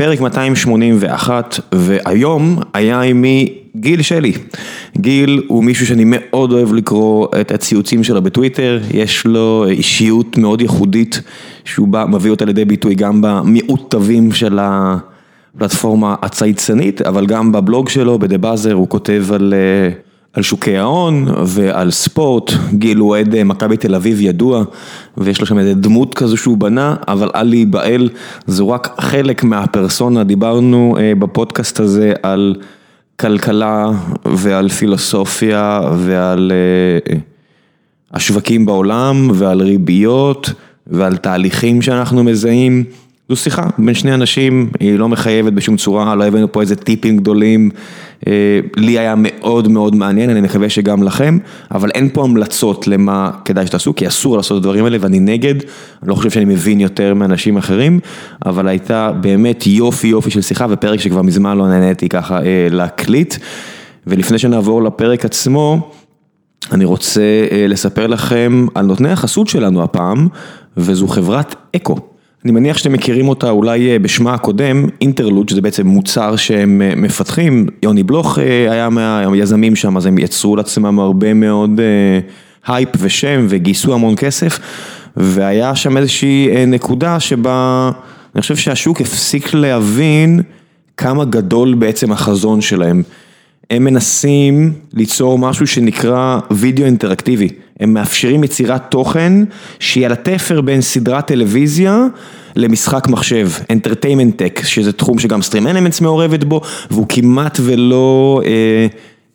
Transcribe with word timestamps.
פרק 0.00 0.20
281, 0.20 1.60
והיום 1.72 2.58
היה 2.74 3.00
עימי 3.00 3.54
גיל 3.76 4.02
שלי. 4.02 4.32
גיל 4.98 5.42
הוא 5.46 5.64
מישהו 5.64 5.86
שאני 5.86 6.02
מאוד 6.06 6.52
אוהב 6.52 6.72
לקרוא 6.72 7.28
את 7.40 7.50
הציוצים 7.50 8.04
שלו 8.04 8.22
בטוויטר, 8.22 8.80
יש 8.90 9.26
לו 9.26 9.66
אישיות 9.68 10.38
מאוד 10.38 10.60
ייחודית, 10.60 11.20
שהוא 11.64 11.88
בא, 11.88 12.04
מביא 12.08 12.30
אותה 12.30 12.44
לידי 12.44 12.64
ביטוי 12.64 12.94
גם 12.94 13.20
במיעוט 13.20 13.90
תווים 13.90 14.32
של 14.32 14.58
הפלטפורמה 14.62 16.14
הצייצנית, 16.22 17.02
אבל 17.02 17.26
גם 17.26 17.52
בבלוג 17.52 17.88
שלו, 17.88 18.18
בדה 18.18 18.38
באזר, 18.38 18.72
הוא 18.72 18.88
כותב 18.88 19.24
על... 19.32 19.54
על 20.32 20.42
שוקי 20.42 20.76
ההון 20.76 21.26
ועל 21.46 21.90
ספורט, 21.90 22.52
גיל 22.72 22.98
הוא 22.98 23.08
אוהד 23.08 23.42
מכבי 23.42 23.76
תל 23.76 23.94
אביב 23.94 24.20
ידוע 24.20 24.64
ויש 25.16 25.40
לו 25.40 25.46
שם 25.46 25.58
איזה 25.58 25.74
דמות 25.74 26.14
כזו 26.14 26.36
שהוא 26.36 26.58
בנה, 26.58 26.96
אבל 27.08 27.30
אל 27.34 27.42
להיבהל, 27.42 28.08
זו 28.46 28.68
רק 28.68 28.94
חלק 29.00 29.44
מהפרסונה, 29.44 30.24
דיברנו 30.24 30.96
בפודקאסט 31.18 31.80
הזה 31.80 32.12
על 32.22 32.54
כלכלה 33.20 33.90
ועל 34.24 34.68
פילוסופיה 34.68 35.80
ועל 35.96 36.52
השווקים 38.12 38.66
בעולם 38.66 39.30
ועל 39.34 39.62
ריביות 39.62 40.50
ועל 40.86 41.16
תהליכים 41.16 41.82
שאנחנו 41.82 42.24
מזהים. 42.24 42.84
זו 43.28 43.36
שיחה 43.36 43.66
בין 43.78 43.94
שני 43.94 44.14
אנשים, 44.14 44.70
היא 44.80 44.98
לא 44.98 45.08
מחייבת 45.08 45.52
בשום 45.52 45.76
צורה, 45.76 46.14
לא 46.14 46.24
הבאנו 46.24 46.52
פה 46.52 46.60
איזה 46.60 46.76
טיפים 46.76 47.16
גדולים, 47.16 47.70
לי 48.76 48.98
היה 48.98 49.14
מאוד 49.16 49.68
מאוד 49.68 49.96
מעניין, 49.96 50.30
אני 50.30 50.40
מקווה 50.40 50.68
שגם 50.68 51.02
לכם, 51.02 51.38
אבל 51.70 51.90
אין 51.94 52.08
פה 52.12 52.24
המלצות 52.24 52.88
למה 52.88 53.30
כדאי 53.44 53.66
שתעשו, 53.66 53.94
כי 53.94 54.08
אסור 54.08 54.36
לעשות 54.36 54.58
את 54.58 54.62
הדברים 54.62 54.84
האלה 54.84 54.96
ואני 55.00 55.20
נגד, 55.20 55.54
אני 56.02 56.08
לא 56.08 56.14
חושב 56.14 56.30
שאני 56.30 56.44
מבין 56.44 56.80
יותר 56.80 57.14
מאנשים 57.14 57.56
אחרים, 57.56 58.00
אבל 58.46 58.68
הייתה 58.68 59.12
באמת 59.12 59.66
יופי 59.66 60.08
יופי 60.08 60.30
של 60.30 60.42
שיחה 60.42 60.66
ופרק 60.70 61.00
שכבר 61.00 61.22
מזמן 61.22 61.58
לא 61.58 61.68
נהניתי 61.68 62.08
ככה 62.08 62.40
להקליט, 62.70 63.34
ולפני 64.06 64.38
שנעבור 64.38 64.82
לפרק 64.82 65.24
עצמו, 65.24 65.90
אני 66.72 66.84
רוצה 66.84 67.22
לספר 67.68 68.06
לכם 68.06 68.66
על 68.74 68.86
נותני 68.86 69.10
החסות 69.10 69.48
שלנו 69.48 69.82
הפעם, 69.82 70.28
וזו 70.76 71.08
חברת 71.08 71.54
אקו. 71.76 72.17
אני 72.44 72.52
מניח 72.52 72.78
שאתם 72.78 72.92
מכירים 72.92 73.28
אותה 73.28 73.50
אולי 73.50 73.98
בשמה 73.98 74.34
הקודם, 74.34 74.86
אינטרלוד, 75.00 75.48
שזה 75.48 75.60
בעצם 75.60 75.86
מוצר 75.86 76.36
שהם 76.36 76.82
מפתחים, 76.96 77.66
יוני 77.82 78.02
בלוך 78.02 78.38
היה 78.70 78.88
מהיזמים 78.88 79.76
שם, 79.76 79.96
אז 79.96 80.06
הם 80.06 80.18
יצרו 80.18 80.56
לעצמם 80.56 80.98
הרבה 80.98 81.34
מאוד 81.34 81.80
הייפ 82.66 82.88
ושם 82.98 83.46
וגייסו 83.48 83.94
המון 83.94 84.14
כסף, 84.16 84.58
והיה 85.16 85.74
שם 85.74 85.96
איזושהי 85.96 86.66
נקודה 86.66 87.20
שבה 87.20 87.90
אני 88.34 88.42
חושב 88.42 88.56
שהשוק 88.56 89.00
הפסיק 89.00 89.54
להבין 89.54 90.40
כמה 90.96 91.24
גדול 91.24 91.74
בעצם 91.74 92.12
החזון 92.12 92.60
שלהם. 92.60 93.02
הם 93.70 93.84
מנסים 93.84 94.72
ליצור 94.94 95.38
משהו 95.38 95.66
שנקרא 95.66 96.38
וידאו 96.50 96.86
אינטראקטיבי, 96.86 97.48
הם 97.80 97.94
מאפשרים 97.94 98.44
יצירת 98.44 98.90
תוכן 98.90 99.32
שהיא 99.78 100.06
על 100.06 100.12
התפר 100.12 100.60
בין 100.60 100.80
סדרת 100.80 101.26
טלוויזיה 101.26 102.06
למשחק 102.56 103.08
מחשב, 103.08 103.48
Entertainment 103.72 104.60
Tech, 104.62 104.66
שזה 104.66 104.92
תחום 104.92 105.18
שגם 105.18 105.40
Stream 105.40 105.64
Elements 105.74 106.02
מעורבת 106.02 106.44
בו, 106.44 106.60
והוא 106.90 107.06
כמעט 107.08 107.58
ולא 107.62 108.40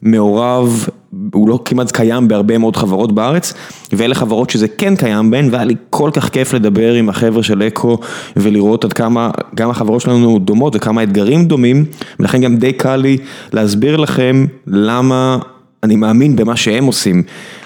מעורב, 0.02 0.88
הוא 1.34 1.50
לא 1.50 1.60
כמעט 1.66 1.92
קיים 1.92 2.28
בהרבה 2.28 2.58
מאוד 2.58 2.76
חברות 2.76 3.12
בארץ, 3.12 3.54
ואלה 3.94 4.16
חברות 4.16 4.50
שזה 4.50 4.68
כן 4.68 4.96
קיים 4.96 5.32
בהן, 5.32 5.50
והיה 5.52 5.64
לי 5.64 5.76
כל 5.90 6.10
כך 6.14 6.30
כיף 6.30 6.54
לדבר 6.54 6.94
עם 6.94 7.10
החבר'ה 7.10 7.44
של 7.44 7.64
אקו 7.64 7.98
ולראות 8.36 8.86
עד 8.86 8.94
כמה 8.94 9.32
גם 9.56 9.70
החברות 9.70 10.02
שלנו 10.02 10.40
דומות 10.40 10.76
וכמה 10.76 11.02
האתגרים 11.02 11.46
דומים, 11.46 11.86
ולכן 12.20 12.42
גם 12.42 12.58
די 12.58 12.74
קל 12.74 12.96
לי 12.96 13.18
להסביר 13.54 13.98
לכם 13.98 14.46
למה 14.68 15.38
אני 15.84 15.96
מאמין 15.96 16.36
במה 16.36 16.56
שהם 16.56 16.86
עושים, 16.86 17.24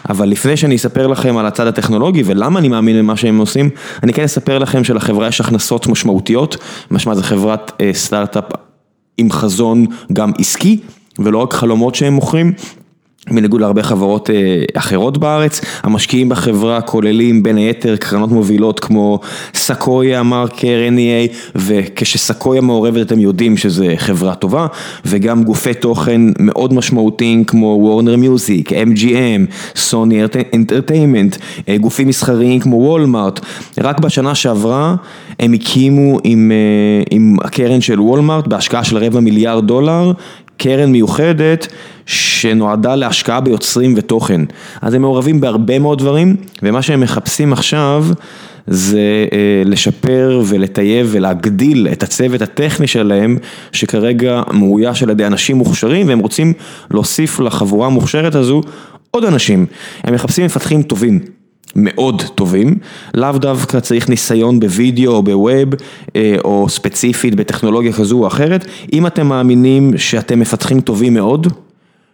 אבל 0.10 0.30
לפני 0.30 0.58
שאני 0.58 0.76
אספר 0.76 1.08
לכם 1.08 1.38
על 1.38 1.46
הצד 1.46 1.68
הטכנולוגי 1.68 2.24
ולמה 2.26 2.60
אני 2.60 2.68
מאמין 2.68 2.98
במה 2.98 3.18
שהם 3.18 3.38
עושים, 3.38 3.70
אני 4.04 4.14
כן 4.14 4.24
אספר 4.24 4.58
לכם 4.58 4.84
שלחברה 4.84 5.28
יש 5.28 5.42
הכנסות 5.42 5.88
משמעותיות, 5.88 6.58
משמע 6.92 7.16
זה 7.16 7.24
חברת 7.24 7.82
סטארט-אפ 7.94 8.44
עם 9.18 9.32
חזון 9.32 9.86
גם 10.14 10.32
עסקי 10.40 10.80
ולא 11.20 11.38
רק 11.38 11.54
חלומות 11.54 11.96
שהם 11.96 12.14
מוכרים. 12.14 12.54
בניגוד 13.32 13.62
להרבה 13.62 13.84
חברות 13.84 14.30
אחרות 14.74 15.18
בארץ, 15.18 15.62
המשקיעים 15.84 16.30
בחברה 16.30 16.82
כוללים 16.82 17.44
בין 17.44 17.58
היתר 17.58 17.96
קרנות 17.96 18.32
מובילות 18.32 18.80
כמו 18.80 19.20
סקויה, 19.54 20.24
מרקר, 20.24 20.78
NEA 20.96 21.34
וכשסקויה 21.56 22.62
מעורבת 22.62 23.08
אתם 23.08 23.20
יודעים 23.20 23.58
שזה 23.58 23.94
חברה 23.98 24.36
טובה 24.36 24.68
וגם 25.06 25.44
גופי 25.44 25.74
תוכן 25.74 26.22
מאוד 26.40 26.74
משמעותיים 26.74 27.44
כמו 27.44 27.78
וורנר 27.82 28.16
מיוזיק, 28.16 28.72
MGM, 28.72 29.52
סוני 29.76 30.22
אנטרטיימנט, 30.56 31.38
גופים 31.80 32.08
מסחריים 32.08 32.60
כמו 32.60 32.76
וולמארט, 32.76 33.40
רק 33.78 34.00
בשנה 34.00 34.36
שעברה 34.36 34.96
הם 35.40 35.54
הקימו 35.54 36.20
עם 37.12 37.38
הקרן 37.44 37.82
של 37.82 38.00
וולמארט 38.00 38.48
בהשקעה 38.48 38.84
של 38.84 38.98
רבע 38.98 39.20
מיליארד 39.20 39.68
דולר, 39.68 40.12
קרן 40.58 40.92
מיוחדת 40.92 41.68
שנועדה 42.06 42.96
להשקעה 42.96 43.42
ביוצרים 43.42 43.94
ותוכן, 43.98 44.42
אז 44.82 44.94
הם 44.94 45.02
מעורבים 45.02 45.42
בהרבה 45.42 45.80
מאוד 45.80 46.00
דברים 46.00 46.36
ומה 46.64 46.82
שהם 46.82 47.00
מחפשים 47.00 47.54
עכשיו 47.54 48.06
זה 48.68 49.26
לשפר 49.66 50.42
ולטייב 50.46 51.08
ולהגדיל 51.12 51.88
את 51.92 52.04
הצוות 52.04 52.42
הטכני 52.42 52.88
שלהם 52.88 53.38
שכרגע 53.72 54.42
מאויש 54.54 55.04
על 55.04 55.10
ידי 55.10 55.26
אנשים 55.26 55.58
מוכשרים 55.58 56.08
והם 56.08 56.20
רוצים 56.20 56.54
להוסיף 56.92 57.40
לחבורה 57.40 57.88
המוכשרת 57.88 58.36
הזו 58.36 58.62
עוד 59.12 59.26
אנשים, 59.26 59.66
הם 60.04 60.14
מחפשים 60.14 60.46
מפתחים 60.46 60.84
טובים. 60.84 61.37
מאוד 61.78 62.22
טובים, 62.36 62.76
לאו 63.14 63.32
דווקא 63.32 63.80
צריך 63.80 64.10
ניסיון 64.10 64.60
בווידאו 64.60 65.14
או 65.14 65.24
בווב 65.24 65.70
או 66.44 66.70
ספציפית 66.70 67.36
בטכנולוגיה 67.36 67.94
כזו 67.94 68.18
או 68.18 68.28
אחרת, 68.28 68.66
אם 68.94 69.08
אתם 69.08 69.28
מאמינים 69.28 69.98
שאתם 69.98 70.40
מפתחים 70.40 70.82
טובים 70.82 71.14
מאוד 71.14 71.48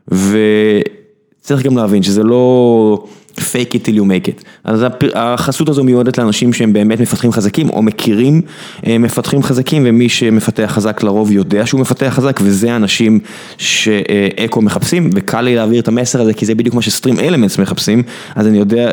וצריך 0.07 1.63
גם 1.63 1.77
להבין 1.77 2.03
שזה 2.03 2.23
לא 2.23 3.03
fake 3.37 3.73
it 3.73 3.85
till 3.85 3.95
you 3.97 4.03
make 4.03 4.27
it, 4.27 4.43
אז 4.63 4.85
החסות 5.15 5.69
הזו 5.69 5.83
מיועדת 5.83 6.17
לאנשים 6.17 6.53
שהם 6.53 6.73
באמת 6.73 6.99
מפתחים 6.99 7.31
חזקים 7.31 7.69
או 7.69 7.81
מכירים 7.81 8.41
מפתחים 8.87 9.43
חזקים 9.43 9.83
ומי 9.85 10.09
שמפתח 10.09 10.71
חזק 10.73 11.03
לרוב 11.03 11.31
יודע 11.31 11.65
שהוא 11.65 11.81
מפתח 11.81 12.13
חזק 12.15 12.39
וזה 12.43 12.73
האנשים 12.73 13.19
שאקו 13.57 14.61
מחפשים 14.61 15.09
וקל 15.13 15.41
לי 15.41 15.55
להעביר 15.55 15.79
את 15.79 15.87
המסר 15.87 16.21
הזה 16.21 16.33
כי 16.33 16.45
זה 16.45 16.55
בדיוק 16.55 16.75
מה 16.75 16.81
שסטרים 16.81 17.19
אלמנטס 17.19 17.59
מחפשים, 17.59 18.03
אז 18.35 18.47
אני 18.47 18.57
יודע 18.57 18.91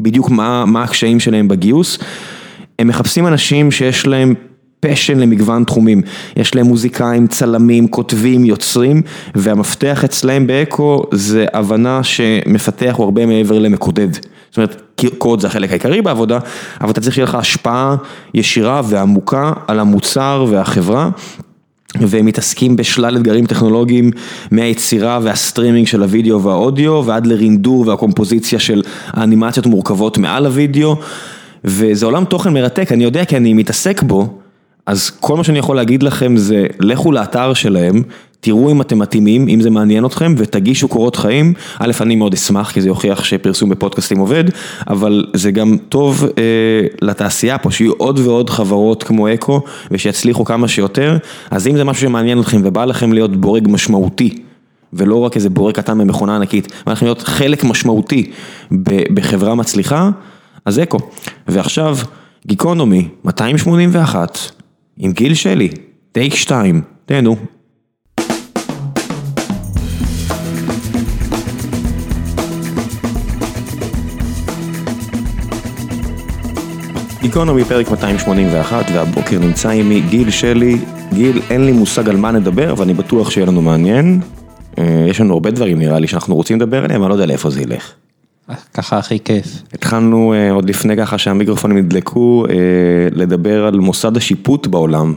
בדיוק 0.00 0.30
מה 0.30 0.82
הקשיים 0.84 1.20
שלהם 1.20 1.48
בגיוס, 1.48 1.98
הם 2.78 2.88
מחפשים 2.88 3.26
אנשים 3.26 3.70
שיש 3.70 4.06
להם 4.06 4.34
פשן 4.80 5.18
למגוון 5.18 5.64
תחומים, 5.64 6.02
יש 6.36 6.54
להם 6.54 6.66
מוזיקאים, 6.66 7.26
צלמים, 7.26 7.88
כותבים, 7.88 8.44
יוצרים 8.44 9.02
והמפתח 9.34 10.04
אצלהם 10.04 10.46
באקו 10.46 11.02
זה 11.12 11.46
הבנה 11.52 12.02
שמפתח 12.02 12.94
הוא 12.96 13.04
הרבה 13.04 13.26
מעבר 13.26 13.58
למקודד, 13.58 14.12
זאת 14.12 14.56
אומרת 14.56 14.82
קוד 15.18 15.40
זה 15.40 15.46
החלק 15.46 15.70
העיקרי 15.70 16.02
בעבודה, 16.02 16.38
אבל 16.80 16.90
אתה 16.90 17.00
צריך 17.00 17.14
שיהיה 17.14 17.24
לך 17.24 17.34
השפעה 17.34 17.96
ישירה 18.34 18.82
ועמוקה 18.84 19.52
על 19.66 19.80
המוצר 19.80 20.46
והחברה 20.50 21.10
והם 22.00 22.26
מתעסקים 22.26 22.76
בשלל 22.76 23.16
אתגרים 23.16 23.46
טכנולוגיים 23.46 24.10
מהיצירה 24.50 25.18
והסטרימינג 25.22 25.86
של 25.86 26.02
הוידאו 26.02 26.42
והאודיו 26.42 27.02
ועד 27.06 27.26
לרינדור 27.26 27.88
והקומפוזיציה 27.88 28.58
של 28.58 28.82
האנימציות 29.06 29.66
המורכבות 29.66 30.18
מעל 30.18 30.46
הוידאו. 30.46 30.96
וזה 31.64 32.06
עולם 32.06 32.24
תוכן 32.24 32.52
מרתק, 32.52 32.92
אני 32.92 33.04
יודע 33.04 33.24
כי 33.24 33.36
אני 33.36 33.54
מתעסק 33.54 34.02
בו 34.02 34.38
אז 34.86 35.10
כל 35.10 35.36
מה 35.36 35.44
שאני 35.44 35.58
יכול 35.58 35.76
להגיד 35.76 36.02
לכם 36.02 36.36
זה 36.36 36.66
לכו 36.80 37.12
לאתר 37.12 37.54
שלהם, 37.54 38.02
תראו 38.44 38.70
אם 38.70 38.80
אתם 38.80 38.98
מתאימים, 38.98 39.48
אם 39.48 39.60
זה 39.60 39.70
מעניין 39.70 40.06
אתכם 40.06 40.34
ותגישו 40.36 40.88
קורות 40.88 41.16
חיים, 41.16 41.54
א' 41.78 41.92
אני 42.00 42.16
מאוד 42.16 42.34
אשמח 42.34 42.72
כי 42.72 42.80
זה 42.80 42.88
יוכיח 42.88 43.24
שפרסום 43.24 43.70
בפודקאסטים 43.70 44.18
עובד, 44.18 44.44
אבל 44.88 45.26
זה 45.34 45.50
גם 45.50 45.76
טוב 45.88 46.24
אה, 46.24 46.86
לתעשייה 47.02 47.58
פה 47.58 47.70
שיהיו 47.70 47.92
עוד 47.92 48.18
ועוד 48.18 48.50
חברות 48.50 49.02
כמו 49.02 49.34
אקו 49.34 49.60
ושיצליחו 49.90 50.44
כמה 50.44 50.68
שיותר, 50.68 51.16
אז 51.50 51.66
אם 51.66 51.76
זה 51.76 51.84
משהו 51.84 52.02
שמעניין 52.02 52.40
אתכם 52.40 52.60
ובא 52.64 52.84
לכם 52.84 53.12
להיות 53.12 53.36
בורג 53.36 53.68
משמעותי 53.70 54.42
ולא 54.92 55.16
רק 55.16 55.36
איזה 55.36 55.50
בורג 55.50 55.74
קטן 55.74 55.98
במכונה 55.98 56.36
ענקית, 56.36 56.72
בא 56.86 56.92
לכם 56.92 57.06
להיות 57.06 57.22
חלק 57.22 57.64
משמעותי 57.64 58.30
בחברה 59.14 59.54
מצליחה, 59.54 60.10
אז 60.64 60.78
אקו. 60.78 60.98
ועכשיו 61.48 61.96
גיקונומי 62.46 63.08
281 63.24 64.38
עם 64.96 65.12
גיל 65.12 65.34
שלי, 65.34 65.68
טייק 66.12 66.34
2, 66.34 66.82
תהנו. 67.06 67.53
גיקונומי 77.34 77.64
פרק 77.64 77.90
281 77.90 78.84
והבוקר 78.92 79.38
נמצא 79.38 79.68
עימי 79.68 80.00
גיל 80.00 80.30
שלי. 80.30 80.78
גיל, 81.12 81.42
אין 81.50 81.64
לי 81.64 81.72
מושג 81.72 82.08
על 82.08 82.16
מה 82.16 82.30
נדבר 82.30 82.74
ואני 82.76 82.94
בטוח 82.94 83.30
שיהיה 83.30 83.46
לנו 83.46 83.62
מעניין. 83.62 84.20
אה, 84.78 85.06
יש 85.08 85.20
לנו 85.20 85.34
הרבה 85.34 85.50
דברים 85.50 85.78
נראה 85.78 85.98
לי 85.98 86.06
שאנחנו 86.06 86.34
רוצים 86.34 86.56
לדבר 86.56 86.84
עליהם, 86.84 87.02
אני 87.02 87.08
לא 87.08 87.14
יודע 87.14 87.26
לאיפה 87.26 87.50
זה 87.50 87.60
ילך. 87.62 87.92
ככה 88.74 88.98
הכי 88.98 89.18
כיף. 89.20 89.46
התחלנו 89.72 90.34
אה, 90.34 90.50
עוד 90.52 90.68
לפני 90.68 90.96
ככה 90.96 91.18
שהמיקרופונים 91.18 91.78
נדלקו 91.78 92.46
אה, 92.50 92.54
לדבר 93.12 93.66
על 93.66 93.74
מוסד 93.74 94.16
השיפוט 94.16 94.66
בעולם. 94.66 95.14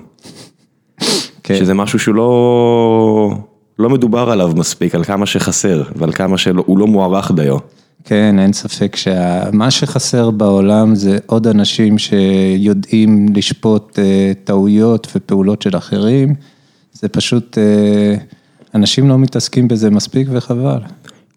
כן. 1.43 1.55
שזה 1.55 1.73
משהו 1.73 1.99
שהוא 1.99 2.15
לא, 2.15 3.31
לא 3.79 3.89
מדובר 3.89 4.29
עליו 4.29 4.51
מספיק, 4.55 4.95
על 4.95 5.03
כמה 5.03 5.25
שחסר 5.25 5.83
ועל 5.95 6.11
כמה 6.11 6.37
שהוא 6.37 6.77
לא 6.77 6.87
מוערך 6.87 7.31
דיו. 7.31 7.57
כן, 8.09 8.39
אין 8.39 8.54
ספק 8.54 8.95
שמה 8.95 9.71
שחסר 9.71 10.31
בעולם 10.31 10.95
זה 10.95 11.18
עוד 11.25 11.48
אנשים 11.48 11.98
שיודעים 11.98 13.25
לשפוט 13.36 14.00
אה, 14.00 14.31
טעויות 14.44 15.07
ופעולות 15.15 15.62
של 15.62 15.77
אחרים. 15.77 16.33
זה 16.94 17.09
פשוט, 17.09 17.57
אה, 17.57 18.15
אנשים 18.75 19.09
לא 19.09 19.18
מתעסקים 19.18 19.68
בזה 19.68 19.89
מספיק 19.89 20.27
וחבל. 20.31 20.80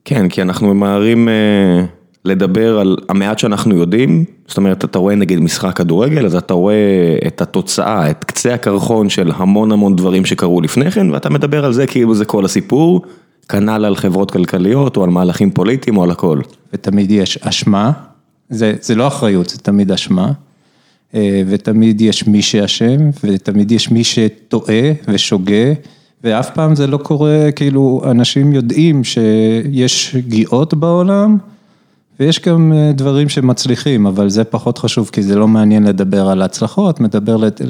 כן, 0.05 0.29
כי 0.29 0.43
אנחנו 0.43 0.75
ממהרים 0.75 1.29
אה, 1.29 1.85
לדבר 2.25 2.79
על 2.79 2.97
המעט 3.09 3.39
שאנחנו 3.39 3.77
יודעים, 3.77 4.25
זאת 4.47 4.57
אומרת, 4.57 4.85
אתה 4.85 4.99
רואה 4.99 5.15
נגיד 5.15 5.41
משחק 5.41 5.77
כדורגל, 5.77 6.27
אז 6.27 6.35
אתה 6.35 6.55
רואה 6.55 7.17
את 7.27 7.41
התוצאה, 7.41 8.11
את 8.11 8.25
קצה 8.25 8.55
הקרחון 8.55 9.09
של 9.09 9.33
המון 9.35 9.73
המון 9.73 9.97
דברים 9.97 10.25
שקרו 10.25 10.61
לפני 10.61 10.91
כן, 10.91 11.11
ואתה 11.11 11.31
מדבר 11.31 11.65
על 11.65 11.73
זה 11.73 11.87
כאילו 11.87 12.15
זה 12.15 12.25
כל 12.25 12.45
הסיפור, 12.45 13.03
כנ"ל 13.51 13.85
על 13.85 13.97
חברות 13.97 14.31
כלכליות, 14.31 14.97
או 14.97 15.05
על 15.05 15.11
מהלכים 15.11 15.51
פוליטיים, 15.51 15.97
או 15.97 16.03
על 16.03 16.11
הכל. 16.11 16.41
ותמיד 16.73 17.11
יש 17.11 17.39
אשמה, 17.39 17.93
זה, 18.51 18.75
זה 18.81 18.95
לא 18.95 19.07
אחריות, 19.07 19.49
זה 19.49 19.59
תמיד 19.59 19.93
אשמה. 19.93 20.33
אה, 21.15 21.43
ותמיד 21.47 22.01
יש 22.01 22.27
מי 22.27 22.43
שאשם, 22.43 23.11
ותמיד 23.25 23.73
יש 23.73 23.91
מי 23.91 24.05
שטועה 24.05 24.93
ושוגה, 25.09 25.73
ואף 26.25 26.51
פעם 26.51 26.75
זה 26.75 26.87
לא 26.87 26.97
קורה, 26.97 27.53
כאילו, 27.57 28.03
אנשים 28.11 28.53
יודעים 28.53 29.05
שיש 29.05 30.11
שגיאות 30.11 30.75
בעולם, 30.75 31.39
ויש 32.21 32.41
גם 32.41 32.73
אה, 32.73 32.93
דברים 32.95 33.29
שמצליחים, 33.29 34.07
אבל 34.07 34.29
זה 34.29 34.45
פחות 34.45 34.79
חשוב, 34.79 35.11
כי 35.13 35.23
זה 35.23 35.37
לא 35.37 35.49
מעניין 35.49 35.85
לדבר 35.85 36.29
על 36.29 36.43
הצלחות, 36.43 37.01
מדבר, 37.01 37.37
לד- 37.37 37.61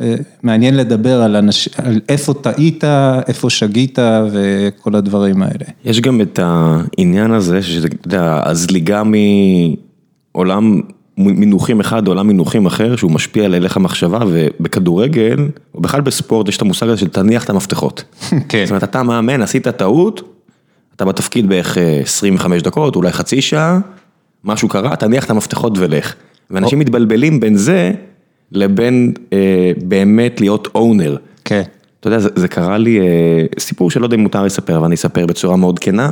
אה, 0.00 0.14
מעניין 0.42 0.76
לדבר 0.76 1.22
על, 1.22 1.36
אנש, 1.36 1.68
על 1.76 2.00
איפה 2.08 2.34
טעית, 2.34 2.84
איפה 3.28 3.50
שגית 3.50 3.98
וכל 4.32 4.96
הדברים 4.96 5.42
האלה. 5.42 5.64
יש 5.84 6.00
גם 6.00 6.20
את 6.20 6.38
העניין 6.42 7.30
הזה, 7.32 7.62
שזה, 7.62 7.88
אתה 7.88 8.06
יודע, 8.06 8.40
הזליגה 8.44 9.02
מעולם 10.34 10.80
מינוחים 11.18 11.80
אחד 11.80 12.04
לעולם 12.06 12.26
מינוחים 12.26 12.66
אחר, 12.66 12.96
שהוא 12.96 13.10
משפיע 13.10 13.44
על 13.44 13.54
הלך 13.54 13.76
המחשבה, 13.76 14.18
ובכדורגל, 14.28 15.48
או 15.74 15.80
בכלל 15.80 16.00
בספורט, 16.00 16.48
יש 16.48 16.56
את 16.56 16.62
המושג 16.62 16.88
הזה 16.88 17.00
של 17.00 17.08
תניח 17.08 17.44
את 17.44 17.50
המפתחות. 17.50 18.04
כן. 18.48 18.64
זאת 18.64 18.70
אומרת, 18.70 18.84
אתה 18.84 19.02
מאמן, 19.02 19.42
עשית 19.42 19.68
טעות, 19.68 20.22
אתה 20.96 21.04
בתפקיד 21.04 21.48
בערך 21.48 21.78
אה, 21.78 22.00
25 22.02 22.62
דקות, 22.62 22.96
אולי 22.96 23.12
חצי 23.12 23.42
שעה, 23.42 23.78
משהו 24.44 24.68
קרה, 24.68 24.96
תניח 24.96 25.24
את 25.24 25.30
המפתחות 25.30 25.78
ולך. 25.78 26.14
ואנשים 26.50 26.78
מתבלבלים 26.78 27.40
בין 27.40 27.56
זה 27.56 27.92
לבין 28.52 29.12
אה, 29.32 29.72
באמת 29.84 30.40
להיות 30.40 30.68
אונר. 30.74 31.16
כן. 31.44 31.62
אתה 32.00 32.08
יודע, 32.08 32.18
זה, 32.18 32.28
זה 32.34 32.48
קרה 32.48 32.78
לי 32.78 33.00
אה, 33.00 33.04
סיפור 33.58 33.90
שלא 33.90 34.04
יודע 34.04 34.16
אם 34.16 34.20
מותר 34.20 34.42
לספר, 34.42 34.76
אבל 34.76 34.84
אני 34.84 34.94
אספר 34.94 35.26
בצורה 35.26 35.56
מאוד 35.56 35.78
כנה. 35.78 36.10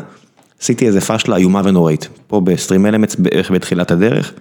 עשיתי 0.61 0.87
איזה 0.87 1.01
פאשלה 1.01 1.37
איומה 1.37 1.61
ונוראית, 1.65 2.09
פה 2.27 2.41
בסטרים 2.41 2.87
אלמנטס 2.87 3.17
בערך 3.17 3.51
בתחילת 3.51 3.91
הדרך, 3.91 4.33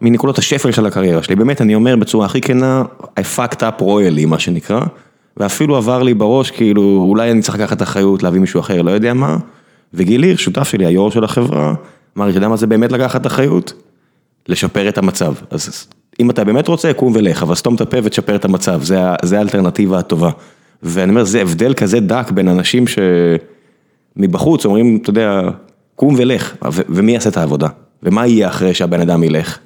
מנקודות 0.00 0.38
השפל 0.38 0.70
של 0.70 0.86
הקריירה 0.86 1.22
שלי, 1.22 1.36
באמת 1.36 1.60
אני 1.60 1.74
אומר 1.74 1.96
בצורה 1.96 2.26
הכי 2.26 2.40
כנה, 2.40 2.82
I 3.02 3.22
fucked 3.36 3.60
up 3.60 3.80
royally 3.80 4.26
מה 4.26 4.38
שנקרא, 4.38 4.80
ואפילו 5.36 5.76
עבר 5.76 6.02
לי 6.02 6.14
בראש 6.14 6.50
כאילו 6.50 7.06
אולי 7.08 7.30
אני 7.30 7.42
צריך 7.42 7.58
לקחת 7.58 7.82
אחריות 7.82 8.22
להביא 8.22 8.40
מישהו 8.40 8.60
אחר, 8.60 8.82
לא 8.82 8.90
יודע 8.90 9.14
מה, 9.14 9.36
וגיל 9.94 10.22
הירש, 10.22 10.44
שותף 10.44 10.68
שלי, 10.68 10.86
היו"ר 10.86 11.10
של 11.10 11.24
החברה, 11.24 11.74
אמר 12.16 12.24
לי, 12.24 12.30
אתה 12.30 12.38
יודע 12.38 12.48
מה 12.48 12.56
זה 12.56 12.66
באמת 12.66 12.92
לקחת 12.92 13.26
אחריות? 13.26 13.72
לשפר 14.48 14.88
את 14.88 14.98
המצב, 14.98 15.34
אז 15.50 15.86
אם 16.20 16.30
אתה 16.30 16.44
באמת 16.44 16.68
רוצה, 16.68 16.92
קום 16.92 17.12
ולך, 17.14 17.42
אבל 17.42 17.54
סתום 17.54 17.74
את 17.74 17.80
הפה 17.80 17.96
ותשפר 18.02 18.36
את 18.36 18.44
המצב, 18.44 18.82
זה, 18.82 18.98
זה 19.22 19.38
האלטרנטיבה 19.38 19.98
הטובה. 19.98 20.30
ואני 20.82 21.10
אומר, 21.10 21.24
זה 21.24 21.40
הבדל 21.40 21.74
כזה 21.74 22.00
דק 22.00 22.30
בין 22.30 22.48
אנשים 22.48 22.84
שמבחוץ 24.16 24.64
אומרים, 24.64 24.98
אתה 25.02 25.10
יודע, 25.10 25.40
קום 25.94 26.14
ולך, 26.18 26.54
ומי 26.88 27.12
יעשה 27.12 27.28
את 27.28 27.36
העבודה? 27.36 27.68
ומה 28.02 28.26
יהיה 28.26 28.48
אחרי 28.48 28.74
שהבן 28.74 29.00
אדם 29.00 29.22
ילך? 29.22 29.58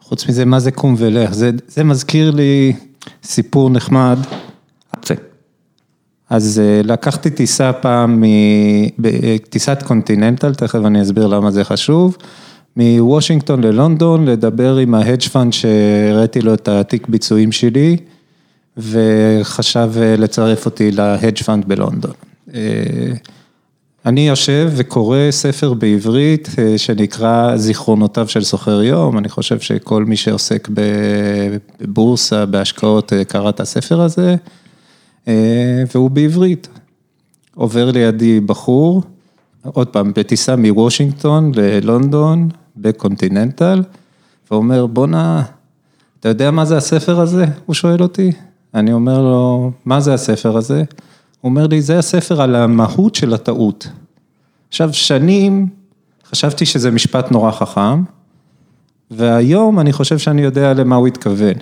חוץ 0.00 0.28
מזה, 0.28 0.44
מה 0.44 0.60
זה 0.60 0.70
קום 0.70 0.94
ולך? 0.98 1.32
זה, 1.32 1.50
זה 1.68 1.84
מזכיר 1.84 2.30
לי 2.30 2.72
סיפור 3.22 3.70
נחמד. 3.70 4.18
אז 6.32 6.60
אה, 6.64 6.80
לקחתי 6.84 7.30
טיסה 7.30 7.72
פעם, 7.72 8.24
ב- 9.00 9.36
טיסת 9.36 9.82
קונטיננטל, 9.82 10.54
תכף 10.54 10.78
אני 10.86 11.02
אסביר 11.02 11.26
למה 11.26 11.50
זה 11.50 11.64
חשוב, 11.64 12.16
מוושינגטון 12.76 13.64
ללונדון, 13.64 14.24
לדבר 14.24 14.76
עם 14.76 14.94
ה 14.94 14.99
hedge 14.99 15.22
fund 15.22 15.52
שהראיתי 15.52 16.40
לו 16.40 16.54
את 16.54 16.68
התיק 16.68 17.08
ביצועים 17.08 17.52
שלי, 17.52 17.96
וחשב 18.76 19.90
אה, 19.96 20.16
לצרף 20.16 20.66
אותי 20.66 20.90
ל 20.90 20.99
hedge 20.99 21.42
fund 21.42 21.64
בלונדון. 21.68 22.12
אה, 22.54 22.60
אני 24.06 24.28
יושב 24.28 24.70
וקורא 24.76 25.18
ספר 25.30 25.74
בעברית 25.74 26.48
אה, 26.58 26.78
שנקרא 26.78 27.56
זיכרונותיו 27.56 28.28
של 28.28 28.44
סוחר 28.44 28.82
יום, 28.82 29.18
אני 29.18 29.28
חושב 29.28 29.60
שכל 29.60 30.04
מי 30.04 30.16
שעוסק 30.16 30.68
בבורסה, 31.80 32.46
בהשקעות, 32.46 33.12
אה, 33.12 33.24
קרא 33.24 33.48
את 33.48 33.60
הספר 33.60 34.00
הזה, 34.00 34.28
אה, 34.30 34.61
והוא 35.26 36.10
בעברית. 36.10 36.68
עובר 37.54 37.90
לידי 37.90 38.40
בחור, 38.40 39.02
עוד 39.64 39.88
פעם, 39.88 40.12
בטיסה 40.16 40.56
מוושינגטון 40.56 41.52
ללונדון, 41.54 42.48
בקונטיננטל, 42.76 43.82
ואומר, 44.50 44.86
בואנה, 44.86 45.42
אתה 46.20 46.28
יודע 46.28 46.50
מה 46.50 46.64
זה 46.64 46.76
הספר 46.76 47.20
הזה? 47.20 47.44
הוא 47.66 47.74
שואל 47.74 48.02
אותי. 48.02 48.32
אני 48.74 48.92
אומר 48.92 49.22
לו, 49.22 49.70
מה 49.84 50.00
זה 50.00 50.14
הספר 50.14 50.56
הזה? 50.56 50.78
הוא 51.40 51.50
אומר 51.50 51.66
לי, 51.66 51.82
זה 51.82 51.98
הספר 51.98 52.42
על 52.42 52.56
המהות 52.56 53.14
של 53.14 53.34
הטעות. 53.34 53.88
עכשיו, 54.68 54.92
שנים 54.92 55.66
חשבתי 56.30 56.66
שזה 56.66 56.90
משפט 56.90 57.30
נורא 57.30 57.50
חכם, 57.50 58.02
והיום 59.10 59.80
אני 59.80 59.92
חושב 59.92 60.18
שאני 60.18 60.42
יודע 60.42 60.74
למה 60.74 60.96
הוא 60.96 61.06
התכוון. 61.06 61.54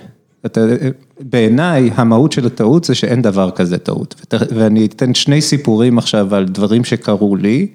בעיניי, 1.19 1.89
המהות 1.95 2.31
של 2.31 2.45
הטעות 2.45 2.83
זה 2.83 2.95
שאין 2.95 3.21
דבר 3.21 3.51
כזה 3.51 3.77
טעות. 3.77 4.15
ות- 4.21 4.33
ואני 4.55 4.85
אתן 4.85 5.13
שני 5.13 5.41
סיפורים 5.41 5.97
עכשיו 5.97 6.35
על 6.35 6.45
דברים 6.45 6.83
שקרו 6.83 7.35
לי, 7.35 7.67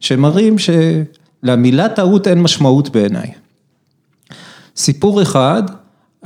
שמראים 0.00 0.56
שלמילה 0.58 1.88
טעות 1.88 2.28
אין 2.28 2.42
משמעות 2.42 2.88
בעיניי. 2.90 3.30
סיפור 4.76 5.22
אחד, 5.22 5.62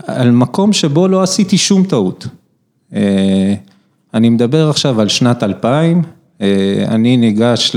על 0.06 0.30
מקום 0.30 0.72
שבו 0.72 1.08
לא 1.08 1.22
עשיתי 1.22 1.58
שום 1.58 1.84
טעות. 1.84 2.26
אה, 2.94 3.54
אני 4.14 4.28
מדבר 4.28 4.70
עכשיו 4.70 5.00
על 5.00 5.08
שנת 5.08 5.42
2000, 5.42 5.98
אה, 5.98 6.02
אני 6.88 7.16
ניגש 7.16 7.76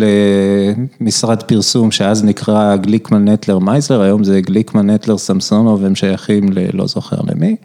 למשרד 1.02 1.44
פרסום 1.44 1.92
שאז 1.92 2.24
נקרא 2.24 2.76
גליקמן 2.76 3.30
נטלר 3.30 3.60
מייזלר, 3.60 4.02
היום 4.02 4.24
זה 4.24 4.42
גליקמן 4.42 4.90
נטלר 4.90 5.18
סמסונוב, 5.18 5.86
הם 5.86 5.96
שייכים 5.96 6.50
ללא 6.52 6.88
זוכר 6.88 7.18
למי. 7.28 7.56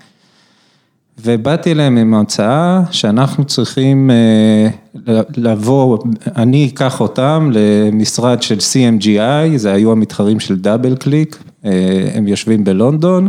ובאתי 1.25 1.73
אליהם 1.73 1.97
עם 1.97 2.15
הצעה 2.15 2.83
שאנחנו 2.91 3.45
צריכים 3.45 4.11
אה, 4.11 4.69
לבוא, 5.37 5.99
אני 6.37 6.71
אקח 6.75 7.01
אותם 7.01 7.51
למשרד 7.53 8.43
של 8.43 8.59
CMGI, 8.59 9.57
זה 9.57 9.73
היו 9.73 9.93
המתחרים 9.93 10.41
של 10.41 10.57
דאבל 10.57 10.97
קליק, 10.97 11.43
אה, 11.65 11.71
הם 12.15 12.29
יושבים 12.29 12.65
בלונדון, 12.65 13.29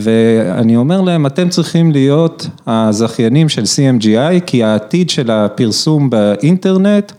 ואני 0.00 0.76
אומר 0.76 1.00
להם, 1.00 1.26
אתם 1.26 1.48
צריכים 1.48 1.92
להיות 1.92 2.46
הזכיינים 2.66 3.48
של 3.48 3.62
CMGI, 3.62 4.40
כי 4.46 4.64
העתיד 4.64 5.10
של 5.10 5.30
הפרסום 5.30 6.10
באינטרנט, 6.10 7.12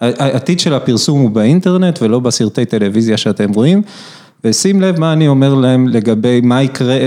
העתיד 0.00 0.60
של 0.60 0.74
הפרסום 0.74 1.20
הוא 1.20 1.30
באינטרנט 1.30 2.02
ולא 2.02 2.20
בסרטי 2.20 2.64
טלוויזיה 2.64 3.16
שאתם 3.16 3.52
רואים. 3.52 3.82
ושים 4.44 4.80
לב 4.80 5.00
מה 5.00 5.12
אני 5.12 5.28
אומר 5.28 5.54
להם 5.54 5.88
לגבי 5.88 6.40
מה 6.42 6.62
יקרה, 6.62 6.98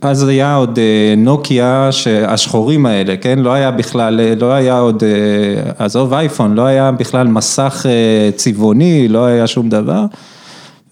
אז 0.00 0.28
היה 0.28 0.54
עוד 0.54 0.78
אה, 0.78 1.14
נוקיה 1.16 1.90
השחורים 2.26 2.86
האלה, 2.86 3.16
כן? 3.16 3.38
לא 3.38 3.52
היה 3.52 3.70
בכלל, 3.70 4.20
לא 4.40 4.52
היה 4.52 4.78
עוד, 4.78 5.02
אה, 5.04 5.84
עזוב 5.84 6.12
אייפון, 6.12 6.54
לא 6.54 6.62
היה 6.62 6.92
בכלל 6.92 7.26
מסך 7.26 7.86
אה, 7.88 8.30
צבעוני, 8.36 9.08
לא 9.08 9.24
היה 9.24 9.46
שום 9.46 9.68
דבר. 9.68 10.04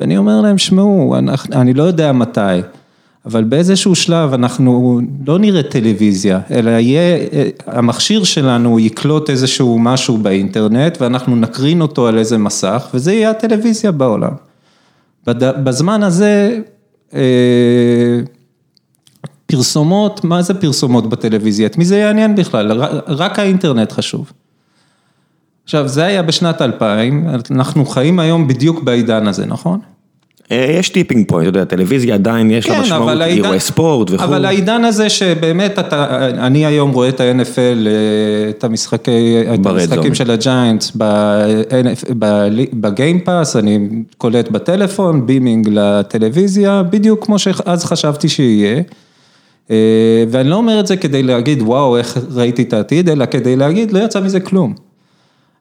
ואני 0.00 0.16
אומר 0.16 0.40
להם, 0.40 0.58
שמעו, 0.58 1.16
אני 1.52 1.74
לא 1.74 1.82
יודע 1.82 2.12
מתי, 2.12 2.40
אבל 3.26 3.44
באיזשהו 3.44 3.94
שלב 3.94 4.32
אנחנו 4.32 5.00
לא 5.26 5.38
נראה 5.38 5.62
טלוויזיה, 5.62 6.40
אלא 6.50 6.70
יהיה, 6.70 7.26
המכשיר 7.66 8.24
שלנו 8.24 8.80
יקלוט 8.80 9.30
איזשהו 9.30 9.78
משהו 9.78 10.16
באינטרנט 10.18 10.98
ואנחנו 11.00 11.36
נקרין 11.36 11.80
אותו 11.80 12.06
על 12.06 12.18
איזה 12.18 12.38
מסך 12.38 12.88
וזה 12.94 13.12
יהיה 13.12 13.30
הטלוויזיה 13.30 13.92
בעולם. 13.92 14.32
בזמן 15.26 16.02
הזה 16.02 16.58
פרסומות, 19.46 20.24
מה 20.24 20.42
זה 20.42 20.54
פרסומות 20.54 21.08
בטלוויזיה? 21.08 21.66
את 21.66 21.78
מי 21.78 21.84
זה 21.84 21.96
יעניין 21.96 22.34
בכלל? 22.34 22.82
רק 23.06 23.38
האינטרנט 23.38 23.92
חשוב. 23.92 24.32
עכשיו, 25.64 25.88
זה 25.88 26.04
היה 26.04 26.22
בשנת 26.22 26.62
2000, 26.62 27.28
אנחנו 27.50 27.86
חיים 27.86 28.18
היום 28.18 28.48
בדיוק 28.48 28.82
בעידן 28.82 29.26
הזה, 29.26 29.46
נכון? 29.46 29.80
אה, 30.52 30.74
יש 30.78 30.88
tipping 30.88 31.28
point, 31.28 31.48
אתה 31.48 31.58
יודע, 31.58 31.64
טלוויזיה 31.64 32.14
עדיין 32.14 32.50
יש 32.50 32.68
לה 32.68 32.74
כן, 32.74 32.80
משמעות, 32.80 33.02
אבל 33.02 33.22
העידן- 33.22 33.44
אירועי 33.44 33.60
ספורט 33.60 34.10
וכו'. 34.10 34.24
אבל 34.24 34.44
העידן 34.44 34.84
הזה 34.84 35.08
שבאמת 35.08 35.78
אתה, 35.78 36.26
אני 36.46 36.66
היום 36.66 36.90
רואה 36.90 37.08
את 37.08 37.20
ה-NFL, 37.20 37.86
אה, 37.86 38.50
את 38.50 38.64
המשחקים. 38.64 40.14
של 40.14 40.30
הג'יינטס 40.30 40.92
ב 42.72 42.81
Game 42.81 43.14
Pass, 43.14 43.56
אני 43.56 43.88
קולט 44.18 44.48
בטלפון, 44.50 45.26
beaming 45.26 45.68
לטלוויזיה, 45.72 46.82
בדיוק 46.90 47.24
כמו 47.24 47.38
שאז 47.38 47.84
חשבתי 47.84 48.28
שיהיה. 48.28 48.82
אה, 49.70 49.76
ואני 50.30 50.48
לא 50.48 50.56
אומר 50.56 50.80
את 50.80 50.86
זה 50.86 50.96
כדי 50.96 51.22
להגיד, 51.22 51.62
וואו, 51.62 51.96
איך 51.96 52.18
ראיתי 52.34 52.62
את 52.62 52.72
העתיד, 52.72 53.08
אלא 53.08 53.26
כדי 53.26 53.56
להגיד, 53.56 53.92
לא 53.92 53.98
יצא 53.98 54.20
מזה 54.20 54.40
כלום. 54.40 54.74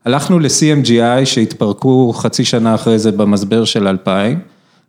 הלכנו 0.06 0.40
ל-CMGI 0.40 1.26
שהתפרקו 1.26 2.14
חצי 2.16 2.46
שנה 2.46 2.76
אחרי 2.76 3.00
זה 3.00 3.12
במשבר 3.12 3.66
של 3.66 3.88
2000. 3.88 4.40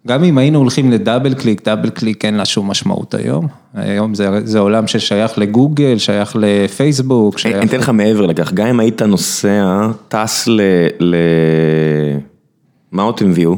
גם 0.07 0.25
אם 0.25 0.39
היינו 0.39 0.59
הולכים 0.59 0.91
ל 0.91 1.35
DoubleClick, 1.35 1.65
DoubleClick 1.65 2.25
אין 2.25 2.35
לה 2.35 2.45
שום 2.45 2.71
משמעות 2.71 3.15
היום. 3.15 3.47
היום 3.75 4.15
זה, 4.15 4.29
זה 4.45 4.59
עולם 4.59 4.87
ששייך 4.87 5.39
לגוגל, 5.39 5.99
שייך 5.99 6.37
לפייסבוק, 6.41 7.35
אני 7.35 7.41
שייך... 7.41 7.65
אתן 7.65 7.79
לך 7.79 7.89
מעבר 7.89 8.27
לכך, 8.27 8.53
גם 8.53 8.67
אם 8.67 8.81
היית 8.81 9.03
נוסע, 9.03 9.89
טס 10.09 10.49
למאונטין 12.93 13.33
ויו, 13.35 13.55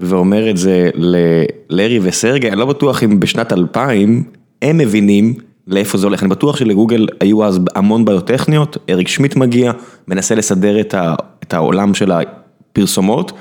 ואומר 0.00 0.50
את 0.50 0.56
זה 0.56 0.90
ללארי 0.94 1.98
וסרגי, 2.02 2.48
אני 2.48 2.56
לא 2.56 2.66
בטוח 2.66 3.02
אם 3.02 3.20
בשנת 3.20 3.52
2000 3.52 4.24
הם 4.62 4.78
מבינים 4.78 5.34
לאיפה 5.66 5.98
זה 5.98 6.06
הולך, 6.06 6.22
אני 6.22 6.30
בטוח 6.30 6.56
שלגוגל 6.56 7.06
היו 7.20 7.44
אז 7.44 7.60
המון 7.74 8.04
בעיות 8.04 8.26
טכניות, 8.26 8.76
אריק 8.90 9.08
שמיט 9.08 9.36
מגיע, 9.36 9.72
מנסה 10.08 10.34
לסדר 10.34 10.80
את, 10.80 10.94
ה, 10.94 11.14
את 11.42 11.54
העולם 11.54 11.94
של 11.94 12.12
הפרסומות, 12.12 13.32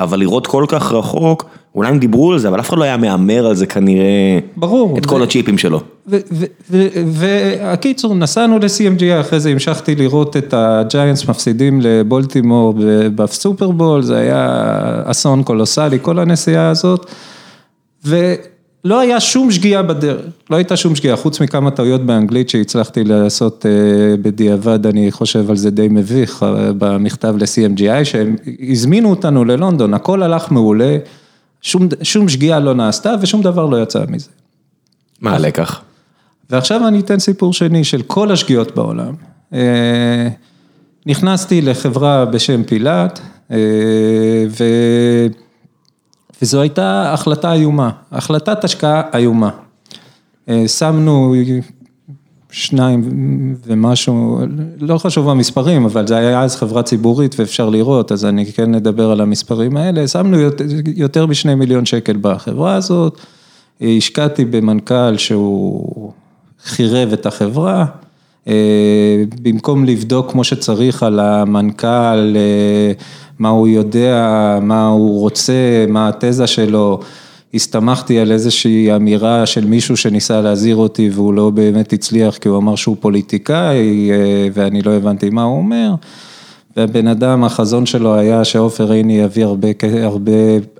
אבל 0.00 0.18
לראות 0.18 0.46
כל 0.46 0.64
כך 0.68 0.92
רחוק, 0.92 1.44
אולי 1.74 1.88
הם 1.88 1.98
דיברו 1.98 2.32
על 2.32 2.38
זה, 2.38 2.48
אבל 2.48 2.60
אף 2.60 2.68
אחד 2.68 2.78
לא 2.78 2.84
היה 2.84 2.96
מהמר 2.96 3.46
על 3.46 3.54
זה 3.54 3.66
כנראה, 3.66 4.38
ברור. 4.56 4.98
את 4.98 5.06
כל 5.06 5.20
ו- 5.20 5.22
הצ'יפים 5.22 5.58
שלו. 5.58 5.80
והקיצור, 7.06 8.14
נסענו 8.14 8.58
ל-CMGI, 8.58 9.20
אחרי 9.20 9.40
זה 9.40 9.50
המשכתי 9.50 9.94
לראות 9.94 10.36
את 10.36 10.54
הג'יינטס 10.56 11.28
מפסידים 11.28 11.80
לבולטימור 11.82 12.74
בסופרבול, 13.14 14.02
זה 14.02 14.16
היה 14.16 14.48
אסון 15.04 15.42
קולוסלי, 15.42 15.98
כל 16.02 16.18
הנסיעה 16.18 16.68
הזאת. 16.68 17.10
ולא 18.88 19.00
היה 19.00 19.20
שום 19.20 19.50
שגיאה 19.50 19.82
בדרך, 19.82 20.20
לא 20.50 20.56
הייתה 20.56 20.76
שום 20.76 20.96
שגיאה, 20.96 21.16
חוץ 21.16 21.40
מכמה 21.40 21.70
טעויות 21.70 22.00
באנגלית 22.00 22.48
שהצלחתי 22.48 23.04
לעשות 23.04 23.66
אה, 23.66 24.16
בדיעבד, 24.22 24.86
אני 24.86 25.10
חושב 25.12 25.50
על 25.50 25.56
זה 25.56 25.70
די 25.70 25.88
מביך, 25.90 26.42
אה, 26.42 26.72
במכתב 26.78 27.34
ל-CMGI, 27.38 28.04
שהם 28.04 28.36
הזמינו 28.70 29.10
אותנו 29.10 29.44
ללונדון, 29.44 29.94
הכל 29.94 30.22
הלך 30.22 30.50
מעולה, 30.50 30.96
שום, 31.62 31.88
שום 32.02 32.28
שגיאה 32.28 32.60
לא 32.60 32.74
נעשתה 32.74 33.14
ושום 33.20 33.42
דבר 33.42 33.66
לא 33.66 33.82
יצא 33.82 34.04
מזה. 34.08 34.28
מה 35.20 35.34
הלקח? 35.34 35.80
ועכשיו 36.50 36.88
אני 36.88 37.00
אתן 37.00 37.18
סיפור 37.18 37.52
שני 37.52 37.84
של 37.84 38.02
כל 38.02 38.32
השגיאות 38.32 38.74
בעולם. 38.74 39.14
אה, 39.52 40.28
נכנסתי 41.06 41.60
לחברה 41.62 42.24
בשם 42.24 42.62
פילאט, 42.64 43.20
ו... 44.48 44.64
וזו 46.42 46.60
הייתה 46.60 47.12
החלטה 47.12 47.52
איומה, 47.52 47.90
החלטת 48.12 48.64
השקעה 48.64 49.02
איומה. 49.14 49.50
אה, 50.48 50.68
שמנו 50.68 51.34
שניים 52.50 53.02
ומשהו, 53.66 54.40
לא 54.80 54.98
חשוב 54.98 55.28
המספרים, 55.28 55.84
אבל 55.84 56.06
זה 56.06 56.16
היה 56.16 56.42
אז 56.42 56.56
חברה 56.56 56.82
ציבורית 56.82 57.40
ואפשר 57.40 57.68
לראות, 57.68 58.12
אז 58.12 58.24
אני 58.24 58.52
כן 58.52 58.74
אדבר 58.74 59.10
על 59.10 59.20
המספרים 59.20 59.76
האלה. 59.76 60.08
שמנו 60.08 60.38
יותר- 60.96 61.26
משני 61.26 61.54
מיליון 61.54 61.86
שקל 61.86 62.16
בחברה 62.20 62.74
הזאת, 62.74 63.20
השקעתי 63.80 64.44
במנכ"ל 64.44 65.16
שהוא 65.16 66.12
חירב 66.64 67.12
את 67.12 67.26
החברה, 67.26 67.84
במקום 69.42 69.84
לבדוק 69.84 70.30
כמו 70.30 70.44
שצריך 70.44 71.02
על 71.02 71.20
המנכ"ל, 71.20 72.36
אה, 72.36 72.92
מה 73.38 73.48
הוא 73.48 73.68
יודע, 73.68 74.58
מה 74.62 74.86
הוא 74.86 75.20
רוצה, 75.20 75.84
מה 75.88 76.08
התזה 76.08 76.46
שלו, 76.46 77.00
הסתמכתי 77.54 78.18
על 78.18 78.32
איזושהי 78.32 78.96
אמירה 78.96 79.46
של 79.46 79.64
מישהו 79.64 79.96
שניסה 79.96 80.40
להזהיר 80.40 80.76
אותי 80.76 81.10
והוא 81.12 81.34
לא 81.34 81.50
באמת 81.50 81.92
הצליח 81.92 82.36
כי 82.36 82.48
הוא 82.48 82.58
אמר 82.58 82.76
שהוא 82.76 82.96
פוליטיקאי 83.00 84.10
אה, 84.10 84.48
ואני 84.52 84.82
לא 84.82 84.90
הבנתי 84.90 85.30
מה 85.30 85.42
הוא 85.42 85.58
אומר. 85.58 85.94
והבן 86.76 87.06
אדם, 87.06 87.44
החזון 87.44 87.86
שלו 87.86 88.14
היה 88.14 88.44
שעופר 88.44 88.92
עיני 88.92 89.20
יביא 89.20 89.44
הרבה, 89.44 89.68
הרבה 90.02 90.32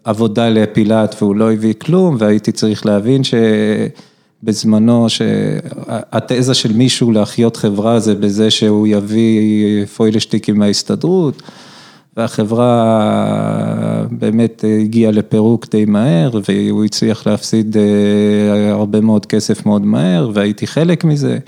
עבודה 0.05 0.49
לפילאט 0.49 1.17
והוא 1.23 1.37
לא 1.37 1.53
הביא 1.53 1.75
כלום 1.79 2.17
והייתי 2.19 2.53
צריך 2.53 2.87
להבין 2.87 3.23
שבזמנו 4.43 5.07
שהתזה 5.09 6.55
של 6.55 6.73
מישהו 6.73 7.13
להחיות 7.13 7.57
חברה 7.57 8.01
זה 8.01 8.15
בזה 8.15 8.51
שהוא 8.51 8.87
יביא 8.87 9.87
פוילשטיקים 9.87 10.59
מההסתדרות. 10.59 11.43
והחברה 12.19 14.07
באמת 14.11 14.65
הגיעה 14.83 15.13
לפירוק 15.13 15.67
די 15.71 15.85
מהר 15.85 16.31
והוא 16.49 16.85
הצליח 16.85 17.27
להפסיד 17.27 17.77
אה, 17.77 18.71
הרבה 18.71 19.01
מאוד 19.01 19.27
כסף 19.27 19.67
מאוד 19.67 19.83
מהר 19.83 20.31
והייתי 20.35 20.67
חלק 20.67 21.05
מזה. 21.05 21.39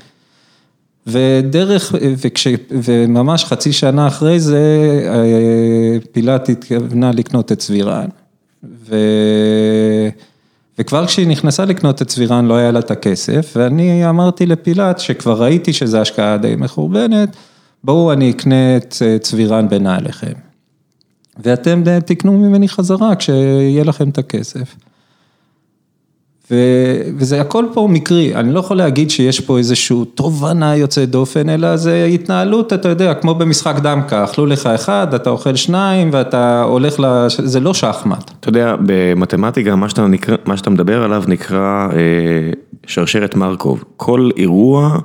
ודרך, 1.07 1.95
וכש, 2.03 2.47
וממש 2.71 3.45
חצי 3.45 3.73
שנה 3.73 4.07
אחרי 4.07 4.41
זה 4.41 4.61
אה, 5.07 5.99
פילאט 6.13 6.49
התכוונה 6.49 7.11
לקנות 7.11 7.53
את 7.53 7.59
צבירן. 7.59 8.09
ו... 8.89 8.97
וכבר 10.79 11.07
כשהיא 11.07 11.27
נכנסה 11.29 11.65
לקנות 11.65 12.03
את 12.03 12.09
צבירן 12.09 12.47
לא 12.47 12.55
היה 12.55 12.71
לה 12.71 12.79
את 12.79 12.91
הכסף 12.91 13.53
ואני 13.57 14.09
אמרתי 14.09 14.47
לפילאט 14.47 14.99
שכבר 14.99 15.43
ראיתי 15.43 15.73
שזו 15.73 15.99
השקעה 15.99 16.37
די 16.37 16.55
מחורבנת, 16.57 17.37
בואו 17.85 18.13
אני 18.13 18.31
אקנה 18.31 18.77
את 18.77 18.95
אה, 19.03 19.19
צבירן 19.19 19.69
בנעליכם. 19.69 20.33
ואתם 21.43 21.83
תקנו 22.07 22.33
ממני 22.33 22.69
חזרה 22.69 23.17
כשיהיה 23.17 23.85
לכם 23.85 24.09
את 24.09 24.19
הכסף. 24.19 24.75
ו... 26.51 26.57
וזה 27.17 27.41
הכל 27.41 27.65
פה 27.73 27.89
מקרי, 27.91 28.35
אני 28.35 28.55
לא 28.55 28.61
יכול 28.61 28.77
להגיד 28.77 29.11
שיש 29.11 29.41
פה 29.41 29.59
איזושהי 29.59 29.97
תובנה 30.15 30.77
יוצאת 30.77 31.11
דופן, 31.11 31.49
אלא 31.49 31.77
זה 31.77 32.05
התנהלות, 32.05 32.73
אתה 32.73 32.89
יודע, 32.89 33.15
כמו 33.15 33.35
במשחק 33.35 33.75
דמקה, 33.83 34.25
אכלו 34.25 34.47
לך 34.47 34.67
אחד, 34.67 35.15
אתה 35.15 35.31
אוכל 35.31 35.57
שניים 35.57 36.11
ואתה 36.13 36.63
הולך 36.63 37.01
ל... 37.01 37.05
זה 37.29 37.61
לא 37.61 37.75
שחמט. 37.75 38.31
אתה 38.41 38.49
יודע, 38.49 38.77
במתמטיקה, 38.87 39.77
מה 39.77 39.89
שאתה, 39.89 40.07
נקרא, 40.07 40.37
מה 40.47 40.57
שאתה 40.57 40.71
מדבר 40.71 41.03
עליו 41.03 41.25
נקרא 41.29 41.89
אה, 41.93 41.99
שרשרת 42.87 43.37
מרקוב. 43.37 43.85
כל 43.97 44.31
אירוע 44.37 44.99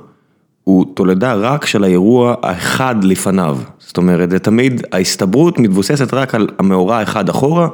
הוא 0.64 0.84
תולדה 0.94 1.34
רק 1.34 1.66
של 1.66 1.84
האירוע 1.84 2.34
האחד 2.42 3.04
לפניו. 3.04 3.58
זאת 3.78 3.96
אומרת, 3.96 4.30
זה 4.30 4.38
תמיד, 4.38 4.82
ההסתברות 4.92 5.58
מתבוססת 5.58 6.14
רק 6.14 6.34
על 6.34 6.48
המאורע 6.58 6.96
האחד 6.96 7.28
אחורה, 7.28 7.68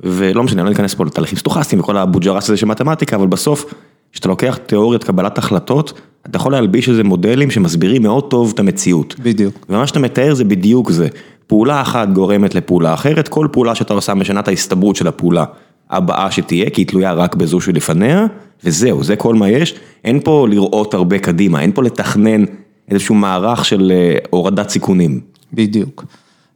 ולא 0.00 0.42
משנה, 0.42 0.62
אני 0.62 0.70
לא 0.70 0.74
אכנס 0.74 0.94
פה 0.94 1.04
לתהליכים 1.04 1.38
סטוכסטיים 1.38 1.80
וכל 1.80 1.96
הבוג'רס 1.96 2.44
הזה 2.44 2.56
של 2.56 2.66
מתמטיקה, 2.66 3.16
אבל 3.16 3.26
בסוף, 3.26 3.74
כשאתה 4.12 4.28
לוקח 4.28 4.58
תיאוריית 4.66 5.04
קבלת 5.04 5.38
החלטות, 5.38 6.00
אתה 6.26 6.36
יכול 6.36 6.52
להלביש 6.52 6.88
איזה 6.88 7.04
מודלים 7.04 7.50
שמסבירים 7.50 8.02
מאוד 8.02 8.30
טוב 8.30 8.52
את 8.54 8.58
המציאות. 8.58 9.14
בדיוק. 9.22 9.66
ומה 9.68 9.86
שאתה 9.86 9.98
מתאר 9.98 10.34
זה 10.34 10.44
בדיוק 10.44 10.90
זה. 10.90 11.08
פעולה 11.46 11.82
אחת 11.82 12.08
גורמת 12.08 12.54
לפעולה 12.54 12.94
אחרת, 12.94 13.28
כל 13.28 13.48
פעולה 13.52 13.74
שאתה 13.74 13.94
עושה 13.94 14.14
משנה 14.14 14.40
את 14.40 14.48
ההסתברות 14.48 14.96
של 14.96 15.06
הפעולה 15.06 15.44
הבאה 15.90 16.30
שתהיה, 16.30 16.70
כי 16.70 16.80
היא 16.80 16.86
תלויה 16.86 17.12
רק 17.12 17.34
בזו 17.34 17.60
שלפניה, 17.60 18.26
וזהו, 18.64 19.04
זה 19.04 19.16
כל 19.16 19.34
מה 19.34 19.50
יש. 19.50 19.74
אין 20.04 20.20
פה 20.24 20.46
לראות 20.50 20.94
הרבה 20.94 21.18
קדימה, 21.18 21.60
אין 21.60 21.72
פה 21.72 21.82
לתכנן 21.82 22.44
איזשהו 22.90 23.14
מערך 23.14 23.64
של 23.64 23.92
אה, 23.94 24.18
הורדת 24.30 24.68
סיכונים. 24.68 25.20
בדיוק. 25.52 26.04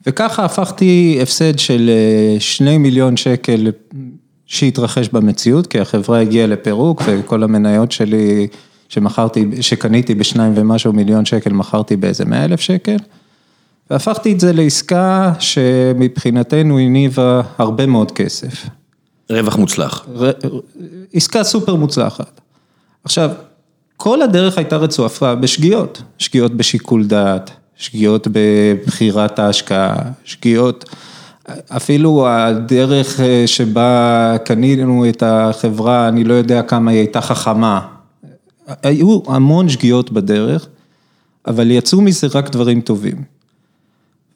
וככה 0.06 0.44
הפכתי 0.44 1.18
הפסד 1.22 1.58
של 1.58 1.90
אה, 1.90 2.40
שני 2.40 2.78
מיליון 2.78 3.16
שקל 3.16 3.70
שהתרחש 4.46 5.08
במציאות, 5.08 5.66
כי 5.66 5.80
החברה 5.80 6.20
הגיעה 6.20 6.46
לפירוק 6.46 7.02
וכל 7.06 7.42
המניות 7.42 7.92
שלי 7.92 8.46
שמכרתי, 8.88 9.46
שקניתי 9.60 10.14
בשניים 10.14 10.52
ומשהו 10.56 10.92
מיליון 10.92 11.24
שקל, 11.24 11.52
מכרתי 11.52 11.96
באיזה 11.96 12.24
מאה 12.24 12.44
אלף 12.44 12.60
שקל. 12.60 12.96
והפכתי 13.90 14.32
את 14.32 14.40
זה 14.40 14.52
לעסקה 14.52 15.32
שמבחינתנו 15.38 16.78
הניבה 16.78 17.42
הרבה 17.58 17.86
מאוד 17.86 18.12
כסף. 18.12 18.66
רווח 19.30 19.56
מוצלח. 19.56 20.06
ר- 20.16 20.30
עסקה 21.14 21.44
סופר 21.44 21.74
מוצלחת. 21.74 22.40
עכשיו, 23.04 23.30
כל 23.96 24.22
הדרך 24.22 24.58
הייתה 24.58 24.76
רצופה 24.76 25.34
בשגיאות, 25.34 26.02
שגיאות 26.18 26.54
בשיקול 26.54 27.04
דעת, 27.06 27.50
שגיאות 27.80 28.28
בבחירת 28.32 29.38
ההשקעה, 29.38 29.96
שגיאות, 30.24 30.84
אפילו 31.68 32.28
הדרך 32.28 33.20
אה, 33.20 33.42
שבה 33.46 34.36
קנינו 34.44 35.08
את 35.08 35.22
החברה, 35.26 36.08
אני 36.08 36.24
לא 36.24 36.34
יודע 36.34 36.62
כמה 36.62 36.90
היא 36.90 36.98
הייתה 36.98 37.20
חכמה. 37.20 37.80
היו 38.82 39.20
המון 39.26 39.68
שגיאות 39.68 40.12
בדרך, 40.12 40.66
אבל 41.46 41.70
יצאו 41.70 42.00
מזה 42.00 42.26
רק 42.34 42.50
דברים 42.50 42.80
טובים. 42.80 43.16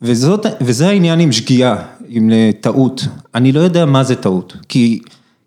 וזאת, 0.02 0.46
וזה 0.60 0.88
העניין 0.88 1.20
עם 1.20 1.32
שגיאה, 1.32 1.76
עם 2.08 2.30
טעות. 2.60 3.04
אני 3.34 3.52
לא 3.52 3.60
יודע 3.60 3.86
מה 3.86 4.04
זה 4.04 4.16
טעות, 4.16 4.56
כי, 4.68 5.00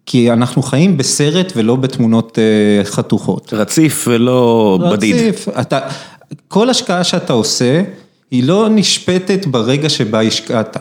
כי 0.05 0.31
אנחנו 0.31 0.61
חיים 0.63 0.97
בסרט 0.97 1.53
ולא 1.55 1.75
בתמונות 1.75 2.39
אה, 2.39 2.83
חתוכות. 2.83 3.53
רציף 3.53 4.05
ולא 4.07 4.79
בדיד. 4.91 5.15
רציף, 5.15 5.47
אתה, 5.61 5.79
כל 6.47 6.69
השקעה 6.69 7.03
שאתה 7.03 7.33
עושה, 7.33 7.81
היא 8.31 8.43
לא 8.43 8.67
נשפטת 8.69 9.45
ברגע 9.45 9.89
שבה 9.89 10.21
השקעת. 10.21 10.77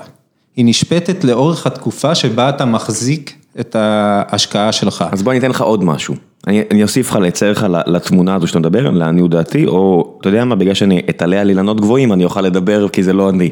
היא 0.57 0.65
נשפטת 0.65 1.25
לאורך 1.25 1.67
התקופה 1.67 2.15
שבה 2.15 2.49
אתה 2.49 2.65
מחזיק 2.65 3.35
את 3.61 3.77
ההשקעה 3.79 4.73
שלך. 4.73 5.05
אז 5.13 5.23
בוא 5.23 5.33
אני 5.33 5.39
אתן 5.39 5.51
לך 5.51 5.61
עוד 5.61 5.85
משהו. 5.85 6.15
אני, 6.47 6.63
אני 6.71 6.83
אוסיף 6.83 7.11
לך, 7.11 7.17
לצייר 7.17 7.53
לך 7.53 7.67
לתמונה 7.87 8.35
הזו 8.35 8.47
שאתה 8.47 8.59
מדבר, 8.59 8.91
לעניות 8.91 9.31
דעתי, 9.31 9.67
או 9.67 10.17
אתה 10.21 10.29
יודע 10.29 10.45
מה, 10.45 10.55
בגלל 10.55 10.75
שאני 10.75 11.03
אתעלה 11.11 11.41
על 11.41 11.49
אילנות 11.49 11.81
גבוהים, 11.81 12.13
אני 12.13 12.25
אוכל 12.25 12.41
לדבר 12.41 12.89
כי 12.89 13.03
זה 13.03 13.13
לא 13.13 13.31
אני. 13.31 13.51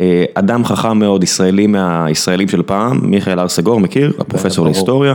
אה, 0.00 0.24
אדם 0.34 0.64
חכם 0.64 0.98
מאוד, 0.98 1.22
ישראלי 1.22 1.66
מהישראלים 1.66 2.48
של 2.48 2.62
פעם, 2.62 3.10
מיכאל 3.10 3.38
הר 3.38 3.48
סגור, 3.48 3.80
מכיר? 3.80 4.12
הפרופסור 4.18 4.64
להיסטוריה, 4.64 5.14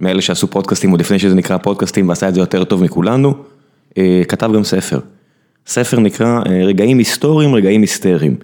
מאלה 0.00 0.22
שעשו 0.22 0.46
פודקאסטים 0.46 0.90
עוד 0.90 1.00
לפני 1.00 1.18
שזה 1.18 1.34
נקרא 1.34 1.56
פודקאסטים 1.56 2.08
ועשה 2.08 2.28
את 2.28 2.34
זה 2.34 2.40
יותר 2.40 2.64
טוב 2.64 2.82
מכולנו, 2.82 3.34
אה, 3.98 4.22
כתב 4.28 4.50
גם 4.54 4.64
ספר. 4.64 4.98
ספר 5.66 6.00
נקרא 6.00 6.40
אה, 6.46 6.64
רגעים 6.64 6.98
היסטוריים, 6.98 7.54
רגעים 7.54 7.80
היסטריים. 7.80 8.36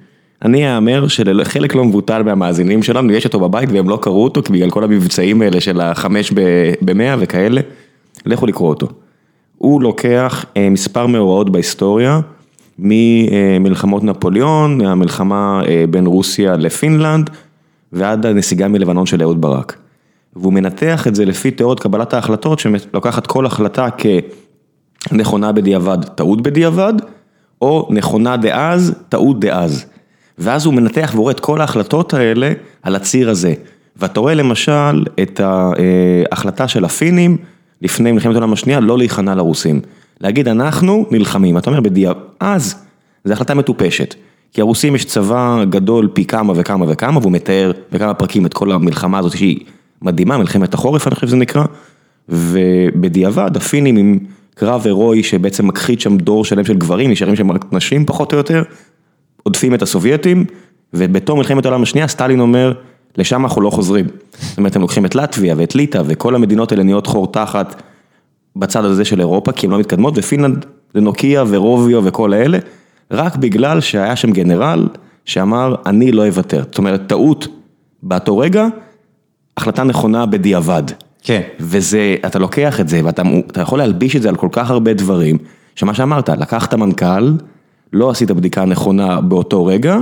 אני 0.43 0.77
אאמר 0.77 1.09
שלחלק 1.09 1.75
לא 1.75 1.85
מבוטל 1.85 2.23
מהמאזינים 2.23 2.83
שלנו, 2.83 3.13
יש 3.13 3.25
אותו 3.25 3.41
בבית 3.41 3.71
והם 3.73 3.89
לא 3.89 3.99
קראו 4.03 4.25
אותו, 4.25 4.43
כי 4.43 4.53
בגלל 4.53 4.71
כל 4.71 4.85
המבצעים 4.85 5.43
האלה 5.43 5.61
של 5.61 5.81
החמש 5.81 6.33
במאה 6.81 7.17
וכאלה, 7.19 7.61
לכו 8.27 8.47
לקרוא 8.47 8.69
אותו. 8.69 8.87
הוא 9.59 9.83
לוקח 9.83 10.45
מספר 10.71 11.07
מאורעות 11.07 11.51
בהיסטוריה, 11.51 12.21
ממלחמות 12.79 14.05
נפוליאון, 14.05 14.79
מהמלחמה 14.79 15.63
בין 15.91 16.07
רוסיה 16.07 16.57
לפינלנד, 16.57 17.31
ועד 17.93 18.27
הנסיגה 18.27 18.69
מלבנון 18.69 19.07
של 19.07 19.23
אהוד 19.23 19.41
ברק. 19.41 19.77
והוא 20.37 20.53
מנתח 20.53 21.07
את 21.07 21.15
זה 21.15 21.25
לפי 21.25 21.51
תיאוריות 21.51 21.81
קבלת 21.81 22.15
ההחלטות, 22.15 22.59
שלוקחת 22.59 23.27
כל 23.27 23.47
החלטה 23.47 23.89
כנכונה 25.09 25.53
בדיעבד, 25.53 26.05
טעות 26.05 26.43
בדיעבד, 26.43 26.95
או 27.63 27.89
נכונה 27.91 28.37
דאז, 28.37 28.95
טעות 29.09 29.41
דאז. 29.41 29.85
ואז 30.39 30.67
הוא 30.67 30.75
מנתח 30.75 31.13
ורואה 31.15 31.33
את 31.33 31.41
כל 31.41 31.61
ההחלטות 31.61 32.15
האלה 32.15 32.53
על 32.83 32.97
הציר 32.97 33.31
הזה. 33.31 33.55
ואתה 33.97 34.21
רואה 34.21 34.35
למשל 34.35 35.05
את 35.23 35.41
ההחלטה 35.41 36.69
של 36.69 36.85
הפינים 36.85 37.37
לפני 37.83 38.13
מלחמת 38.13 38.35
העולם 38.35 38.53
השנייה 38.53 38.81
לא 38.81 38.99
להיכנע 38.99 39.35
לרוסים. 39.35 39.81
להגיד 40.21 40.49
אנחנו 40.49 41.07
נלחמים, 41.11 41.59
אתה 41.59 41.71
אומר 41.71 41.81
בדיעבד, 41.81 42.21
אז, 42.41 42.75
זו 43.25 43.33
החלטה 43.33 43.55
מטופשת. 43.55 44.15
כי 44.53 44.61
הרוסים 44.61 44.95
יש 44.95 45.05
צבא 45.05 45.65
גדול 45.71 46.09
פי 46.13 46.25
כמה 46.25 46.53
וכמה 46.57 46.85
וכמה, 46.89 47.19
והוא 47.19 47.33
מתאר 47.33 47.73
בכמה 47.93 48.15
פרקים 48.15 48.47
את 48.47 48.55
כל 48.55 48.73
המלחמה 48.73 49.19
הזאת 49.19 49.33
שהיא 49.33 49.61
מדהימה, 50.03 50.39
מלחמת 50.39 50.75
החורף 50.75 51.07
אני 51.07 51.15
חושב 51.15 51.27
שזה 51.27 51.37
נקרא, 51.37 51.65
ובדיעבד 52.29 53.57
הפינים 53.57 53.97
עם 53.97 54.19
קרב 54.59 54.83
הירואי 54.85 55.23
שבעצם 55.23 55.67
מכחיד 55.67 56.01
שם 56.01 56.17
דור 56.17 56.45
שלם 56.45 56.65
של 56.65 56.79
גברים, 56.79 57.11
נשארים 57.11 57.37
שם 57.37 57.53
רק 57.53 57.65
נשים 57.73 58.07
פחות 58.07 58.33
או 58.33 58.39
יותר, 58.39 58.63
עודפים 59.43 59.75
את 59.75 59.83
הסובייטים, 59.83 60.45
ובתום 60.95 61.39
מלחמת 61.39 61.65
העולם 61.65 61.83
השנייה 61.83 62.09
סטלין 62.09 62.41
אומר, 62.41 62.73
לשם 63.17 63.43
אנחנו 63.43 63.63
לא 63.63 63.71
חוזרים. 63.71 64.07
זאת 64.41 64.59
אומרת, 64.59 64.77
הם 64.77 64.83
לוקחים 64.83 65.07
את 65.07 65.15
לטביה 65.15 65.55
ואת 65.59 65.75
ליטא 65.75 66.03
וכל 66.07 66.35
המדינות 66.35 66.73
האלה 66.73 66.83
נהיות 66.83 67.07
חור 67.07 67.33
תחת 67.33 67.83
בצד 68.57 68.85
הזה 68.85 69.05
של 69.05 69.21
אירופה, 69.21 69.53
כי 69.53 69.67
הן 69.67 69.73
לא 69.73 69.79
מתקדמות, 69.79 70.15
ופינלנד 70.17 70.67
זה 70.95 71.01
נוקיה 71.01 71.45
ורוביו 71.49 72.05
וכל 72.05 72.33
האלה, 72.33 72.59
רק 73.11 73.37
בגלל 73.37 73.81
שהיה 73.81 74.17
שם 74.17 74.31
גנרל 74.31 74.89
שאמר, 75.25 75.75
אני 75.87 76.13
לא 76.13 76.27
אוותר. 76.27 76.63
זאת 76.63 76.79
אומרת, 76.79 77.07
טעות 77.07 77.47
באותו 78.03 78.39
רגע, 78.39 78.67
החלטה 79.57 79.85
נכונה 79.85 80.27
בדיעבד. 80.27 80.83
כן. 81.23 81.41
וזה, 81.61 82.17
אתה 82.27 82.39
לוקח 82.39 82.81
את 82.81 82.89
זה, 82.89 83.01
ואתה 83.05 83.23
יכול 83.61 83.79
להלביש 83.79 84.17
את 84.17 84.23
זה 84.23 84.29
על 84.29 84.37
כל 84.37 84.49
כך 84.53 84.71
הרבה 84.71 84.95
דברים, 84.95 85.39
שמה 85.75 85.95
שאמרת, 85.95 86.29
לקחת 86.29 86.75
מנכ"ל, 86.75 87.33
לא 87.93 88.11
עשית 88.11 88.31
בדיקה 88.31 88.65
נכונה 88.65 89.21
באותו 89.21 89.67
רגע, 89.67 89.99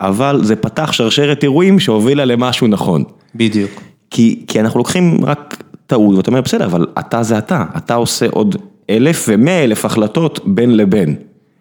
אבל 0.00 0.40
זה 0.44 0.56
פתח 0.56 0.92
שרשרת 0.92 1.42
אירועים 1.42 1.80
שהובילה 1.80 2.24
למשהו 2.24 2.66
נכון. 2.66 3.04
בדיוק. 3.34 3.70
כי, 4.10 4.44
כי 4.46 4.60
אנחנו 4.60 4.78
לוקחים 4.78 5.24
רק 5.24 5.62
טעות, 5.86 6.16
ואתה 6.16 6.30
אומר, 6.30 6.40
בסדר, 6.40 6.64
אבל 6.64 6.86
אתה 6.98 7.22
זה 7.22 7.38
אתה, 7.38 7.64
אתה 7.76 7.94
עושה 7.94 8.26
עוד 8.30 8.56
אלף 8.90 9.26
ומאה 9.28 9.64
אלף 9.64 9.84
החלטות 9.84 10.40
בין 10.44 10.76
לבין. 10.76 11.14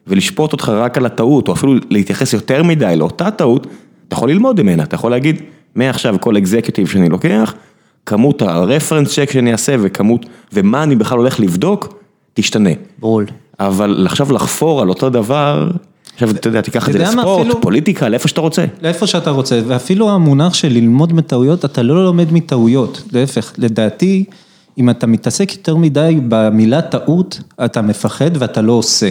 ולשפוט 0.08 0.54
אותך 0.54 0.70
רק 0.70 0.98
על 0.98 1.06
הטעות, 1.06 1.48
או 1.48 1.54
אפילו 1.54 1.74
להתייחס 1.90 2.34
יותר 2.34 2.64
מדי 2.64 2.94
לאותה 2.98 3.32
טעות, 3.32 3.68
אתה 4.08 4.16
יכול 4.16 4.30
ללמוד 4.30 4.62
ממנה, 4.62 4.84
אתה 4.84 4.96
יכול 4.96 5.12
להגיד, 5.12 5.42
מעכשיו 5.76 6.16
כל 6.20 6.38
אקזקיוטיב 6.38 6.88
שאני 6.88 7.10
לוקח, 7.10 7.54
כמות 8.08 8.42
הרפרנס 8.42 9.14
צ'ק 9.16 9.32
שאני 9.32 9.52
אעשה 9.52 9.76
וכמות, 9.82 10.26
ומה 10.54 10.84
אני 10.84 10.96
בכלל 10.96 11.18
הולך 11.18 11.40
לבדוק, 11.40 11.94
תשתנה. 12.34 12.70
בול. 13.00 13.26
אבל 13.60 14.06
עכשיו 14.06 14.32
לחפור 14.32 14.82
על 14.82 14.90
אותו 14.90 15.10
דבר, 15.10 15.72
עכשיו 16.14 16.32
אתה 16.32 16.48
יודע, 16.48 16.62
תיקח 16.62 16.88
את 16.88 16.94
זה 16.94 17.00
לספורט, 17.00 17.48
פוליטיקה, 17.62 18.10
לאיפה 18.10 18.28
שאתה 18.28 18.42
רוצה. 18.42 18.66
לאיפה 18.82 19.08
שאתה 19.08 19.30
רוצה, 19.30 19.62
ואפילו 19.68 20.10
המונח 20.10 20.54
של 20.54 20.68
ללמוד 20.68 21.14
מטעויות, 21.14 21.66
אתה 21.66 21.84
לא 21.84 22.06
לומד 22.06 22.34
מטעויות, 22.34 23.04
להפך, 23.12 23.54
לדעתי, 23.58 24.26
אם 24.78 24.90
אתה 24.90 25.08
מתעסק 25.08 25.52
יותר 25.54 25.76
מדי 25.76 26.20
במילה 26.28 26.82
טעות, 26.82 27.42
אתה 27.66 27.82
מפחד 27.82 28.32
ואתה 28.34 28.62
לא 28.62 28.72
עושה. 28.72 29.10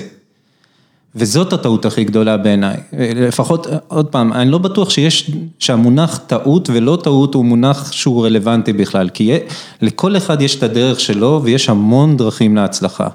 וזאת 1.16 1.52
הטעות 1.52 1.85
הכי 1.85 2.05
גדולה 2.05 2.37
בעיניי, 2.37 2.76
לפחות, 2.98 3.66
עוד 3.88 4.07
פעם, 4.07 4.33
אני 4.33 4.50
לא 4.50 4.59
בטוח 4.59 4.90
שיש, 4.90 5.31
שהמונח 5.59 6.20
טעות 6.26 6.70
ולא 6.72 6.98
טעות 7.02 7.35
הוא 7.35 7.44
מונח 7.44 7.92
שהוא 7.92 8.26
רלוונטי 8.26 8.72
בכלל, 8.72 9.09
כי 9.09 9.38
לכל 9.83 10.16
אחד 10.16 10.42
יש 10.42 10.57
את 10.57 10.62
הדרך 10.62 11.00
שלו 11.00 11.40
ויש 11.44 11.68
המון 11.68 12.16
דרכים 12.16 12.57
להצלחה. 12.57 13.09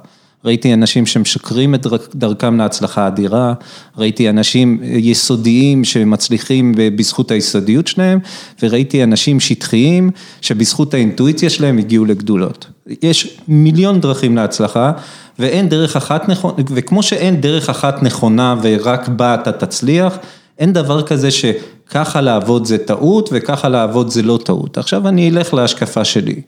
ראיתי 0.46 0.74
אנשים 0.74 1.06
שמשקרים 1.06 1.76
את 1.76 1.88
דרכם 2.16 2.58
להצלחה 2.58 3.08
אדירה, 3.08 3.54
ראיתי 3.98 4.30
אנשים 4.30 4.80
יסודיים 4.84 5.84
שמצליחים 5.84 6.74
בזכות 6.78 7.32
היסודיות 7.32 7.88
שלהם, 7.88 8.20
וראיתי 8.64 9.04
אנשים 9.04 9.40
שטחיים 9.40 10.10
שבזכות 10.42 10.94
האינטואיציה 10.94 11.50
שלהם 11.50 11.78
הגיעו 11.78 12.06
לגדולות. 12.06 12.68
יש 13.04 13.38
מיליון 13.48 14.02
דרכים 14.02 14.36
להצלחה, 14.36 14.92
ואין 15.40 15.70
דרך 15.70 15.96
אחת 15.96 16.30
נכונה, 16.30 16.54
וכמו 16.70 17.04
שאין 17.04 17.42
דרך 17.42 17.70
אחת 17.70 18.04
נכונה 18.04 18.56
ורק 18.62 19.08
בה 19.08 19.34
אתה 19.34 19.52
תצליח, 19.52 20.18
אין 20.60 20.74
דבר 20.74 21.02
כזה 21.02 21.30
שככה 21.32 22.22
לעבוד 22.22 22.66
זה 22.66 22.78
טעות 22.78 23.30
וככה 23.34 23.70
לעבוד 23.70 24.10
זה 24.10 24.22
לא 24.22 24.40
טעות. 24.44 24.78
עכשיו 24.78 25.08
אני 25.08 25.30
אלך 25.30 25.54
להשקפה 25.54 26.06
שלי. 26.06 26.42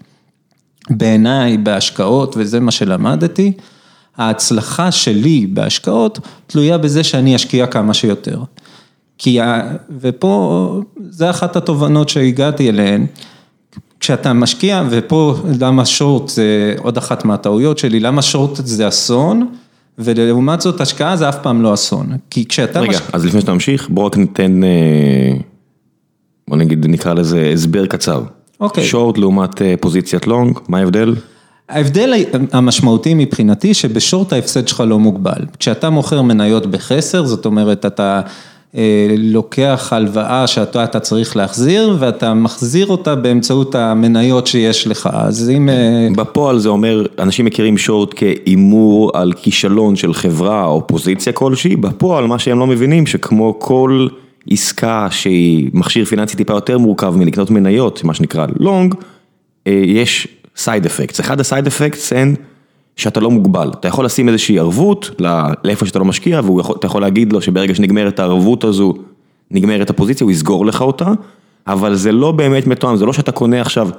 בעיניי, 0.89 1.57
בהשקעות, 1.57 2.35
וזה 2.37 2.59
מה 2.59 2.71
שלמדתי, 2.71 3.51
ההצלחה 4.17 4.91
שלי 4.91 5.47
בהשקעות 5.53 6.19
תלויה 6.47 6.77
בזה 6.77 7.03
שאני 7.03 7.35
אשקיע 7.35 7.67
כמה 7.67 7.93
שיותר. 7.93 8.39
כי, 9.17 9.39
ופה, 9.99 10.81
זה 11.09 11.29
אחת 11.29 11.55
התובנות 11.55 12.09
שהגעתי 12.09 12.69
אליהן. 12.69 13.05
כשאתה 13.99 14.33
משקיע, 14.33 14.83
ופה 14.89 15.35
למה 15.59 15.85
שורט 15.85 16.29
זה 16.29 16.75
עוד 16.77 16.97
אחת 16.97 17.25
מהטעויות 17.25 17.77
שלי, 17.77 17.99
למה 17.99 18.21
שורט 18.21 18.55
זה 18.55 18.87
אסון, 18.87 19.47
ולעומת 19.97 20.61
זאת 20.61 20.81
השקעה 20.81 21.17
זה 21.17 21.29
אף 21.29 21.37
פעם 21.41 21.61
לא 21.61 21.73
אסון. 21.73 22.07
כי 22.29 22.45
כשאתה... 22.45 22.79
רגע, 22.79 22.91
מש... 22.91 23.01
אז 23.13 23.25
לפני 23.25 23.41
שאתה 23.41 23.53
ממשיך, 23.53 23.89
בוא 23.89 24.05
רק 24.05 24.17
ניתן, 24.17 24.63
אה, 24.63 25.33
בוא 26.47 26.57
נגיד, 26.57 26.85
נקרא 26.87 27.13
לזה 27.13 27.51
הסבר 27.53 27.85
קצר. 27.85 28.23
אוקיי. 28.59 28.83
שורט 28.83 29.17
לעומת 29.17 29.61
אה, 29.61 29.73
פוזיציית 29.81 30.27
לונג, 30.27 30.59
מה 30.67 30.77
ההבדל? 30.77 31.15
ההבדל 31.73 32.13
המשמעותי 32.51 33.13
מבחינתי 33.13 33.73
שבשורט 33.73 34.33
ההפסד 34.33 34.67
שלך 34.67 34.83
לא 34.87 34.99
מוגבל. 34.99 35.45
כשאתה 35.59 35.89
מוכר 35.89 36.21
מניות 36.21 36.65
בחסר, 36.65 37.25
זאת 37.25 37.45
אומרת 37.45 37.85
אתה 37.85 38.21
אה, 38.77 39.07
לוקח 39.17 39.89
הלוואה 39.91 40.47
שאתה 40.47 40.83
אתה 40.83 40.99
צריך 40.99 41.37
להחזיר 41.37 41.97
ואתה 41.99 42.33
מחזיר 42.33 42.87
אותה 42.87 43.15
באמצעות 43.15 43.75
המניות 43.75 44.47
שיש 44.47 44.87
לך, 44.87 45.09
אז 45.11 45.49
אם... 45.49 45.69
אה, 45.69 46.07
בפועל 46.15 46.59
זה 46.59 46.69
אומר, 46.69 47.05
אנשים 47.19 47.45
מכירים 47.45 47.77
שורט 47.77 48.13
כהימור 48.15 49.11
על 49.13 49.33
כישלון 49.33 49.95
של 49.95 50.13
חברה 50.13 50.65
או 50.65 50.87
פוזיציה 50.87 51.33
כלשהי, 51.33 51.75
בפועל 51.75 52.27
מה 52.27 52.39
שהם 52.39 52.59
לא 52.59 52.67
מבינים 52.67 53.07
שכמו 53.07 53.55
כל 53.59 54.07
עסקה 54.49 55.07
שהיא 55.11 55.69
מכשיר 55.73 56.05
פיננסי 56.05 56.37
טיפה 56.37 56.53
יותר 56.53 56.77
מורכב 56.77 57.15
מלקנות 57.17 57.51
מניות, 57.51 58.03
מה 58.03 58.13
שנקרא 58.13 58.45
long, 58.59 58.95
אה, 59.67 59.81
יש 59.85 60.27
side 60.55 60.85
effects, 60.85 61.19
אחד 61.19 61.39
ה 61.39 61.45
side 61.45 61.67
effects 61.67 62.13
הן 62.13 62.35
שאתה 62.95 63.19
לא 63.19 63.31
מוגבל, 63.31 63.71
אתה 63.79 63.87
יכול 63.87 64.05
לשים 64.05 64.29
איזושהי 64.29 64.59
ערבות 64.59 65.21
לאיפה 65.63 65.85
שאתה 65.85 65.99
לא 65.99 66.05
משקיע 66.05 66.41
ואתה 66.43 66.87
יכול 66.87 67.01
להגיד 67.01 67.33
לו 67.33 67.41
שברגע 67.41 67.75
שנגמרת 67.75 68.19
הערבות 68.19 68.63
הזו, 68.63 68.93
נגמרת 69.51 69.89
הפוזיציה, 69.89 70.25
הוא 70.25 70.31
יסגור 70.31 70.65
לך 70.65 70.81
אותה, 70.81 71.11
אבל 71.67 71.95
זה 71.95 72.11
לא 72.11 72.31
באמת 72.31 72.67
מתואם, 72.67 72.95
זה 72.95 73.05
לא 73.05 73.13
שאתה 73.13 73.31
קונה 73.31 73.61
עכשיו 73.61 73.89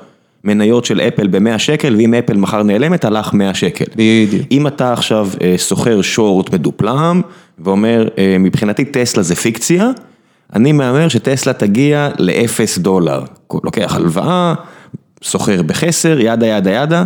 מניות 0.44 0.84
של 0.84 1.00
אפל 1.00 1.26
ב-100 1.26 1.58
שקל, 1.58 1.96
ואם 1.96 2.14
אפל 2.14 2.36
מחר 2.36 2.62
נעלמת, 2.62 3.04
הלך 3.04 3.34
100 3.34 3.54
שקל. 3.54 3.84
בדיוק. 3.96 4.46
אם 4.50 4.66
אתה 4.66 4.92
עכשיו 4.92 5.28
אה, 5.42 5.54
סוחר 5.56 6.02
short 6.02 6.54
מדופלם, 6.54 7.20
ואומר, 7.58 8.08
אה, 8.18 8.36
מבחינתי 8.40 8.84
טסלה 8.84 9.22
זה 9.22 9.34
פיקציה, 9.34 9.90
אני 10.54 10.72
מהמר 10.72 11.08
שטסלה 11.08 11.52
תגיע 11.52 12.08
לאפס 12.18 12.78
דולר. 12.78 13.22
לוקח 13.64 13.96
הלוואה, 13.96 14.54
סוחר 15.24 15.62
בחסר, 15.62 16.20
ידה 16.20 16.46
ידה 16.46 16.70
ידה, 16.70 17.04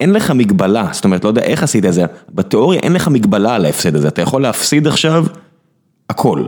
אין 0.00 0.12
לך 0.12 0.30
מגבלה, 0.30 0.88
זאת 0.92 1.04
אומרת, 1.04 1.24
לא 1.24 1.28
יודע 1.28 1.42
איך 1.42 1.62
עשית 1.62 1.84
את 1.84 1.92
זה, 1.92 2.04
בתיאוריה 2.34 2.80
אין 2.80 2.92
לך 2.92 3.08
מגבלה 3.08 3.54
על 3.54 3.64
ההפסד 3.64 3.96
הזה, 3.96 4.08
אתה 4.08 4.22
יכול 4.22 4.42
להפסיד 4.42 4.86
עכשיו 4.86 5.26
הכל. 6.10 6.46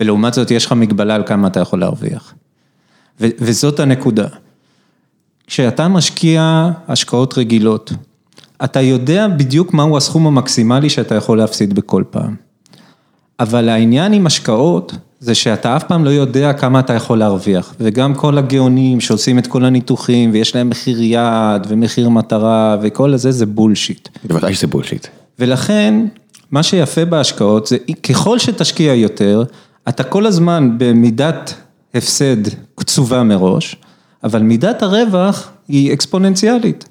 ולעומת 0.00 0.34
זאת 0.34 0.50
יש 0.50 0.66
לך 0.66 0.72
מגבלה 0.72 1.14
על 1.14 1.22
כמה 1.26 1.48
אתה 1.48 1.60
יכול 1.60 1.80
להרוויח. 1.80 2.34
ו- 3.20 3.28
וזאת 3.38 3.80
הנקודה. 3.80 4.26
כשאתה 5.46 5.88
משקיע 5.88 6.70
השקעות 6.88 7.38
רגילות, 7.38 7.92
אתה 8.64 8.80
יודע 8.80 9.28
בדיוק 9.28 9.74
מהו 9.74 9.96
הסכום 9.96 10.26
המקסימלי 10.26 10.90
שאתה 10.90 11.14
יכול 11.14 11.38
להפסיד 11.38 11.74
בכל 11.74 12.04
פעם. 12.10 12.34
אבל 13.40 13.68
העניין 13.68 14.12
עם 14.12 14.26
השקעות, 14.26 14.92
זה 15.20 15.34
שאתה 15.34 15.76
אף 15.76 15.84
פעם 15.84 16.04
לא 16.04 16.10
יודע 16.10 16.52
כמה 16.52 16.80
אתה 16.80 16.92
יכול 16.92 17.18
להרוויח, 17.18 17.74
וגם 17.80 18.14
כל 18.14 18.38
הגאונים 18.38 19.00
שעושים 19.00 19.38
את 19.38 19.46
כל 19.46 19.64
הניתוחים, 19.64 20.30
ויש 20.32 20.54
להם 20.54 20.70
מחיר 20.70 21.02
יעד, 21.02 21.66
ומחיר 21.70 22.08
מטרה, 22.08 22.76
וכל 22.82 23.14
הזה 23.14 23.30
זה 23.30 23.46
בולשיט. 23.46 24.08
בוודאי 24.24 24.54
שזה 24.54 24.66
בולשיט. 24.66 25.06
ולכן, 25.38 25.94
מה 26.50 26.62
שיפה 26.62 27.04
בהשקעות 27.04 27.66
זה 27.66 27.76
ככל 28.08 28.38
שתשקיע 28.38 28.94
יותר, 28.94 29.44
אתה 29.88 30.02
כל 30.02 30.26
הזמן 30.26 30.74
במידת 30.78 31.54
הפסד 31.94 32.48
קצובה 32.74 33.22
מראש, 33.22 33.76
אבל 34.24 34.42
מידת 34.42 34.82
הרווח 34.82 35.50
היא 35.68 35.92
אקספוננציאלית. 35.92 36.88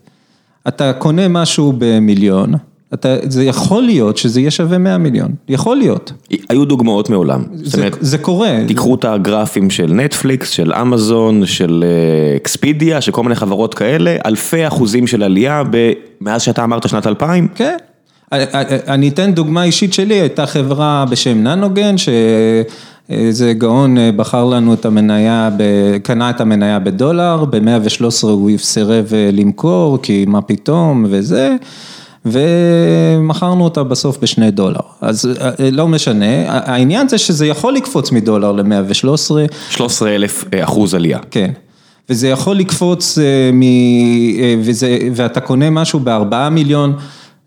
אתה 0.68 0.94
קונה 0.94 1.28
משהו 1.28 1.74
במיליון, 1.78 2.54
אתה, 2.94 3.16
זה 3.24 3.44
יכול 3.44 3.84
להיות 3.84 4.18
שזה 4.18 4.40
יהיה 4.40 4.52
שווה 4.52 4.78
100 4.78 4.98
מיליון, 4.98 5.32
יכול 5.50 5.78
להיות. 5.78 6.12
היו 6.50 6.66
דוגמאות 6.66 7.10
מעולם. 7.10 7.44
זה, 7.54 7.78
אומרת, 7.78 7.98
זה 8.02 8.18
קורה. 8.18 8.58
תיקחו 8.68 8.96
את 8.96 9.06
הגרפים 9.06 9.70
של 9.70 9.94
נטפליקס, 9.94 10.50
של 10.50 10.74
אמזון, 10.74 11.46
של 11.46 11.84
אקספידיה, 12.36 13.02
של 13.02 13.12
כל 13.12 13.24
מיני 13.24 13.36
חברות 13.36 13.74
כאלה, 13.74 14.16
אלפי 14.26 14.68
אחוזים 14.68 15.08
של 15.08 15.24
עלייה 15.24 15.64
מאז 16.22 16.42
שאתה 16.42 16.64
אמרת 16.64 16.90
שנת 16.90 17.08
2000. 17.08 17.48
כן. 17.56 17.78
אני 18.88 19.10
אתן 19.10 19.32
דוגמה 19.32 19.64
אישית 19.64 19.94
שלי, 19.94 20.14
הייתה 20.14 20.46
חברה 20.46 21.06
בשם 21.10 21.44
ננוגן, 21.44 21.96
שאיזה 21.98 23.54
גאון 23.54 23.98
בחר 24.16 24.46
לנו 24.46 24.74
את 24.74 24.86
המניה, 24.86 25.50
קנה 26.04 26.30
את 26.30 26.42
המניה 26.42 26.80
בדולר, 26.80 27.46
ב-113 27.46 28.28
הוא 28.28 28.52
סירב 28.58 29.12
למכור, 29.34 29.98
כי 30.02 30.26
מה 30.28 30.42
פתאום 30.42 31.06
וזה. 31.10 31.56
ומכרנו 32.32 33.64
אותה 33.64 33.84
בסוף 33.84 34.18
בשני 34.22 34.52
דולר, 34.52 34.80
אז 35.02 35.30
לא 35.72 35.88
משנה, 35.88 36.44
העניין 36.48 37.10
זה 37.10 37.18
שזה 37.18 37.48
יכול 37.48 37.74
לקפוץ 37.74 38.12
מדולר 38.12 38.52
ל-113. 38.52 39.32
13 39.70 40.16
אלף 40.16 40.46
אחוז 40.64 40.94
עלייה. 40.94 41.20
כן, 41.32 41.52
וזה 42.10 42.28
יכול 42.28 42.56
לקפוץ, 42.56 43.18
מ... 43.54 43.62
וזה... 44.60 44.98
ואתה 45.16 45.40
קונה 45.40 45.70
משהו 45.70 46.00
בארבעה 46.00 46.50
מיליון, 46.50 46.94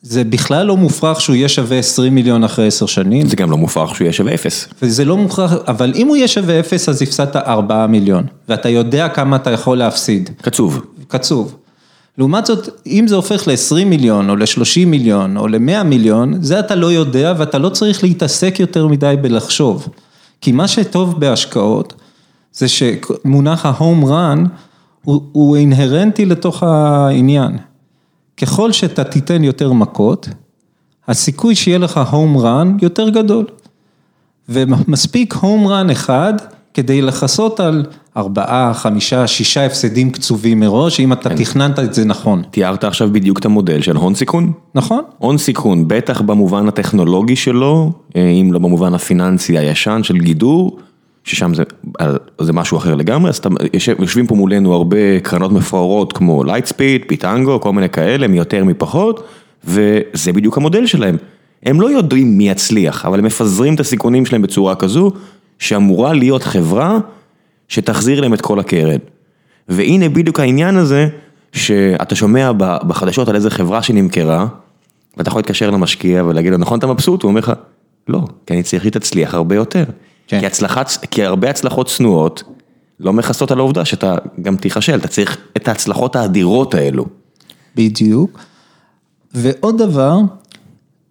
זה 0.02 0.24
בכלל 0.24 0.66
לא 0.66 0.76
מופרך 0.76 1.20
שהוא 1.20 1.36
יהיה 1.36 1.48
שווה 1.48 1.78
20 1.78 2.14
מיליון 2.14 2.44
אחרי 2.44 2.66
עשר 2.66 2.86
שנים. 2.86 3.26
זה 3.26 3.36
גם 3.36 3.50
לא 3.50 3.56
מופרך 3.56 3.94
שהוא 3.94 4.04
יהיה 4.04 4.12
שווה 4.12 4.34
אפס. 4.34 4.68
וזה 4.82 5.04
לא 5.04 5.16
מוכרח, 5.16 5.52
אבל 5.68 5.92
אם 5.96 6.08
הוא 6.08 6.16
יהיה 6.16 6.28
שווה 6.28 6.60
אפס 6.60 6.88
אז 6.88 7.02
הפסדת 7.02 7.36
ארבעה 7.36 7.86
מיליון, 7.86 8.24
ואתה 8.48 8.68
יודע 8.68 9.08
כמה 9.08 9.36
אתה 9.36 9.50
יכול 9.50 9.78
להפסיד. 9.78 10.30
קצוב. 10.42 10.80
קצוב. 11.08 11.54
לעומת 12.18 12.46
זאת, 12.46 12.68
אם 12.86 13.04
זה 13.08 13.16
הופך 13.16 13.48
ל-20 13.48 13.84
מיליון 13.84 14.30
או 14.30 14.36
ל-30 14.36 14.86
מיליון 14.86 15.36
או 15.36 15.48
ל-100 15.48 15.82
מיליון, 15.82 16.42
זה 16.42 16.60
אתה 16.60 16.74
לא 16.74 16.92
יודע 16.92 17.34
ואתה 17.38 17.58
לא 17.58 17.68
צריך 17.68 18.04
להתעסק 18.04 18.60
יותר 18.60 18.86
מדי 18.86 19.14
בלחשוב. 19.22 19.88
כי 20.40 20.52
מה 20.52 20.68
שטוב 20.68 21.20
בהשקעות, 21.20 21.94
זה 22.52 22.66
שמונח 22.68 23.66
ה-home 23.66 24.04
run 24.04 24.48
הוא, 25.04 25.22
הוא 25.32 25.56
אינהרנטי 25.56 26.26
לתוך 26.26 26.62
העניין. 26.62 27.56
ככל 28.36 28.72
שאתה 28.72 29.04
תיתן 29.04 29.44
יותר 29.44 29.72
מכות, 29.72 30.28
הסיכוי 31.08 31.54
שיהיה 31.54 31.78
לך 31.78 32.00
home 32.12 32.40
run 32.40 32.82
יותר 32.82 33.08
גדול. 33.08 33.46
ומספיק 34.48 35.34
home 35.34 35.66
run 35.66 35.92
אחד 35.92 36.32
כדי 36.74 37.02
לכסות 37.02 37.60
על 37.60 37.84
ארבעה, 38.16 38.74
חמישה, 38.74 39.26
שישה 39.26 39.66
הפסדים 39.66 40.10
קצובים 40.10 40.60
מראש, 40.60 41.00
אם 41.00 41.12
אתה 41.12 41.30
תכננת 41.30 41.78
את 41.78 41.94
זה 41.94 42.04
נכון. 42.04 42.42
תיארת 42.50 42.84
עכשיו 42.84 43.12
בדיוק 43.12 43.38
את 43.38 43.44
המודל 43.44 43.82
של 43.82 43.96
הון 43.96 44.14
סיכון. 44.14 44.52
נכון. 44.74 45.04
הון 45.18 45.38
סיכון, 45.38 45.88
בטח 45.88 46.20
במובן 46.20 46.68
הטכנולוגי 46.68 47.36
שלו, 47.36 47.92
אם 48.16 48.50
לא 48.52 48.58
במובן 48.58 48.94
הפיננסי 48.94 49.58
הישן 49.58 50.00
של 50.02 50.18
גידור, 50.18 50.78
ששם 51.24 51.54
זה, 51.54 51.62
זה 52.40 52.52
משהו 52.52 52.76
אחר 52.78 52.94
לגמרי, 52.94 53.30
אז 53.30 53.40
יושבים 53.98 54.26
פה 54.26 54.34
מולנו 54.34 54.74
הרבה 54.74 55.20
קרנות 55.22 55.52
מפוארות 55.52 56.12
כמו 56.12 56.44
Lightspeed, 56.44 57.02
פיטנגו, 57.06 57.60
כל 57.60 57.72
מיני 57.72 57.88
כאלה, 57.88 58.28
מיותר 58.28 58.64
מפחות, 58.64 59.22
וזה 59.64 60.32
בדיוק 60.32 60.56
המודל 60.56 60.86
שלהם. 60.86 61.16
הם 61.62 61.80
לא 61.80 61.90
יודעים 61.90 62.38
מי 62.38 62.48
יצליח, 62.48 63.06
אבל 63.06 63.18
הם 63.18 63.24
מפזרים 63.24 63.74
את 63.74 63.80
הסיכונים 63.80 64.26
שלהם 64.26 64.42
בצורה 64.42 64.74
כזו, 64.74 65.12
שאמורה 65.60 66.12
להיות 66.12 66.42
חברה 66.42 66.98
שתחזיר 67.68 68.20
להם 68.20 68.34
את 68.34 68.40
כל 68.40 68.60
הקרן. 68.60 68.98
והנה 69.68 70.08
בדיוק 70.08 70.40
העניין 70.40 70.76
הזה, 70.76 71.08
שאתה 71.52 72.14
שומע 72.14 72.52
בחדשות 72.58 73.28
על 73.28 73.36
איזה 73.36 73.50
חברה 73.50 73.82
שנמכרה, 73.82 74.46
ואתה 75.16 75.28
יכול 75.28 75.38
להתקשר 75.38 75.70
למשקיע 75.70 76.24
ולהגיד 76.24 76.52
לו, 76.52 76.58
נכון 76.58 76.78
אתה 76.78 76.86
מבסוט? 76.86 77.22
הוא 77.22 77.28
אומר 77.28 77.40
לך, 77.40 77.52
לא, 78.08 78.20
כי 78.46 78.54
אני 78.54 78.62
צריך 78.62 78.84
שתצליח 78.84 79.34
הרבה 79.34 79.54
יותר. 79.54 79.84
כן. 80.26 80.40
כי, 80.40 80.46
הצלחת, 80.46 80.90
כי 81.10 81.24
הרבה 81.24 81.50
הצלחות 81.50 81.88
צנועות 81.88 82.42
לא 83.00 83.12
מכסות 83.12 83.50
על 83.50 83.58
העובדה 83.58 83.84
שאתה 83.84 84.14
גם 84.42 84.56
תיכשל, 84.56 84.98
אתה 84.98 85.08
צריך 85.08 85.38
את 85.56 85.68
ההצלחות 85.68 86.16
האדירות 86.16 86.74
האלו. 86.74 87.06
בדיוק. 87.76 88.38
ועוד 89.34 89.82
דבר, 89.82 90.18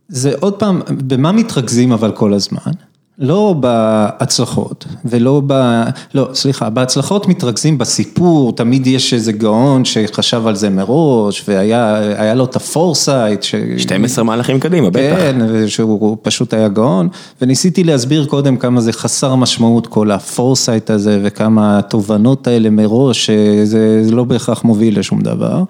זה 0.07 0.33
עוד 0.39 0.53
פעם, 0.53 0.81
במה 1.07 1.31
מתרכזים 1.31 1.91
אבל 1.91 2.11
כל 2.11 2.33
הזמן? 2.33 2.71
לא 3.19 3.55
בהצלחות 3.59 4.85
ולא 5.05 5.41
ב... 5.47 5.83
לא, 6.13 6.27
סליחה, 6.33 6.69
בהצלחות 6.69 7.27
מתרכזים 7.27 7.77
בסיפור, 7.77 8.53
תמיד 8.53 8.87
יש 8.87 9.13
איזה 9.13 9.31
גאון 9.31 9.85
שחשב 9.85 10.47
על 10.47 10.55
זה 10.55 10.69
מראש 10.69 11.43
והיה 11.47 12.33
לו 12.33 12.45
את 12.45 12.55
ה 12.55 12.63
foresight. 12.63 13.43
ש... 13.43 13.55
12 13.77 14.23
מהלכים 14.23 14.59
קדימה, 14.59 14.89
בטח. 14.89 15.15
כן, 15.17 15.37
שהוא 15.67 16.17
פשוט 16.21 16.53
היה 16.53 16.67
גאון, 16.67 17.09
וניסיתי 17.41 17.83
להסביר 17.83 18.25
קודם 18.25 18.57
כמה 18.57 18.81
זה 18.81 18.93
חסר 18.93 19.35
משמעות 19.35 19.87
כל 19.87 20.11
ה 20.11 20.19
foresight 20.19 20.89
הזה 20.89 21.19
וכמה 21.23 21.79
התובנות 21.79 22.47
האלה 22.47 22.69
מראש, 22.69 23.25
שזה 23.25 24.01
לא 24.11 24.23
בהכרח 24.23 24.63
מוביל 24.63 24.99
לשום 24.99 25.21
דבר. 25.21 25.63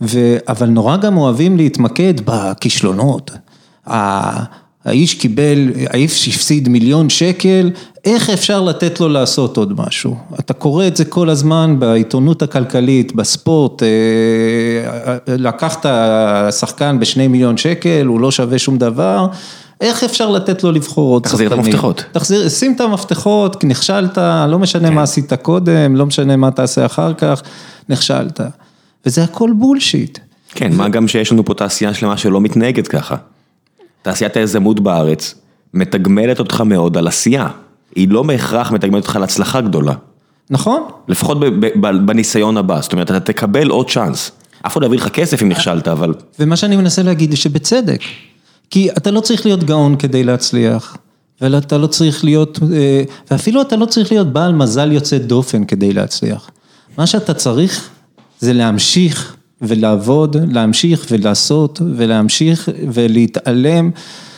ו... 0.00 0.36
אבל 0.48 0.68
נורא 0.68 0.96
גם 0.96 1.16
אוהבים 1.16 1.56
להתמקד 1.56 2.14
בכישלונות. 2.24 3.30
האיש 4.84 5.14
קיבל, 5.14 5.68
האיש 5.86 6.28
הפסיד 6.28 6.68
מיליון 6.68 7.10
שקל, 7.10 7.70
איך 8.04 8.30
אפשר 8.30 8.60
לתת 8.60 9.00
לו 9.00 9.08
לעשות 9.08 9.56
עוד 9.56 9.80
משהו? 9.80 10.16
אתה 10.40 10.52
קורא 10.52 10.86
את 10.86 10.96
זה 10.96 11.04
כל 11.04 11.30
הזמן 11.30 11.76
בעיתונות 11.78 12.42
הכלכלית, 12.42 13.14
בספורט, 13.14 13.82
לקחת 15.28 15.86
שחקן 16.50 16.98
בשני 17.00 17.28
מיליון 17.28 17.56
שקל, 17.56 18.06
הוא 18.06 18.20
לא 18.20 18.30
שווה 18.30 18.58
שום 18.58 18.78
דבר, 18.78 19.26
איך 19.80 20.04
אפשר 20.04 20.30
לתת 20.30 20.64
לו 20.64 20.72
לבחור 20.72 21.12
עוד 21.12 21.24
שחקנים? 21.24 21.48
תחזיר 21.48 21.60
את 21.60 21.66
המפתחות. 21.66 22.04
תחזיר, 22.12 22.48
שים 22.48 22.72
את 22.76 22.80
המפתחות, 22.80 23.64
נכשלת, 23.64 24.18
לא 24.48 24.58
משנה 24.58 24.88
כן. 24.88 24.94
מה 24.94 25.02
עשית 25.02 25.32
קודם, 25.32 25.96
לא 25.96 26.06
משנה 26.06 26.36
מה 26.36 26.50
תעשה 26.50 26.86
אחר 26.86 27.14
כך, 27.14 27.42
נכשלת. 27.88 28.40
וזה 29.06 29.24
הכל 29.24 29.50
בולשיט. 29.58 30.18
כן, 30.54 30.72
מה 30.72 30.88
גם 30.88 31.08
שיש 31.08 31.32
לנו 31.32 31.44
פה 31.44 31.54
תעשייה 31.54 31.94
שלמה 31.94 32.16
שלא 32.16 32.40
מתנהגת 32.40 32.88
ככה. 32.88 33.16
תעשיית 34.02 34.36
היזמות 34.36 34.80
בארץ 34.80 35.34
מתגמלת 35.74 36.38
אותך 36.38 36.60
מאוד 36.60 36.96
על 36.96 37.08
עשייה, 37.08 37.48
היא 37.96 38.08
לא 38.08 38.22
בהכרח 38.22 38.72
מתגמלת 38.72 39.02
אותך 39.02 39.16
על 39.16 39.22
הצלחה 39.22 39.60
גדולה. 39.60 39.94
נכון. 40.50 40.82
לפחות 41.08 41.38
בניסיון 42.04 42.56
הבא, 42.56 42.80
זאת 42.80 42.92
אומרת, 42.92 43.10
אתה 43.10 43.20
תקבל 43.20 43.68
עוד 43.68 43.90
צ'אנס. 43.90 44.30
אף 44.66 44.72
אחד 44.72 44.80
לא 44.80 44.86
יביא 44.86 44.98
לך 44.98 45.08
כסף 45.08 45.42
אם 45.42 45.48
נכשלת, 45.48 45.88
אבל... 45.88 46.14
ומה 46.38 46.56
שאני 46.56 46.76
מנסה 46.76 47.02
להגיד 47.02 47.36
שבצדק, 47.36 48.00
כי 48.70 48.90
אתה 48.90 49.10
לא 49.10 49.20
צריך 49.20 49.46
להיות 49.46 49.64
גאון 49.64 49.96
כדי 49.96 50.24
להצליח, 50.24 50.96
ואתה 51.40 51.78
לא 51.78 51.86
צריך 51.86 52.24
להיות, 52.24 52.58
אה, 52.72 53.02
ואפילו 53.30 53.62
אתה 53.62 53.76
לא 53.76 53.86
צריך 53.86 54.12
להיות 54.12 54.32
בעל 54.32 54.52
מזל 54.52 54.92
יוצא 54.92 55.18
דופן 55.18 55.64
כדי 55.64 55.92
להצליח. 55.92 56.50
מה 56.98 57.06
שאתה 57.06 57.34
צריך 57.34 57.88
זה 58.38 58.52
להמשיך 58.52 59.36
ולעבוד, 59.62 60.36
להמשיך 60.52 61.06
ולעשות 61.10 61.80
ולהמשיך 61.96 62.68
ולהתעלם 62.92 63.90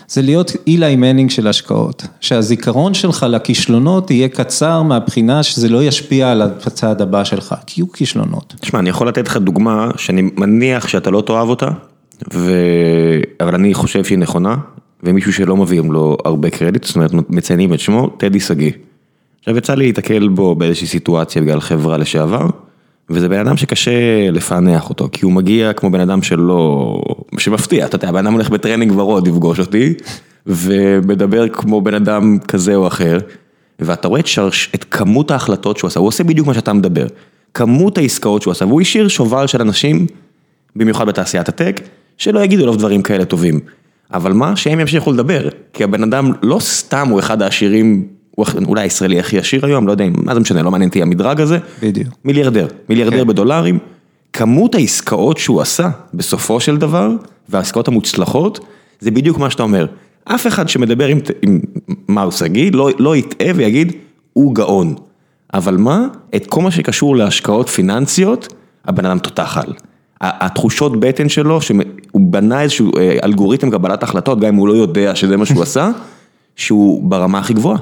זה 0.09 0.23
להיות 0.23 0.53
אילי 0.67 0.97
מנינג 0.97 1.31
של 1.31 1.47
השקעות, 1.49 2.07
שהזיכרון 2.21 2.95
שלך 2.95 3.27
לכישלונות 3.31 4.11
יהיה 4.11 4.29
קצר 4.29 4.83
מהבחינה 4.83 5.43
שזה 5.43 5.69
לא 5.69 5.85
ישפיע 5.85 6.31
על 6.31 6.43
הצעד 6.43 7.03
הבא 7.03 7.25
שלך, 7.25 7.55
כי 7.67 7.81
יהיו 7.81 7.93
כישלונות. 7.93 8.55
תשמע, 8.61 8.81
אני 8.81 8.91
יכול 8.91 9.09
לתת 9.09 9.29
לך 9.29 9.37
דוגמה 9.37 9.91
שאני 9.97 10.23
מניח 10.37 10.89
שאתה 10.89 11.11
לא 11.11 11.21
תאהב 11.27 11.49
אותה, 11.49 11.69
ו... 12.35 12.53
אבל 13.41 13.55
אני 13.55 13.75
חושב 13.75 14.05
שהיא 14.05 14.19
נכונה, 14.19 14.57
ומישהו 15.03 15.33
שלא 15.33 15.57
מביאים 15.57 15.93
לו 15.93 16.17
הרבה 16.25 16.51
קרדיט, 16.51 16.85
זאת 16.85 16.97
אומרת 16.97 17.11
מציינים 17.29 17.75
את 17.75 17.81
שמו, 17.81 18.07
טדי 18.07 18.41
שגיא. 18.41 18.73
עכשיו 19.39 19.57
יצא 19.57 19.75
לי 19.75 19.87
להתקל 19.87 20.29
בו 20.29 20.55
באיזושהי 20.55 20.87
סיטואציה 20.87 21.43
בגלל 21.43 21.61
חברה 21.61 21.97
לשעבר, 21.97 22.47
וזה 23.11 23.29
בן 23.29 23.39
אדם 23.39 23.57
שקשה 23.57 24.31
לפענח 24.33 24.89
אותו, 24.89 25.09
כי 25.13 25.25
הוא 25.25 25.33
מגיע 25.33 25.73
כמו 25.73 25.91
בן 25.91 26.01
אדם 26.01 26.23
שלא, 26.23 27.01
שמפתיע, 27.39 27.87
אתה 27.87 27.97
יודע, 27.97 28.13
בן 28.13 28.19
אדם 28.19 28.33
הולך 28.33 28.51
בטרנינג 28.51 28.93
ורוד 28.99 29.29
לפגוש 29.29 29.61
אותי, 29.61 29.95
ומדבר 30.47 31.49
כמו 31.49 31.81
בן 31.81 31.95
אדם 31.95 32.39
כזה 32.49 32.75
או 32.75 32.87
אחר, 32.87 33.19
ואתה 33.79 34.09
רואה 34.09 34.21
את, 34.21 34.27
שרש, 34.27 34.71
את 34.75 34.85
כמות 34.91 35.31
ההחלטות 35.31 35.77
שהוא 35.77 35.89
עשה, 35.89 36.01
הוא 36.01 36.09
עושה 36.09 36.25
בדיוק 36.25 36.47
מה 36.47 36.55
שאתה 36.55 36.73
מדבר, 36.73 37.07
כמות 37.55 37.99
העסקאות 37.99 38.43
שהוא 38.43 38.53
עשה, 38.53 38.67
והוא 38.67 38.81
השאיר 38.81 39.09
שובל 39.09 39.47
של 39.47 39.61
אנשים, 39.61 40.07
במיוחד 40.77 41.07
בתעשיית 41.07 41.49
הטק, 41.49 41.81
שלא 42.19 42.45
יגידו 42.45 42.63
עליו 42.63 42.77
דברים 42.77 43.03
כאלה 43.03 43.25
טובים. 43.25 43.61
אבל 44.13 44.33
מה, 44.33 44.57
שהם 44.57 44.81
ימשיכו 44.81 45.13
לדבר, 45.13 45.49
כי 45.73 45.85
הבן 45.85 46.03
אדם 46.03 46.33
לא 46.43 46.59
סתם 46.61 47.09
הוא 47.09 47.19
אחד 47.19 47.43
העשירים 47.43 48.09
הוא 48.35 48.47
אולי 48.67 48.83
הישראלי 48.83 49.21
הכי 49.21 49.39
עשיר 49.39 49.67
היום, 49.67 49.87
לא 49.87 49.93
יודע 49.93 50.05
מה 50.25 50.35
זה 50.35 50.41
משנה, 50.41 50.63
לא 50.63 50.71
מעניין 50.71 50.89
אותי 50.89 51.03
המדרג 51.03 51.41
הזה. 51.41 51.59
בדיוק. 51.83 52.09
מיליארדר, 52.25 52.67
מיליארדר 52.89 53.21
כן. 53.21 53.27
בדולרים. 53.27 53.79
כמות 54.33 54.75
העסקאות 54.75 55.39
שהוא 55.39 55.61
עשה 55.61 55.89
בסופו 56.15 56.61
של 56.61 56.77
דבר, 56.77 57.11
והעסקאות 57.49 57.89
המוצלחות, 57.89 58.61
זה 59.01 59.11
בדיוק 59.11 59.39
מה 59.39 59.51
שאתה 59.51 59.63
אומר. 59.63 59.87
אף 60.25 60.47
אחד 60.47 60.69
שמדבר 60.69 61.07
עם, 61.07 61.19
עם 61.43 61.61
מאור 62.09 62.31
שגיא 62.31 62.73
לא, 62.73 62.91
לא 62.99 63.17
יטעה 63.17 63.49
ויגיד, 63.55 63.93
הוא 64.33 64.55
גאון. 64.55 64.95
אבל 65.55 65.77
מה? 65.77 66.07
את 66.37 66.47
כל 66.47 66.63
מה 66.63 66.71
שקשור 66.71 67.17
להשקעות 67.17 67.69
פיננסיות, 67.69 68.55
הבן 68.85 69.07
אדם 69.07 69.19
תותח 69.19 69.59
על. 69.59 69.73
התחושות 70.21 71.01
בטן 71.01 71.29
שלו, 71.29 71.63
שהוא 71.63 71.83
בנה 72.15 72.63
איזשהו 72.63 72.91
אה, 72.99 73.17
אלגוריתם 73.25 73.71
קבלת 73.71 74.03
החלטות, 74.03 74.41
גם 74.41 74.49
אם 74.49 74.55
הוא 74.55 74.69
לא 74.69 74.73
יודע 74.73 75.15
שזה 75.15 75.37
מה 75.37 75.47
שהוא 75.47 75.63
עשה, 75.69 75.91
שהוא 76.57 77.03
ברמה 77.11 77.39
הכי 77.39 77.55
גבוהה. 77.55 77.79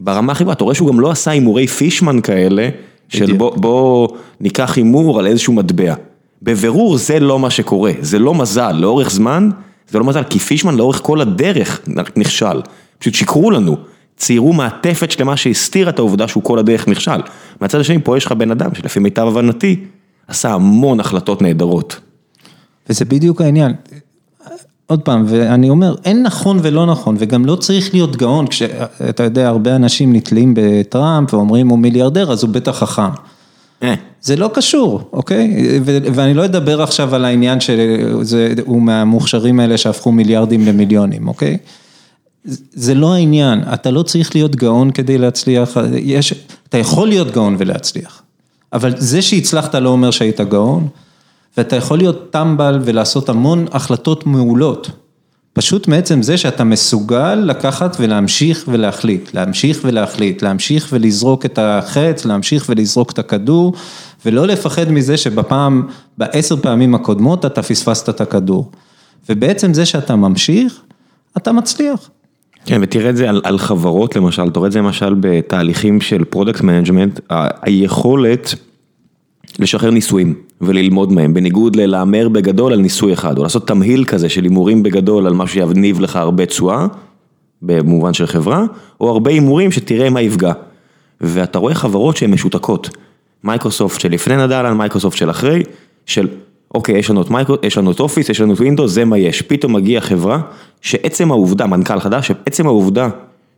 ברמה 0.00 0.32
הכי 0.32 0.44
גבוהה, 0.44 0.54
אתה 0.54 0.64
רואה 0.64 0.74
שהוא 0.74 0.88
גם 0.88 1.00
לא 1.00 1.10
עשה 1.10 1.30
הימורי 1.30 1.66
פישמן 1.66 2.20
כאלה, 2.20 2.68
של 3.08 3.32
בוא, 3.32 3.56
בוא 3.56 4.08
ניקח 4.40 4.76
הימור 4.76 5.18
על 5.18 5.26
איזשהו 5.26 5.52
מטבע. 5.52 5.94
בבירור 6.42 6.96
זה 6.96 7.20
לא 7.20 7.38
מה 7.38 7.50
שקורה, 7.50 7.92
זה 8.00 8.18
לא 8.18 8.34
מזל, 8.34 8.72
לאורך 8.72 9.10
זמן, 9.10 9.50
זה 9.88 9.98
לא 9.98 10.04
מזל, 10.04 10.22
כי 10.22 10.38
פישמן 10.38 10.74
לאורך 10.74 11.00
כל 11.02 11.20
הדרך 11.20 11.80
נכשל, 12.16 12.60
פשוט 12.98 13.14
שיקרו 13.14 13.50
לנו, 13.50 13.76
ציירו 14.16 14.52
מעטפת 14.52 15.10
שלמה 15.10 15.36
שהסתירה 15.36 15.90
את 15.90 15.98
העובדה 15.98 16.28
שהוא 16.28 16.42
כל 16.42 16.58
הדרך 16.58 16.88
נכשל. 16.88 17.20
מהצד 17.60 17.80
השני, 17.80 17.98
פה 18.04 18.16
יש 18.16 18.26
לך 18.26 18.32
בן 18.32 18.50
אדם 18.50 18.74
שלפי 18.74 19.00
מיטב 19.00 19.26
הבנתי, 19.26 19.76
עשה 20.28 20.52
המון 20.52 21.00
החלטות 21.00 21.42
נהדרות. 21.42 22.00
וזה 22.88 23.04
בדיוק 23.04 23.40
העניין, 23.40 23.74
עוד 24.86 25.00
פעם, 25.00 25.24
ואני 25.28 25.70
אומר, 25.70 25.94
אין 26.04 26.22
נכון 26.22 26.58
ולא 26.62 26.86
נכון, 26.86 27.16
וגם 27.18 27.44
לא 27.44 27.56
צריך 27.56 27.94
להיות 27.94 28.16
גאון, 28.16 28.46
כשאתה 28.46 29.22
יודע, 29.22 29.48
הרבה 29.48 29.76
אנשים 29.76 30.12
נתלים 30.12 30.54
בטראמפ 30.56 31.34
ואומרים 31.34 31.68
הוא 31.68 31.78
מיליארדר, 31.78 32.32
אז 32.32 32.42
הוא 32.42 32.50
בטח 32.50 32.78
חכם. 32.78 33.10
אה. 33.82 33.94
זה 34.22 34.36
לא 34.36 34.50
קשור, 34.54 35.00
אוקיי? 35.12 35.78
ואני 35.84 36.34
לא 36.34 36.44
אדבר 36.44 36.82
עכשיו 36.82 37.14
על 37.14 37.24
העניין 37.24 37.60
שהוא 37.60 38.82
מהמוכשרים 38.82 39.60
האלה 39.60 39.78
שהפכו 39.78 40.12
מיליארדים 40.12 40.66
למיליונים, 40.66 41.28
אוקיי? 41.28 41.56
זה 42.72 42.94
לא 42.94 43.14
העניין, 43.14 43.60
אתה 43.74 43.90
לא 43.90 44.02
צריך 44.02 44.34
להיות 44.34 44.56
גאון 44.56 44.90
כדי 44.90 45.18
להצליח, 45.18 45.76
יש, 46.02 46.34
אתה 46.68 46.78
יכול 46.78 47.08
להיות 47.08 47.30
גאון 47.30 47.56
ולהצליח, 47.58 48.22
אבל 48.72 48.94
זה 48.96 49.22
שהצלחת 49.22 49.74
לא 49.74 49.88
אומר 49.88 50.10
שהיית 50.10 50.40
גאון. 50.40 50.88
ואתה 51.56 51.76
יכול 51.76 51.98
להיות 51.98 52.30
טמבל 52.30 52.78
ולעשות 52.84 53.28
המון 53.28 53.66
החלטות 53.72 54.26
מעולות. 54.26 54.90
פשוט 55.52 55.88
מעצם 55.88 56.22
זה 56.22 56.36
שאתה 56.36 56.64
מסוגל 56.64 57.34
לקחת 57.34 57.96
ולהמשיך 58.00 58.64
ולהחליט, 58.68 59.34
להמשיך 59.34 59.80
ולהחליט, 59.84 60.42
להמשיך 60.42 60.88
ולזרוק 60.92 61.46
את 61.46 61.58
החץ, 61.58 62.24
להמשיך 62.24 62.66
ולזרוק 62.68 63.12
את 63.12 63.18
הכדור, 63.18 63.74
ולא 64.26 64.46
לפחד 64.46 64.90
מזה 64.90 65.16
שבפעם, 65.16 65.86
בעשר 66.18 66.56
פעמים 66.56 66.94
הקודמות 66.94 67.44
אתה 67.44 67.62
פספסת 67.62 68.08
את 68.08 68.20
הכדור. 68.20 68.70
ובעצם 69.28 69.74
זה 69.74 69.86
שאתה 69.86 70.16
ממשיך, 70.16 70.80
אתה 71.36 71.52
מצליח. 71.52 72.10
כן, 72.66 72.78
ותראה 72.82 73.10
את 73.10 73.16
זה 73.16 73.28
על, 73.28 73.40
על 73.44 73.58
חברות 73.58 74.16
למשל, 74.16 74.48
אתה 74.48 74.58
רואה 74.58 74.66
את 74.66 74.72
זה 74.72 74.78
למשל 74.78 75.14
בתהליכים 75.20 76.00
של 76.00 76.24
product 76.24 76.60
management, 76.60 77.20
היכולת 77.62 78.54
לשחרר 79.58 79.90
ניסויים 79.90 80.34
וללמוד 80.60 81.12
מהם, 81.12 81.34
בניגוד 81.34 81.76
ללהמר 81.76 82.28
בגדול 82.28 82.72
על 82.72 82.78
ניסוי 82.78 83.12
אחד, 83.12 83.38
או 83.38 83.42
לעשות 83.42 83.66
תמהיל 83.66 84.04
כזה 84.04 84.28
של 84.28 84.44
הימורים 84.44 84.82
בגדול 84.82 85.26
על 85.26 85.32
משהו 85.32 85.68
שיניב 85.68 86.00
לך 86.00 86.16
הרבה 86.16 86.46
תשואה, 86.46 86.86
במובן 87.62 88.14
של 88.14 88.26
חברה, 88.26 88.64
או 89.00 89.10
הרבה 89.10 89.30
הימורים 89.30 89.72
שתראה 89.72 90.10
מה 90.10 90.20
יפגע. 90.20 90.52
ואתה 91.20 91.58
רואה 91.58 91.74
חברות 91.74 92.16
שהן 92.16 92.30
משותקות, 92.30 92.96
מייקרוסופט 93.44 94.00
שלפני 94.00 94.36
נדל"ן, 94.36 94.76
מייקרוסופט 94.76 95.16
של 95.16 95.30
אחרי, 95.30 95.62
של 96.06 96.28
אוקיי, 96.74 96.98
יש 96.98 97.10
לנו 97.10 97.22
את 97.22 97.30
מייקרו, 97.30 97.56
יש 97.62 97.78
לנו 97.78 97.90
את 97.90 98.00
Office, 98.00 98.28
יש 98.28 98.40
לנו 98.40 98.54
את 98.54 98.60
Windows, 98.60 98.92
זה 98.92 99.04
מה 99.04 99.18
יש. 99.18 99.42
פתאום 99.42 99.72
מגיע 99.72 100.00
חברה 100.00 100.40
שעצם 100.80 101.30
העובדה, 101.30 101.66
מנכ"ל 101.66 102.00
חדש, 102.00 102.28
שעצם 102.28 102.66
העובדה 102.66 103.08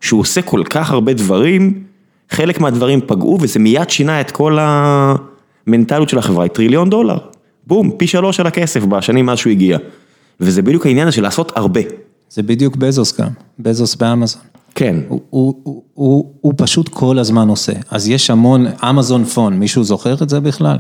שהוא 0.01 0.21
עושה 0.21 0.43
כל 0.43 0.63
כך 0.71 0.91
הרבה 0.91 1.13
דברים, 1.13 1.83
חלק 2.31 2.61
מהדברים 2.61 3.01
פגעו 3.07 3.39
וזה 3.41 3.59
מיד 3.59 3.91
שינה 3.91 4.21
את 4.21 4.31
כל 4.31 4.59
ה... 4.59 5.15
המנטליות 5.67 6.09
של 6.09 6.19
החברה 6.19 6.45
היא 6.45 6.51
טריליון 6.51 6.91
דולר, 6.91 7.19
בום, 7.67 7.91
פי 7.97 8.07
שלוש 8.07 8.37
של 8.37 8.47
הכסף 8.47 8.85
בשנים 8.85 9.27
מאז 9.27 9.39
שהוא 9.39 9.51
הגיע. 9.51 9.79
וזה 10.41 10.63
בדיוק 10.63 10.87
העניין 10.87 11.09
הזה 11.09 11.17
של 11.17 11.23
לעשות 11.23 11.53
הרבה. 11.57 11.81
זה 12.31 12.43
בדיוק 12.43 12.77
בזוס 12.77 13.21
גם, 13.21 13.29
בזוס 13.59 13.95
באמזון. 13.95 14.43
כן. 14.75 14.97
הוא, 15.09 15.21
הוא, 15.31 15.55
הוא, 15.63 15.83
הוא, 15.95 16.33
הוא 16.41 16.53
פשוט 16.57 16.89
כל 16.89 17.19
הזמן 17.19 17.49
עושה, 17.49 17.73
אז 17.91 18.09
יש 18.09 18.31
המון, 18.31 18.67
Amazon 18.91 19.25
Phone, 19.25 19.55
מישהו 19.59 19.85
זוכר 19.85 20.15
את 20.23 20.29
זה 20.29 20.41
בכלל? 20.41 20.77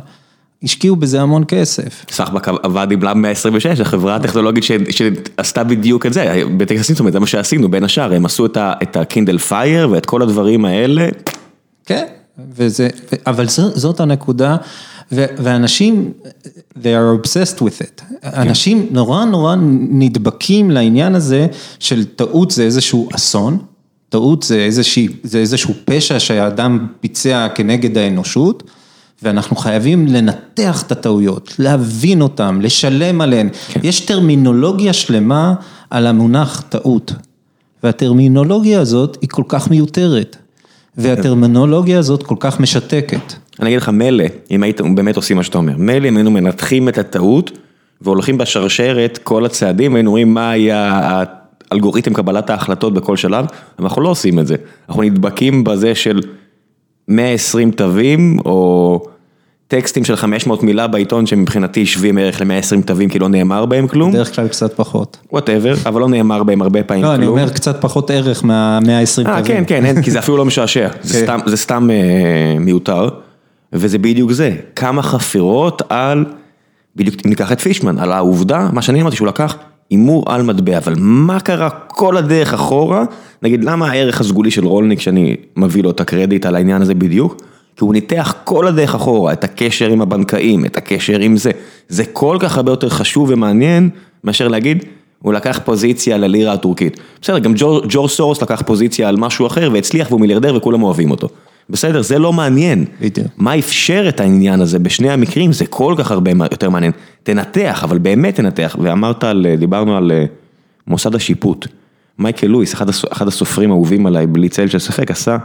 השקיעו 0.62 0.96
בזה 0.96 1.20
המון 1.20 1.44
כסף. 1.48 2.04
סחבק 2.10 2.48
עבד 2.48 2.86
עם 2.90 3.02
Lab 3.02 3.16
126, 3.16 3.80
החברה 3.80 4.16
הטכנולוגית 4.16 4.64
שעשתה 4.90 5.64
בדיוק 5.64 6.06
את 6.06 6.12
זה, 6.12 6.42
בטקס 6.56 6.80
הסימפטומט, 6.80 7.12
זה 7.12 7.20
מה 7.20 7.26
שעשינו 7.26 7.70
בין 7.70 7.84
השאר, 7.84 8.14
הם 8.14 8.26
עשו 8.26 8.46
את 8.56 8.96
ה 8.96 9.02
Kindle 9.02 9.38
Fire 9.38 9.90
ואת 9.90 10.06
כל 10.06 10.22
הדברים 10.22 10.64
האלה. 10.64 11.08
כן, 11.86 12.06
וזה, 12.38 12.88
אבל 13.26 13.46
זאת 13.74 14.00
הנקודה, 14.00 14.56
ואנשים, 15.12 16.12
they 16.74 16.94
are 16.96 17.24
obsessed 17.24 17.58
with 17.60 17.82
it, 17.82 18.02
אנשים 18.24 18.86
נורא 18.90 19.24
נורא 19.24 19.54
נדבקים 19.90 20.70
לעניין 20.70 21.14
הזה 21.14 21.46
של 21.78 22.04
טעות 22.04 22.50
זה 22.50 22.62
איזשהו 22.62 23.08
אסון, 23.14 23.58
טעות 24.08 24.42
זה, 24.42 24.56
איזושהי, 24.56 25.08
זה 25.22 25.38
איזשהו 25.38 25.74
פשע 25.84 26.20
שהאדם 26.20 26.86
ביצע 27.02 27.48
כנגד 27.54 27.98
האנושות, 27.98 28.62
ואנחנו 29.22 29.56
חייבים 29.56 30.06
לנתח 30.06 30.82
את 30.82 30.92
הטעויות, 30.92 31.54
להבין 31.58 32.22
אותן, 32.22 32.58
לשלם 32.62 33.20
עליהן, 33.20 33.48
כן. 33.68 33.80
יש 33.82 34.00
טרמינולוגיה 34.00 34.92
שלמה 34.92 35.54
על 35.90 36.06
המונח 36.06 36.62
טעות, 36.68 37.12
והטרמינולוגיה 37.82 38.80
הזאת 38.80 39.18
היא 39.20 39.28
כל 39.32 39.42
כך 39.48 39.70
מיותרת. 39.70 40.36
והטרמינולוגיה 40.96 41.98
הזאת 41.98 42.22
כל 42.22 42.34
כך 42.40 42.60
משתקת. 42.60 43.32
אני 43.60 43.68
אגיד 43.68 43.80
לך, 43.80 43.88
מילא, 43.88 44.24
אם 44.50 44.62
הייתם 44.62 44.94
באמת 44.94 45.16
עושים 45.16 45.36
מה 45.36 45.42
שאתה 45.42 45.58
אומר, 45.58 45.76
מילא 45.76 46.08
אם 46.08 46.16
היינו 46.16 46.30
מנתחים 46.30 46.88
את 46.88 46.98
הטעות 46.98 47.50
והולכים 48.00 48.38
בשרשרת 48.38 49.18
כל 49.22 49.44
הצעדים, 49.44 49.94
היינו 49.94 50.10
רואים 50.10 50.34
מה 50.34 50.50
היה 50.50 51.02
האלגוריתם 51.70 52.14
קבלת 52.14 52.50
ההחלטות 52.50 52.94
בכל 52.94 53.16
שלב, 53.16 53.44
אבל 53.78 53.86
אנחנו 53.86 54.02
לא 54.02 54.08
עושים 54.08 54.38
את 54.38 54.46
זה. 54.46 54.56
אנחנו 54.88 55.02
נדבקים 55.02 55.64
בזה 55.64 55.94
של 55.94 56.20
120 57.08 57.70
תווים, 57.70 58.38
או... 58.44 59.06
טקסטים 59.68 60.04
של 60.04 60.16
500 60.16 60.62
מילה 60.62 60.86
בעיתון 60.86 61.26
שמבחינתי 61.26 61.86
שווים 61.86 62.18
ערך 62.18 62.40
ל-120 62.40 62.86
תווים 62.86 63.08
כי 63.08 63.18
לא 63.18 63.28
נאמר 63.28 63.66
בהם 63.66 63.88
כלום. 63.88 64.12
בדרך 64.12 64.34
כלל 64.34 64.48
קצת 64.48 64.72
פחות. 64.76 65.18
whatever, 65.32 65.74
אבל 65.86 66.00
לא 66.00 66.08
נאמר 66.08 66.42
בהם 66.42 66.62
הרבה 66.62 66.82
פעמים 66.82 67.02
כלום. 67.02 67.14
לא, 67.14 67.18
אני 67.18 67.26
אומר 67.26 67.48
קצת 67.48 67.80
פחות 67.80 68.10
ערך 68.10 68.44
מה-120 68.44 69.14
תווים. 69.14 69.28
אה, 69.28 69.44
כן, 69.44 69.64
כן, 69.66 70.02
כי 70.02 70.10
זה 70.10 70.18
אפילו 70.18 70.36
לא 70.36 70.44
משעשע, 70.44 70.88
זה 71.02 71.26
כן. 71.26 71.56
סתם 71.56 71.90
אה, 71.90 72.58
מיותר. 72.60 73.08
וזה 73.72 73.98
בדיוק 73.98 74.32
זה, 74.32 74.52
כמה 74.76 75.02
חפירות 75.02 75.82
על, 75.88 76.24
בדיוק 76.96 77.26
ניקח 77.26 77.52
את 77.52 77.60
פישמן, 77.60 77.98
על 77.98 78.12
העובדה, 78.12 78.68
מה 78.72 78.82
שאני 78.82 79.02
אמרתי 79.02 79.16
שהוא 79.16 79.28
לקח 79.28 79.56
הימור 79.90 80.32
על 80.32 80.42
מטבע, 80.42 80.78
אבל 80.78 80.94
מה 80.98 81.40
קרה 81.40 81.70
כל 81.70 82.16
הדרך 82.16 82.54
אחורה, 82.54 83.04
נגיד 83.42 83.64
למה 83.64 83.90
הערך 83.90 84.20
הסגולי 84.20 84.50
של 84.50 84.64
רולניק 84.64 85.00
שאני 85.00 85.36
מביא 85.56 85.82
לו 85.82 85.90
את 85.90 86.00
הקרדיט 86.00 86.46
על 86.46 86.56
העניין 86.56 86.82
הזה 86.82 86.94
בדיוק? 86.94 87.36
כי 87.76 87.84
הוא 87.84 87.92
ניתח 87.92 88.34
כל 88.44 88.66
הדרך 88.66 88.94
אחורה, 88.94 89.32
את 89.32 89.44
הקשר 89.44 89.88
עם 89.88 90.02
הבנקאים, 90.02 90.64
את 90.64 90.76
הקשר 90.76 91.18
עם 91.18 91.36
זה, 91.36 91.50
זה 91.88 92.04
כל 92.04 92.36
כך 92.40 92.56
הרבה 92.56 92.72
יותר 92.72 92.88
חשוב 92.88 93.30
ומעניין, 93.30 93.90
מאשר 94.24 94.48
להגיד, 94.48 94.84
הוא 95.22 95.32
לקח 95.32 95.60
פוזיציה 95.64 96.18
ללירה 96.18 96.52
הטורקית. 96.52 97.00
בסדר, 97.22 97.38
גם 97.38 97.54
ג'ור 97.88 98.08
סורוס 98.08 98.42
לקח 98.42 98.62
פוזיציה 98.66 99.08
על 99.08 99.16
משהו 99.16 99.46
אחר 99.46 99.70
והצליח 99.72 100.10
והוא 100.10 100.20
מיליארדר 100.20 100.54
וכולם 100.54 100.82
אוהבים 100.82 101.10
אותו. 101.10 101.28
בסדר, 101.70 102.02
זה 102.02 102.18
לא 102.18 102.32
מעניין. 102.32 102.84
בדיוק. 103.00 103.26
מה 103.36 103.58
אפשר 103.58 104.04
את 104.08 104.20
העניין 104.20 104.60
הזה 104.60 104.78
בשני 104.78 105.10
המקרים, 105.10 105.52
זה 105.52 105.66
כל 105.66 105.94
כך 105.98 106.10
הרבה 106.10 106.30
יותר 106.50 106.70
מעניין. 106.70 106.92
תנתח, 107.22 107.80
אבל 107.84 107.98
באמת 107.98 108.34
תנתח. 108.34 108.76
ואמרת, 108.82 109.24
על, 109.24 109.46
דיברנו 109.58 109.96
על 109.96 110.12
אה, 110.12 110.24
מוסד 110.86 111.14
השיפוט. 111.14 111.66
מייקל 112.18 112.46
לואיס, 112.46 112.74
אחד, 112.74 112.86
אחד 112.88 113.28
הסופרים 113.28 113.70
האהובים 113.70 114.06
עליי, 114.06 114.26
בלי 114.26 114.48
צל 114.48 114.66
של 114.66 114.78
ספק, 114.78 115.10
עשה 115.10 115.36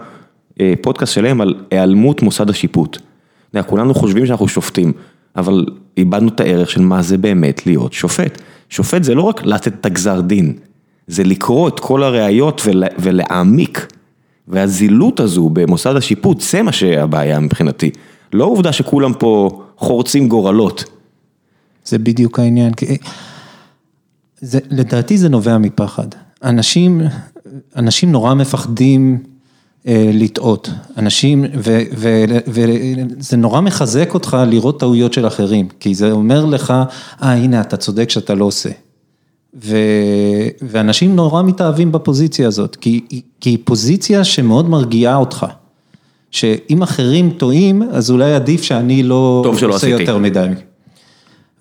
פודקאסט 0.82 1.13
שלם 1.13 1.41
על 1.41 1.54
היעלמות 1.71 2.21
מוסד 2.21 2.50
השיפוט. 2.50 2.97
יודע, 3.54 3.67
כולנו 3.67 3.93
חושבים 3.93 4.26
שאנחנו 4.26 4.47
שופטים, 4.47 4.93
אבל 5.36 5.65
איבדנו 5.97 6.30
את 6.30 6.39
הערך 6.39 6.69
של 6.69 6.82
מה 6.82 7.02
זה 7.02 7.17
באמת 7.17 7.65
להיות 7.65 7.93
שופט. 7.93 8.41
שופט 8.69 9.04
זה 9.04 9.15
לא 9.15 9.21
רק 9.21 9.45
לתת 9.45 9.74
את 9.74 9.86
הגזר 9.86 10.21
דין, 10.21 10.54
זה 11.08 11.24
לקרוא 11.24 11.67
את 11.67 11.80
כל 11.80 12.04
הראיות 12.04 12.62
ולה, 12.65 12.88
ולהעמיק. 13.00 13.88
והזילות 14.47 15.19
הזו 15.19 15.50
במוסד 15.50 15.95
השיפוט, 15.95 16.41
זה 16.41 16.62
מה 16.62 16.71
שהבעיה 16.71 17.39
מבחינתי. 17.39 17.89
לא 18.34 18.43
העובדה 18.43 18.74
שכולם 18.74 19.13
פה 19.13 19.62
חורצים 19.78 20.28
גורלות. 20.28 20.84
זה 21.86 21.97
בדיוק 21.97 22.39
העניין. 22.39 22.74
זה, 24.41 24.60
לדעתי 24.69 25.17
זה 25.17 25.30
נובע 25.30 25.58
מפחד. 25.58 26.08
אנשים, 26.43 27.02
אנשים 27.76 28.12
נורא 28.12 28.34
מפחדים 28.34 29.17
אה, 29.17 29.30
לטעות. 29.85 30.69
אנשים, 30.97 31.45
וזה 32.47 33.37
נורא 33.37 33.61
מחזק 33.61 34.13
אותך 34.13 34.37
לראות 34.47 34.79
טעויות 34.79 35.13
של 35.13 35.27
אחרים, 35.27 35.67
כי 35.79 35.95
זה 35.95 36.11
אומר 36.11 36.45
לך, 36.45 36.73
אה 37.21 37.31
הנה 37.31 37.61
אתה 37.61 37.77
צודק 37.77 38.09
שאתה 38.09 38.35
לא 38.35 38.45
עושה. 38.45 38.69
ו, 39.63 39.77
ואנשים 40.61 41.15
נורא 41.15 41.43
מתאהבים 41.43 41.91
בפוזיציה 41.91 42.47
הזאת, 42.47 42.75
כי, 42.75 43.05
כי 43.41 43.49
היא 43.49 43.57
פוזיציה 43.63 44.23
שמאוד 44.23 44.69
מרגיעה 44.69 45.15
אותך. 45.15 45.45
שאם 46.31 46.81
אחרים 46.81 47.29
טועים, 47.37 47.83
אז 47.91 48.11
אולי 48.11 48.33
עדיף 48.33 48.63
שאני 48.63 49.03
לא 49.03 49.43
עושה 49.45 49.67
עשיתי. 49.69 50.01
יותר 50.01 50.17
מדי. 50.17 50.47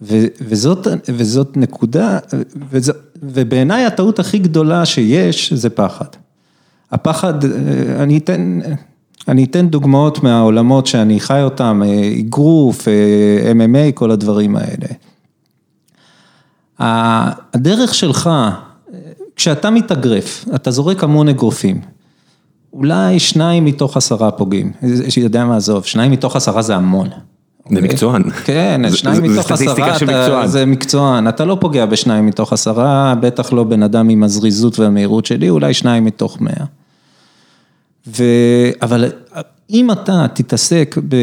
ו, 0.02 0.18
וזאת, 0.40 0.86
וזאת 1.08 1.56
נקודה, 1.56 2.18
ובעיניי 3.22 3.84
הטעות 3.84 4.18
הכי 4.18 4.38
גדולה 4.38 4.86
שיש 4.86 5.52
זה 5.52 5.70
פחד. 5.70 6.06
הפחד, 6.92 7.44
אה, 7.44 7.50
אני 8.02 8.18
אתן, 8.18 8.60
אני 9.28 9.44
אתן 9.44 9.68
דוגמאות 9.68 10.22
מהעולמות 10.22 10.86
שאני 10.86 11.20
חי 11.20 11.42
אותם, 11.42 11.82
אה, 11.84 12.12
אגרוף, 12.18 12.88
אה, 12.88 13.52
MMA, 13.52 13.92
כל 13.94 14.10
הדברים 14.10 14.56
האלה. 14.56 14.86
הדרך 16.78 17.94
שלך, 17.94 18.30
כשאתה 19.36 19.70
מתאגרף, 19.70 20.44
אתה 20.54 20.70
זורק 20.70 21.04
המון 21.04 21.28
אגרופים. 21.28 21.80
אולי 22.72 23.18
שניים 23.18 23.64
מתוך 23.64 23.96
עשרה 23.96 24.30
פוגעים, 24.30 24.72
יודע 25.16 25.44
מה 25.44 25.56
עזוב, 25.56 25.84
שניים 25.84 26.12
מתוך 26.12 26.36
עשרה 26.36 26.62
זה 26.62 26.76
המון. 26.76 27.08
זה 27.08 27.76
אוקיי? 27.76 27.88
מקצוען. 27.88 28.30
כן, 28.44 28.80
שניים 28.94 29.22
מתוך 29.22 29.50
עשרה, 29.52 30.46
זה 30.46 30.66
מקצוען, 30.66 31.28
אתה 31.28 31.44
לא 31.44 31.56
פוגע 31.60 31.86
בשניים 31.86 32.26
מתוך 32.26 32.52
עשרה, 32.52 33.14
בטח 33.20 33.52
לא 33.52 33.64
בן 33.64 33.82
אדם 33.82 34.08
עם 34.08 34.22
הזריזות 34.22 34.78
והמהירות 34.78 35.26
שלי, 35.26 35.50
אולי 35.50 35.74
שניים 35.74 36.04
מתוך 36.04 36.40
מאה. 36.40 36.64
ו... 38.16 38.24
אבל 38.82 39.04
אם 39.70 39.90
אתה 39.90 40.26
תתעסק 40.34 40.96
ב... 41.08 41.16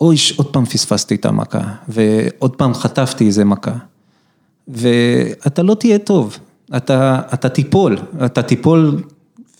אוי, 0.00 0.16
עוד 0.36 0.46
פעם 0.46 0.64
פספסתי 0.64 1.14
את 1.14 1.26
המכה, 1.26 1.60
ועוד 1.88 2.56
פעם 2.56 2.74
חטפתי 2.74 3.26
איזה 3.26 3.44
מכה, 3.44 3.74
ואתה 4.68 5.62
לא 5.62 5.74
תהיה 5.74 5.98
טוב, 5.98 6.38
אתה, 6.76 7.20
אתה 7.34 7.48
תיפול, 7.48 7.98
אתה 8.24 8.42
תיפול 8.42 9.02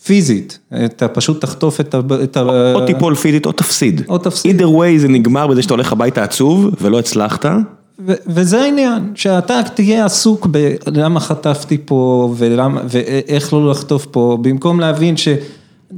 פיזית, 0.04 0.58
אתה 0.84 1.08
פשוט 1.08 1.40
תחטוף 1.40 1.80
את 1.80 2.36
ה... 2.36 2.40
או 2.74 2.86
תיפול 2.86 3.14
פיזית 3.14 3.46
או 3.46 3.52
תפסיד. 3.52 4.02
או 4.08 4.18
תפסיד. 4.18 4.60
either 4.60 4.64
way 4.64 4.98
זה 4.98 5.08
נגמר 5.08 5.46
בזה 5.46 5.62
שאתה 5.62 5.74
הולך 5.74 5.92
הביתה 5.92 6.22
עצוב 6.22 6.74
ולא 6.80 6.98
הצלחת. 6.98 7.46
וזה 8.26 8.62
העניין, 8.62 9.12
שאתה 9.14 9.60
תהיה 9.74 10.04
עסוק 10.04 10.46
בלמה 10.46 11.20
חטפתי 11.20 11.78
פה 11.84 12.34
ולמה, 12.38 12.80
ואיך 12.88 13.52
לא 13.52 13.70
לחטוף 13.70 14.06
פה, 14.10 14.38
במקום 14.40 14.80
להבין 14.80 15.14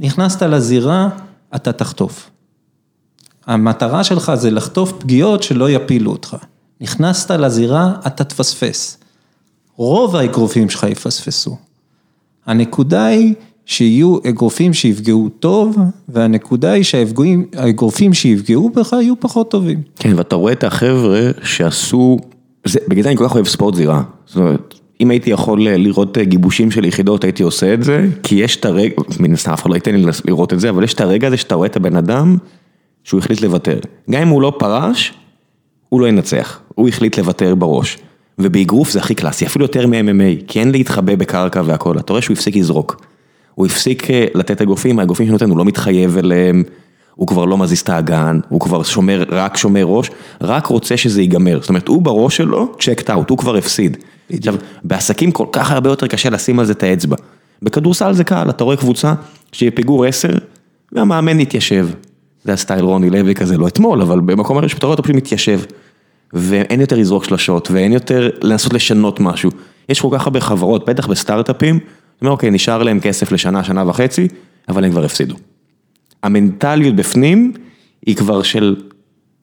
שנכנסת 0.01 0.43
לזירה, 0.43 1.09
אתה 1.55 1.71
תחטוף. 1.71 2.29
המטרה 3.45 4.03
שלך 4.03 4.31
זה 4.35 4.51
לחטוף 4.51 4.91
פגיעות 4.99 5.43
שלא 5.43 5.69
יפילו 5.69 6.11
אותך. 6.11 6.37
נכנסת 6.81 7.31
לזירה, 7.31 7.93
אתה 8.07 8.23
תפספס. 8.23 8.97
רוב 9.75 10.15
האגרופים 10.15 10.69
שלך 10.69 10.83
יפספסו. 10.83 11.57
הנקודה 12.45 13.05
היא 13.05 13.33
שיהיו 13.65 14.17
אגרופים 14.29 14.73
שיפגעו 14.73 15.29
טוב, 15.39 15.77
והנקודה 16.09 16.71
היא 16.71 16.83
שהאגרופים 16.83 18.13
שיפגעו 18.13 18.69
בך 18.69 18.93
יהיו 18.93 19.19
פחות 19.19 19.51
טובים. 19.51 19.81
כן, 19.95 20.13
ואתה 20.15 20.35
רואה 20.35 20.53
את 20.53 20.63
החבר'ה 20.63 21.31
שעשו, 21.43 22.17
זה, 22.65 22.79
בגלל 22.87 23.03
זה 23.03 23.09
אני 23.09 23.17
כל 23.17 23.27
כך 23.27 23.35
אוהב 23.35 23.47
ספורט 23.47 23.75
זירה. 23.75 24.03
זאת 24.25 24.37
אומרת, 24.37 24.73
אם 25.01 25.09
הייתי 25.09 25.29
יכול 25.29 25.67
לראות 25.67 26.17
גיבושים 26.17 26.71
של 26.71 26.85
יחידות, 26.85 27.23
הייתי 27.23 27.43
עושה 27.43 27.73
את 27.73 27.83
זה, 27.83 28.07
כי 28.23 28.35
יש 28.35 28.55
את 28.55 28.65
הרגע, 28.65 28.95
מן 29.19 29.33
הסתם 29.33 29.51
אף 29.51 29.61
אחד 29.61 29.69
לא 29.69 29.75
ייתן 29.75 29.95
לי 29.95 30.11
לראות 30.25 30.53
את 30.53 30.59
זה, 30.59 30.69
אבל 30.69 30.83
יש 30.83 30.93
את 30.93 31.01
הרגע 31.01 31.27
הזה 31.27 31.37
שאתה 31.37 31.55
רואה 31.55 31.67
את 31.67 31.75
הבן 31.75 31.95
אדם, 31.95 32.37
שהוא 33.03 33.19
החליט 33.19 33.41
לוותר. 33.41 33.79
גם 34.09 34.21
אם 34.21 34.27
הוא 34.27 34.41
לא 34.41 34.53
פרש, 34.59 35.13
הוא 35.89 36.01
לא 36.01 36.07
ינצח, 36.07 36.59
הוא 36.75 36.87
החליט 36.87 37.17
לוותר 37.17 37.55
בראש. 37.55 37.97
ובאגרוף 38.39 38.91
זה 38.91 38.99
הכי 38.99 39.15
קלאסי, 39.15 39.45
אפילו 39.45 39.65
יותר 39.65 39.87
מ-MMA, 39.87 40.43
כי 40.47 40.59
אין 40.59 40.71
להתחבא 40.71 41.15
בקרקע 41.15 41.61
והכל, 41.65 41.99
אתה 41.99 42.13
רואה 42.13 42.21
שהוא 42.21 42.33
הפסיק 42.33 42.55
לזרוק. 42.55 43.01
הוא 43.55 43.65
הפסיק 43.65 44.11
אה, 44.11 44.25
לתת 44.35 44.61
אגרופים, 44.61 44.99
האגרופים 44.99 45.27
שנותן 45.27 45.49
הוא 45.49 45.57
לא 45.57 45.65
מתחייב 45.65 46.17
אליהם, 46.17 46.63
הוא 47.15 47.27
כבר 47.27 47.45
לא 47.45 47.57
מזיז 47.57 47.79
את 47.79 47.89
האגן, 47.89 48.39
הוא 48.49 48.59
כבר 48.59 48.83
שומר, 48.83 49.23
רק 49.29 49.57
שומר 49.57 49.83
ראש, 49.83 50.09
רק 50.41 50.65
רוצה 50.65 50.97
שזה 50.97 51.21
ייגמר. 51.21 51.59
זאת 51.61 51.69
אומרת, 51.69 51.87
הוא 51.87 52.01
בראש 52.01 52.37
שלו, 52.37 52.75
צ'קט 52.79 53.09
אאוט, 53.09 53.29
הוא 53.29 53.37
כבר 53.37 53.55
הפסיד. 53.55 53.97
עכשיו, 54.29 54.55
בעסקים 54.83 55.31
כל 55.31 55.45
כך 55.51 55.71
הרבה 55.71 55.89
יותר 55.89 56.07
קשה 56.07 56.29
לשים 56.29 56.59
על 56.59 56.65
זה 56.65 56.71
את 56.71 56.83
האצבע. 56.83 57.15
בכדורסל 57.61 58.13
זה 58.13 58.23
קל, 58.23 58.49
אתה 58.49 58.63
רואה 58.63 58.77
קבוצה 58.77 59.13
שיהיה 59.51 59.71
פיגור 59.71 60.05
10, 60.05 60.29
והמאמן 60.91 61.39
יתיישב. 61.39 61.87
זה 62.43 62.53
הסטייל 62.53 62.83
רוני 62.83 63.09
לוי 63.09 63.35
כזה, 63.35 63.57
לא 63.57 63.67
אתמול, 63.67 64.01
אבל 64.01 64.19
במקום 64.19 64.57
הראשון, 64.57 64.77
אתה 64.77 64.85
רואה 64.85 64.93
אותו 64.93 65.03
פשוט 65.03 65.15
מתיישב. 65.15 65.59
ואין 66.33 66.81
יותר 66.81 66.95
לזרוק 66.95 67.23
שלשות, 67.23 67.71
ואין 67.71 67.93
יותר 67.93 68.29
לנסות 68.41 68.73
לשנות 68.73 69.19
משהו. 69.19 69.51
יש 69.89 70.01
כל 70.01 70.09
כך 70.11 70.23
הרבה 70.23 70.39
חברות, 70.39 70.89
בטח 70.89 71.07
בסטארט-אפים, 71.07 71.75
זאת 71.75 72.21
אומרת, 72.21 72.31
אוקיי, 72.31 72.51
נשאר 72.51 72.83
להם 72.83 72.99
כסף 72.99 73.31
לשנה, 73.31 73.63
שנה 73.63 73.89
וחצי, 73.89 74.27
אבל 74.69 74.85
הם 74.85 74.91
כבר 74.91 75.03
הפסידו. 75.03 75.35
המנטליות 76.23 76.95
בפנים 76.95 77.53
היא 78.05 78.15
כבר 78.15 78.43
של, 78.43 78.75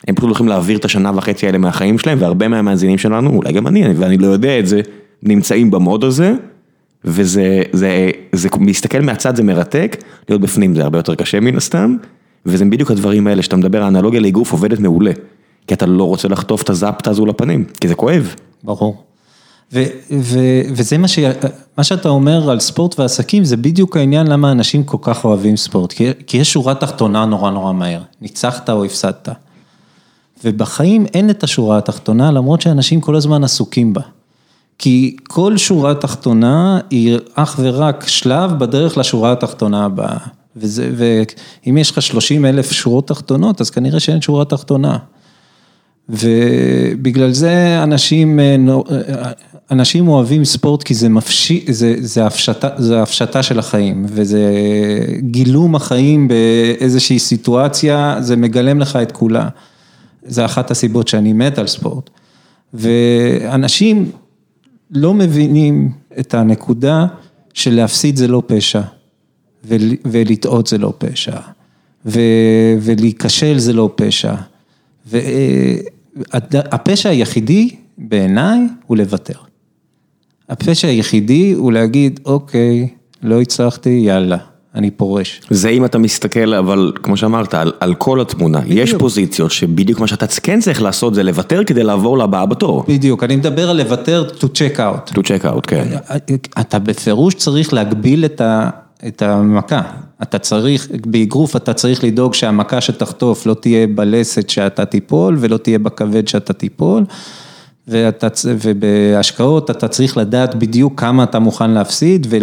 הם 0.08 0.14
פשוט 0.14 0.28
הולכים 0.28 0.48
להעביר 0.48 0.78
את 0.78 0.84
השנה 0.84 1.12
וחצי 1.14 1.46
האלה 1.46 1.58
מהחיים 1.58 1.98
שלהם, 1.98 2.18
והרבה 2.20 2.48
מהמאזינים 2.48 2.98
שלנו, 2.98 3.30
אולי 3.30 3.52
גם 3.52 3.66
אני, 3.66 3.94
ואני 3.96 4.18
לא 4.18 4.26
יודע 4.26 4.58
את 4.58 4.66
זה, 4.66 4.80
נמצאים 5.22 5.70
במוד 5.70 6.04
הזה, 6.04 6.34
וזה, 7.04 7.62
זה, 7.72 8.10
זה, 8.32 8.48
להסתכל 8.66 9.00
מהצד 9.00 9.36
זה 9.36 9.42
מרתק, 9.42 9.96
להיות 10.28 10.40
בפנים 10.40 10.74
זה 10.74 10.82
הרבה 10.82 10.98
יותר 10.98 11.14
קשה 11.14 11.40
מן 11.40 11.56
הסתם, 11.56 11.96
וזה 12.46 12.64
בדיוק 12.64 12.90
הדברים 12.90 13.26
האלה, 13.26 13.42
שאתה 13.42 13.56
מדבר, 13.56 13.82
האנלוגיה 13.82 14.20
לאגרוף 14.20 14.52
עובדת 14.52 14.78
מעולה. 14.78 15.12
כי 15.66 15.74
אתה 15.74 15.86
לא 15.86 16.04
רוצה 16.04 16.28
לחטוף 16.28 16.62
את 16.62 16.70
הזפטה 16.70 17.10
הזו 17.10 17.26
לפנים, 17.26 17.64
כי 17.80 17.88
זה 17.88 17.94
כואב. 17.94 18.34
ברור. 18.62 19.02
ו, 19.72 19.82
ו, 20.20 20.38
וזה 20.70 20.98
מה, 20.98 21.08
ש, 21.08 21.18
מה 21.78 21.84
שאתה 21.84 22.08
אומר 22.08 22.50
על 22.50 22.60
ספורט 22.60 23.00
ועסקים, 23.00 23.44
זה 23.44 23.56
בדיוק 23.56 23.96
העניין 23.96 24.26
למה 24.26 24.52
אנשים 24.52 24.84
כל 24.84 24.98
כך 25.00 25.24
אוהבים 25.24 25.56
ספורט, 25.56 25.92
כי, 25.92 26.10
כי 26.26 26.36
יש 26.36 26.52
שורה 26.52 26.74
תחתונה 26.74 27.24
נורא 27.24 27.50
נורא 27.50 27.72
מהר, 27.72 28.00
ניצחת 28.22 28.70
או 28.70 28.84
הפסדת. 28.84 29.28
ובחיים 30.44 31.06
אין 31.14 31.30
את 31.30 31.44
השורה 31.44 31.78
התחתונה, 31.78 32.30
למרות 32.30 32.60
שאנשים 32.60 33.00
כל 33.00 33.16
הזמן 33.16 33.44
עסוקים 33.44 33.92
בה. 33.92 34.02
כי 34.78 35.16
כל 35.28 35.56
שורה 35.56 35.94
תחתונה 35.94 36.80
היא 36.90 37.18
אך 37.34 37.56
ורק 37.62 38.04
שלב 38.08 38.58
בדרך 38.58 38.98
לשורה 38.98 39.32
התחתונה 39.32 39.84
הבאה. 39.84 40.16
וזה, 40.56 40.90
ואם 40.96 41.76
יש 41.78 41.90
לך 41.90 42.02
30 42.02 42.44
אלף 42.46 42.72
שורות 42.72 43.08
תחתונות, 43.08 43.60
אז 43.60 43.70
כנראה 43.70 44.00
שאין 44.00 44.20
שורה 44.20 44.44
תחתונה. 44.44 44.98
ובגלל 46.08 47.32
זה 47.32 47.80
אנשים, 47.82 48.40
אה, 48.40 48.56
אה, 48.90 49.30
אנשים 49.70 50.08
אוהבים 50.08 50.44
ספורט 50.44 50.82
כי 50.82 50.94
זה 50.94 51.08
מפשיט, 51.08 51.72
זה, 51.72 51.94
זה, 51.98 52.26
הפשטה, 52.26 52.68
זה 52.78 53.02
הפשטה 53.02 53.42
של 53.42 53.58
החיים 53.58 54.06
וזה 54.08 54.50
גילום 55.18 55.74
החיים 55.74 56.28
באיזושהי 56.28 57.18
סיטואציה, 57.18 58.16
זה 58.20 58.36
מגלם 58.36 58.80
לך 58.80 58.96
את 58.96 59.12
כולה. 59.12 59.48
זה 60.24 60.44
אחת 60.44 60.70
הסיבות 60.70 61.08
שאני 61.08 61.32
מת 61.32 61.58
על 61.58 61.66
ספורט. 61.66 62.10
ואנשים 62.74 64.10
לא 64.90 65.14
מבינים 65.14 65.92
את 66.20 66.34
הנקודה 66.34 67.06
של 67.54 67.74
להפסיד 67.74 68.16
זה 68.16 68.28
לא 68.28 68.42
פשע, 68.46 68.80
ולטעות 70.04 70.66
זה 70.66 70.78
לא 70.78 70.92
פשע, 70.98 71.36
ולהיכשל 72.80 73.58
זה 73.58 73.72
לא 73.72 73.90
פשע. 73.94 74.34
והפשע 76.32 77.08
היחידי 77.08 77.70
בעיניי 77.98 78.60
הוא 78.86 78.96
לוותר. 78.96 79.38
הפשע 80.48 80.88
היחידי 80.88 81.52
הוא 81.52 81.72
להגיד, 81.72 82.20
אוקיי, 82.24 82.88
לא 83.22 83.40
הצלחתי, 83.40 83.90
יאללה, 83.90 84.38
אני 84.74 84.90
פורש. 84.90 85.40
זה 85.50 85.68
אם 85.68 85.84
אתה 85.84 85.98
מסתכל, 85.98 86.54
אבל 86.54 86.92
כמו 87.02 87.16
שאמרת, 87.16 87.54
על, 87.54 87.72
על 87.80 87.94
כל 87.94 88.20
התמונה. 88.20 88.60
בדיוק. 88.60 88.78
יש 88.78 88.94
פוזיציות 88.94 89.50
שבדיוק 89.50 90.00
מה 90.00 90.06
שאתה 90.06 90.26
כן 90.42 90.60
צריך 90.60 90.82
לעשות 90.82 91.14
זה 91.14 91.22
לוותר 91.22 91.64
כדי 91.64 91.82
לעבור 91.82 92.18
לבאה 92.18 92.46
בתור. 92.46 92.84
בדיוק, 92.88 93.24
אני 93.24 93.36
מדבר 93.36 93.70
על 93.70 93.76
לוותר 93.76 94.24
to 94.40 94.44
check 94.44 94.78
out. 94.78 95.14
to 95.14 95.18
check 95.18 95.44
out, 95.44 95.60
כן. 95.66 95.88
אתה 96.60 96.78
בפירוש 96.78 97.34
צריך 97.34 97.72
להגביל 97.72 98.24
את, 98.24 98.40
ה, 98.40 98.70
את 99.06 99.22
המכה. 99.22 99.82
אתה 100.22 100.38
צריך, 100.38 100.88
באגרוף 101.06 101.56
אתה 101.56 101.72
צריך 101.72 102.04
לדאוג 102.04 102.34
שהמכה 102.34 102.80
שתחטוף 102.80 103.46
לא 103.46 103.54
תהיה 103.54 103.86
בלסת 103.86 104.50
שאתה 104.50 104.84
תיפול 104.84 105.36
ולא 105.40 105.56
תהיה 105.56 105.78
בכבד 105.78 106.28
שאתה 106.28 106.52
תיפול. 106.52 107.04
ואתה, 107.88 108.28
ובהשקעות 108.44 109.70
אתה 109.70 109.88
צריך 109.88 110.16
לדעת 110.16 110.54
בדיוק 110.54 111.00
כמה 111.00 111.24
אתה 111.24 111.38
מוכן 111.38 111.70
להפסיד 111.70 112.26
ו, 112.30 112.36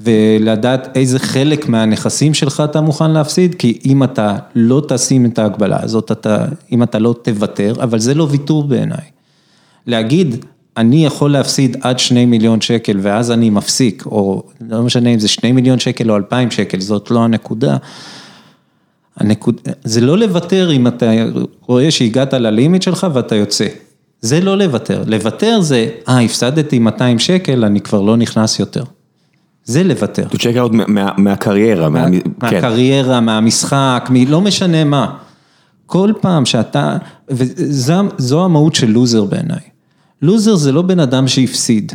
ולדעת 0.00 0.96
איזה 0.96 1.18
חלק 1.18 1.68
מהנכסים 1.68 2.34
שלך 2.34 2.62
אתה 2.64 2.80
מוכן 2.80 3.10
להפסיד, 3.10 3.54
כי 3.54 3.78
אם 3.84 4.02
אתה 4.02 4.36
לא 4.54 4.82
תשים 4.88 5.26
את 5.26 5.38
ההגבלה 5.38 5.82
הזאת, 5.82 6.12
אתה, 6.12 6.44
אם 6.72 6.82
אתה 6.82 6.98
לא 6.98 7.14
תוותר, 7.22 7.74
אבל 7.82 7.98
זה 7.98 8.14
לא 8.14 8.26
ויתור 8.30 8.64
בעיניי. 8.64 9.04
להגיד, 9.86 10.44
אני 10.76 11.06
יכול 11.06 11.32
להפסיד 11.32 11.76
עד 11.80 11.98
שני 11.98 12.26
מיליון 12.26 12.60
שקל 12.60 12.98
ואז 13.02 13.30
אני 13.30 13.50
מפסיק, 13.50 14.06
או 14.06 14.42
לא 14.70 14.82
משנה 14.82 15.10
אם 15.10 15.18
זה 15.18 15.28
שני 15.28 15.52
מיליון 15.52 15.78
שקל 15.78 16.10
או 16.10 16.16
אלפיים 16.16 16.50
שקל, 16.50 16.80
זאת 16.80 17.10
לא 17.10 17.24
הנקודה. 17.24 17.76
הנקוד, 19.16 19.60
זה 19.84 20.00
לא 20.00 20.18
לוותר 20.18 20.72
אם 20.72 20.86
אתה 20.86 21.12
רואה 21.66 21.90
שהגעת 21.90 22.34
ללימיט 22.34 22.82
שלך 22.82 23.06
ואתה 23.12 23.36
יוצא. 23.36 23.66
זה 24.20 24.40
לא 24.40 24.58
לוותר, 24.58 25.02
לוותר 25.06 25.60
זה, 25.60 25.88
אה, 26.08 26.20
הפסדתי 26.20 26.78
200 26.78 27.18
שקל, 27.18 27.64
אני 27.64 27.80
כבר 27.80 28.00
לא 28.00 28.16
נכנס 28.16 28.58
יותר. 28.58 28.84
זה 29.64 29.84
לוותר. 29.84 30.26
To 30.30 30.36
check 30.36 30.56
out 30.56 30.92
מהקריירה. 31.16 31.88
מה, 31.88 32.06
כן. 32.10 32.18
מהקריירה, 32.42 33.20
מהמשחק, 33.20 34.10
לא 34.28 34.40
משנה 34.40 34.84
מה. 34.84 35.16
כל 35.86 36.12
פעם 36.20 36.46
שאתה, 36.46 36.96
וזו 37.28 38.44
המהות 38.44 38.74
של 38.74 38.90
לוזר 38.90 39.24
בעיניי. 39.24 39.60
לוזר 40.22 40.54
זה 40.54 40.72
לא 40.72 40.82
בן 40.82 41.00
אדם 41.00 41.28
שהפסיד. 41.28 41.92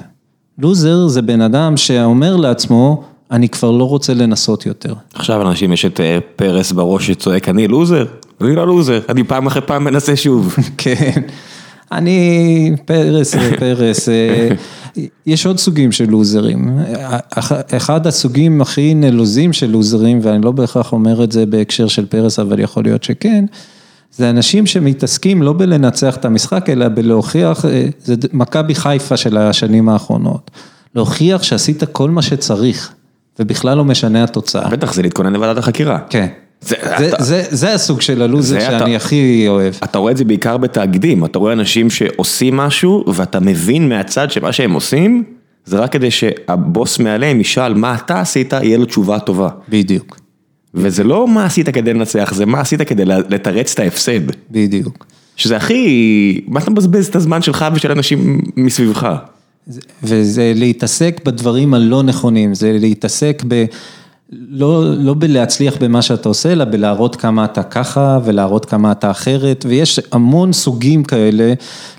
לוזר 0.58 1.08
זה 1.08 1.22
בן 1.22 1.42
אדם 1.42 1.78
שאומר 1.78 2.36
לעצמו, 2.36 3.04
אני 3.32 3.50
כבר 3.50 3.72
לא 3.72 3.84
רוצה 3.84 4.14
לנסות 4.14 4.66
יותר. 4.66 4.94
עכשיו 5.14 5.42
אנשים 5.42 5.74
יש 5.74 5.86
את 5.86 6.00
אה, 6.00 6.20
פרס 6.36 6.72
בראש 6.72 7.08
שצועק, 7.08 7.50
אני 7.50 7.68
לוזר? 7.68 8.06
אני 8.42 8.56
לא 8.56 8.68
לוזר, 8.68 9.00
אני 9.10 9.24
פעם 9.24 9.48
אחרי 9.48 9.62
פעם 9.62 9.84
מנסה 9.84 10.16
שוב. 10.16 10.56
כן. 10.78 11.22
אני 11.92 12.72
פרס 12.86 13.36
ופרס, 13.36 14.10
אה, 14.10 14.50
יש 15.26 15.46
עוד 15.46 15.58
סוגים 15.58 15.92
של 15.92 16.10
לוזרים, 16.10 16.80
אחד 17.78 18.08
הסוגים 18.08 18.62
הכי 18.62 18.94
נלוזים 18.94 19.54
של 19.54 19.70
לוזרים, 19.70 20.20
ואני 20.22 20.42
לא 20.42 20.52
בהכרח 20.52 20.94
אומר 20.94 21.24
את 21.24 21.32
זה 21.32 21.46
בהקשר 21.46 21.88
של 21.88 22.06
פרס, 22.06 22.40
אבל 22.40 22.60
יכול 22.60 22.84
להיות 22.84 23.04
שכן, 23.04 23.46
זה 24.12 24.30
אנשים 24.30 24.66
שמתעסקים 24.66 25.42
לא 25.42 25.54
בלנצח 25.54 26.16
את 26.16 26.26
המשחק, 26.26 26.70
אלא 26.70 26.88
בלהוכיח, 26.88 27.66
אה, 27.66 27.86
זה 28.04 28.16
מכבי 28.34 28.76
חיפה 28.76 29.18
של 29.18 29.38
השנים 29.38 29.90
האחרונות, 29.90 30.52
להוכיח 30.96 31.44
שעשית 31.44 31.84
כל 31.84 32.10
מה 32.10 32.22
שצריך, 32.22 32.94
ובכלל 33.40 33.78
לא 33.78 33.86
משנה 33.86 34.24
התוצאה. 34.24 34.70
בטח, 34.70 34.94
זה 34.94 35.02
להתכונן 35.02 35.34
לוועדת 35.34 35.58
החקירה. 35.58 36.00
כן. 36.10 36.28
זה, 36.62 37.74
הסוג 37.74 38.02
של 38.02 38.22
הלוזר 38.22 38.60
שאני 38.60 38.96
הכי 38.96 39.46
אוהב. 39.48 39.74
אתה 39.84 39.98
רואה 40.00 40.12
את 40.12 40.18
זה 40.18 40.26
בעיקר 40.26 40.58
בתאגידים, 40.58 41.26
אתה 41.26 41.40
רואה 41.40 41.54
אנשים 41.54 41.90
שעושים 41.90 42.58
משהו 42.58 43.04
ואתה 43.14 43.40
מבין 43.40 43.90
מהצד 43.90 44.32
שמה 44.32 44.52
שהם 44.52 44.74
עושים, 44.74 45.24
זה 45.66 45.80
רק 45.80 45.92
כדי 45.92 46.12
שהבוס 46.12 47.00
מעליהם 47.00 47.42
ישאל 47.42 47.74
מה 47.74 47.96
אתה 47.96 48.22
עשית, 48.22 48.54
יהיה 48.54 48.78
לו 48.78 48.86
תשובה 48.86 49.20
טובה. 49.20 49.50
בדיוק. 49.70 50.20
וזה 50.74 51.04
לא 51.04 51.28
מה 51.28 51.46
עשית 51.46 51.70
כדי 51.70 51.94
לנצח, 51.94 52.34
זה 52.34 52.46
מה 52.46 52.60
עשית 52.60 52.82
כדי 52.82 53.06
לתרץ 53.06 53.74
את 53.74 53.80
ההפסד. 53.80 54.20
בדיוק. 54.52 55.06
שזה 55.36 55.58
הכי, 55.58 56.42
מה 56.48 56.60
אתה 56.60 56.72
מבזבז 56.72 57.08
את 57.08 57.16
הזמן 57.16 57.42
שלך 57.42 57.66
ושל 57.74 57.92
אנשים 57.92 58.42
מסביבך? 58.56 59.16
וזה 60.04 60.54
להתעסק 60.56 61.22
בדברים 61.26 61.74
הלא 61.74 62.04
נכונים, 62.04 62.54
זה 62.54 62.78
להתעסק 62.80 63.44
ב... 63.48 63.66
לא, 64.32 64.96
לא 64.98 65.14
בלהצליח 65.14 65.78
במה 65.80 66.02
שאתה 66.02 66.30
עושה, 66.30 66.52
אלא 66.52 66.66
בלהראות 66.66 67.16
כמה 67.16 67.46
אתה 67.46 67.64
ככה 67.64 68.20
ולהראות 68.26 68.66
כמה 68.66 68.92
אתה 68.92 69.12
אחרת, 69.12 69.66
ויש 69.70 70.00
המון 70.12 70.54
סוגים 70.54 71.04
כאלה, 71.04 71.54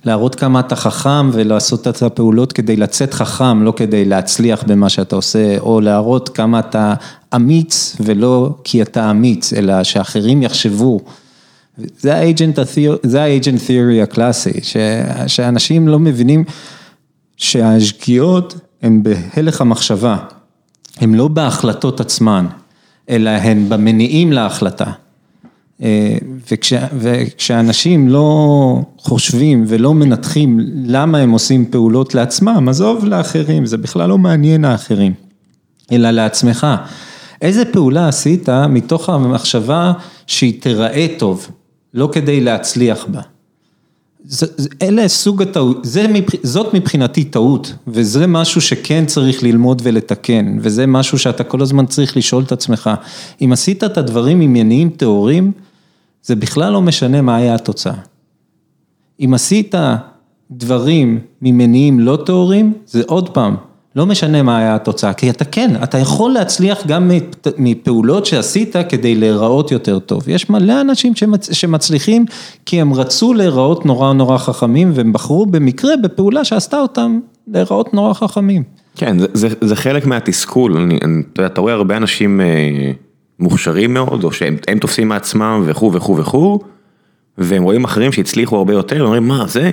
להראות 0.05 0.35
כמה 0.35 0.61
אתה 0.61 0.77
חכם 0.77 1.31
ולעשות 1.33 1.89
את 1.89 2.03
הפעולות 2.03 2.53
כדי 2.53 2.77
לצאת 2.77 3.15
חכם, 3.15 3.63
לא 3.63 3.73
כדי 3.77 4.05
להצליח 4.05 4.65
במה 4.67 4.89
שאתה 4.89 5.17
עושה, 5.17 5.59
או 5.59 5.81
להראות 5.81 6.29
כמה 6.29 6.59
אתה 6.59 6.95
אמיץ 7.35 7.97
ולא 8.01 8.55
כי 8.65 8.83
אתה 8.83 9.11
אמיץ, 9.11 9.53
אלא 9.53 9.83
שאחרים 9.83 10.43
יחשבו. 10.43 11.01
זה 11.99 12.15
ה-agent 12.15 13.69
theory 13.69 14.03
הקלאסי, 14.03 14.53
שאנשים 15.27 15.89
לא 15.89 15.99
מבינים 15.99 16.45
שהשגיאות 17.37 18.55
הן 18.83 19.03
בהלך 19.03 19.61
המחשבה. 19.61 20.17
הן 21.01 21.15
לא 21.15 21.29
בהחלטות 21.29 22.01
עצמן, 22.01 22.47
אלא 23.09 23.31
הן 23.31 23.69
במניעים 23.69 24.33
להחלטה. 24.33 24.93
אה, 25.83 26.17
וכש, 26.51 26.73
וכשאנשים 26.99 28.09
לא 28.09 28.83
חושבים 28.99 29.65
ולא 29.69 29.95
מנתחים 29.95 30.61
למה 30.85 31.19
הם 31.19 31.31
עושים 31.31 31.65
פעולות 31.71 32.15
לעצמם, 32.15 32.69
עזוב 32.69 33.05
לאחרים, 33.05 33.67
זה 33.67 33.77
בכלל 33.77 34.09
לא 34.09 34.19
מעניין 34.19 34.65
האחרים, 34.65 35.13
אלא 35.93 36.11
לעצמך. 36.11 36.67
איזה 37.43 37.65
פעולה 37.65 38.09
עשית 38.09 38.49
מתוך 38.49 39.09
המחשבה 39.09 39.93
שהיא 40.27 40.63
תיראה 40.63 41.07
טוב, 41.19 41.51
לא 41.95 42.09
כדי 42.13 42.41
להצליח 42.41 43.07
בה. 43.09 43.21
אלה 44.83 45.09
סוג 45.09 45.43
הטעות, 45.43 45.87
זאת 46.43 46.75
מבחינתי 46.75 47.25
טעות, 47.25 47.75
וזה 47.87 48.27
משהו 48.27 48.61
שכן 48.61 49.07
צריך 49.07 49.43
ללמוד 49.43 49.83
ולתקן, 49.85 50.59
וזה 50.61 50.87
משהו 50.87 51.19
שאתה 51.19 51.45
כל 51.45 51.63
הזמן 51.63 51.87
צריך 51.87 52.17
לשאול 52.17 52.43
את 52.43 52.53
עצמך, 52.53 52.91
אם 53.41 53.53
עשית 53.53 53.85
את 53.85 53.99
הדברים 53.99 54.41
עם 54.41 54.53
מניעים 54.53 54.91
טהורים, 54.91 55.53
זה 56.23 56.37
בכלל 56.37 56.73
לא 56.73 56.81
משנה 56.81 57.23
מה 57.23 57.37
היה 57.37 57.55
התוצאה. 57.55 57.95
אם 59.21 59.35
עשית 59.35 59.75
דברים 60.51 61.19
ממניעים 61.43 62.01
לא 62.01 62.19
טהורים, 62.27 62.73
זה 62.87 63.03
עוד 63.07 63.29
פעם, 63.29 63.57
לא 63.97 64.07
משנה 64.07 64.43
מה 64.43 64.59
היה 64.59 64.75
התוצאה, 64.75 65.13
כי 65.13 65.31
אתה 65.31 65.45
כן, 65.45 65.71
אתה 65.83 65.99
יכול 65.99 66.33
להצליח 66.33 66.87
גם 66.87 67.11
מפעולות 67.59 68.27
שעשית 68.27 68.77
כדי 68.89 69.15
להיראות 69.15 69.73
יותר 69.73 69.99
טוב. 69.99 70.29
יש 70.29 70.51
מלא 70.51 70.81
אנשים 70.81 71.15
שמצ... 71.15 71.53
שמצליחים 71.53 72.25
כי 72.67 72.81
הם 72.81 72.95
רצו 72.95 73.35
להיראות 73.35 73.87
נורא 73.87 74.13
נורא 74.13 74.39
חכמים 74.39 74.91
והם 74.95 75.13
בחרו 75.13 75.47
במקרה 75.47 75.97
בפעולה 76.03 76.45
שעשתה 76.45 76.81
אותם 76.81 77.19
להיראות 77.49 77.95
נורא 77.95 78.13
חכמים. 78.13 78.63
כן, 78.97 79.19
זה, 79.19 79.27
זה, 79.33 79.49
זה 79.61 79.77
חלק 79.77 80.07
מהתסכול, 80.07 80.77
אני, 80.77 80.99
אני, 81.05 81.23
אתה, 81.47 81.61
רואה 81.61 81.73
הרבה 81.73 81.97
אנשים 81.97 82.41
אה, 82.41 82.47
מוכשרים 83.39 83.95
מאוד, 83.95 84.25
או 84.25 84.33
שהם 84.33 84.79
תופסים 84.81 85.09
מעצמם 85.09 85.63
וכו' 85.67 85.93
וכו' 85.93 86.17
וכו', 86.17 86.59
והם 87.39 87.63
רואים 87.63 87.85
אחרים 87.85 88.13
שהצליחו 88.13 88.57
הרבה 88.57 88.73
יותר, 88.73 89.03
אומרים 89.03 89.29
מה 89.29 89.47
זה? 89.47 89.71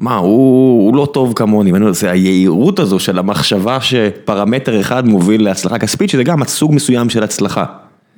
מה, 0.00 0.16
הוא 0.16 0.86
הוא 0.86 0.96
לא 0.96 1.08
טוב 1.12 1.32
כמוני, 1.36 1.72
זה 1.92 2.10
היהירות 2.10 2.78
הזו 2.78 2.98
של 2.98 3.18
המחשבה 3.18 3.80
שפרמטר 3.80 4.80
אחד 4.80 5.08
מוביל 5.08 5.44
להצלחה 5.44 5.78
כספית, 5.78 6.10
שזה 6.10 6.24
גם 6.24 6.44
סוג 6.44 6.74
מסוים 6.74 7.10
של 7.10 7.22
הצלחה. 7.22 7.64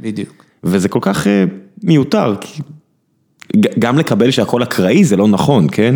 בדיוק. 0.00 0.44
וזה 0.64 0.88
כל 0.88 0.98
כך 1.02 1.26
אה, 1.26 1.44
מיותר, 1.82 2.34
כי 2.40 2.62
גם 3.78 3.98
לקבל 3.98 4.30
שהכל 4.30 4.62
אקראי 4.62 5.04
זה 5.04 5.16
לא 5.16 5.28
נכון, 5.28 5.66
כן? 5.72 5.94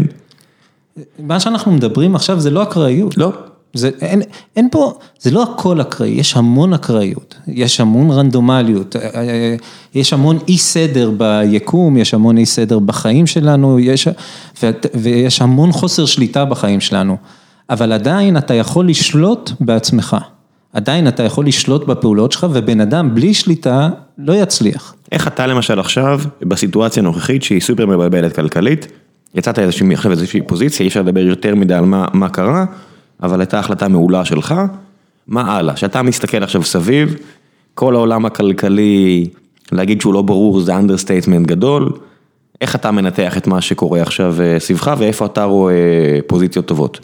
מה 1.18 1.40
שאנחנו 1.40 1.72
מדברים 1.72 2.14
עכשיו 2.14 2.40
זה 2.40 2.50
לא 2.50 2.62
אקראיות. 2.62 3.18
לא. 3.18 3.32
זה, 3.76 3.90
אין, 4.00 4.22
אין 4.56 4.68
פה, 4.70 4.94
זה 5.20 5.30
לא 5.30 5.42
הכל 5.42 5.80
אקראי, 5.80 6.08
יש 6.08 6.36
המון 6.36 6.74
אקראיות, 6.74 7.34
יש 7.48 7.80
המון 7.80 8.10
רנדומליות, 8.10 8.96
אה, 8.96 9.02
אה, 9.14 9.56
יש 9.94 10.12
המון 10.12 10.38
אי 10.48 10.58
סדר 10.58 11.10
ביקום, 11.10 11.96
יש 11.96 12.14
המון 12.14 12.38
אי 12.38 12.46
סדר 12.46 12.78
בחיים 12.78 13.26
שלנו, 13.26 13.80
יש, 13.80 14.08
ו, 14.62 14.70
ויש 14.94 15.42
המון 15.42 15.72
חוסר 15.72 16.06
שליטה 16.06 16.44
בחיים 16.44 16.80
שלנו, 16.80 17.16
אבל 17.70 17.92
עדיין 17.92 18.36
אתה 18.36 18.54
יכול 18.54 18.88
לשלוט 18.88 19.50
בעצמך, 19.60 20.16
עדיין 20.72 21.08
אתה 21.08 21.22
יכול 21.22 21.46
לשלוט 21.46 21.86
בפעולות 21.86 22.32
שלך, 22.32 22.46
ובן 22.52 22.80
אדם 22.80 23.14
בלי 23.14 23.34
שליטה 23.34 23.88
לא 24.18 24.32
יצליח. 24.32 24.94
איך 25.12 25.26
אתה 25.28 25.46
למשל 25.46 25.80
עכשיו, 25.80 26.20
בסיטואציה 26.42 27.00
הנוכחית 27.02 27.42
שהיא 27.42 27.60
סופר 27.60 27.86
מבלבלת 27.86 28.36
כלכלית, 28.36 28.86
יצאת 29.34 29.58
עכשיו 29.58 30.10
איזושהי 30.10 30.40
פוזיציה, 30.42 30.84
אי 30.84 30.88
אפשר 30.88 31.02
לדבר 31.02 31.20
יותר 31.20 31.54
מדי 31.54 31.74
על 31.74 31.84
מה, 31.84 32.06
מה 32.12 32.28
קרה. 32.28 32.64
אבל 33.22 33.40
הייתה 33.40 33.58
החלטה 33.58 33.88
מעולה 33.88 34.24
שלך, 34.24 34.54
מה 35.28 35.56
הלאה? 35.56 35.74
כשאתה 35.74 36.02
מסתכל 36.02 36.42
עכשיו 36.42 36.62
סביב, 36.62 37.16
כל 37.74 37.94
העולם 37.94 38.26
הכלכלי, 38.26 39.28
להגיד 39.72 40.00
שהוא 40.00 40.14
לא 40.14 40.22
ברור 40.22 40.60
זה 40.60 40.76
understatement 40.76 41.46
גדול, 41.46 41.92
איך 42.60 42.74
אתה 42.74 42.90
מנתח 42.90 43.36
את 43.36 43.46
מה 43.46 43.60
שקורה 43.60 44.02
עכשיו 44.02 44.36
אה, 44.40 44.56
סביבך 44.58 44.94
ואיפה 44.98 45.26
אתה 45.26 45.44
רואה 45.44 45.74
פוזיציות 46.26 46.66
טובות? 46.66 47.00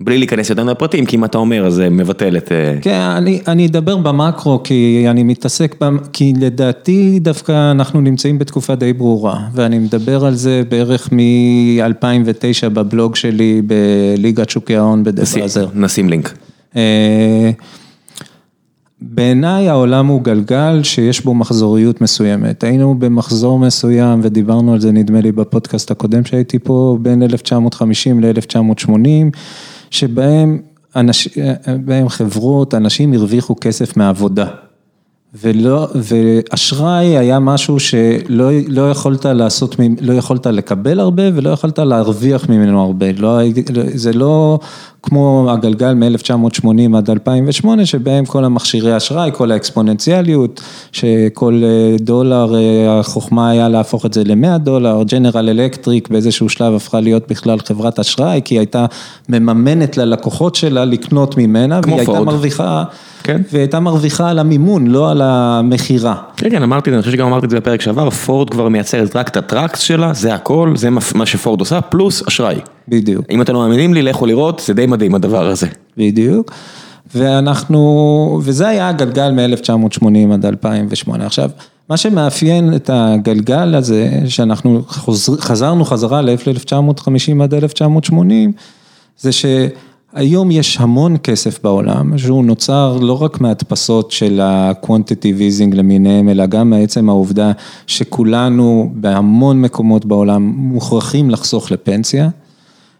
בלי 0.00 0.18
להיכנס 0.18 0.50
יותר 0.50 0.64
לפרטים, 0.64 1.06
כי 1.06 1.16
אם 1.16 1.24
אתה 1.24 1.38
אומר, 1.38 1.66
אז 1.66 1.74
זה 1.74 1.90
מבטל 1.90 2.36
את... 2.36 2.52
אה, 2.52 2.78
כן, 2.82 3.00
אני, 3.00 3.40
אני 3.48 3.66
אדבר 3.66 3.96
במקרו, 3.96 4.62
כי 4.62 5.06
אני 5.10 5.22
מתעסק, 5.22 5.76
במ... 5.80 5.98
כי 6.12 6.32
לדעתי 6.40 7.18
דווקא 7.20 7.70
אנחנו 7.70 8.00
נמצאים 8.00 8.38
בתקופה 8.38 8.74
די 8.74 8.92
ברורה, 8.92 9.40
ואני 9.52 9.78
מדבר 9.78 10.26
על 10.26 10.34
זה 10.34 10.62
בערך 10.68 11.08
מ-2009 11.12 12.68
בבלוג 12.68 13.16
שלי 13.16 13.62
בליגת 13.66 14.50
שוקי 14.50 14.76
ההון 14.76 15.04
בדבאזר. 15.04 15.68
נשים 15.74 16.08
לינק. 16.08 16.32
אה, 16.76 17.50
בעיניי 19.00 19.68
העולם 19.68 20.06
הוא 20.06 20.22
גלגל 20.22 20.80
שיש 20.82 21.24
בו 21.24 21.34
מחזוריות 21.34 22.00
מסוימת. 22.00 22.64
היינו 22.64 22.94
במחזור 22.98 23.58
מסוים 23.58 24.20
ודיברנו 24.22 24.72
על 24.72 24.80
זה 24.80 24.92
נדמה 24.92 25.20
לי 25.20 25.32
בפודקאסט 25.32 25.90
הקודם 25.90 26.24
שהייתי 26.24 26.58
פה, 26.58 26.98
בין 27.02 27.22
1950 27.22 28.20
ל-1980, 28.20 29.38
שבהם 29.90 30.60
אנש... 30.96 31.28
חברות, 32.08 32.74
אנשים 32.74 33.12
הרוויחו 33.12 33.54
כסף 33.60 33.96
מעבודה. 33.96 34.46
ולא, 35.34 35.88
ואשראי 35.94 37.18
היה 37.18 37.38
משהו 37.38 37.80
שלא 37.80 38.50
לא 38.68 38.90
יכולת 38.90 39.24
לעשות, 39.24 39.76
לא 40.00 40.12
יכולת 40.12 40.46
לקבל 40.46 41.00
הרבה 41.00 41.22
ולא 41.34 41.50
יכולת 41.50 41.78
להרוויח 41.78 42.48
ממנו 42.48 42.82
הרבה, 42.82 43.06
לא, 43.12 43.38
זה 43.94 44.12
לא 44.12 44.58
כמו 45.08 45.50
הגלגל 45.50 45.94
מ-1980 45.94 46.96
עד 46.96 47.10
2008, 47.10 47.86
שבהם 47.86 48.24
כל 48.24 48.44
המכשירי 48.44 48.96
אשראי, 48.96 49.30
כל 49.34 49.50
האקספוננציאליות, 49.50 50.60
שכל 50.92 51.62
אה, 51.64 51.96
דולר, 52.00 52.54
אה, 52.54 52.98
החוכמה 52.98 53.50
היה 53.50 53.68
להפוך 53.68 54.06
את 54.06 54.14
זה 54.14 54.22
ל-100 54.24 54.58
דולר, 54.58 55.02
ג'נרל 55.02 55.48
אלקטריק 55.48 56.08
באיזשהו 56.08 56.48
שלב 56.48 56.74
הפכה 56.74 57.00
להיות 57.00 57.28
בכלל 57.28 57.58
חברת 57.58 57.98
אשראי, 57.98 58.40
כי 58.44 58.54
היא 58.54 58.58
הייתה 58.58 58.86
מממנת 59.28 59.96
ללקוחות 59.96 60.54
שלה 60.54 60.84
לקנות 60.84 61.36
ממנה, 61.36 61.80
והיא 61.84 61.96
הייתה 61.96 62.20
מרוויחה, 62.20 62.84
כן. 63.22 63.40
והיא 63.50 63.60
הייתה 63.60 63.80
מרוויחה 63.80 64.30
על 64.30 64.38
המימון, 64.38 64.86
לא 64.86 65.10
על 65.10 65.22
המכירה. 65.22 66.14
כן, 66.36 66.50
כן, 66.50 66.62
אמרתי, 66.62 66.90
אני 66.90 67.00
חושב 67.00 67.12
שגם 67.12 67.26
אמרתי 67.26 67.46
את 67.46 67.50
זה 67.50 67.56
בפרק 67.56 67.80
שעבר, 67.80 68.10
פורד 68.10 68.50
כבר 68.50 68.68
מייצרת 68.68 69.16
רק 69.16 69.28
את 69.28 69.36
הטראקס 69.36 69.80
שלה, 69.80 70.12
זה 70.14 70.34
הכל, 70.34 70.72
זה 70.76 70.90
מה 70.90 71.26
שפורד 71.26 71.60
עושה, 71.60 71.80
פלוס 71.80 72.22
אשראי. 72.28 72.60
בדיוק. 72.88 73.24
אם 73.30 73.42
אתם 73.42 73.52
לא 73.52 73.60
מאמינים 73.60 73.94
לי, 73.94 74.02
לכו 74.02 74.26
לראות, 74.26 74.62
זה 74.66 74.74
די 74.74 74.86
מדהים 74.86 75.14
הדבר 75.14 75.46
הזה. 75.46 75.66
בדיוק. 75.96 76.52
ואנחנו, 77.14 78.40
וזה 78.42 78.68
היה 78.68 78.88
הגלגל 78.88 79.30
מ-1980 79.30 80.34
עד 80.34 80.46
2008. 80.46 81.26
עכשיו, 81.26 81.50
מה 81.88 81.96
שמאפיין 81.96 82.74
את 82.74 82.90
הגלגל 82.92 83.74
הזה, 83.74 84.10
שאנחנו 84.26 84.82
חוזר, 84.88 85.36
חזרנו 85.36 85.84
חזרה 85.84 86.22
ל-1950 86.22 87.42
עד 87.42 87.54
1980, 87.54 88.52
זה 89.18 89.30
שהיום 89.32 90.50
יש 90.50 90.80
המון 90.80 91.16
כסף 91.22 91.62
בעולם, 91.62 92.18
שהוא 92.18 92.44
נוצר 92.44 92.98
לא 93.00 93.22
רק 93.22 93.40
מהדפסות 93.40 94.10
של 94.10 94.40
ה-quantitative 94.40 95.38
easing 95.38 95.76
למיניהם, 95.76 96.28
אלא 96.28 96.46
גם 96.46 96.70
מעצם 96.70 97.08
העובדה 97.08 97.52
שכולנו 97.86 98.90
בהמון 98.94 99.60
מקומות 99.60 100.06
בעולם 100.06 100.42
מוכרחים 100.56 101.30
לחסוך 101.30 101.70
לפנסיה. 101.70 102.28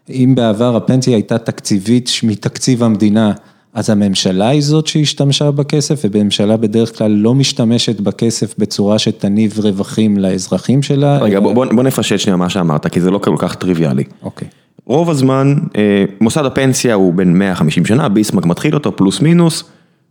אם 0.09 0.33
בעבר 0.35 0.75
הפנסיה 0.75 1.15
הייתה 1.15 1.37
תקציבית 1.37 2.09
מתקציב 2.23 2.83
המדינה, 2.83 3.31
אז 3.73 3.89
הממשלה 3.89 4.47
היא 4.47 4.61
זאת 4.61 4.87
שהשתמשה 4.87 5.51
בכסף, 5.51 6.01
ובממשלה 6.03 6.57
בדרך 6.57 6.97
כלל 6.97 7.11
לא 7.11 7.35
משתמשת 7.35 7.99
בכסף 7.99 8.55
בצורה 8.57 8.99
שתניב 8.99 9.59
רווחים 9.59 10.17
לאזרחים 10.17 10.83
שלה. 10.83 11.17
רגע, 11.17 11.39
בוא, 11.39 11.65
בוא 11.65 11.83
נפשט 11.83 12.19
שנייה 12.19 12.37
מה 12.37 12.49
שאמרת, 12.49 12.87
כי 12.87 13.01
זה 13.01 13.11
לא 13.11 13.17
כל 13.17 13.35
כך 13.37 13.55
טריוויאלי. 13.55 14.03
אוקיי. 14.23 14.47
רוב 14.85 15.09
הזמן, 15.09 15.55
אה, 15.75 16.05
מוסד 16.21 16.45
הפנסיה 16.45 16.93
הוא 16.93 17.13
בין 17.13 17.39
150 17.39 17.85
שנה, 17.85 18.09
ביסמק 18.09 18.45
מתחיל 18.45 18.73
אותו, 18.73 18.95
פלוס 18.95 19.21
מינוס, 19.21 19.63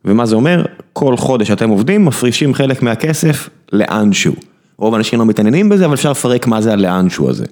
ומה 0.04 0.26
זה 0.26 0.34
אומר? 0.36 0.64
כל 0.92 1.16
חודש 1.16 1.50
אתם 1.50 1.68
עובדים, 1.68 2.04
מפרישים 2.04 2.54
חלק 2.54 2.82
מהכסף 2.82 3.48
לאנשהו. 3.72 4.34
רוב 4.78 4.94
האנשים 4.94 5.18
לא 5.18 5.26
מתעניינים 5.26 5.68
בזה, 5.68 5.84
אבל 5.84 5.94
אפשר 5.94 6.10
לפרק 6.10 6.46
מה 6.46 6.60
זה 6.60 6.72
הלאנשהו 6.72 7.30
הזה. 7.30 7.44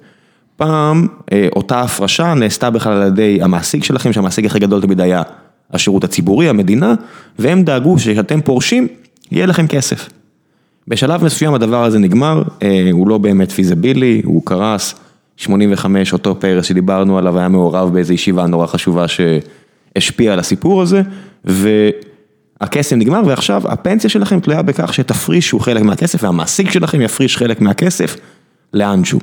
פעם 0.57 1.07
אה, 1.33 1.49
אותה 1.57 1.81
הפרשה 1.81 2.35
נעשתה 2.35 2.71
בכלל 2.71 2.93
על 2.93 3.07
ידי 3.07 3.39
המעסיק 3.43 3.85
שלכם, 3.85 4.13
שהמעסיק 4.13 4.45
הכי 4.45 4.59
גדול 4.59 4.83
תמיד 4.83 5.01
היה 5.01 5.23
השירות 5.73 6.05
הציבורי, 6.05 6.49
המדינה, 6.49 6.95
והם 7.39 7.63
דאגו 7.63 7.99
שכשאתם 7.99 8.41
פורשים, 8.41 8.89
יהיה 9.31 9.47
לכם 9.47 9.67
כסף. 9.67 10.09
בשלב 10.89 11.25
מסוים 11.25 11.55
הדבר 11.55 11.85
הזה 11.85 11.99
נגמר, 11.99 12.43
אה, 12.63 12.89
הוא 12.93 13.09
לא 13.09 13.19
באמת 13.19 13.53
פיזיבילי, 13.53 14.23
הוא 14.25 14.43
קרס, 14.45 14.95
85, 15.37 16.13
אותו 16.13 16.41
פרס 16.41 16.65
שדיברנו 16.65 17.19
עליו 17.19 17.39
היה 17.39 17.49
מעורב 17.49 17.93
באיזו 17.93 18.13
ישיבה 18.13 18.47
נורא 18.47 18.67
חשובה 18.67 19.07
שהשפיעה 19.09 20.33
על 20.33 20.39
הסיפור 20.39 20.83
הזה, 20.83 21.03
והקסם 21.45 22.99
נגמר 22.99 23.23
ועכשיו 23.27 23.63
הפנסיה 23.69 24.11
שלכם 24.11 24.41
תלויה 24.41 24.63
בכך 24.63 24.95
שתפרישו 24.95 25.59
חלק 25.59 25.83
מהכסף 25.83 26.25
והמעסיק 26.25 26.71
שלכם 26.71 27.01
יפריש 27.01 27.37
חלק 27.37 27.61
מהכסף 27.61 28.17
לאנשהו. 28.75 29.19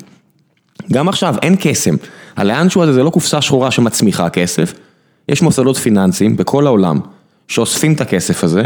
גם 0.91 1.09
עכשיו 1.09 1.35
אין 1.41 1.55
קסם, 1.59 1.95
הלאנשהו 2.35 2.83
הזה 2.83 2.93
זה 2.93 3.03
לא 3.03 3.09
קופסה 3.09 3.41
שחורה 3.41 3.71
שמצמיחה 3.71 4.29
כסף, 4.29 4.73
יש 5.29 5.41
מוסדות 5.41 5.77
פיננסיים 5.77 6.37
בכל 6.37 6.67
העולם 6.67 6.99
שאוספים 7.47 7.93
את 7.93 8.01
הכסף 8.01 8.43
הזה 8.43 8.63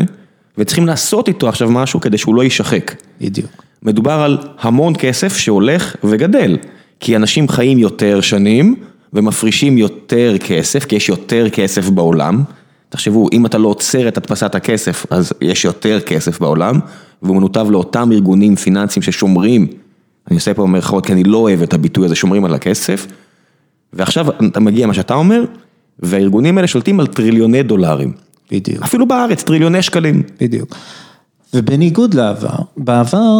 וצריכים 0.57 0.87
לעשות 0.87 1.27
איתו 1.27 1.49
עכשיו 1.49 1.69
משהו 1.71 2.01
כדי 2.01 2.17
שהוא 2.17 2.35
לא 2.35 2.43
יישחק. 2.43 2.95
בדיוק. 3.21 3.63
מדובר 3.83 4.11
על 4.11 4.37
המון 4.59 4.93
כסף 4.99 5.37
שהולך 5.37 5.95
וגדל, 6.03 6.57
כי 6.99 7.15
אנשים 7.15 7.47
חיים 7.47 7.77
יותר 7.77 8.21
שנים 8.21 8.75
ומפרישים 9.13 9.77
יותר 9.77 10.37
כסף, 10.37 10.85
כי 10.85 10.95
יש 10.95 11.09
יותר 11.09 11.49
כסף 11.49 11.89
בעולם. 11.89 12.43
תחשבו, 12.89 13.27
אם 13.33 13.45
אתה 13.45 13.57
לא 13.57 13.67
עוצר 13.67 14.07
את 14.07 14.17
הדפסת 14.17 14.55
הכסף, 14.55 15.05
אז 15.09 15.33
יש 15.41 15.65
יותר 15.65 15.99
כסף 15.99 16.39
בעולם, 16.39 16.79
והוא 17.21 17.37
מנותב 17.37 17.67
לאותם 17.69 18.11
ארגונים 18.11 18.55
פיננסיים 18.55 19.03
ששומרים 19.03 19.67
אני 20.27 20.35
עושה 20.35 20.53
פה 20.53 20.63
במרכאות 20.63 21.05
כי 21.05 21.13
אני 21.13 21.23
לא 21.23 21.37
אוהב 21.37 21.61
את 21.61 21.73
הביטוי 21.73 22.05
הזה, 22.05 22.15
שומרים 22.15 22.45
על 22.45 22.53
הכסף. 22.53 23.07
ועכשיו 23.93 24.27
אתה 24.47 24.59
מגיע 24.59 24.87
מה 24.87 24.93
שאתה 24.93 25.13
אומר, 25.13 25.43
והארגונים 25.99 26.57
האלה 26.57 26.67
שולטים 26.67 26.99
על 26.99 27.07
טריליוני 27.07 27.63
דולרים. 27.63 28.13
בדיוק. 28.51 28.83
אפילו 28.83 29.07
בארץ, 29.07 29.43
טריליוני 29.43 29.81
שקלים. 29.81 30.23
בדיוק. 30.41 30.75
ובניגוד 31.53 32.13
לעבר, 32.13 32.57
בעבר 32.77 33.39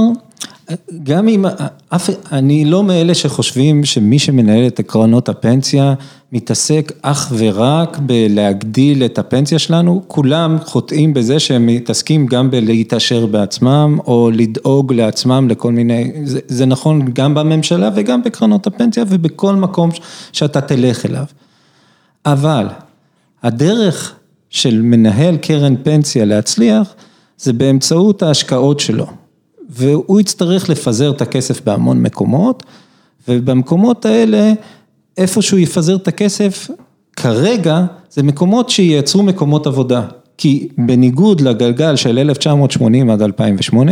גם 1.04 1.28
אם, 1.28 1.46
אף, 1.90 2.10
אני 2.32 2.66
לא 2.66 2.84
מאלה 2.84 3.16
שחושבים 3.16 3.86
שמי 3.86 4.20
שמנהל 4.20 4.68
את 4.68 4.80
עקרונות 4.80 5.30
הפנסיה 5.30 5.94
מתעסק 6.32 6.92
אך 7.02 7.34
ורק 7.38 7.98
בלהגדיל 7.98 9.06
את 9.06 9.18
הפנסיה 9.18 9.60
שלנו, 9.60 10.04
כולם 10.08 10.58
חוטאים 10.66 11.14
בזה 11.14 11.40
שהם 11.40 11.66
מתעסקים 11.66 12.26
גם 12.26 12.52
בלהתעשר 12.52 13.26
בעצמם 13.26 13.98
או 14.08 14.30
לדאוג 14.34 14.94
לעצמם 14.94 15.48
לכל 15.50 15.72
מיני, 15.72 16.12
זה, 16.24 16.40
זה 16.48 16.66
נכון 16.66 17.14
גם 17.14 17.34
בממשלה 17.34 17.90
וגם 17.96 18.24
בקרנות 18.24 18.68
הפנסיה 18.68 19.04
ובכל 19.10 19.56
מקום 19.56 19.90
שאתה 20.32 20.62
תלך 20.62 21.06
אליו. 21.06 21.26
אבל 22.26 22.68
הדרך 23.44 24.16
של 24.50 24.82
מנהל 24.82 25.38
קרן 25.38 25.76
פנסיה 25.84 26.26
להצליח 26.26 26.96
זה 27.38 27.54
באמצעות 27.54 28.24
ההשקעות 28.24 28.80
שלו. 28.80 29.08
והוא 29.70 30.20
יצטרך 30.20 30.70
לפזר 30.70 31.12
את 31.12 31.22
הכסף 31.22 31.62
בהמון 31.62 32.02
מקומות, 32.02 32.64
ובמקומות 33.28 34.06
האלה, 34.06 34.54
איפה 35.18 35.42
שהוא 35.42 35.60
יפזר 35.60 35.96
את 35.96 36.08
הכסף, 36.08 36.68
כרגע 37.16 37.86
זה 38.12 38.24
מקומות 38.24 38.70
שייצרו 38.70 39.24
מקומות 39.24 39.68
עבודה. 39.68 40.02
כי 40.38 40.68
בניגוד 40.78 41.42
לגלגל 41.42 41.96
של 41.96 42.20
1980 42.20 43.10
עד 43.10 43.22
2008, 43.22 43.92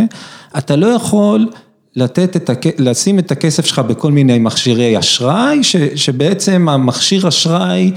אתה 0.57 0.76
לא 0.76 0.88
יכול 0.88 1.47
לתת 1.95 2.36
את, 2.36 2.49
הכ... 2.49 2.67
לשים 2.78 3.19
את 3.19 3.32
הכסף 3.32 3.65
שלך 3.65 3.80
בכל 3.80 4.11
מיני 4.11 4.39
מכשירי 4.39 4.99
אשראי, 4.99 5.63
ש... 5.63 5.76
שבעצם 5.95 6.69
המכשיר 6.69 7.28
אשראי 7.28 7.91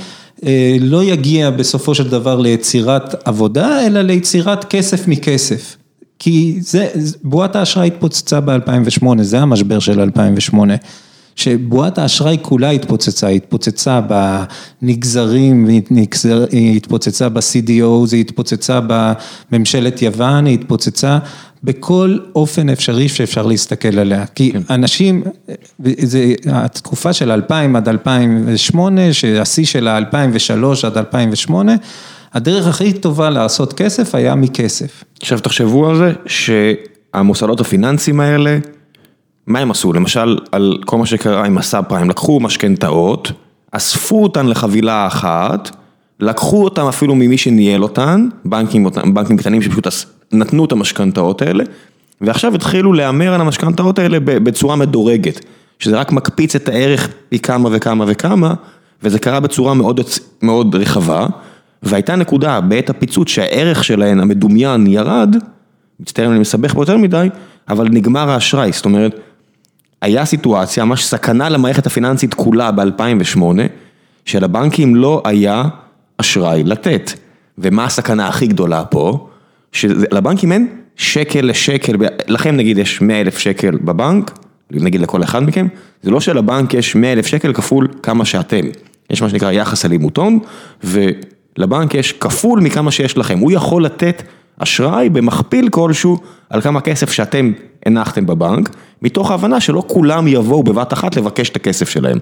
אה, 0.47 0.77
לא 0.81 1.05
יגיע 1.05 1.51
בסופו 1.51 1.95
של 1.95 2.09
דבר 2.09 2.41
ליצירת 2.41 3.29
עבודה, 3.29 3.87
אלא 3.87 4.01
ליצירת 4.01 4.65
כסף 4.65 5.09
מכסף. 5.09 5.77
כי 6.19 6.57
זה, 6.61 6.89
בועת 7.23 7.57
האשראי 7.57 7.87
התפוצצה 7.87 8.41
ב-2008, 8.41 9.23
זה 9.23 9.39
המשבר 9.39 9.79
של 9.79 10.01
2008. 10.01 10.75
שבועת 11.37 11.99
האשראי 11.99 12.37
כולה 12.43 12.71
התפוצצה, 12.71 13.27
היא 13.27 13.37
התפוצצה 13.37 14.01
בנגזרים, 14.83 15.67
היא 16.51 16.77
התפוצצה 16.77 17.29
ב-CDO, 17.29 18.13
היא 18.13 18.21
התפוצצה 18.21 18.81
בממשלת 19.51 20.03
יוון, 20.03 20.47
היא 20.47 20.55
התפוצצה 20.55 21.19
בכל 21.65 22.19
אופן 22.35 22.69
אפשרי 22.69 23.09
שאפשר 23.09 23.47
להסתכל 23.47 23.99
עליה. 23.99 24.27
כי 24.27 24.53
כן. 24.53 24.61
אנשים, 24.71 25.23
זה 26.03 26.35
התקופה 26.47 27.13
של 27.13 27.31
2000 27.31 27.77
עד 27.77 27.89
2008, 27.89 29.13
שהשיא 29.13 29.65
של 29.65 29.89
2003 29.89 30.85
עד 30.85 30.99
2008, 30.99 31.75
הדרך 32.33 32.67
הכי 32.67 32.93
טובה 32.93 33.31
לעשות 33.31 33.73
כסף 33.73 34.15
היה 34.15 34.35
מכסף. 34.35 35.05
עכשיו 35.21 35.41
תחשבו 35.41 35.89
על 35.89 35.97
זה 35.97 36.13
שהמוסדות 36.27 37.61
הפיננסיים 37.61 38.21
האלה, 38.21 38.59
מה 39.47 39.59
הם 39.59 39.71
עשו? 39.71 39.93
למשל, 39.93 40.39
על 40.53 40.79
כל 40.85 40.99
מה 40.99 41.07
שקרה 41.07 41.47
עם 41.47 41.59
הסאב 41.59 41.85
פריים, 41.89 42.11
לקחו 42.11 42.41
משכנתאות, 42.41 43.33
אספו 43.73 44.23
אותן 44.23 44.47
לחבילה 44.47 45.07
אחת, 45.07 45.71
לקחו 46.21 46.65
אותם 46.65 46.87
אפילו 46.87 47.15
ממי 47.15 47.39
שניהל 47.39 47.83
אותן, 47.83 48.29
בנקים, 48.45 48.87
בנקים 49.15 49.37
קטנים 49.37 49.63
שפשוט 49.63 49.87
נתנו 50.33 50.65
את 50.65 50.73
המשכנתאות 50.73 51.43
האלה, 51.43 51.65
ועכשיו 52.21 52.55
התחילו 52.55 52.93
להמר 52.93 53.35
על 53.35 53.41
המשכנתאות 53.41 53.99
האלה 53.99 54.19
בצורה 54.21 54.77
מדורגת, 54.77 55.45
שזה 55.79 55.97
רק 55.97 56.13
מקפיץ 56.13 56.57
את 56.57 56.69
הערך 56.69 57.09
פי 57.29 57.39
כמה 57.39 57.69
וכמה 57.73 58.05
וכמה, 58.09 58.55
וזה 59.03 59.19
קרה 59.19 59.41
בצורה 59.41 59.75
מאוד, 59.75 60.01
מאוד 60.43 60.75
רחבה, 60.75 61.27
והייתה 61.83 62.17
נקודה 62.17 62.61
בעת 62.61 62.91
הפיצוץ 62.91 63.29
שהערך 63.29 63.85
שלהן 63.85 64.21
המדומיין 64.21 64.87
ירד, 64.87 65.37
מצטער 66.01 66.27
אם 66.27 66.31
אני 66.31 66.41
מסבך 66.41 66.75
פה 66.75 66.83
יותר 66.83 66.97
מדי, 66.97 67.29
אבל 67.69 67.89
נגמר 67.89 68.31
האשראי, 68.31 68.73
זאת 68.73 68.85
אומרת, 68.85 69.21
היה 70.03 70.25
סיטואציה, 70.25 70.85
ממש 70.85 71.05
סכנה 71.05 71.49
למערכת 71.49 71.87
הפיננסית 71.87 72.35
כולה 72.35 72.71
ב-2008, 72.71 73.43
שלבנקים 74.25 74.97
לא 74.97 75.23
היה 75.25 75.65
אשראי 76.19 76.65
לתת. 76.65 77.11
ומה 77.59 77.85
הסכנה 77.85 78.29
הכי 78.29 78.47
גדולה 78.47 78.85
פה? 78.85 79.29
שלבנקים 79.73 80.53
אין 80.53 80.69
שקל 80.97 81.41
לשקל, 81.41 81.97
לכם 82.29 82.57
נגיד 82.57 82.79
יש 82.79 83.01
100 83.01 83.21
אלף 83.21 83.39
שקל 83.39 83.79
בבנק, 83.85 84.39
נגיד 84.71 85.01
לכל 85.01 85.23
אחד 85.23 85.43
מכם, 85.43 85.67
זה 86.03 86.11
לא 86.11 86.21
שלבנק 86.21 86.75
יש 86.75 86.95
100 86.97 87.13
אלף 87.13 87.27
שקל 87.27 87.53
כפול 87.53 87.89
כמה 88.03 88.25
שאתם. 88.25 88.67
יש 89.11 89.23
מה 89.23 89.29
שנקרא 89.29 89.53
יחס 89.53 89.85
אלימות 89.85 90.17
הון, 90.17 90.39
ולבנק 91.59 91.95
יש 91.95 92.13
כפול 92.13 92.61
מכמה 92.61 92.91
שיש 92.91 93.19
לכם. 93.19 93.39
הוא 93.39 93.53
יכול 93.53 93.85
לתת 93.85 94.23
אשראי 94.59 95.09
במכפיל 95.09 95.69
כלשהו 95.69 96.19
על 96.51 96.61
כמה 96.61 96.81
כסף 96.81 97.11
שאתם 97.11 97.53
הנחתם 97.87 98.27
בבנק, 98.27 98.69
מתוך 99.03 99.31
ההבנה 99.31 99.61
שלא 99.61 99.83
כולם 99.87 100.29
יבואו 100.29 100.63
בבת 100.63 100.93
אחת 100.93 101.17
לבקש 101.17 101.49
את 101.49 101.57
הכסף 101.57 101.89
שלהם. 101.89 102.19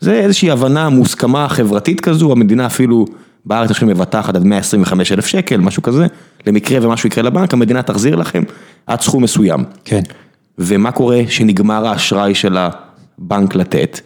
זה 0.00 0.12
איזושהי 0.12 0.50
הבנה 0.50 0.88
מוסכמה 0.88 1.48
חברתית 1.48 2.00
כזו, 2.00 2.32
המדינה 2.32 2.66
אפילו 2.66 3.06
בארץ 3.44 3.70
לכם 3.70 3.86
מבטחת 3.86 4.34
עד 4.34 4.44
125 4.44 5.12
אלף 5.12 5.26
שקל, 5.26 5.60
משהו 5.60 5.82
כזה, 5.82 6.06
למקרה 6.46 6.86
ומשהו 6.86 7.06
יקרה 7.06 7.24
לבנק, 7.24 7.54
המדינה 7.54 7.82
תחזיר 7.82 8.16
לכם 8.16 8.42
עד 8.86 9.00
סכום 9.00 9.22
מסוים. 9.22 9.64
כן. 9.84 10.02
ומה 10.58 10.90
קורה 10.90 11.20
שנגמר 11.28 11.86
האשראי 11.86 12.34
של 12.34 12.56
הבנק 12.56 13.54
לתת? 13.54 14.00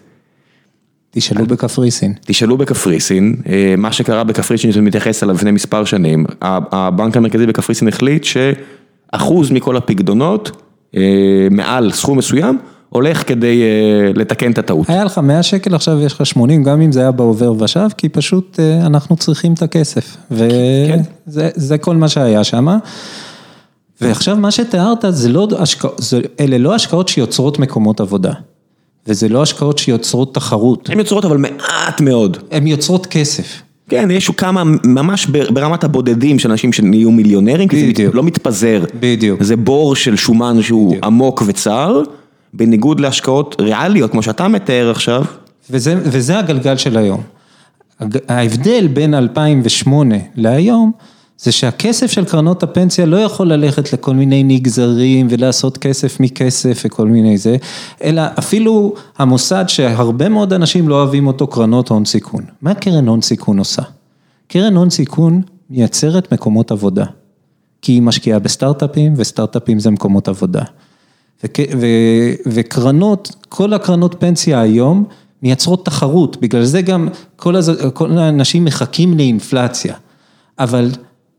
תשאלו 1.18 1.46
בקפריסין. 1.46 2.12
תשאלו 2.26 2.56
בקפריסין, 2.56 3.36
אה, 3.48 3.74
מה 3.78 3.92
שקרה 3.92 4.24
בקפריסין, 4.24 4.72
שזה 4.72 4.80
מתייחס 4.80 5.22
אליו 5.22 5.34
לפני 5.34 5.50
מספר 5.50 5.84
שנים, 5.84 6.26
הבנק 6.42 7.16
המרכזי 7.16 7.46
בקפריסין 7.46 7.88
החליט 7.88 8.24
שאחוז 8.24 9.50
מכל 9.50 9.76
הפקדונות, 9.76 10.62
אה, 10.96 11.02
מעל 11.50 11.92
סכום 11.92 12.18
מסוים, 12.18 12.58
הולך 12.88 13.28
כדי 13.28 13.62
אה, 13.62 14.12
לתקן 14.14 14.52
את 14.52 14.58
הטעות. 14.58 14.90
היה 14.90 15.04
לך 15.04 15.18
100 15.18 15.42
שקל, 15.42 15.74
עכשיו 15.74 16.02
יש 16.02 16.12
לך 16.12 16.26
80, 16.26 16.62
גם 16.62 16.80
אם 16.80 16.92
זה 16.92 17.00
היה 17.00 17.10
בעובר 17.10 17.52
ושב, 17.62 17.88
כי 17.98 18.08
פשוט 18.08 18.60
אנחנו 18.60 19.16
צריכים 19.16 19.52
את 19.52 19.62
הכסף. 19.62 20.16
וזה 20.30 21.50
כן. 21.68 21.76
כל 21.80 21.96
מה 21.96 22.08
שהיה 22.08 22.44
שם. 22.44 22.68
ועכשיו 24.00 24.36
מה 24.36 24.50
שתיארת, 24.50 25.04
זה 25.08 25.28
לא 25.28 25.48
השקעות, 25.58 26.00
אלה 26.40 26.58
לא 26.58 26.74
השקעות 26.74 27.08
שיוצרות 27.08 27.58
מקומות 27.58 28.00
עבודה. 28.00 28.32
וזה 29.08 29.28
לא 29.28 29.42
השקעות 29.42 29.78
שיוצרות 29.78 30.34
תחרות. 30.34 30.90
הן 30.90 30.98
יוצרות 30.98 31.24
אבל 31.24 31.36
מעט 31.36 32.00
מאוד. 32.00 32.36
הן 32.50 32.66
יוצרות 32.66 33.06
כסף. 33.06 33.62
כן, 33.88 34.10
יש 34.10 34.30
כמה, 34.30 34.62
ממש 34.84 35.26
ברמת 35.26 35.84
הבודדים 35.84 36.38
של 36.38 36.50
אנשים 36.50 36.72
שנהיו 36.72 37.10
מיליונרים, 37.10 37.68
כי 37.68 37.92
זה 37.96 38.08
לא 38.12 38.22
מתפזר. 38.22 38.84
בדיוק. 39.00 39.42
זה 39.42 39.56
בור 39.56 39.96
של 39.96 40.16
שומן 40.16 40.62
שהוא 40.62 40.88
בדיוק. 40.88 41.04
עמוק 41.04 41.42
וצר, 41.46 42.02
בניגוד 42.54 43.00
להשקעות 43.00 43.56
ריאליות, 43.60 44.10
כמו 44.10 44.22
שאתה 44.22 44.48
מתאר 44.48 44.90
עכשיו. 44.90 45.24
וזה, 45.70 45.94
וזה 46.02 46.38
הגלגל 46.38 46.76
של 46.76 46.96
היום. 46.96 47.20
ההבדל 48.28 48.86
בין 48.86 49.14
2008 49.14 50.14
להיום, 50.36 50.92
זה 51.38 51.52
שהכסף 51.52 52.10
של 52.10 52.24
קרנות 52.24 52.62
הפנסיה 52.62 53.06
לא 53.06 53.16
יכול 53.16 53.52
ללכת 53.52 53.92
לכל 53.92 54.14
מיני 54.14 54.44
נגזרים 54.44 55.26
ולעשות 55.30 55.78
כסף 55.78 56.20
מכסף 56.20 56.82
וכל 56.84 57.08
מיני 57.08 57.38
זה, 57.38 57.56
אלא 58.04 58.22
אפילו 58.38 58.94
המוסד 59.18 59.64
שהרבה 59.68 60.28
מאוד 60.28 60.52
אנשים 60.52 60.88
לא 60.88 60.94
אוהבים 60.94 61.26
אותו, 61.26 61.46
קרנות 61.46 61.88
הון 61.88 62.04
סיכון. 62.04 62.44
מה 62.62 62.74
קרן 62.74 63.08
הון 63.08 63.20
סיכון 63.22 63.58
עושה? 63.58 63.82
קרן 64.48 64.76
הון 64.76 64.90
סיכון 64.90 65.42
מייצרת 65.70 66.32
מקומות 66.32 66.70
עבודה, 66.70 67.04
כי 67.82 67.92
היא 67.92 68.02
משקיעה 68.02 68.38
בסטארט-אפים 68.38 69.14
וסטארט-אפים 69.16 69.78
זה 69.78 69.90
מקומות 69.90 70.28
עבודה. 70.28 70.62
וקרנות, 72.46 73.34
כל 73.48 73.72
הקרנות 73.72 74.16
פנסיה 74.18 74.60
היום 74.60 75.04
מייצרות 75.42 75.84
תחרות, 75.84 76.36
בגלל 76.36 76.64
זה 76.64 76.82
גם 76.82 77.08
כל, 77.36 77.56
הז... 77.56 77.72
כל 77.94 78.18
האנשים 78.18 78.64
מחכים 78.64 79.16
לאינפלציה. 79.16 79.94
אבל 80.58 80.90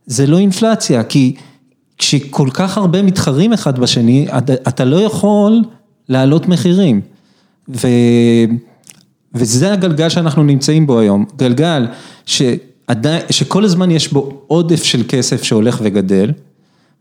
זה 0.07 0.27
לא 0.27 0.37
אינפלציה, 0.37 1.03
כי 1.03 1.35
כשכל 1.97 2.47
כך 2.53 2.77
הרבה 2.77 3.01
מתחרים 3.01 3.53
אחד 3.53 3.79
בשני, 3.79 4.27
אתה 4.67 4.85
לא 4.85 4.95
יכול 4.95 5.61
להעלות 6.09 6.47
מחירים. 6.47 7.01
ו... 7.69 7.87
וזה 9.33 9.73
הגלגל 9.73 10.09
שאנחנו 10.09 10.43
נמצאים 10.43 10.87
בו 10.87 10.99
היום, 10.99 11.25
גלגל 11.37 11.87
שעדי... 12.25 13.17
שכל 13.29 13.63
הזמן 13.63 13.91
יש 13.91 14.13
בו 14.13 14.41
עודף 14.47 14.83
של 14.83 15.03
כסף 15.07 15.43
שהולך 15.43 15.79
וגדל, 15.83 16.31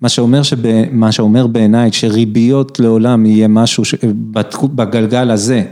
מה 0.00 0.08
שאומר, 0.08 0.42
שב... 0.42 0.90
מה 0.92 1.12
שאומר 1.12 1.46
בעיניי 1.46 1.92
שריביות 1.92 2.80
לעולם 2.80 3.26
יהיה 3.26 3.48
משהו, 3.48 3.84
ש... 3.84 3.94
בגלגל 4.74 5.30
הזה, 5.30 5.62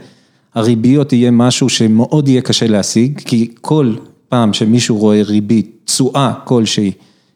הריביות 0.55 1.13
יהיה 1.13 1.31
משהו 1.31 1.69
שמאוד 1.69 2.29
יהיה 2.29 2.41
קשה 2.41 2.67
להשיג, 2.67 3.21
כי 3.25 3.51
כל 3.61 3.95
פעם 4.29 4.53
שמישהו 4.53 4.99
רואה 4.99 5.23
ריבית, 5.23 5.71
תשואה 5.85 6.33
כלשהי, 6.45 6.93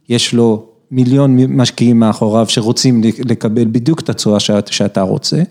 יש 0.08 0.34
לו 0.34 0.64
מיליון 0.90 1.36
משקיעים 1.36 2.00
מאחוריו 2.00 2.48
שרוצים 2.48 3.02
לקבל 3.24 3.64
בדיוק 3.64 4.00
את 4.00 4.08
התשואה 4.08 4.40
שאתה 4.70 5.02
רוצה. 5.02 5.42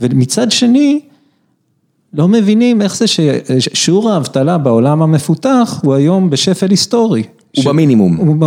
ומצד 0.00 0.50
שני, 0.50 1.00
לא 2.14 2.28
מבינים 2.28 2.82
איך 2.82 2.96
זה 2.96 3.06
ששיעור 3.06 4.10
האבטלה 4.10 4.58
בעולם 4.58 5.02
המפותח 5.02 5.80
הוא 5.84 5.94
היום 5.94 6.30
בשפל 6.30 6.70
היסטורי. 6.70 7.22
הוא 7.56 7.64
במינימום. 7.64 8.38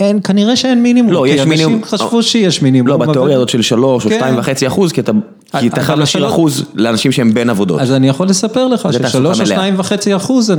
אין, 0.00 0.20
כנראה 0.24 0.56
שאין 0.56 0.82
מינימום. 0.82 1.12
לא, 1.12 1.28
יש 1.28 1.40
מינימום. 1.40 1.72
כי 1.72 1.84
אנשים 1.84 1.84
חשבו 1.84 2.22
שיש 2.22 2.62
מינימום. 2.62 2.88
לא, 2.88 2.96
בתיאוריה 2.96 3.36
הזאת 3.36 3.48
של 3.48 3.62
שלוש 3.62 4.04
או 4.04 4.10
כן. 4.10 4.16
שתיים 4.16 4.38
וחצי 4.38 4.66
אחוז, 4.66 4.92
כי 4.92 5.00
אתה... 5.00 5.12
כי 5.58 5.68
אתה 5.68 5.80
חייב 5.80 5.98
להשאיר 5.98 6.28
אחוז 6.28 6.64
לאנשים 6.74 7.12
שהם 7.12 7.34
בין 7.34 7.50
עבודות. 7.50 7.80
אז 7.80 7.92
אני 7.92 8.08
יכול 8.08 8.28
לספר 8.28 8.66
לך 8.66 8.88
ששלוש 8.92 9.40
או 9.40 9.46
שניים 9.46 9.74
וחצי 9.76 10.16
אחוז, 10.16 10.52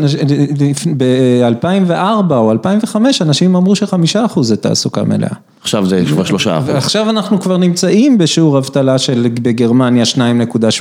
ב-2004 0.97 2.31
או 2.31 2.51
2005, 2.51 3.21
אנשים 3.21 3.55
אמרו 3.55 3.75
שחמישה 3.75 4.25
אחוז 4.25 4.47
זה 4.47 4.55
תעסוקה 4.55 5.03
מלאה. 5.03 5.29
עכשיו 5.61 5.85
זה 5.85 6.03
כבר 6.07 6.23
שלושה 6.23 6.57
אחוז. 6.57 6.69
ועכשיו 6.69 7.09
אנחנו 7.09 7.39
כבר 7.39 7.57
נמצאים 7.57 8.17
בשיעור 8.17 8.57
אבטלה 8.57 8.97
של 8.97 9.27
בגרמניה 9.41 10.03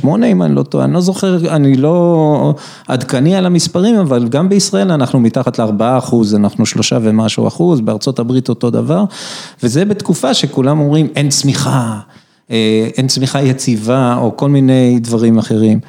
2.8, 0.02 0.08
אם 0.26 0.42
אני 0.42 0.54
לא 0.54 0.62
טועה, 0.62 0.84
אני 0.84 0.94
לא 0.94 1.00
זוכר, 1.00 1.54
אני 1.54 1.76
לא 1.76 2.54
עדכני 2.88 3.36
על 3.36 3.46
המספרים, 3.46 3.96
אבל 3.96 4.28
גם 4.28 4.48
בישראל 4.48 4.92
אנחנו 4.92 5.20
מתחת 5.20 5.58
לארבעה 5.58 5.98
אחוז, 5.98 6.34
אנחנו 6.34 6.66
שלושה 6.66 6.98
ומשהו 7.02 7.48
אחוז, 7.48 7.80
בארצות 7.80 8.18
הברית 8.18 8.48
אותו 8.48 8.70
דבר, 8.70 9.04
וזה 9.62 9.84
בתקופה 9.84 10.34
שכולם 10.34 10.80
אומרים 10.80 11.08
אין 11.16 11.28
צמיחה. 11.28 11.98
אה, 12.50 12.88
אין 12.96 13.06
צמיחה 13.06 13.42
יציבה 13.42 14.16
או 14.20 14.36
כל 14.36 14.48
מיני 14.48 14.98
דברים 15.00 15.38
אחרים. 15.38 15.80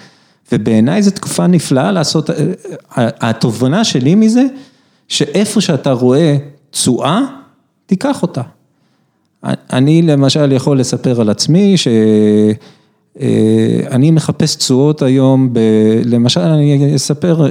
ובעיניי 0.51 1.01
זו 1.01 1.11
תקופה 1.11 1.47
נפלאה 1.47 1.91
לעשות, 1.91 2.29
אה, 2.29 2.35
התובנה 2.97 3.83
שלי 3.83 4.15
מזה, 4.15 4.45
שאיפה 5.07 5.61
שאתה 5.61 5.91
רואה 5.91 6.37
תשואה, 6.71 7.21
תיקח 7.85 8.21
אותה. 8.21 8.41
אני 9.73 10.01
למשל 10.01 10.51
יכול 10.51 10.79
לספר 10.79 11.21
על 11.21 11.29
עצמי 11.29 11.77
שאני 11.77 12.57
אה, 14.07 14.11
מחפש 14.11 14.55
תשואות 14.55 15.01
היום, 15.01 15.53
ב, 15.53 15.59
למשל 16.05 16.41
אני 16.41 16.95
אספר, 16.95 17.47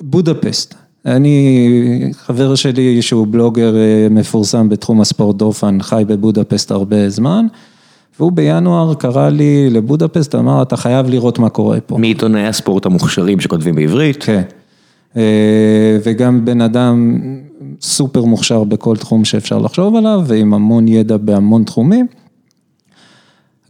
בודפסט. 0.00 0.74
אני, 1.06 2.10
חבר 2.12 2.54
שלי 2.54 3.02
שהוא 3.02 3.26
בלוגר 3.30 3.74
מפורסם 4.10 4.68
בתחום 4.68 5.00
הספורט 5.00 5.36
דופן, 5.36 5.78
חי 5.82 6.04
בבודפסט 6.06 6.70
הרבה 6.70 7.08
זמן. 7.10 7.46
והוא 8.18 8.32
בינואר 8.32 8.94
קרא 8.94 9.28
לי 9.28 9.70
לבודפסט, 9.70 10.34
אמר, 10.34 10.62
אתה 10.62 10.76
חייב 10.76 11.06
לראות 11.08 11.38
מה 11.38 11.48
קורה 11.48 11.80
פה. 11.80 11.98
מעיתונאי 11.98 12.46
הספורט 12.46 12.86
המוכשרים 12.86 13.40
שכותבים 13.40 13.74
בעברית. 13.74 14.22
כן. 14.22 14.42
אה, 15.16 15.98
וגם 16.04 16.44
בן 16.44 16.60
אדם 16.60 17.20
סופר 17.80 18.24
מוכשר 18.24 18.64
בכל 18.64 18.96
תחום 18.96 19.24
שאפשר 19.24 19.58
לחשוב 19.58 19.96
עליו, 19.96 20.22
ועם 20.26 20.54
המון 20.54 20.88
ידע 20.88 21.16
בהמון 21.16 21.64
תחומים. 21.64 22.06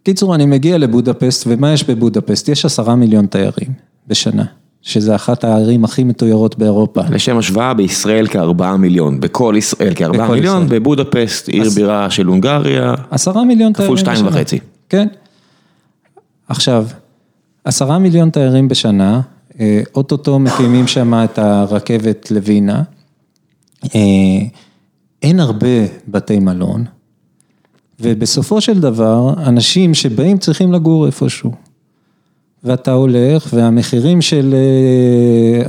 קיצור, 0.03 0.35
אני 0.35 0.47
מגיע 0.47 0.79
לבודפסט, 0.79 1.45
ומה 1.47 1.73
יש 1.73 1.91
בבודפסט? 1.91 2.49
יש 2.49 2.65
עשרה 2.65 2.97
מיליון 2.97 3.27
תיירים 3.27 3.73
בשנה. 4.09 4.45
שזה 4.83 5.15
אחת 5.15 5.45
הערים 5.45 5.85
הכי 5.85 6.05
מתוירות 6.05 6.59
באירופה. 6.59 7.01
לשם 7.11 7.39
השוואה, 7.39 7.75
בישראל 7.75 8.27
כארבעה 8.27 8.77
מיליון, 8.77 9.21
בכל 9.21 9.55
ישראל 9.59 9.95
כארבעה 9.95 10.29
מיליון, 10.29 10.65
ישראל. 10.65 10.81
בבודפסט, 10.81 11.49
עיר 11.49 11.63
עש... 11.67 11.75
בירה 11.75 12.11
של 12.11 12.27
הונגריה, 12.27 12.95
עשרה 13.11 13.45
מיליון 13.45 13.73
תיירים 13.73 13.95
בשנה. 13.95 14.05
כפול 14.05 14.17
שתיים 14.17 14.27
וחצי. 14.27 14.59
כן. 14.89 15.09
עכשיו, 16.49 16.87
עשרה 17.65 17.99
מיליון 17.99 18.31
תיירים 18.31 18.69
בשנה, 18.69 19.21
אוטוטו 19.95 20.39
מקימים 20.39 20.87
שם 20.87 21.15
את 21.15 21.39
הרכבת 21.39 22.31
לווינה. 22.31 22.83
אין 25.23 25.41
הרבה 25.41 25.67
בתי 26.09 26.39
מלון, 26.39 26.85
ובסופו 28.01 28.61
של 28.61 28.81
דבר, 28.81 29.35
אנשים 29.47 29.95
שבאים 29.95 30.39
צריכים 30.39 30.73
לגור 30.73 31.07
איפשהו. 31.07 31.53
ואתה 32.65 32.93
הולך, 32.93 33.49
והמחירים 33.53 34.23
של, 34.23 34.55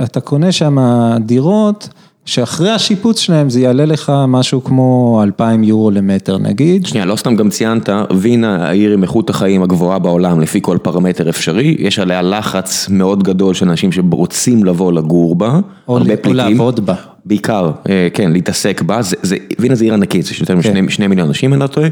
אתה 0.02 0.20
קונה 0.20 0.52
שם 0.52 0.78
דירות, 1.20 1.88
שאחרי 2.26 2.70
השיפוץ 2.70 3.18
שלהם 3.18 3.50
זה 3.50 3.60
יעלה 3.60 3.84
לך 3.84 4.12
משהו 4.28 4.64
כמו 4.64 5.20
2,000 5.22 5.64
יורו 5.64 5.90
למטר 5.90 6.38
נגיד. 6.38 6.86
שנייה, 6.86 7.06
לא 7.06 7.16
סתם 7.16 7.36
גם 7.36 7.50
ציינת, 7.50 7.88
וינה 8.16 8.68
העיר 8.68 8.92
עם 8.92 9.02
איכות 9.02 9.30
החיים 9.30 9.62
הגבוהה 9.62 9.98
בעולם 9.98 10.40
לפי 10.40 10.58
כל 10.62 10.78
פרמטר 10.82 11.28
אפשרי, 11.28 11.76
יש 11.78 11.98
עליה 11.98 12.22
לחץ 12.22 12.88
מאוד 12.88 13.22
גדול 13.22 13.54
של 13.54 13.68
אנשים 13.68 13.92
שרוצים 13.92 14.64
לבוא 14.64 14.92
לגור 14.92 15.34
בה, 15.34 15.60
או 15.88 15.96
הרבה 15.98 16.16
פליטים. 16.16 16.30
או 16.30 16.34
לעבוד 16.34 16.86
בה. 16.86 16.94
בעיקר, 17.24 17.70
כן, 18.14 18.32
להתעסק 18.32 18.82
בה, 18.82 19.02
זה, 19.02 19.16
זה, 19.22 19.36
וינה 19.58 19.74
זה 19.74 19.84
עיר 19.84 19.94
ענקית, 19.94 20.30
יש 20.30 20.40
יותר 20.40 20.62
כן. 20.62 20.80
משני 20.80 21.06
מיליון 21.06 21.28
אנשים, 21.28 21.52
אני 21.52 21.60
לא 21.60 21.66
טועה, 21.66 21.88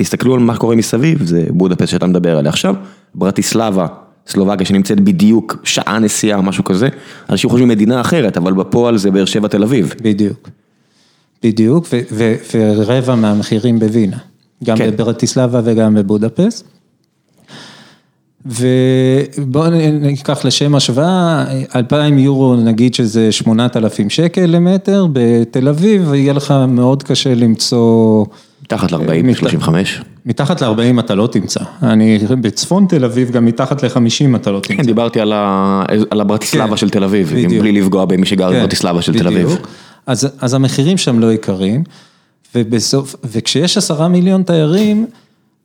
ותסתכלו 0.00 0.34
על 0.34 0.40
מה 0.40 0.56
קורה 0.56 0.76
מסביב, 0.76 1.26
זה 1.26 1.44
בודפסט 1.50 1.90
שאתה 1.90 2.06
מדבר 2.06 2.38
עליה 2.38 2.50
עכשיו, 2.50 2.74
ברטיסלבה. 3.14 3.86
סלובקיה 4.26 4.66
שנמצאת 4.66 5.00
בדיוק 5.00 5.56
שעה 5.64 5.98
נסיעה 5.98 6.40
משהו 6.40 6.64
כזה, 6.64 6.88
אנשים 7.30 7.50
חושבים 7.50 7.68
מדינה 7.68 8.00
אחרת, 8.00 8.36
אבל 8.36 8.52
בפועל 8.52 8.98
זה 8.98 9.10
באר 9.10 9.24
שבע 9.24 9.48
תל 9.48 9.62
אביב. 9.62 9.94
בדיוק, 10.02 10.48
בדיוק, 11.42 11.86
ורבע 12.54 13.14
מהמחירים 13.14 13.78
בווינה, 13.78 14.16
גם 14.64 14.76
כן. 14.76 14.90
בברטיסלבה 14.90 15.60
וגם 15.64 15.94
בבודפסט. 15.94 16.64
ובואו 18.46 19.70
ניקח 20.00 20.44
לשם 20.44 20.74
השוואה, 20.74 21.44
2,000 21.74 22.18
יורו 22.18 22.56
נגיד 22.56 22.94
שזה 22.94 23.32
8,000 23.32 24.10
שקל 24.10 24.46
למטר, 24.46 25.06
בתל 25.12 25.68
אביב 25.68 26.14
יהיה 26.14 26.32
לך 26.32 26.54
מאוד 26.68 27.02
קשה 27.02 27.34
למצוא... 27.34 28.24
מתחת 28.62 28.92
ל-40, 28.92 29.34
35? 29.34 30.00
מתחת 30.26 30.62
ל-40 30.62 31.00
אתה 31.00 31.14
לא 31.14 31.26
תמצא, 31.26 31.60
אני 31.82 32.18
בצפון 32.40 32.86
תל 32.88 33.04
אביב 33.04 33.30
גם 33.30 33.44
מתחת 33.44 33.82
ל-50 33.82 34.36
אתה 34.36 34.50
לא 34.50 34.60
תמצא. 34.60 34.74
כן, 34.74 34.82
דיברתי 34.82 35.20
על 35.20 36.20
הברטיסלבה 36.20 36.70
כן, 36.70 36.76
של 36.76 36.90
תל 36.90 37.04
אביב, 37.04 37.32
בלי 37.60 37.72
לפגוע 37.72 38.04
במי 38.04 38.26
שגר 38.26 38.50
כן, 38.50 38.58
בברטיסלבה 38.58 39.02
של 39.02 39.18
תל 39.18 39.26
אביב. 39.26 39.58
אז 40.40 40.54
המחירים 40.54 40.98
שם 40.98 41.18
לא 41.18 41.32
יקרים, 41.32 41.84
ובסוף, 42.54 43.16
וכשיש 43.24 43.76
עשרה 43.78 44.08
מיליון 44.08 44.42
תיירים, 44.42 45.06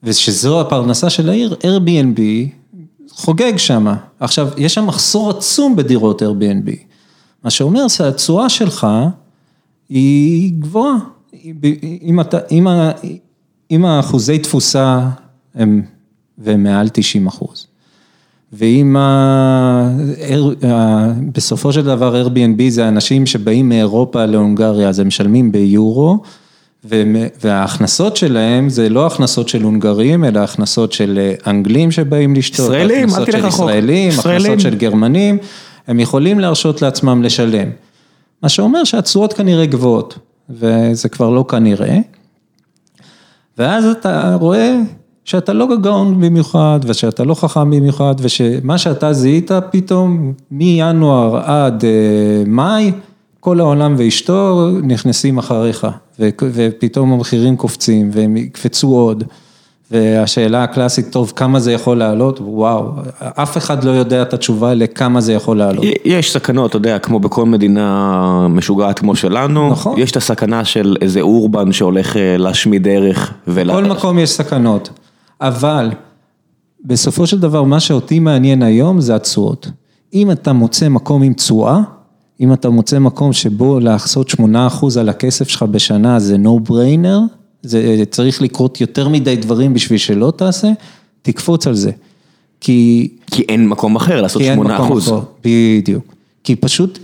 ושזו 0.04 0.62
הפרנסה 0.62 1.10
של 1.10 1.30
העיר, 1.30 1.56
Airbnb 1.62 2.20
חוגג 3.16 3.58
שם. 3.58 3.88
עכשיו, 4.20 4.50
יש 4.58 4.74
שם 4.74 4.88
מחסור 4.88 5.30
עצום 5.30 5.76
בדירות 5.76 6.22
Airbnb, 6.22 6.72
מה 7.44 7.50
שאומר 7.50 7.88
שהתשואה 7.88 8.50
שלך 8.50 8.88
היא 9.90 10.54
גבוהה. 10.60 10.98
אם 12.02 12.22
אתה, 12.22 12.38
אם 12.52 12.68
אם 13.72 13.86
האחוזי 13.86 14.40
תפוסה 14.40 15.10
הם, 15.56 15.82
והם 16.38 16.64
מעל 16.64 16.90
90 16.90 17.28
אחוז, 17.28 17.68
ואם 18.54 18.96
ה... 18.98 19.90
בסופו 21.34 21.74
של 21.74 21.86
דבר 21.86 22.26
Airbnb 22.26 22.62
זה 22.70 22.88
אנשים 22.88 23.26
שבאים 23.26 23.70
מאירופה 23.70 24.26
להונגריה, 24.26 24.90
אז 24.90 25.00
הם 25.00 25.08
משלמים 25.08 25.52
ביורו, 25.52 26.20
וההכנסות 27.44 28.18
שלהם 28.18 28.70
זה 28.70 28.90
לא 28.90 29.08
הכנסות 29.08 29.50
של 29.50 29.62
הונגרים, 29.64 30.24
אלא 30.24 30.40
הכנסות 30.40 30.92
של 30.92 31.32
אנגלים 31.48 31.92
שבאים 31.92 32.36
לשתות, 32.36 32.66
ישראלים, 32.66 33.10
אל 33.18 33.26
תלך 33.26 33.46
רחוק, 33.46 33.70
ישראלים, 33.70 34.12
הכנסות 34.20 34.60
של 34.60 34.76
גרמנים, 34.76 35.38
הם 35.88 36.00
יכולים 36.00 36.40
להרשות 36.40 36.82
לעצמם 36.82 37.24
לשלם. 37.24 37.70
מה 38.44 38.50
שאומר 38.50 38.84
שהתשואות 38.84 39.34
כנראה 39.34 39.66
גבוהות, 39.66 40.18
וזה 40.50 41.10
כבר 41.10 41.30
לא 41.30 41.46
כנראה. 41.50 41.98
ואז 43.58 43.86
אתה 43.86 44.36
רואה 44.40 44.80
שאתה 45.26 45.54
לא 45.54 45.68
גאון 45.82 46.22
במיוחד, 46.22 46.80
ושאתה 46.86 47.24
לא 47.24 47.34
חכם 47.34 47.72
במיוחד, 47.72 48.16
ושמה 48.20 48.78
שאתה 48.78 49.14
זיהית 49.14 49.52
פתאום 49.72 50.34
מינואר 50.52 51.38
עד 51.38 51.86
אה, 51.86 52.44
מאי, 52.48 52.92
כל 53.46 53.60
העולם 53.60 53.96
ואשתו 53.98 54.70
נכנסים 54.84 55.38
אחריך, 55.38 55.88
ופתאום 56.42 57.14
המחירים 57.14 57.58
קופצים 57.58 58.10
והם 58.14 58.38
יקפצו 58.38 58.88
עוד. 58.88 59.24
והשאלה 59.92 60.64
הקלאסית, 60.64 61.12
טוב, 61.12 61.34
כמה 61.36 61.60
זה 61.60 61.72
יכול 61.72 61.98
לעלות? 61.98 62.40
וואו, 62.42 62.92
אף 63.20 63.58
אחד 63.58 63.84
לא 63.84 63.92
יודע 63.92 64.22
את 64.22 64.34
התשובה 64.34 64.74
לכמה 64.74 65.22
זה 65.22 65.34
יכול 65.34 65.58
לעלות. 65.58 65.86
יש 66.06 66.34
סכנות, 66.34 66.70
אתה 66.70 66.78
יודע, 66.78 67.00
כמו 67.00 67.20
בכל 67.20 67.46
מדינה 67.46 68.48
משוגעת 68.50 69.00
כמו 69.00 69.16
שלנו, 69.16 69.70
נכון. 69.70 70.00
יש 70.00 70.12
את 70.12 70.18
הסכנה 70.18 70.66
של 70.66 70.96
איזה 71.02 71.22
אורבן 71.22 71.72
שהולך 71.72 72.18
אה, 72.18 72.38
להשמיד 72.38 72.88
ערך. 72.88 73.34
בכל 73.48 73.84
מקום 73.84 74.20
יש 74.20 74.30
סכנות, 74.30 74.90
אבל 75.42 75.90
בסופו 76.86 77.28
של 77.28 77.40
דבר, 77.40 77.64
מה 77.64 77.80
שאותי 77.80 78.20
מעניין 78.20 78.64
היום 78.64 79.02
זה 79.02 79.16
התשואות. 79.16 79.68
אם 80.14 80.32
אתה 80.32 80.54
מוצא 80.54 80.90
מקום 80.90 81.24
עם 81.24 81.34
תשואה, 81.34 81.80
אם 82.40 82.54
אתה 82.54 82.70
מוצא 82.70 83.00
מקום 83.00 83.34
שבו 83.34 83.80
לעשות 83.80 84.32
8% 84.32 84.36
על 85.00 85.10
הכסף 85.10 85.50
שלך 85.50 85.64
בשנה 85.64 86.20
זה 86.20 86.36
no 86.36 86.70
brainer, 86.70 87.20
זה 87.64 88.04
צריך 88.12 88.42
לקרות 88.42 88.82
יותר 88.82 89.10
מדי 89.10 89.36
דברים 89.36 89.74
בשביל 89.74 90.00
שלא 90.00 90.34
תעשה, 90.36 90.72
תקפוץ 91.22 91.68
על 91.68 91.76
זה. 91.76 91.92
כי... 92.62 93.10
כי 93.32 93.44
אין 93.50 93.68
מקום 93.68 93.96
אחר 93.96 94.22
לעשות 94.22 94.42
שמונה 94.42 94.78
אחוז. 94.78 95.12
בדיוק. 95.46 96.14
כי 96.44 96.56
פשוט... 96.56 97.00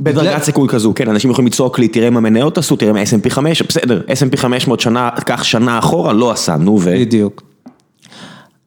בדרגת 0.00 0.42
סיכוי 0.42 0.68
כזו, 0.68 0.92
כן, 0.94 1.08
אנשים 1.08 1.30
יכולים 1.30 1.46
לצעוק 1.46 1.78
לי, 1.78 1.88
תראה 1.88 2.10
מה 2.10 2.20
מניות 2.20 2.58
עשו, 2.58 2.76
תראה 2.76 2.92
מה 2.92 3.02
S&P 3.02 3.30
5, 3.30 3.62
בסדר, 3.62 4.02
S&P 4.08 4.36
500 4.36 4.80
שנה, 4.80 5.10
קח 5.10 5.42
שנה 5.42 5.78
אחורה, 5.78 6.12
לא 6.12 6.30
עשה, 6.30 6.56
נו 6.56 6.78
ו... 6.82 6.94
בדיוק. 7.00 7.42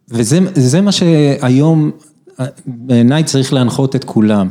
וזה 0.09 0.82
מה 0.82 0.91
שהיום 0.91 1.91
בעיניי 2.65 3.23
צריך 3.23 3.53
להנחות 3.53 3.95
את 3.95 4.03
כולם. 4.03 4.49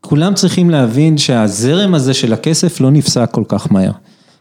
כולם 0.00 0.34
צריכים 0.34 0.70
להבין 0.70 1.18
שהזרם 1.18 1.94
הזה 1.94 2.14
של 2.14 2.32
הכסף 2.32 2.80
לא 2.80 2.90
נפסק 2.90 3.28
כל 3.30 3.44
כך 3.48 3.72
מהר. 3.72 3.92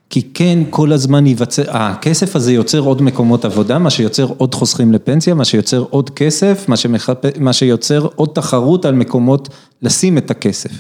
כי 0.10 0.22
כן, 0.34 0.60
כל 0.70 0.92
הזמן 0.92 1.28
ייווצר, 1.28 1.64
הכסף 1.68 2.36
הזה 2.36 2.54
יוצר 2.54 2.80
עוד 2.80 3.02
מקומות 3.02 3.46
עבודה, 3.46 3.80
מה 3.80 3.90
שיוצר 3.90 4.28
עוד 4.38 4.56
חוסכים 4.56 4.92
לפנסיה, 4.92 5.34
מה 5.34 5.46
שיוצר 5.46 5.86
עוד 5.90 6.10
כסף, 6.10 6.66
מה, 6.68 6.78
שמחפ... 6.78 7.40
מה 7.40 7.54
שיוצר 7.54 8.08
עוד 8.16 8.30
תחרות 8.34 8.86
על 8.86 8.96
מקומות 8.96 9.50
לשים 9.82 10.18
את 10.18 10.32
הכסף. 10.32 10.72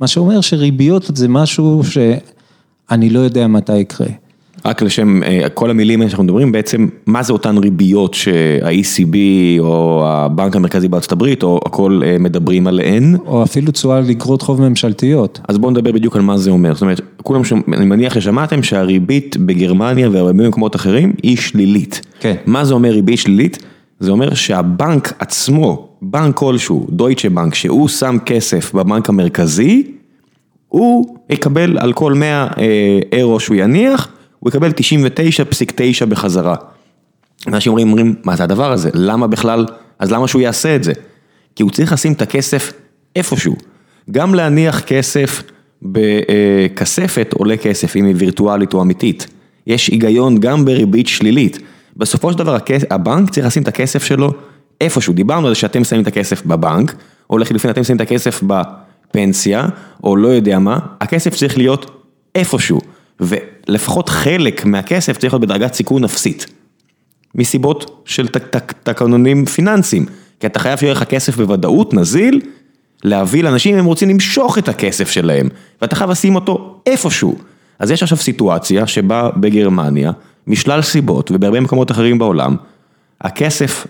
מה 0.00 0.06
שאומר 0.06 0.40
שריביות 0.40 1.10
זה 1.14 1.28
משהו 1.28 1.82
שאני 1.84 3.10
לא 3.10 3.20
יודע 3.20 3.46
מתי 3.46 3.78
יקרה. 3.78 4.06
רק 4.64 4.82
לשם, 4.82 5.22
אה, 5.22 5.48
כל 5.54 5.70
המילים 5.70 6.00
האלה 6.00 6.10
שאנחנו 6.10 6.24
מדברים, 6.24 6.52
בעצם 6.52 6.88
מה 7.06 7.22
זה 7.22 7.32
אותן 7.32 7.58
ריביות 7.58 8.14
שה-ECB 8.14 9.16
או 9.58 10.02
הבנק 10.06 10.56
המרכזי 10.56 10.88
בארצות 10.88 11.12
הברית 11.12 11.42
או 11.42 11.60
הכל 11.66 12.00
אה, 12.04 12.16
מדברים 12.18 12.66
עליהן? 12.66 13.16
או 13.26 13.42
אפילו 13.42 13.72
תשואה 13.72 14.00
לגרות 14.00 14.42
חוב 14.42 14.60
ממשלתיות. 14.60 15.40
אז 15.48 15.58
בואו 15.58 15.70
נדבר 15.70 15.92
בדיוק 15.92 16.16
על 16.16 16.22
מה 16.22 16.38
זה 16.38 16.50
אומר, 16.50 16.74
זאת 16.74 16.82
אומרת, 16.82 17.00
כולם, 17.22 17.44
ש... 17.44 17.52
אני 17.52 17.84
מניח 17.84 18.14
ששמעתם 18.14 18.62
שהריבית 18.62 19.36
בגרמניה 19.36 20.10
והרבה 20.10 20.32
במקומות 20.32 20.76
אחרים 20.76 21.12
היא 21.22 21.36
שלילית. 21.36 22.00
כן. 22.20 22.34
מה 22.46 22.64
זה 22.64 22.74
אומר 22.74 22.90
ריבית 22.90 23.18
שלילית? 23.18 23.58
זה 24.00 24.10
אומר 24.10 24.34
שהבנק 24.34 25.12
עצמו, 25.18 25.88
בנק 26.02 26.36
כלשהו, 26.36 26.86
דויטשה 26.90 27.30
בנק, 27.30 27.54
שהוא 27.54 27.88
שם 27.88 28.16
כסף 28.26 28.74
בבנק 28.74 29.08
המרכזי, 29.08 29.82
הוא 30.68 31.16
יקבל 31.30 31.78
על 31.78 31.92
כל 31.92 32.12
100 32.12 32.46
אה, 32.58 32.98
אירו 33.12 33.40
שהוא 33.40 33.56
יניח, 33.56 34.08
הוא 34.42 34.50
יקבל 34.50 34.70
99.9 34.70 36.06
בחזרה. 36.06 36.54
אנשים 37.48 37.70
אומרים, 37.72 37.88
אומרים, 37.88 38.14
מה 38.24 38.36
זה 38.36 38.44
הדבר 38.44 38.72
הזה? 38.72 38.90
למה 38.94 39.26
בכלל, 39.26 39.66
אז 39.98 40.12
למה 40.12 40.28
שהוא 40.28 40.42
יעשה 40.42 40.76
את 40.76 40.84
זה? 40.84 40.92
כי 41.56 41.62
הוא 41.62 41.70
צריך 41.70 41.92
לשים 41.92 42.12
את 42.12 42.22
הכסף 42.22 42.72
איפשהו. 43.16 43.56
גם 44.10 44.34
להניח 44.34 44.80
כסף 44.80 45.42
בכספת 45.82 47.32
עולה 47.32 47.56
כסף, 47.56 47.96
אם 47.96 48.04
היא 48.04 48.14
וירטואלית 48.18 48.74
או 48.74 48.82
אמיתית. 48.82 49.26
יש 49.66 49.88
היגיון 49.88 50.38
גם 50.38 50.64
בריבית 50.64 51.06
שלילית. 51.06 51.58
בסופו 51.96 52.32
של 52.32 52.38
דבר 52.38 52.56
הבנק 52.90 53.30
צריך 53.30 53.46
לשים 53.46 53.62
את 53.62 53.68
הכסף 53.68 54.04
שלו 54.04 54.32
איפשהו. 54.80 55.12
דיברנו 55.12 55.46
על 55.46 55.54
זה 55.54 55.60
שאתם 55.60 55.84
שמים 55.84 56.02
את 56.02 56.06
הכסף 56.06 56.46
בבנק, 56.46 56.94
או 57.30 57.38
לחילופין 57.38 57.70
אתם 57.70 57.84
שמים 57.84 57.96
את 57.96 58.00
הכסף 58.00 58.42
בפנסיה, 58.42 59.66
או 60.04 60.16
לא 60.16 60.28
יודע 60.28 60.58
מה, 60.58 60.78
הכסף 61.00 61.34
צריך 61.34 61.58
להיות 61.58 61.90
איפשהו. 62.34 62.80
ולפחות 63.68 64.08
חלק 64.08 64.64
מהכסף 64.64 65.18
צריך 65.18 65.32
להיות 65.32 65.42
בדרגת 65.42 65.74
סיכון 65.74 66.04
אפסית. 66.04 66.46
מסיבות 67.34 68.02
של 68.04 68.28
תקנונים 68.82 69.46
פיננסיים, 69.46 70.06
כי 70.40 70.46
אתה 70.46 70.58
חייב 70.58 70.78
שיהיה 70.78 70.92
לך 70.92 71.04
כסף 71.04 71.36
בוודאות, 71.36 71.94
נזיל, 71.94 72.40
להביא 73.04 73.42
לאנשים, 73.42 73.78
הם 73.78 73.84
רוצים 73.84 74.08
למשוך 74.08 74.58
את 74.58 74.68
הכסף 74.68 75.10
שלהם, 75.10 75.48
ואתה 75.82 75.96
חייב 75.96 76.10
לשים 76.10 76.34
אותו 76.34 76.80
איפשהו. 76.86 77.38
אז 77.78 77.90
יש 77.90 78.02
עכשיו 78.02 78.18
סיטואציה 78.18 78.86
שבה 78.86 79.30
בגרמניה, 79.36 80.12
משלל 80.46 80.82
סיבות 80.82 81.30
ובהרבה 81.30 81.60
מקומות 81.60 81.90
אחרים 81.90 82.18
בעולם, 82.18 82.56
הכסף 83.20 83.86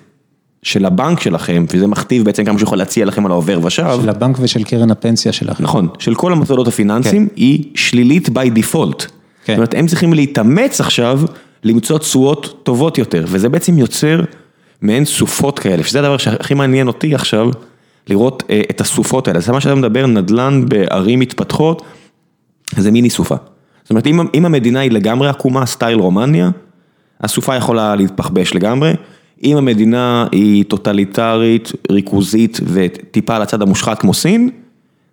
של 0.63 0.85
הבנק 0.85 1.21
שלכם, 1.21 1.65
וזה 1.71 1.87
מכתיב 1.87 2.25
בעצם 2.25 2.45
כמה 2.45 2.59
שיכול 2.59 2.79
להציע 2.79 3.05
לכם 3.05 3.27
על 3.27 3.33
העובר 3.33 3.59
ושב. 3.63 3.99
של 4.03 4.09
הבנק 4.09 4.37
ושל 4.41 4.65
קרן 4.65 4.91
הפנסיה 4.91 5.33
שלכם. 5.33 5.65
נכון, 5.65 5.89
של 5.99 6.15
כל 6.15 6.33
המוסדות 6.33 6.69
הפיננסיים, 6.69 7.29
כן. 7.29 7.35
היא 7.37 7.65
שלילית 7.75 8.29
by 8.29 8.59
default. 8.59 9.07
כן. 9.45 9.53
זאת 9.53 9.59
אומרת, 9.59 9.75
הם 9.75 9.87
צריכים 9.87 10.15
להתאמץ 10.15 10.81
עכשיו 10.81 11.21
למצוא 11.65 11.99
תשואות 11.99 12.61
טובות 12.63 12.99
יותר, 12.99 13.25
וזה 13.29 13.49
בעצם 13.49 13.79
יוצר 13.79 14.21
מעין 14.83 15.05
סופות 15.05 15.59
כאלה, 15.59 15.85
שזה 15.85 15.99
הדבר 15.99 16.17
שהכי 16.17 16.55
מעניין 16.55 16.87
אותי 16.87 17.15
עכשיו, 17.15 17.51
לראות 18.09 18.43
אה, 18.51 18.63
את 18.71 18.81
הסופות 18.81 19.29
האלה. 19.29 19.41
זה 19.41 19.53
מה 19.53 19.61
שאתה 19.61 19.75
מדבר, 19.75 20.07
נדל"ן 20.07 20.65
בערים 20.69 21.21
מתפתחות, 21.21 21.83
זה 22.77 22.91
מיני 22.91 23.11
סופה. 23.11 23.37
זאת 23.83 23.91
אומרת, 23.91 24.07
אם, 24.07 24.21
אם 24.35 24.45
המדינה 24.45 24.81
היא 24.81 24.91
לגמרי 24.91 25.29
עקומה, 25.29 25.67
סטייל 25.67 25.99
רומניה, 25.99 26.51
הסופה 27.21 27.57
יכולה 27.57 27.97
להתפחבש 27.97 28.55
לגמרי. 28.55 28.93
אם 29.43 29.57
המדינה 29.57 30.27
היא 30.33 30.65
טוטליטרית, 30.65 31.73
ריכוזית 31.91 32.61
וטיפה 32.65 33.37
על 33.37 33.43
הצד 33.43 33.63
המושחת 33.63 33.99
כמו 33.99 34.15
סין, 34.15 34.51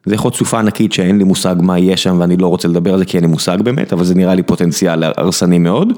זה 0.10 0.16
יכול 0.16 0.30
להיות 0.30 0.36
סופה 0.36 0.60
ענקית 0.60 0.94
שאין 0.94 1.18
לי 1.18 1.24
מושג 1.24 1.56
מה 1.60 1.80
יהיה 1.80 1.98
שם 1.98 2.18
ואני 2.20 2.38
לא 2.38 2.48
רוצה 2.48 2.68
לדבר 2.68 2.94
על 2.94 3.00
זה 3.00 3.06
כי 3.06 3.18
אין 3.18 3.24
לי 3.24 3.32
מושג 3.32 3.62
באמת, 3.62 3.94
אבל 3.94 4.04
זה 4.04 4.16
נראה 4.16 4.36
לי 4.36 4.44
פוטנציאל 4.44 5.04
הרסני 5.04 5.60
מאוד. 5.60 5.94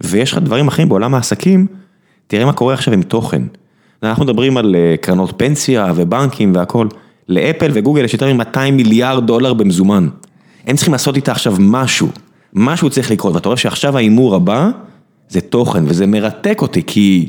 ויש 0.00 0.32
לך 0.32 0.38
דברים 0.38 0.68
אחרים 0.68 0.88
בעולם 0.88 1.14
העסקים, 1.14 1.66
תראה 2.26 2.44
מה 2.44 2.52
קורה 2.52 2.74
עכשיו 2.74 2.94
עם 2.94 3.02
תוכן. 3.02 3.42
אנחנו 4.02 4.24
מדברים 4.24 4.56
על 4.56 4.76
אה, 4.76 4.94
קרנות 5.00 5.34
פנסיה 5.36 5.92
ובנקים 5.96 6.52
והכל, 6.54 6.86
לאפל 7.28 7.70
וגוגל 7.74 8.04
יש 8.04 8.12
יותר 8.12 8.34
מ-200 8.34 8.70
מיליארד 8.72 9.26
דולר 9.26 9.54
במזומן. 9.54 10.08
הם 10.66 10.76
צריכים 10.76 10.92
לעשות 10.92 11.16
איתה 11.16 11.32
עכשיו 11.32 11.54
משהו, 11.58 12.08
משהו 12.52 12.90
צריך 12.90 13.10
לקרות, 13.10 13.34
ואתה 13.34 13.48
רואה 13.48 13.56
שעכשיו 13.56 13.96
ההימור 13.96 14.34
הבא 14.34 14.70
זה 15.28 15.40
תוכן, 15.40 15.84
וזה 15.86 16.06
מרתק 16.06 16.58
אותי, 16.62 16.82
כי 16.86 17.28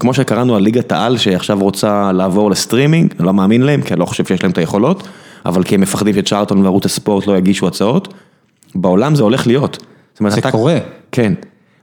כמו 0.00 0.14
שקראנו 0.14 0.56
על 0.56 0.62
ליגת 0.62 0.92
העל 0.92 1.16
שעכשיו 1.16 1.58
רוצה 1.60 2.12
לעבור 2.12 2.50
לסטרימינג, 2.50 3.14
אני 3.18 3.26
לא 3.26 3.34
מאמין 3.34 3.62
להם, 3.62 3.82
כי 3.82 3.94
אני 3.94 4.00
לא 4.00 4.06
חושב 4.06 4.24
שיש 4.24 4.42
להם 4.42 4.52
את 4.52 4.58
היכולות, 4.58 5.08
אבל 5.46 5.62
כי 5.62 5.74
הם 5.74 5.80
מפחדים 5.80 6.14
שצ'ארטון 6.14 6.62
וערוץ 6.64 6.84
הספורט 6.84 7.26
לא 7.26 7.38
יגישו 7.38 7.66
הצעות, 7.66 8.14
בעולם 8.74 9.14
זה 9.14 9.22
הולך 9.22 9.46
להיות. 9.46 9.84
אומרת, 10.20 10.32
זה 10.32 10.40
אתה, 10.40 10.50
קורה. 10.50 10.78
כן, 11.12 11.32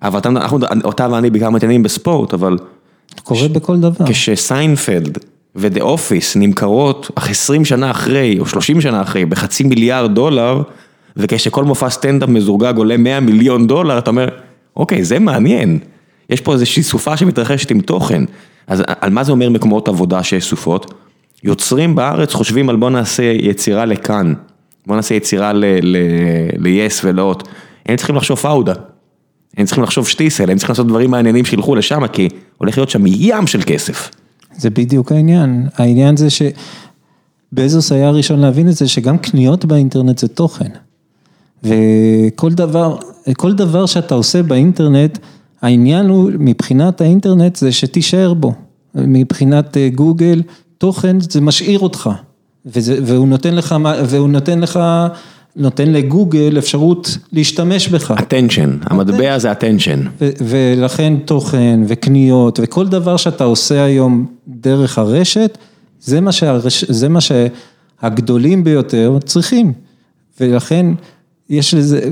אבל 0.02 0.20
אתה, 0.20 0.30
אנחנו, 0.30 0.60
אותה 0.84 1.08
ואני 1.12 1.30
בעיקר 1.30 1.50
מתעניינים 1.50 1.84
בספורט, 1.84 2.34
אבל... 2.34 2.58
קורה 3.24 3.40
ש, 3.40 3.44
בכל 3.44 3.80
דבר. 3.80 4.06
כשסיינפלד 4.06 5.18
ו 5.56 5.62
The 5.62 5.82
Office 5.82 6.36
נמכרות 6.36 7.12
20 7.16 7.66
שנה 7.66 7.92
אחרי, 7.92 8.40
או 8.40 8.46
30 8.46 8.82
שנה 8.82 9.02
אחרי, 9.02 9.26
בחצי 9.26 9.64
מיליארד 9.64 10.16
דולר, 10.16 10.62
וכשכל 11.18 11.64
מופע 11.64 11.90
סטנדאפ 11.90 12.30
מזורגג 12.30 12.74
עולה 12.78 12.98
100 12.98 13.20
מיליון 13.20 13.68
דולר, 13.68 13.98
אתה 13.98 14.10
אומר, 14.10 14.30
אוקיי, 14.78 15.04
זה 15.04 15.20
מעניין. 15.20 15.80
יש 16.30 16.42
פה 16.42 16.54
איזושהי 16.54 16.84
סופה 16.84 17.18
שמתרחשת 17.18 17.72
עם 17.72 17.82
תוכן. 17.82 18.24
אז 18.68 18.84
על 18.88 19.10
מה 19.10 19.24
זה 19.24 19.32
אומר 19.32 19.50
מקומות 19.50 19.88
עבודה 19.88 20.24
שיש 20.24 20.50
סופות? 20.50 20.94
יוצרים 21.44 21.96
בארץ 21.96 22.34
חושבים 22.34 22.70
על 22.70 22.76
בוא 22.76 22.90
נעשה 22.90 23.24
יצירה 23.24 23.86
לכאן, 23.86 24.34
בוא 24.88 24.96
נעשה 24.96 25.16
יצירה 25.16 25.54
ל-yes 25.54 27.02
ולאות. 27.04 27.48
הם 27.86 27.96
צריכים 27.96 28.16
לחשוב 28.16 28.38
פאודה, 28.38 28.74
הם 29.58 29.66
צריכים 29.66 29.84
לחשוב 29.84 30.08
שטיסל, 30.08 30.52
הם 30.52 30.58
צריכים 30.58 30.74
לעשות 30.74 30.88
דברים 30.88 31.12
מעניינים 31.12 31.46
שילכו 31.46 31.76
לשם, 31.76 32.08
כי 32.08 32.30
הולך 32.58 32.78
להיות 32.78 32.90
שם 32.90 33.04
ים 33.06 33.48
של 33.48 33.62
כסף. 33.66 34.10
זה 34.58 34.70
בדיוק 34.70 35.12
העניין, 35.12 35.68
העניין 35.76 36.18
זה 36.18 36.28
שבזוס 36.30 37.92
היה 37.92 38.08
הראשון 38.08 38.40
להבין 38.40 38.70
את 38.70 38.74
זה, 38.74 38.88
שגם 38.88 39.18
קניות 39.18 39.66
באינטרנט 39.66 40.18
זה 40.18 40.28
תוכן. 40.28 40.70
וכל 41.64 42.52
דבר, 42.52 42.98
כל 43.38 43.54
דבר 43.54 43.86
שאתה 43.86 44.16
עושה 44.16 44.44
באינטרנט, 44.44 45.18
העניין 45.62 46.06
הוא, 46.06 46.32
מבחינת 46.40 47.02
האינטרנט, 47.02 47.56
זה 47.56 47.72
שתישאר 47.72 48.34
בו. 48.34 48.54
מבחינת 48.96 49.78
אה, 49.78 49.90
גוגל, 49.96 50.42
תוכן 50.84 51.20
זה 51.20 51.42
משאיר 51.42 51.80
אותך. 51.80 52.10
וזה, 52.66 52.98
והוא 53.04 53.28
נותן 53.28 53.56
לך, 53.56 53.76
והוא 54.06 54.30
נותן 54.30 54.60
לך, 54.60 54.80
נותן 55.56 55.92
לגוגל 55.94 56.56
אפשרות 56.58 57.18
להשתמש 57.32 57.88
בך. 57.88 58.12
attention, 58.12 58.70
המטבע 58.82 59.40
זה 59.40 59.52
attention. 59.52 60.26
ולכן 60.42 61.14
תוכן 61.26 61.80
וקניות 61.88 62.60
וכל 62.64 62.88
דבר 62.88 63.18
שאתה 63.18 63.44
עושה 63.44 63.84
היום 63.84 64.26
דרך 64.48 64.98
הרשת, 64.98 65.58
זה 66.00 66.22
מה, 66.22 66.32
שהרש, 66.32 66.84
זה 66.84 67.10
מה 67.10 67.20
שהגדולים 67.22 68.64
ביותר 68.64 69.18
צריכים. 69.26 69.74
ולכן 70.40 70.86
יש 71.50 71.74
לזה, 71.74 72.12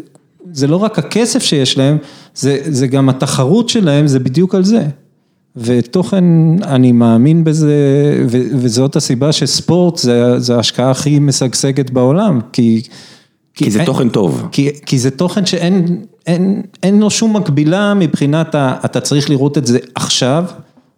זה 0.52 0.68
לא 0.68 0.76
רק 0.76 1.00
הכסף 1.00 1.44
שיש 1.44 1.78
להם, 1.78 1.98
זה, 2.36 2.58
זה 2.64 2.88
גם 2.88 3.10
התחרות 3.10 3.70
שלהם, 3.70 4.08
זה 4.08 4.20
בדיוק 4.20 4.56
על 4.56 4.64
זה. 4.64 4.88
ותוכן, 5.56 6.24
אני 6.64 6.92
מאמין 6.92 7.44
בזה, 7.44 7.76
וזאת 8.30 8.96
הסיבה 8.96 9.32
שספורט 9.32 9.98
זה, 9.98 10.40
זה 10.40 10.56
ההשקעה 10.56 10.92
הכי 10.92 11.20
משגשגת 11.20 11.90
בעולם, 11.90 12.40
כי... 12.54 12.82
כי 13.54 13.72
זה 13.72 13.80
אין, 13.80 13.86
תוכן 13.86 14.10
טוב. 14.10 14.48
כי, 14.52 14.70
כי 14.86 15.00
זה 15.00 15.12
תוכן 15.12 15.46
שאין 15.46 16.02
אין, 16.28 16.62
אין 16.84 17.00
לו 17.00 17.10
שום 17.10 17.36
מקבילה 17.36 17.94
מבחינת, 17.94 18.56
ה, 18.56 18.76
אתה 18.86 19.00
צריך 19.00 19.30
לראות 19.30 19.58
את 19.58 19.66
זה 19.66 19.80
עכשיו. 19.96 20.46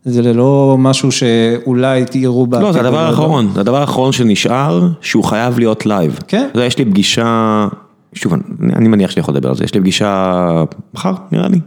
זה 0.05 0.33
לא 0.33 0.75
משהו 0.79 1.11
שאולי 1.11 2.05
תראו 2.05 2.47
בעתיד. 2.47 2.67
לא, 2.67 2.73
זה 2.73 2.79
הדבר 2.79 2.99
האחרון, 2.99 3.49
זה 3.53 3.59
הדבר 3.59 3.81
האחרון 3.81 4.11
שנשאר, 4.11 4.89
שהוא 5.01 5.23
חייב 5.23 5.59
להיות 5.59 5.85
live. 5.85 6.19
כן. 6.27 6.47
יש 6.55 6.77
לי 6.77 6.85
פגישה 6.85 7.67
שוב, 8.13 8.33
אני 8.73 8.87
מניח 8.87 9.11
שאני 9.11 9.21
יכול 9.21 9.35
לדבר 9.35 9.49
על 9.49 9.55
זה, 9.55 9.63
יש 9.63 9.73
לי 9.73 9.79
פגישה 9.79 10.63
מחר, 10.93 11.13
נראה 11.31 11.47
לי, 11.47 11.59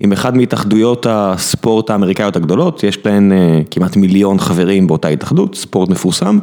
עם 0.00 0.12
אחד 0.12 0.36
מהתאחדויות 0.36 1.06
הספורט 1.08 1.90
האמריקאיות 1.90 2.36
הגדולות, 2.36 2.82
יש 2.84 2.98
להן 3.06 3.32
אה, 3.32 3.60
כמעט 3.70 3.96
מיליון 3.96 4.38
חברים 4.38 4.86
באותה 4.86 5.08
התאחדות, 5.08 5.54
ספורט 5.54 5.88
מפורסם, 5.88 6.38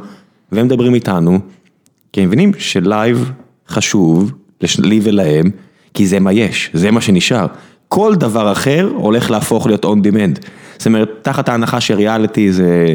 והם 0.52 0.66
מדברים 0.66 0.94
איתנו, 0.94 1.40
כי 2.14 2.22
הם 2.22 2.28
מבינים 2.28 2.52
ש 2.58 2.82
live 2.82 3.32
חשוב, 3.68 4.32
לי 4.80 5.00
ולהם, 5.04 5.52
כי 5.94 6.08
זה 6.08 6.20
מה 6.20 6.34
יש, 6.34 6.70
זה 6.74 6.92
מה 6.92 7.02
שנשאר. 7.02 7.46
כל 7.88 8.16
דבר 8.16 8.52
אחר 8.52 8.92
הולך 8.96 9.32
להפוך 9.32 9.68
להיות 9.68 9.86
on 9.86 9.88
demand. 9.88 10.48
זאת 10.78 10.88
אומרת, 10.88 11.10
תחת 11.22 11.50
ההנחה 11.50 11.82
שריאליטי 11.82 12.52
זה, 12.52 12.94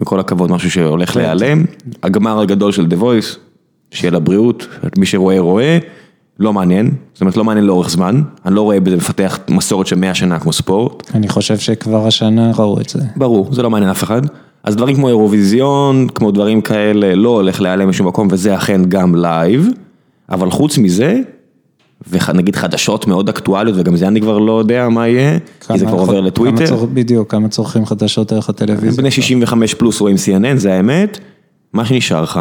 עם 0.00 0.04
כל 0.04 0.20
הכבוד, 0.20 0.50
משהו 0.50 0.70
שהולך 0.70 1.10
כן. 1.10 1.20
להיעלם, 1.20 1.64
הגמר 2.02 2.40
הגדול 2.40 2.72
של 2.72 2.86
The 2.90 3.02
Voice, 3.02 3.38
שיהיה 3.90 4.10
לה 4.10 4.18
בריאות, 4.18 4.66
מי 4.98 5.06
שרואה 5.06 5.40
רואה, 5.40 5.78
לא 6.40 6.52
מעניין, 6.52 6.90
זאת 7.12 7.20
אומרת 7.20 7.36
לא 7.36 7.44
מעניין 7.44 7.66
לאורך 7.66 7.90
זמן, 7.90 8.22
אני 8.46 8.54
לא 8.54 8.62
רואה 8.62 8.80
בזה 8.80 8.96
מפתח 8.96 9.38
מסורת 9.48 9.86
של 9.86 9.96
100 9.96 10.14
שנה 10.14 10.38
כמו 10.38 10.52
ספורט. 10.52 11.10
אני 11.14 11.28
חושב 11.28 11.58
שכבר 11.58 12.06
השנה 12.06 12.50
ראו 12.56 12.80
את 12.80 12.88
זה. 12.88 13.00
ברור, 13.16 13.54
זה 13.54 13.62
לא 13.62 13.70
מעניין 13.70 13.90
אף 13.90 14.02
אחד. 14.02 14.22
אז 14.64 14.76
דברים 14.76 14.96
כמו 14.96 15.08
אירוויזיון, 15.08 16.08
כמו 16.14 16.30
דברים 16.30 16.60
כאלה, 16.60 17.14
לא 17.14 17.28
הולך 17.28 17.60
להיעלם 17.60 17.88
בשום 17.88 18.06
מקום, 18.06 18.28
וזה 18.30 18.56
אכן 18.56 18.84
גם 18.84 19.14
live, 19.14 19.68
אבל 20.30 20.50
חוץ 20.50 20.78
מזה, 20.78 21.20
ונגיד 22.10 22.56
חדשות 22.56 23.06
מאוד 23.06 23.28
אקטואליות, 23.28 23.76
וגם 23.78 23.96
זה 23.96 24.08
אני 24.08 24.20
כבר 24.20 24.38
לא 24.38 24.58
יודע 24.58 24.88
מה 24.88 25.08
יהיה, 25.08 25.38
כי 25.68 25.78
זה 25.78 25.86
כבר 25.86 25.98
עובר 25.98 26.20
לטוויטר. 26.20 26.66
צור, 26.66 26.86
בדיוק, 26.86 27.30
כמה 27.30 27.48
צורכים 27.48 27.86
חדשות 27.86 28.32
דרך 28.32 28.48
הטלוויזיה. 28.48 29.02
בני 29.02 29.10
65 29.10 29.74
פלוס 29.74 30.00
רואים 30.00 30.16
CNN, 30.16 30.56
זה 30.56 30.74
האמת, 30.74 31.18
מה 31.72 31.84
שנשאר 31.84 32.22
לך, 32.22 32.40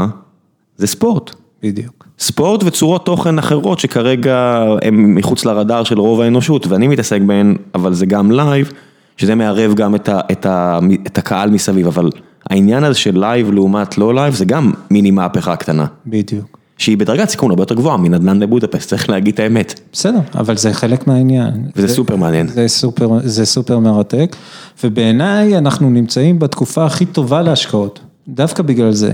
זה 0.78 0.88
ספורט. 0.88 1.36
בדיוק. 1.66 2.08
ספורט 2.20 2.64
וצורות 2.64 3.06
תוכן 3.06 3.40
אחרות 3.40 3.80
שכרגע 3.80 4.66
הם 4.82 5.16
מחוץ 5.16 5.46
לרדאר 5.46 5.84
של 5.84 6.00
רוב 6.00 6.22
האנושות 6.22 6.68
ואני 6.68 6.88
מתעסק 6.88 7.22
בהן, 7.22 7.56
אבל 7.76 7.94
זה 7.94 8.06
גם 8.06 8.32
live, 8.32 8.72
שזה 9.18 9.36
מערב 9.36 9.74
גם 9.74 9.96
את, 9.96 10.10
ה, 10.10 10.20
את, 10.32 10.46
ה, 10.46 10.80
את 11.08 11.18
הקהל 11.18 11.50
מסביב, 11.50 11.88
אבל 11.88 12.10
העניין 12.50 12.84
הזה 12.84 13.00
של 13.00 13.20
live 13.20 13.52
לעומת 13.52 13.98
לא 13.98 14.16
live 14.16 14.34
זה 14.34 14.46
גם 14.46 14.72
מיני 14.92 15.12
מהפכה 15.12 15.56
קטנה. 15.56 15.86
בדיוק. 16.08 16.58
שהיא 16.78 16.98
בדרגת 16.98 17.30
סיכון 17.30 17.52
הרבה 17.52 17.64
יותר 17.64 17.76
גבוהה 17.76 17.98
מנדל"ן 17.98 18.40
בבודפסט, 18.40 18.90
צריך 18.90 19.10
להגיד 19.10 19.34
את 19.34 19.40
האמת. 19.40 19.80
בסדר, 19.94 20.20
אבל 20.36 20.58
זה 20.58 20.74
חלק 20.74 21.08
מהעניין. 21.08 21.54
וזה 21.76 21.88
זה, 21.88 21.94
סופר 21.94 22.16
מעניין. 22.16 22.48
זה 22.48 22.68
סופר, 22.68 23.10
זה 23.24 23.46
סופר 23.46 23.80
מרתק, 23.80 24.36
ובעיניי 24.84 25.58
אנחנו 25.58 25.90
נמצאים 25.90 26.40
בתקופה 26.40 26.86
הכי 26.86 27.06
טובה 27.06 27.42
להשקעות, 27.42 28.00
דווקא 28.28 28.64
בגלל 28.64 28.92
זה. 28.92 29.12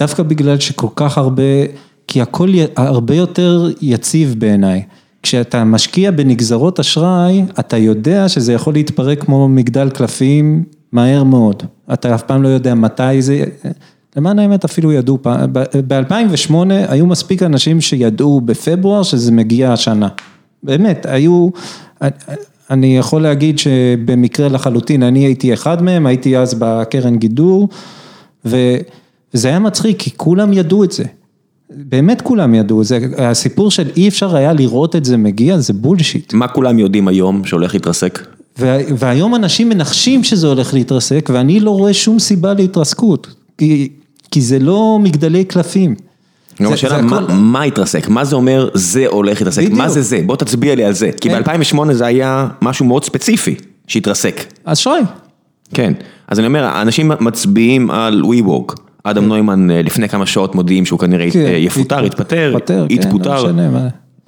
דווקא 0.00 0.22
בגלל 0.22 0.58
שכל 0.58 0.86
כך 0.96 1.18
הרבה, 1.18 1.42
כי 2.06 2.20
הכל 2.20 2.48
הרבה 2.76 3.14
יותר 3.14 3.70
יציב 3.80 4.34
בעיניי. 4.38 4.82
כשאתה 5.22 5.64
משקיע 5.64 6.10
בנגזרות 6.10 6.80
אשראי, 6.80 7.44
אתה 7.60 7.76
יודע 7.76 8.28
שזה 8.28 8.52
יכול 8.52 8.74
להתפרק 8.74 9.24
כמו 9.24 9.48
מגדל 9.48 9.90
קלפים 9.90 10.64
מהר 10.92 11.24
מאוד. 11.24 11.62
אתה 11.92 12.14
אף 12.14 12.22
פעם 12.22 12.42
לא 12.42 12.48
יודע 12.48 12.74
מתי 12.74 13.22
זה, 13.22 13.44
למען 14.16 14.38
האמת 14.38 14.64
אפילו 14.64 14.92
ידעו, 14.92 15.18
ב-2008 15.86 16.54
היו 16.88 17.06
מספיק 17.06 17.42
אנשים 17.42 17.80
שידעו 17.80 18.40
בפברואר 18.40 19.02
שזה 19.02 19.32
מגיע 19.32 19.72
השנה. 19.72 20.08
באמת, 20.62 21.06
היו, 21.08 21.48
אני 22.70 22.98
יכול 22.98 23.22
להגיד 23.22 23.58
שבמקרה 23.58 24.48
לחלוטין, 24.48 25.02
אני 25.02 25.18
הייתי 25.18 25.52
אחד 25.52 25.82
מהם, 25.82 26.06
הייתי 26.06 26.38
אז 26.38 26.54
בקרן 26.58 27.16
גידור, 27.16 27.68
ו... 28.44 28.56
וזה 29.34 29.48
היה 29.48 29.58
מצחיק, 29.58 29.98
כי 29.98 30.10
כולם 30.16 30.52
ידעו 30.52 30.84
את 30.84 30.92
זה. 30.92 31.04
באמת 31.70 32.20
כולם 32.20 32.54
ידעו, 32.54 32.84
זה, 32.84 32.98
הסיפור 33.18 33.70
של 33.70 33.88
אי 33.96 34.08
אפשר 34.08 34.36
היה 34.36 34.52
לראות 34.52 34.96
את 34.96 35.04
זה 35.04 35.16
מגיע, 35.16 35.58
זה 35.58 35.72
בולשיט. 35.72 36.32
מה 36.32 36.48
כולם 36.48 36.78
יודעים 36.78 37.08
היום 37.08 37.44
שהולך 37.44 37.74
להתרסק? 37.74 38.26
והיום 38.98 39.34
אנשים 39.34 39.68
מנחשים 39.68 40.24
שזה 40.24 40.46
הולך 40.46 40.74
להתרסק, 40.74 41.30
ואני 41.32 41.60
לא 41.60 41.70
רואה 41.70 41.94
שום 41.94 42.18
סיבה 42.18 42.54
להתרסקות, 42.54 43.34
כי, 43.58 43.88
כי 44.30 44.40
זה 44.40 44.58
לא 44.58 44.98
מגדלי 45.02 45.44
קלפים. 45.44 45.94
גם 46.62 46.72
השאלה, 46.72 47.02
מה, 47.02 47.20
מה 47.28 47.62
התרסק? 47.62 48.08
מה 48.08 48.24
זה 48.24 48.36
אומר 48.36 48.68
זה 48.74 49.06
הולך 49.06 49.40
להתרסק? 49.40 49.62
בדיוק. 49.62 49.78
מה 49.78 49.88
זה 49.88 50.02
זה? 50.02 50.20
בוא 50.26 50.36
תצביע 50.36 50.74
לי 50.74 50.84
על 50.84 50.92
זה. 50.92 51.10
כי 51.20 51.28
ב-2008 51.28 51.92
זה 51.92 52.06
היה 52.06 52.48
משהו 52.62 52.86
מאוד 52.86 53.04
ספציפי 53.04 53.54
שהתרסק. 53.86 54.52
אשראי. 54.64 55.02
כן, 55.74 55.92
אז 56.28 56.38
אני 56.38 56.46
אומר, 56.46 56.82
אנשים 56.82 57.12
מצביעים 57.20 57.90
על 57.90 58.22
WeWork. 58.22 58.89
אדם 59.04 59.24
נוימן 59.24 59.70
לפני 59.70 60.08
כמה 60.08 60.26
שעות 60.26 60.54
מודיעים 60.54 60.86
שהוא 60.86 60.98
כנראה 60.98 61.24
יפוטר, 61.56 62.04
יתפטר, 62.04 62.86
יתפוטר. 62.90 63.44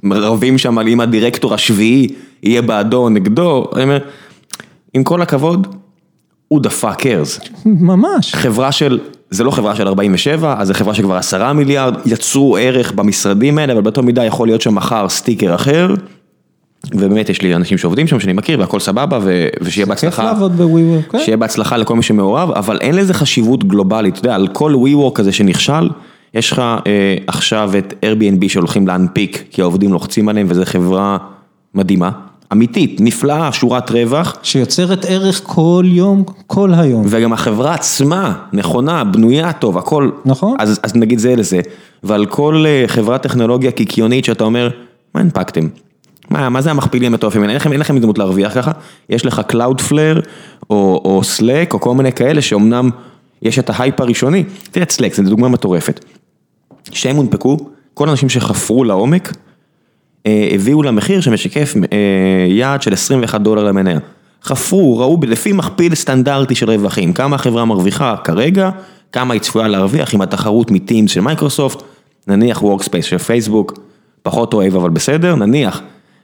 רבים 0.05 0.59
שם 0.59 0.79
על 0.79 0.89
אם 0.89 1.01
הדירקטור 1.01 1.55
השביעי 1.55 2.09
יהיה 2.43 2.63
בעדו 2.63 2.97
או 2.97 3.09
נגדו, 3.09 3.71
אני 3.75 3.83
אומר, 3.83 3.99
עם 4.95 5.05
כל 5.05 5.23
הכבוד, 5.23 5.77
הוא 6.49 6.61
fuck 6.81 7.01
cares. 7.01 7.49
ממש. 7.67 8.35
חברה 8.35 8.73
של, 8.73 8.99
זה 9.31 9.45
לא 9.45 9.51
חברה 9.51 9.77
של 9.77 9.89
47, 9.89 10.55
אז 10.59 10.67
זה 10.67 10.75
חברה 10.75 10.95
שכבר 10.95 11.17
עשרה 11.17 11.53
מיליארד, 11.53 11.95
יצרו 12.07 12.57
ערך 12.57 12.93
במשרדים 12.93 13.59
האלה, 13.59 13.73
אבל 13.73 13.83
באותו 13.83 14.03
מידה 14.03 14.25
יכול 14.25 14.49
להיות 14.49 14.61
שם 14.61 14.75
מחר 14.75 15.09
סטיקר 15.09 15.55
אחר. 15.55 15.95
ובאמת 16.91 17.29
יש 17.29 17.43
לי 17.43 17.55
אנשים 17.55 17.79
שעובדים 17.79 18.07
שם 18.07 18.21
שאני 18.21 18.33
מכיר 18.33 18.61
והכל 18.61 18.81
סבבה 18.81 19.19
ושיהיה 19.61 19.87
בהצלחה, 19.87 20.35
ב-WeWork, 20.35 21.19
שיהיה 21.19 21.37
בהצלחה 21.37 21.77
לכל 21.77 21.97
מי 21.97 22.03
שמעורב, 22.03 22.51
אבל 22.51 22.79
אין 22.81 22.95
לזה 22.95 23.15
חשיבות 23.15 23.65
גלובלית, 23.65 24.15
אתה 24.19 24.27
יודע, 24.27 24.35
על 24.35 24.49
כל 24.49 24.75
WeWork 24.75 25.15
כזה 25.15 25.33
שנכשל, 25.33 25.91
יש 26.35 26.53
לך 26.53 26.59
אה, 26.59 27.17
עכשיו 27.27 27.71
את 27.79 27.95
Airbnb 28.05 28.49
שהולכים 28.49 28.87
להנפיק, 28.87 29.45
כי 29.51 29.63
העובדים 29.63 29.93
לוחצים 29.93 30.29
עליהם 30.29 30.47
וזו 30.51 30.63
חברה 30.65 31.17
מדהימה, 31.75 32.11
אמיתית, 32.53 33.01
נפלאה, 33.01 33.53
שורת 33.53 33.91
רווח. 33.91 34.37
שיוצרת 34.43 35.05
ערך 35.09 35.41
כל 35.45 35.85
יום, 35.87 36.25
כל 36.47 36.75
היום. 36.75 37.05
וגם 37.09 37.33
החברה 37.33 37.75
עצמה, 37.75 38.35
נכונה, 38.53 39.05
בנויה 39.05 39.53
טוב, 39.53 39.79
הכל, 39.79 40.11
נכון. 40.25 40.57
אז, 40.59 40.81
אז 40.83 40.97
נגיד 40.97 41.19
זה 41.19 41.37
לזה, 41.37 41.61
ועל 42.03 42.27
כל 42.27 42.65
אה, 42.67 42.85
חברת 42.87 43.23
טכנולוגיה 43.23 43.71
קיקיונית 43.71 44.25
שאתה 44.25 44.45
אומר, 44.45 44.69
מה 45.15 45.21
הנפקתם? 45.21 45.69
מה, 46.31 46.49
מה 46.49 46.61
זה 46.61 46.71
המכפילים 46.71 47.13
המטורפים? 47.13 47.45
אין 47.45 47.81
לכם 47.81 47.97
הזדמנות 47.97 48.19
להרוויח 48.19 48.55
ככה, 48.55 48.71
יש 49.09 49.27
לך 49.27 49.43
Cloudflare 49.53 50.21
או, 50.71 51.01
או 51.05 51.21
Slack 51.37 51.75
או 51.75 51.81
כל 51.81 51.95
מיני 51.95 52.13
כאלה 52.13 52.43
שאומנם 52.43 52.91
יש 53.43 53.59
את 53.59 53.71
ההייפ 53.71 54.01
הראשוני, 54.01 54.45
תראה 54.71 54.85
את 54.85 54.91
Slack, 54.91 55.15
זו 55.15 55.23
דוגמה 55.23 55.49
מטורפת. 55.49 56.05
שהם 56.93 57.17
הונפקו, 57.17 57.57
כל 57.95 58.09
האנשים 58.09 58.29
שחפרו 58.29 58.85
לעומק, 58.85 59.33
אה, 60.27 60.49
הביאו 60.53 60.83
למחיר 60.83 61.21
שמשקף 61.21 61.75
אה, 61.93 62.47
יעד 62.49 62.83
של 62.83 62.93
21 62.93 63.41
דולר 63.41 63.65
למניה. 63.65 63.99
חפרו, 64.45 64.99
ראו 64.99 65.19
לפי 65.29 65.53
מכפיל 65.53 65.95
סטנדרטי 65.95 66.55
של 66.55 66.71
רווחים, 66.71 67.13
כמה 67.13 67.37
החברה 67.37 67.65
מרוויחה 67.65 68.17
כרגע, 68.25 68.71
כמה 69.13 69.35
היא 69.35 69.41
צפויה 69.41 69.69
להרוויח 69.69 70.15
עם 70.15 70.21
התחרות 70.21 70.71
מ-Teams 70.71 71.09
של 71.09 71.21
מייקרוסופט, 71.21 71.83
נניח 72.29 72.63
Workspace 72.63 73.03
של 73.03 73.19
פייסבוק, 73.19 73.79
פחות 74.23 74.55
אוהב 74.55 74.77
אבל 74.77 74.91
בסדר, 74.91 75.35
נניח 75.35 75.83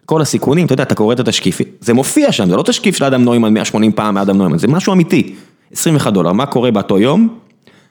כל 0.09 0.23
הסיכונים, 0.23 0.67
אתה 0.67 0.73
יודע, 0.73 0.83
אתה 0.83 0.95
קורא 0.95 1.15
את 1.15 1.21
התשקיף, 1.21 1.61
זה 1.81 1.95
מופיע 1.95 2.33
שם, 2.33 2.49
זה 2.49 2.57
לא 2.57 2.63
תשקיף 2.63 2.97
של 2.97 3.05
אדם 3.05 3.23
נוימן 3.23 3.55
180 3.55 3.93
פעם 3.93 4.15
מאדם 4.15 4.39
נוימן, 4.39 4.59
זה 4.59 4.69
משהו 4.69 4.93
אמיתי. 4.93 5.35
21 5.73 6.13
דולר, 6.13 6.33
מה 6.33 6.47
קורה 6.47 6.71
באותו 6.71 6.99
יום? 6.99 7.29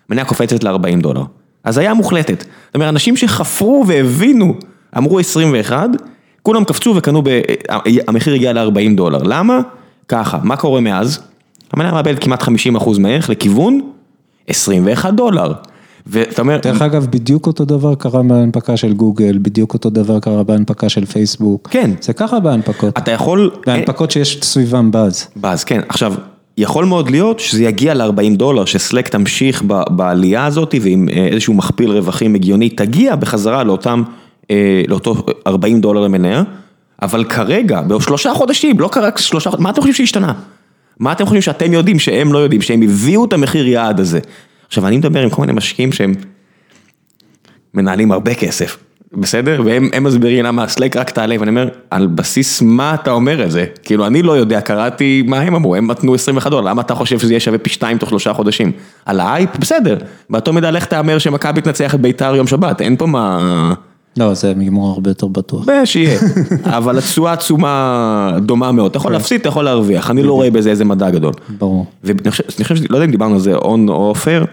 מניה 0.10 0.26
קופצת 0.26 0.64
ל-40 0.64 1.02
דולר. 1.02 1.24
אז 1.64 1.78
היה 1.78 1.94
מוחלטת. 1.94 2.40
זאת 2.40 2.76
אומרת, 2.76 2.90
אנשים 2.90 3.18
שחפרו 3.18 3.84
והבינו, 3.88 4.56
אמרו 4.98 5.20
21, 5.20 5.90
כולם 6.42 6.64
קפצו 6.64 6.94
וקנו, 6.96 7.22
ב... 7.24 7.42
המחיר 8.08 8.34
הגיע 8.34 8.54
ל-40 8.54 8.96
דולר. 8.96 9.24
למה? 9.24 9.60
ככה, 10.08 10.40
מה 10.44 10.56
קורה 10.56 10.82
מאז? 10.82 11.20
המניה 11.74 11.92
מאבדת 11.92 12.24
כמעט 12.24 12.44
50% 12.44 12.48
מערך 13.00 13.30
לכיוון 13.30 13.82
21 14.48 15.14
דולר. 15.14 15.54
ואתה 16.10 16.42
אומר... 16.42 16.60
דרך 16.64 16.82
אגב, 16.82 17.08
בדיוק 17.10 17.48
אותו 17.48 17.66
דבר 17.66 17.96
קרה 17.96 18.24
בהנפקה 18.24 18.78
של 18.78 18.94
גוגל, 18.94 19.38
בדיוק 19.42 19.74
אותו 19.74 19.90
דבר 19.90 20.20
קרה 20.20 20.44
בהנפקה 20.44 20.90
של 20.90 21.06
פייסבוק. 21.06 21.68
כן. 21.72 21.92
זה 22.02 22.14
ככה 22.14 22.40
בהנפקות. 22.40 22.98
אתה 22.98 23.12
יכול... 23.12 23.52
בהנפקות 23.66 24.12
שיש 24.12 24.40
סביבם 24.42 24.92
באז. 24.92 25.28
באז, 25.36 25.64
כן. 25.64 25.82
עכשיו, 25.90 26.14
יכול 26.58 26.86
מאוד 26.86 27.10
להיות 27.10 27.40
שזה 27.40 27.64
יגיע 27.64 27.94
ל-40 27.94 28.38
דולר, 28.38 28.66
שסלק 28.66 29.08
תמשיך 29.08 29.64
בעלייה 29.90 30.46
הזאת 30.46 30.76
ועם 30.82 31.10
איזשהו 31.10 31.54
מכפיל 31.54 31.92
רווחים 31.92 32.36
הגיוני, 32.36 32.70
תגיע 32.70 33.16
בחזרה 33.16 33.64
לאותם, 33.64 34.04
לאותו 34.88 35.16
40 35.48 35.82
דולר 35.82 36.02
למניה, 36.02 36.44
אבל 37.02 37.24
כרגע, 37.24 37.82
בשלושה 37.82 38.34
חודשים, 38.34 38.80
לא 38.80 38.88
קרה 38.88 39.10
שלושה 39.18 39.50
חודשים, 39.50 39.64
מה 39.64 39.70
אתם 39.70 39.82
חושבים 39.82 39.94
שהשתנה? 39.94 40.34
מה 41.00 41.12
אתם 41.12 41.26
חושבים 41.26 41.42
שאתם 41.42 41.74
יודעים 41.74 42.00
שהם 42.00 42.34
לא 42.34 42.38
יודעים, 42.38 42.62
שהם 42.62 42.82
הביאו 42.82 43.26
את 43.26 43.34
המחיר 43.34 43.68
יעד 43.68 44.00
הזה? 44.00 44.20
עכשיו 44.68 44.88
אני 44.88 44.98
מדבר 44.98 45.24
עם 45.24 45.30
כל 45.30 45.42
מיני 45.42 45.54
משקיעים 45.54 45.92
שהם 45.92 46.14
מנהלים 47.74 48.12
הרבה 48.12 48.34
כסף, 48.34 48.78
בסדר? 49.14 49.62
והם 49.66 50.04
מסבירים 50.04 50.46
למה 50.46 50.64
הסלק 50.64 50.96
רק 50.96 51.10
תעלה, 51.10 51.36
ואני 51.40 51.50
אומר, 51.50 51.70
על 51.92 52.08
בסיס 52.08 52.62
מה 52.62 52.94
אתה 52.94 53.12
אומר 53.12 53.44
את 53.44 53.52
זה? 53.52 53.66
כאילו 53.84 54.08
אני 54.08 54.22
לא 54.22 54.38
יודע, 54.38 54.62
קראתי 54.62 55.24
מה 55.28 55.40
הם 55.40 55.56
אמרו, 55.56 55.76
הם 55.76 55.92
נתנו 55.92 56.16
21 56.16 56.52
דולר, 56.52 56.70
למה 56.70 56.82
אתה 56.82 56.96
חושב 56.96 57.20
שזה 57.20 57.34
יהיה 57.34 57.40
שווה 57.40 57.58
פי 57.58 57.70
שתיים 57.70 57.98
תוך 57.98 58.10
שלושה 58.10 58.34
חודשים? 58.34 58.72
על 59.06 59.20
האייפ? 59.20 59.58
בסדר, 59.58 59.98
באותו 60.30 60.54
מידה 60.54 60.72
לך 60.72 60.86
תאמר 60.86 61.18
שמכבי 61.18 61.62
תנצח 61.62 61.96
את 61.96 62.02
בית"ר 62.02 62.36
יום 62.36 62.48
שבת, 62.48 62.82
אין 62.82 62.96
פה 62.96 63.06
מה... 63.06 63.74
לא, 64.18 64.34
זה 64.34 64.54
מגמור 64.56 64.92
הרבה 64.92 65.10
יותר 65.10 65.28
בטוח. 65.28 65.66
שיהיה, 65.86 66.20
אבל 66.78 66.98
התשואה 66.98 67.34
עצומה 67.34 68.38
דומה 68.42 68.72
מאוד, 68.72 68.90
אתה 68.90 68.98
יכול 68.98 69.12
להפסיד, 69.12 69.40
אתה 69.40 69.50
יכול 69.50 69.64
להרוויח, 69.64 70.12
אני 70.12 70.24
לא 70.24 70.34
רואה 70.34 70.52
בזה 70.52 70.70
איזה 70.70 70.86
מדע 70.86 71.10
גדול. 71.10 71.34
ברור. 71.58 71.86
ואני 72.04 72.32
חושב, 72.64 72.76
לא 72.90 72.96
יודע 72.98 73.06
אם 73.06 73.12
דיברנו 73.12 73.34
על 73.34 73.40
זה 73.40 73.56
און 73.56 73.90
או 73.90 74.10
אופר, 74.10 74.46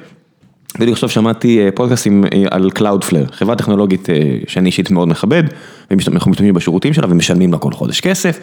בדיוק 0.79 0.93
עכשיו 0.93 1.09
שמעתי 1.09 1.61
פודקאסטים 1.75 2.25
על 2.51 2.71
Cloudflare, 2.79 3.33
חברה 3.33 3.57
טכנולוגית 3.57 4.09
שאני 4.47 4.67
אישית 4.67 4.91
מאוד 4.91 5.09
מכבד, 5.09 5.43
ואנחנו 5.91 6.31
משתמשים 6.31 6.55
בשירותים 6.55 6.93
שלה 6.93 7.07
ומשלמים 7.11 7.53
לה 7.53 7.59
כל 7.59 7.73
חודש 7.73 8.01
כסף, 8.01 8.39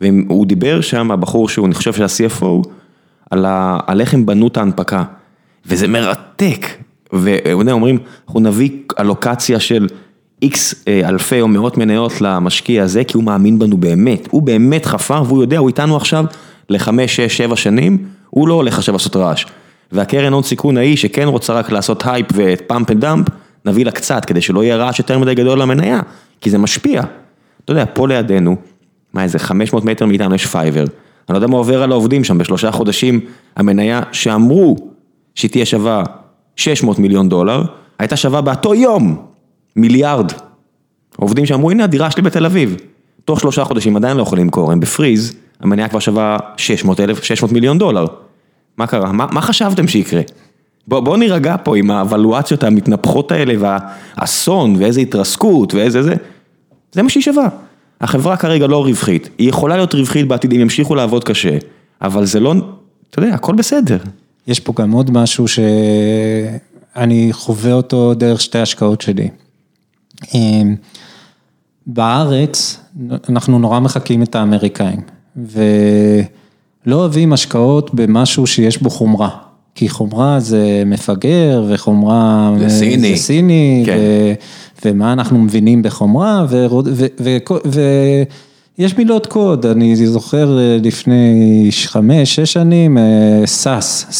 והוא 0.00 0.46
דיבר 0.46 0.80
שם, 0.80 1.10
הבחור 1.10 1.48
שהוא 1.48 1.68
נחשב 1.68 1.92
של 1.92 2.02
ה-CFO, 2.02 2.68
על 3.86 4.00
איך 4.00 4.14
הם 4.14 4.26
בנו 4.26 4.48
את 4.48 4.56
ההנפקה, 4.56 5.02
וזה 5.66 5.88
מרתק, 5.88 6.66
ואומרים, 7.12 7.98
אנחנו 8.26 8.40
נביא 8.40 8.70
אלוקציה 9.00 9.60
של 9.60 9.86
איקס 10.42 10.74
אלפי 10.88 11.40
או 11.40 11.48
מאות 11.48 11.78
מניות 11.78 12.20
למשקיע 12.20 12.82
הזה, 12.82 13.04
כי 13.04 13.16
הוא 13.16 13.24
מאמין 13.24 13.58
בנו 13.58 13.76
באמת, 13.76 14.28
הוא 14.30 14.42
באמת 14.42 14.86
חפר 14.86 15.22
והוא 15.26 15.42
יודע, 15.42 15.58
הוא 15.58 15.68
איתנו 15.68 15.96
עכשיו 15.96 16.24
לחמש, 16.70 17.16
שש, 17.16 17.36
שבע 17.36 17.56
שנים, 17.56 17.98
הוא 18.30 18.48
לא 18.48 18.54
הולך 18.54 18.78
עכשיו 18.78 18.92
לעשות 18.92 19.16
רעש. 19.16 19.46
והקרן 19.92 20.32
הון 20.32 20.42
סיכון 20.42 20.76
ההיא 20.76 20.96
שכן 20.96 21.28
רוצה 21.28 21.52
רק 21.52 21.70
לעשות 21.70 22.06
hype 22.06 22.26
ו 22.34 22.45
pump 22.45 22.90
and 22.90 23.00
dump, 23.00 23.26
נביא 23.64 23.84
לה 23.84 23.90
קצת 23.90 24.24
כדי 24.24 24.40
שלא 24.40 24.64
יהיה 24.64 24.76
רעש 24.76 24.98
יותר 24.98 25.18
מדי 25.18 25.34
גדול 25.34 25.62
למניה, 25.62 26.00
כי 26.40 26.50
זה 26.50 26.58
משפיע. 26.58 27.02
אתה 27.64 27.72
יודע, 27.72 27.84
פה 27.94 28.08
לידינו, 28.08 28.56
מה 29.14 29.22
איזה 29.22 29.38
500 29.38 29.84
מטר 29.84 30.06
מאיתנו 30.06 30.34
יש 30.34 30.46
Fiverr, 30.46 30.84
אני 31.28 31.34
לא 31.34 31.36
יודע 31.36 31.46
מה 31.46 31.56
עובר 31.56 31.82
על 31.82 31.92
העובדים 31.92 32.24
שם, 32.24 32.38
בשלושה 32.38 32.70
חודשים 32.70 33.20
המניה 33.56 34.00
שאמרו 34.12 34.76
שהיא 35.34 35.50
תהיה 35.50 35.66
שווה 35.66 36.02
600 36.56 36.98
מיליון 36.98 37.28
דולר, 37.28 37.62
הייתה 37.98 38.16
שווה 38.16 38.40
באותו 38.40 38.74
יום 38.74 39.29
מיליארד. 39.76 40.32
עובדים 41.16 41.46
שאמרו, 41.46 41.70
הנה 41.70 41.84
הדירה 41.84 42.10
שלי 42.10 42.22
בתל 42.22 42.46
אביב. 42.46 42.76
תוך 43.24 43.40
שלושה 43.40 43.64
חודשים 43.64 43.96
עדיין 43.96 44.16
לא 44.16 44.22
יכולים 44.22 44.44
למכור, 44.44 44.72
הם 44.72 44.80
בפריז, 44.80 45.34
המניה 45.60 45.88
כבר 45.88 45.98
שווה 45.98 46.38
600 46.56 47.00
אלף, 47.00 47.24
600 47.24 47.52
מיליון 47.52 47.78
דולר. 47.78 48.06
מה 48.76 48.86
קרה? 48.86 49.12
מה, 49.12 49.26
מה 49.32 49.40
חשבתם 49.40 49.88
שיקרה? 49.88 50.20
בואו 50.88 51.02
בוא 51.02 51.16
נירגע 51.16 51.56
פה 51.64 51.76
עם 51.76 51.90
האבלואציות 51.90 52.64
המתנפחות 52.64 53.32
האלה 53.32 53.54
והאסון 53.58 54.76
ואיזה 54.78 55.00
התרסקות 55.00 55.74
ואיזה 55.74 56.02
זה. 56.02 56.14
זה 56.92 57.02
מה 57.02 57.08
שהיא 57.08 57.22
שווה. 57.22 57.48
החברה 58.00 58.36
כרגע 58.36 58.66
לא 58.66 58.84
רווחית, 58.84 59.28
היא 59.38 59.48
יכולה 59.48 59.76
להיות 59.76 59.94
רווחית 59.94 60.28
בעתיד 60.28 60.52
אם 60.52 60.60
ימשיכו 60.60 60.94
לעבוד 60.94 61.24
קשה, 61.24 61.58
אבל 62.02 62.24
זה 62.24 62.40
לא, 62.40 62.54
אתה 63.10 63.18
יודע, 63.18 63.34
הכל 63.34 63.54
בסדר. 63.54 63.98
יש 64.46 64.60
פה 64.60 64.72
גם 64.76 64.90
עוד 64.90 65.10
משהו 65.10 65.48
שאני 65.48 67.28
חווה 67.32 67.72
אותו 67.72 68.14
דרך 68.14 68.40
שתי 68.40 68.58
השקעות 68.58 69.00
שלי. 69.00 69.28
בארץ 71.86 72.80
אנחנו 73.28 73.58
נורא 73.58 73.80
מחקים 73.80 74.22
את 74.22 74.34
האמריקאים, 74.34 75.00
ולא 75.36 76.96
אוהבים 76.96 77.32
השקעות 77.32 77.94
במשהו 77.94 78.46
שיש 78.46 78.82
בו 78.82 78.90
חומרה, 78.90 79.30
כי 79.74 79.88
חומרה 79.88 80.40
זה 80.40 80.82
מפגר 80.86 81.64
וחומרה 81.68 82.52
זה 82.58 82.68
סיני, 82.68 83.16
זה 83.16 83.22
סיני 83.22 83.82
כן. 83.86 83.96
ו, 83.98 84.32
ומה 84.84 85.12
אנחנו 85.12 85.38
מבינים 85.38 85.82
בחומרה, 85.82 86.46
ויש 87.20 87.42
יש 88.80 88.98
מילות 88.98 89.26
קוד, 89.26 89.66
אני 89.66 90.06
זוכר 90.06 90.58
אה, 90.58 90.78
לפני 90.82 91.68
חמש, 91.86 92.34
שש 92.34 92.52
שנים, 92.52 92.98
SAS, 93.44 94.12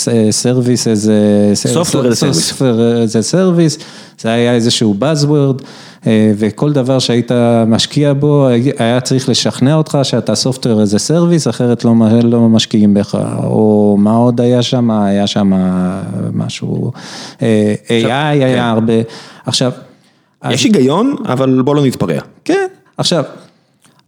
Service 0.43 0.85
as 0.85 1.07
a 1.07 1.75
Software 1.75 2.07
as 2.07 2.23
a 2.23 2.33
Service. 2.33 2.61
As 3.07 3.15
a 3.15 3.33
Service, 3.33 3.83
זה 4.19 4.33
היה 4.33 4.55
איזשהו 4.55 4.95
Buzzword, 5.01 5.63
אה, 6.07 6.33
וכל 6.37 6.73
דבר 6.73 6.99
שהיית 6.99 7.31
משקיע 7.67 8.13
בו, 8.13 8.49
היה 8.79 9.01
צריך 9.01 9.29
לשכנע 9.29 9.75
אותך 9.75 9.99
שאתה 10.03 10.33
Software 10.33 10.89
as 10.89 10.95
a 10.95 11.11
Service, 11.11 11.51
אחרת 11.51 11.85
לא, 11.85 11.95
לא 12.23 12.41
משקיעים 12.41 12.95
בך, 12.95 13.19
או 13.45 13.97
מה 14.01 14.13
עוד 14.13 14.41
היה 14.41 14.63
שם, 14.63 14.91
היה 14.91 15.27
שם 15.27 15.53
משהו, 16.33 16.93
אה, 17.43 17.75
AI 17.89 17.93
היה 18.11 18.55
כן. 18.55 18.59
הרבה, 18.59 18.95
עכשיו. 19.47 19.73
יש 20.51 20.65
היגיון, 20.65 21.17
אבל 21.25 21.63
בוא 21.63 21.75
לא 21.75 21.87
נתפרע. 21.87 22.21
כן, 22.45 22.67
עכשיו, 22.97 23.25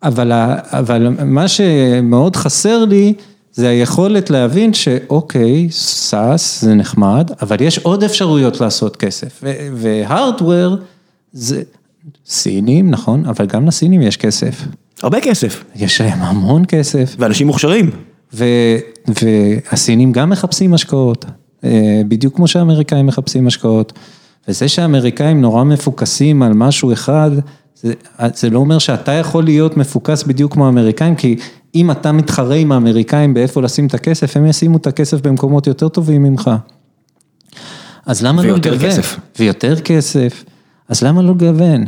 אבל, 0.03 0.33
אבל 0.65 1.09
מה 1.25 1.49
שמאוד 1.49 2.37
חסר 2.37 2.85
לי, 2.85 3.15
זה 3.53 3.69
היכולת 3.69 4.31
להבין 4.31 4.75
שאוקיי, 4.75 5.69
סאס 5.71 6.63
זה 6.63 6.75
נחמד, 6.75 7.31
אבל 7.43 7.57
יש 7.61 7.79
עוד 7.79 8.05
אפשרויות 8.05 8.61
לעשות 8.61 8.97
כסף. 8.97 9.45
והארדוור 9.75 10.77
זה 11.33 11.63
סינים, 12.27 12.91
נכון, 12.91 13.25
אבל 13.27 13.47
גם 13.47 13.67
לסינים 13.67 14.03
יש 14.03 14.17
כסף. 14.17 14.65
הרבה 15.03 15.21
כסף. 15.21 15.65
יש 15.77 16.01
להם 16.01 16.19
המון 16.23 16.63
כסף. 16.69 17.17
ואנשים 17.19 17.47
מוכשרים. 17.47 17.91
והסינים 18.33 20.13
גם 20.13 20.31
מחפשים 20.31 20.75
השקעות, 20.75 21.25
אה, 21.65 22.03
בדיוק 22.09 22.37
כמו 22.37 22.49
שהאמריקאים 22.49 23.07
מחפשים 23.07 23.47
השקעות. 23.47 23.93
וזה 24.49 24.69
שהאמריקאים 24.69 25.41
נורא 25.41 25.65
מפוקסים 25.65 26.43
על 26.43 26.53
משהו 26.53 26.93
אחד, 26.93 27.31
זה, 27.83 27.93
זה 28.35 28.51
לא 28.51 28.59
אומר 28.59 28.78
שאתה 28.78 29.12
יכול 29.12 29.45
להיות 29.45 29.76
מפוקס 29.76 30.22
בדיוק 30.22 30.53
כמו 30.53 30.66
האמריקאים, 30.66 31.14
כי 31.14 31.37
אם 31.74 31.91
אתה 31.91 32.12
מתחרה 32.12 32.55
עם 32.55 32.72
האמריקאים 32.72 33.35
באיפה 33.35 33.62
לשים 33.62 33.87
את 33.87 33.95
הכסף, 33.95 34.37
הם 34.37 34.47
ישימו 34.47 34.76
את 34.76 34.87
הכסף 34.87 35.20
במקומות 35.20 35.66
יותר 35.66 35.89
טובים 35.89 36.22
ממך. 36.22 36.51
אז 38.07 38.22
למה 38.22 38.43
לא 38.43 38.57
לגוון? 38.57 38.72
ויותר 38.72 38.89
כסף. 38.89 39.18
ויותר 39.39 39.80
כסף. 39.80 40.45
אז 40.89 41.03
למה 41.03 41.22
לא 41.22 41.30
לגוון? 41.30 41.85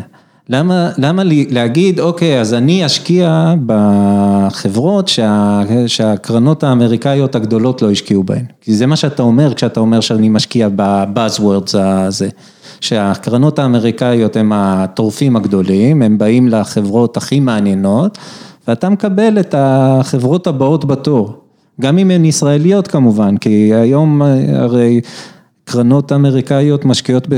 למה, 0.49 0.90
למה 0.99 1.24
לי, 1.24 1.47
להגיד, 1.51 2.01
אוקיי, 2.01 2.40
אז 2.40 2.55
אני 2.55 2.86
אשקיע 2.86 3.55
בחברות 3.66 5.09
שה, 5.09 5.61
שהקרנות 5.86 6.64
האמריקאיות 6.64 7.34
הגדולות 7.34 7.82
לא 7.82 7.90
השקיעו 7.90 8.24
בהן. 8.24 8.45
כי 8.61 8.74
זה 8.74 8.86
מה 8.86 8.97
שאתה 8.97 9.22
אומר 9.22 9.55
כשאתה 9.55 9.80
אומר 9.80 10.01
שאני 10.01 10.28
משקיע 10.28 10.68
בבאזוורדס 10.76 11.74
הזה. 11.74 12.28
שהקרנות 12.81 13.59
האמריקאיות 13.59 14.37
הם 14.37 14.53
הטורפים 14.55 15.37
הגדולים, 15.37 16.03
הם 16.03 16.18
באים 16.18 16.49
לחברות 16.49 17.16
הכי 17.16 17.41
מעניינות, 17.41 18.18
ואתה 18.68 18.89
מקבל 18.89 19.41
את 19.41 19.55
החברות 19.59 20.47
הבאות 20.47 20.85
בתור. 20.85 21.33
גם 21.81 21.99
אם 21.99 22.11
הן 22.11 22.25
ישראליות 22.25 22.89
כמובן, 22.89 23.37
כי 23.37 23.75
היום 23.75 24.22
הרי 24.55 25.01
קרנות 25.64 26.12
אמריקאיות 26.12 26.85
משקיעות, 26.85 27.29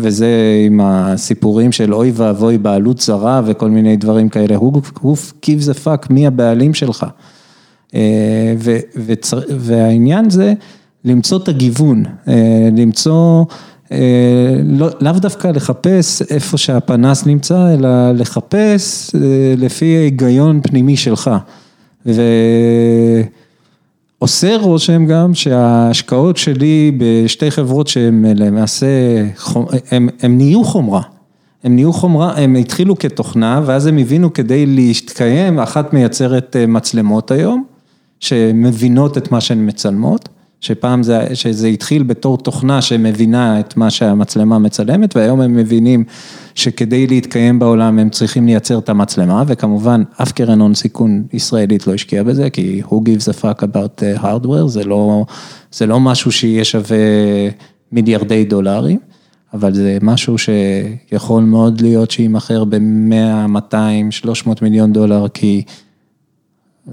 וזה 0.00 0.28
עם 0.66 0.80
הסיפורים 0.82 1.72
של 1.72 1.94
אוי 1.94 2.12
ואבוי 2.14 2.58
בעלות 2.58 3.00
זרה 3.00 3.40
וכל 3.46 3.70
מיני 3.70 3.96
דברים 3.96 4.28
כאלה, 4.28 4.56
who 4.56 5.06
gives 5.42 5.68
a 5.68 5.86
fuck 5.86 6.06
מי 6.10 6.26
הבעלים 6.26 6.74
שלך. 6.74 7.06
והעניין 9.58 10.30
זה 10.30 10.54
למצוא 11.04 11.38
את 11.38 11.48
הגיוון, 11.48 12.04
למצוא, 12.76 13.12
לא, 13.12 13.46
לאו 15.00 15.12
דווקא 15.12 15.48
לחפש 15.48 16.22
איפה 16.30 16.58
שהפנס 16.58 17.26
נמצא, 17.26 17.74
אלא 17.74 18.12
לחפש 18.12 19.10
לפי 19.56 19.84
היגיון 19.84 20.60
פנימי 20.62 20.96
שלך. 20.96 21.30
ו... 22.06 22.22
עושה 24.18 24.56
רושם 24.56 25.06
גם 25.06 25.34
שההשקעות 25.34 26.36
שלי 26.36 26.92
בשתי 26.98 27.50
חברות 27.50 27.88
שהן 27.88 28.24
למעשה, 28.36 28.86
הן 29.90 30.08
נהיו 30.22 30.64
חומרה. 30.64 31.02
הם 31.64 31.74
נהיו 31.74 31.92
חומרה, 31.92 32.32
הם 32.36 32.56
התחילו 32.56 32.98
כתוכנה 32.98 33.60
ואז 33.66 33.86
הם 33.86 33.98
הבינו 33.98 34.32
כדי 34.32 34.66
להתקיים, 34.66 35.58
אחת 35.58 35.92
מייצרת 35.92 36.56
מצלמות 36.68 37.30
היום, 37.30 37.64
שמבינות 38.20 39.18
את 39.18 39.32
מה 39.32 39.40
שהן 39.40 39.68
מצלמות, 39.68 40.28
שפעם 40.64 41.02
זה, 41.02 41.26
שזה 41.34 41.66
התחיל 41.66 42.02
בתור 42.02 42.38
תוכנה 42.38 42.82
שמבינה 42.82 43.60
את 43.60 43.76
מה 43.76 43.90
שהמצלמה 43.90 44.58
מצלמת, 44.58 45.16
והיום 45.16 45.40
הם 45.40 45.56
מבינים 45.56 46.04
שכדי 46.54 47.06
להתקיים 47.06 47.58
בעולם 47.58 47.98
הם 47.98 48.10
צריכים 48.10 48.46
לייצר 48.46 48.78
את 48.78 48.88
המצלמה, 48.88 49.42
וכמובן 49.46 50.02
אף 50.22 50.32
קרן 50.32 50.60
הון 50.60 50.74
סיכון 50.74 51.22
ישראלית 51.32 51.86
לא 51.86 51.94
השקיעה 51.94 52.24
בזה, 52.24 52.50
כי 52.50 52.82
who 52.84 52.92
gives 52.92 53.32
a 53.32 53.42
fuck 53.42 53.62
about 53.62 54.22
hardware, 54.22 54.66
זה 54.66 54.84
לא, 54.84 55.24
זה 55.72 55.86
לא 55.86 56.00
משהו 56.00 56.32
שיהיה 56.32 56.64
שווה 56.64 56.96
מיליארדי 57.92 58.44
דולרים, 58.44 58.98
אבל 59.54 59.74
זה 59.74 59.98
משהו 60.02 60.36
שיכול 60.38 61.42
מאוד 61.42 61.80
להיות 61.80 62.10
שיימכר 62.10 62.64
ב-100, 62.64 63.46
200, 63.48 64.10
300 64.10 64.62
מיליון 64.62 64.92
דולר, 64.92 65.26
כי 65.28 65.62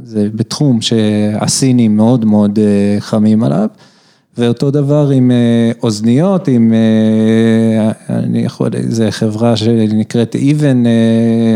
זה 0.04 0.28
בתחום 0.36 0.82
שהסינים 0.82 1.98
מאוד 1.98 2.26
מאוד 2.26 2.60
חמים 3.00 3.44
עליו. 3.44 3.68
ואותו 4.38 4.72
דבר 4.72 5.10
עם 5.10 5.32
אוזניות, 5.84 6.48
עם, 6.48 6.74
אני 8.10 8.40
יכול, 8.40 8.70
זו 8.90 9.04
חברה 9.10 9.56
שנקראת 9.56 10.36
Even 10.36 10.86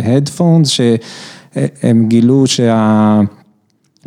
Headphones, 0.05 0.67
שהם 0.67 2.07
גילו 2.07 2.43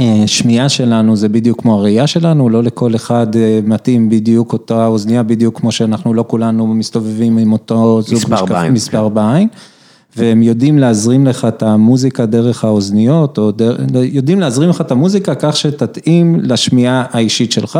שהשמיעה 0.01 0.69
שלנו 0.69 1.17
זה 1.17 1.29
בדיוק 1.29 1.61
כמו 1.61 1.75
הראייה 1.75 2.07
שלנו, 2.07 2.49
לא 2.49 2.63
לכל 2.63 2.95
אחד 2.95 3.27
מתאים 3.65 4.09
בדיוק 4.09 4.53
אותה 4.53 4.87
אוזניה, 4.87 5.23
בדיוק 5.23 5.61
כמו 5.61 5.73
שאנחנו 5.73 6.15
לא 6.15 6.25
כולנו 6.29 6.67
מסתובבים 6.67 7.39
עם 7.39 7.53
אותו 7.53 8.03
זוג 8.03 8.15
מספר 8.15 8.45
בעין. 8.45 8.73
מספר 8.73 9.09
בעין. 9.09 9.49
והם 10.17 10.43
יודעים 10.43 10.79
להזרים 10.79 11.27
לך 11.27 11.45
את 11.45 11.63
המוזיקה 11.63 12.27
דרך 12.27 12.65
האוזניות, 12.65 13.39
או 13.39 13.51
דר... 13.51 13.77
יודעים 13.95 14.41
להזרים 14.41 14.71
לך 14.71 14.81
את 14.81 14.91
המוזיקה 14.91 15.35
כך 15.35 15.57
שתתאים 15.57 16.41
לשמיעה 16.43 17.05
האישית 17.11 17.53
שלך, 17.53 17.79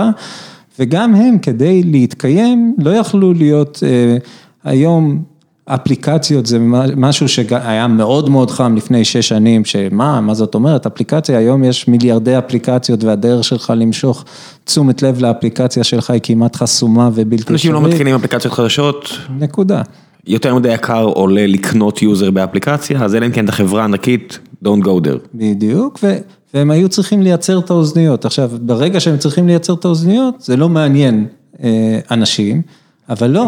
וגם 0.79 1.15
הם 1.15 1.39
כדי 1.39 1.83
להתקיים 1.83 2.75
לא 2.79 2.91
יכלו 2.91 3.33
להיות, 3.33 3.83
אה, 3.87 4.17
היום 4.65 5.23
אפליקציות 5.65 6.47
זה 6.47 6.59
משהו 6.97 7.29
שהיה 7.29 7.87
מאוד 7.87 8.29
מאוד 8.29 8.51
חם 8.51 8.77
לפני 8.77 9.05
שש 9.05 9.29
שנים, 9.29 9.65
שמה, 9.65 10.21
מה 10.21 10.35
זאת 10.35 10.55
אומרת, 10.55 10.87
אפליקציה, 10.87 11.39
היום 11.39 11.65
יש 11.65 11.89
מיליארדי 11.89 12.39
אפליקציות 12.39 13.05
והדרך 13.05 13.45
שלך 13.45 13.73
למשוך 13.77 14.25
תשומת 14.65 15.03
לב 15.03 15.21
לאפליקציה 15.21 15.85
שלך 15.85 16.11
היא 16.11 16.21
כמעט 16.23 16.57
חסומה 16.57 17.11
ובלתי 17.15 17.35
אפשרית. 17.35 17.51
אנשים 17.51 17.73
לא 17.73 17.81
מתקינים 17.81 18.15
אפליקציות 18.15 18.55
חדשות. 18.55 19.19
נקודה. 19.39 19.83
יותר 20.27 20.55
מדי 20.55 20.75
יקר 20.75 21.05
עולה 21.05 21.47
לקנות 21.47 22.03
user 22.03 22.31
באפליקציה, 22.31 23.05
אז 23.05 23.15
אלא 23.15 23.27
אם 23.27 23.33
כן 23.33 23.45
את 23.45 23.49
החברה 23.49 23.85
ענקית, 23.85 24.39
don't 24.65 24.85
go 24.85 24.89
there. 24.89 25.29
בדיוק, 25.35 25.99
ו... 26.03 26.17
והם 26.55 26.71
היו 26.71 26.89
צריכים 26.89 27.23
לייצר 27.23 27.59
את 27.59 27.71
האוזניות. 27.71 28.25
עכשיו, 28.25 28.51
ברגע 28.61 29.01
שהם 29.01 29.19
צריכים 29.19 29.47
לייצר 29.47 29.75
את 29.75 29.85
האוזניות, 29.85 30.35
זה 30.41 30.57
לא 30.57 30.69
מעניין 30.69 31.27
אה, 31.63 31.99
אנשים, 32.11 32.63
אבל 33.09 33.31
לא, 33.31 33.47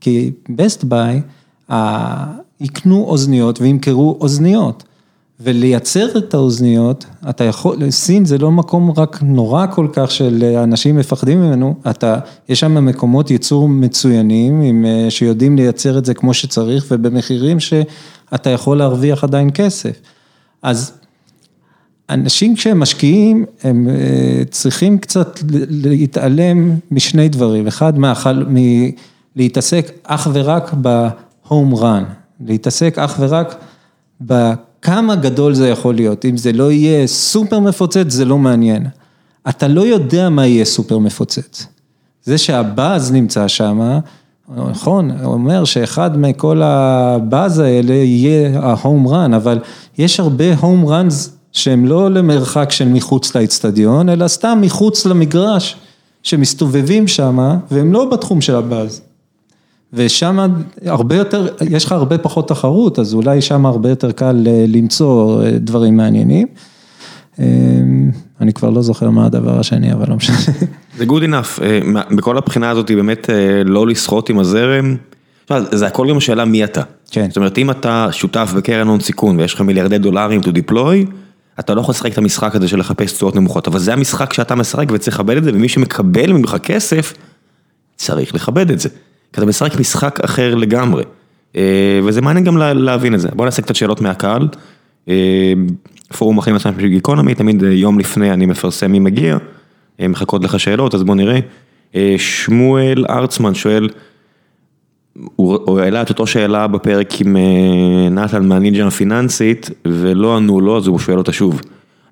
כי 0.00 0.30
Best 0.48 0.84
Buy, 0.84 1.20
אה, 1.70 2.26
יקנו 2.60 3.04
אוזניות 3.08 3.60
וימכרו 3.60 4.18
אוזניות. 4.20 4.84
ולייצר 5.42 6.18
את 6.18 6.34
האוזניות, 6.34 7.04
אתה 7.30 7.44
יכול, 7.44 7.90
סין 7.90 8.24
זה 8.24 8.38
לא 8.38 8.50
מקום 8.50 8.90
רק 8.90 9.18
נורא 9.22 9.66
כל 9.66 9.88
כך 9.92 10.10
של 10.10 10.44
אנשים 10.62 10.96
מפחדים 10.96 11.40
ממנו, 11.40 11.74
אתה, 11.90 12.18
יש 12.48 12.60
שם 12.60 12.84
מקומות 12.84 13.30
ייצור 13.30 13.68
מצוינים, 13.68 14.60
עם, 14.60 14.86
שיודעים 15.08 15.56
לייצר 15.56 15.98
את 15.98 16.04
זה 16.04 16.14
כמו 16.14 16.34
שצריך 16.34 16.86
ובמחירים 16.90 17.60
שאתה 17.60 18.50
יכול 18.50 18.78
להרוויח 18.78 19.24
עדיין 19.24 19.50
כסף. 19.54 20.00
אז 20.62 20.92
אנשים 22.10 22.54
כשהם 22.54 22.80
משקיעים, 22.80 23.44
הם 23.62 23.88
צריכים 24.50 24.98
קצת 24.98 25.38
להתעלם 25.70 26.76
משני 26.90 27.28
דברים, 27.28 27.66
אחד 27.66 27.98
מהחל, 27.98 28.44
מלהתעסק 29.36 29.92
אך 30.02 30.28
ורק 30.32 30.74
בהום 30.74 31.74
רן, 31.74 32.04
להתעסק 32.40 32.98
אך 32.98 33.16
ורק 33.20 33.54
ב... 34.26 34.52
כמה 34.82 35.16
גדול 35.16 35.54
זה 35.54 35.68
יכול 35.68 35.94
להיות, 35.94 36.24
אם 36.24 36.36
זה 36.36 36.52
לא 36.52 36.72
יהיה 36.72 37.06
סופר 37.06 37.60
מפוצץ 37.60 38.06
זה 38.08 38.24
לא 38.24 38.38
מעניין, 38.38 38.86
אתה 39.48 39.68
לא 39.68 39.80
יודע 39.80 40.28
מה 40.28 40.46
יהיה 40.46 40.64
סופר 40.64 40.98
מפוצץ, 40.98 41.66
זה 42.24 42.38
שהבאז 42.38 43.12
נמצא 43.12 43.48
שם, 43.48 43.98
נכון, 44.70 45.10
אומר 45.24 45.64
שאחד 45.64 46.18
מכל 46.18 46.62
הבאז 46.62 47.58
האלה 47.58 47.94
יהיה 47.94 48.60
ההום 48.60 49.08
רן, 49.08 49.34
אבל 49.34 49.58
יש 49.98 50.20
הרבה 50.20 50.56
הום 50.56 50.86
ראנס 50.86 51.36
שהם 51.52 51.86
לא 51.86 52.10
למרחק 52.10 52.70
של 52.70 52.88
מחוץ 52.88 53.36
לאצטדיון, 53.36 54.08
אלא 54.08 54.28
סתם 54.28 54.58
מחוץ 54.62 55.06
למגרש, 55.06 55.76
שמסתובבים 56.22 57.08
שם 57.08 57.58
והם 57.70 57.92
לא 57.92 58.04
בתחום 58.04 58.40
של 58.40 58.56
הבאז. 58.56 59.00
ושם 59.92 60.38
הרבה 60.86 61.16
יותר, 61.16 61.48
יש 61.70 61.84
לך 61.84 61.92
הרבה 61.92 62.18
פחות 62.18 62.48
תחרות, 62.48 62.98
אז 62.98 63.14
אולי 63.14 63.40
שם 63.40 63.66
הרבה 63.66 63.88
יותר 63.88 64.12
קל 64.12 64.44
אה, 64.46 64.64
למצוא 64.68 65.42
אה, 65.44 65.50
דברים 65.50 65.96
מעניינים. 65.96 66.46
אה, 67.38 67.44
אני 68.40 68.52
כבר 68.52 68.70
לא 68.70 68.82
זוכר 68.82 69.10
מה 69.10 69.26
הדבר 69.26 69.60
השני, 69.60 69.92
אבל 69.92 70.08
לא 70.08 70.16
משנה. 70.16 70.36
זה 70.98 71.04
good 71.04 71.22
enough, 71.22 71.60
בכל 72.16 72.38
הבחינה 72.38 72.70
הזאת 72.70 72.90
באמת 72.90 73.30
לא 73.64 73.86
לסחוט 73.86 74.30
עם 74.30 74.38
הזרם, 74.38 74.96
זה 75.70 75.86
הכל 75.86 76.10
גם 76.10 76.16
השאלה 76.16 76.44
מי 76.44 76.64
אתה. 76.64 76.82
כן. 77.10 77.26
זאת 77.28 77.36
אומרת, 77.36 77.58
אם 77.58 77.70
אתה 77.70 78.08
שותף 78.10 78.52
בקרן 78.56 78.88
הון 78.88 79.00
סיכון 79.00 79.40
ויש 79.40 79.54
לך 79.54 79.60
מיליארדי 79.60 79.98
דולרים 79.98 80.40
to 80.40 80.46
deploy, 80.46 81.12
אתה 81.60 81.74
לא 81.74 81.80
יכול 81.80 81.92
לשחק 81.92 82.12
את 82.12 82.18
המשחק 82.18 82.56
הזה 82.56 82.68
של 82.68 82.78
לחפש 82.78 83.12
תשואות 83.12 83.36
נמוכות, 83.36 83.68
אבל 83.68 83.78
זה 83.78 83.92
המשחק 83.92 84.32
שאתה 84.32 84.54
משחק 84.54 84.86
וצריך 84.92 85.16
לכבד 85.16 85.36
את 85.36 85.44
זה, 85.44 85.50
ומי 85.54 85.68
שמקבל 85.68 86.32
ממך 86.32 86.56
כסף, 86.62 87.14
צריך 87.96 88.34
לכבד 88.34 88.70
את 88.70 88.80
זה. 88.80 88.88
כי 89.32 89.40
אתה 89.40 89.46
משחק 89.46 89.80
משחק 89.80 90.20
אחר 90.20 90.54
לגמרי. 90.54 91.04
אה, 91.56 92.00
וזה 92.04 92.20
מעניין 92.20 92.44
גם 92.44 92.56
להבין 92.56 93.14
את 93.14 93.20
זה. 93.20 93.28
בוא 93.34 93.44
נעשה 93.44 93.62
קצת 93.62 93.74
שאלות 93.74 94.00
מהקהל. 94.00 94.48
אה, 95.08 95.52
פורום 96.18 96.38
אחים 96.38 96.54
עצמם 96.54 96.72
של 96.80 96.88
גיקונומי, 96.88 97.34
תמיד 97.34 97.62
יום 97.62 97.98
לפני 97.98 98.32
אני 98.32 98.46
מפרסם 98.46 98.92
מי 98.92 98.98
מגיע, 98.98 99.36
אה, 100.00 100.08
מחכות 100.08 100.44
לך 100.44 100.60
שאלות, 100.60 100.94
אז 100.94 101.02
בוא 101.02 101.14
נראה. 101.14 101.38
שמואל 102.16 103.04
ארצמן 103.10 103.54
שואל, 103.54 103.88
הוא 105.36 105.80
העלה 105.80 106.02
את 106.02 106.08
אותו 106.08 106.26
שאלה 106.26 106.66
בפרק 106.66 107.20
עם 107.20 107.36
נתן 108.10 108.48
מהנינג'ה 108.48 108.86
הפיננסית, 108.86 109.70
ולא 109.84 110.36
ענו 110.36 110.60
לו, 110.60 110.76
אז 110.76 110.86
הוא 110.86 110.98
שואל 110.98 111.18
אותה 111.18 111.32
שוב. 111.32 111.60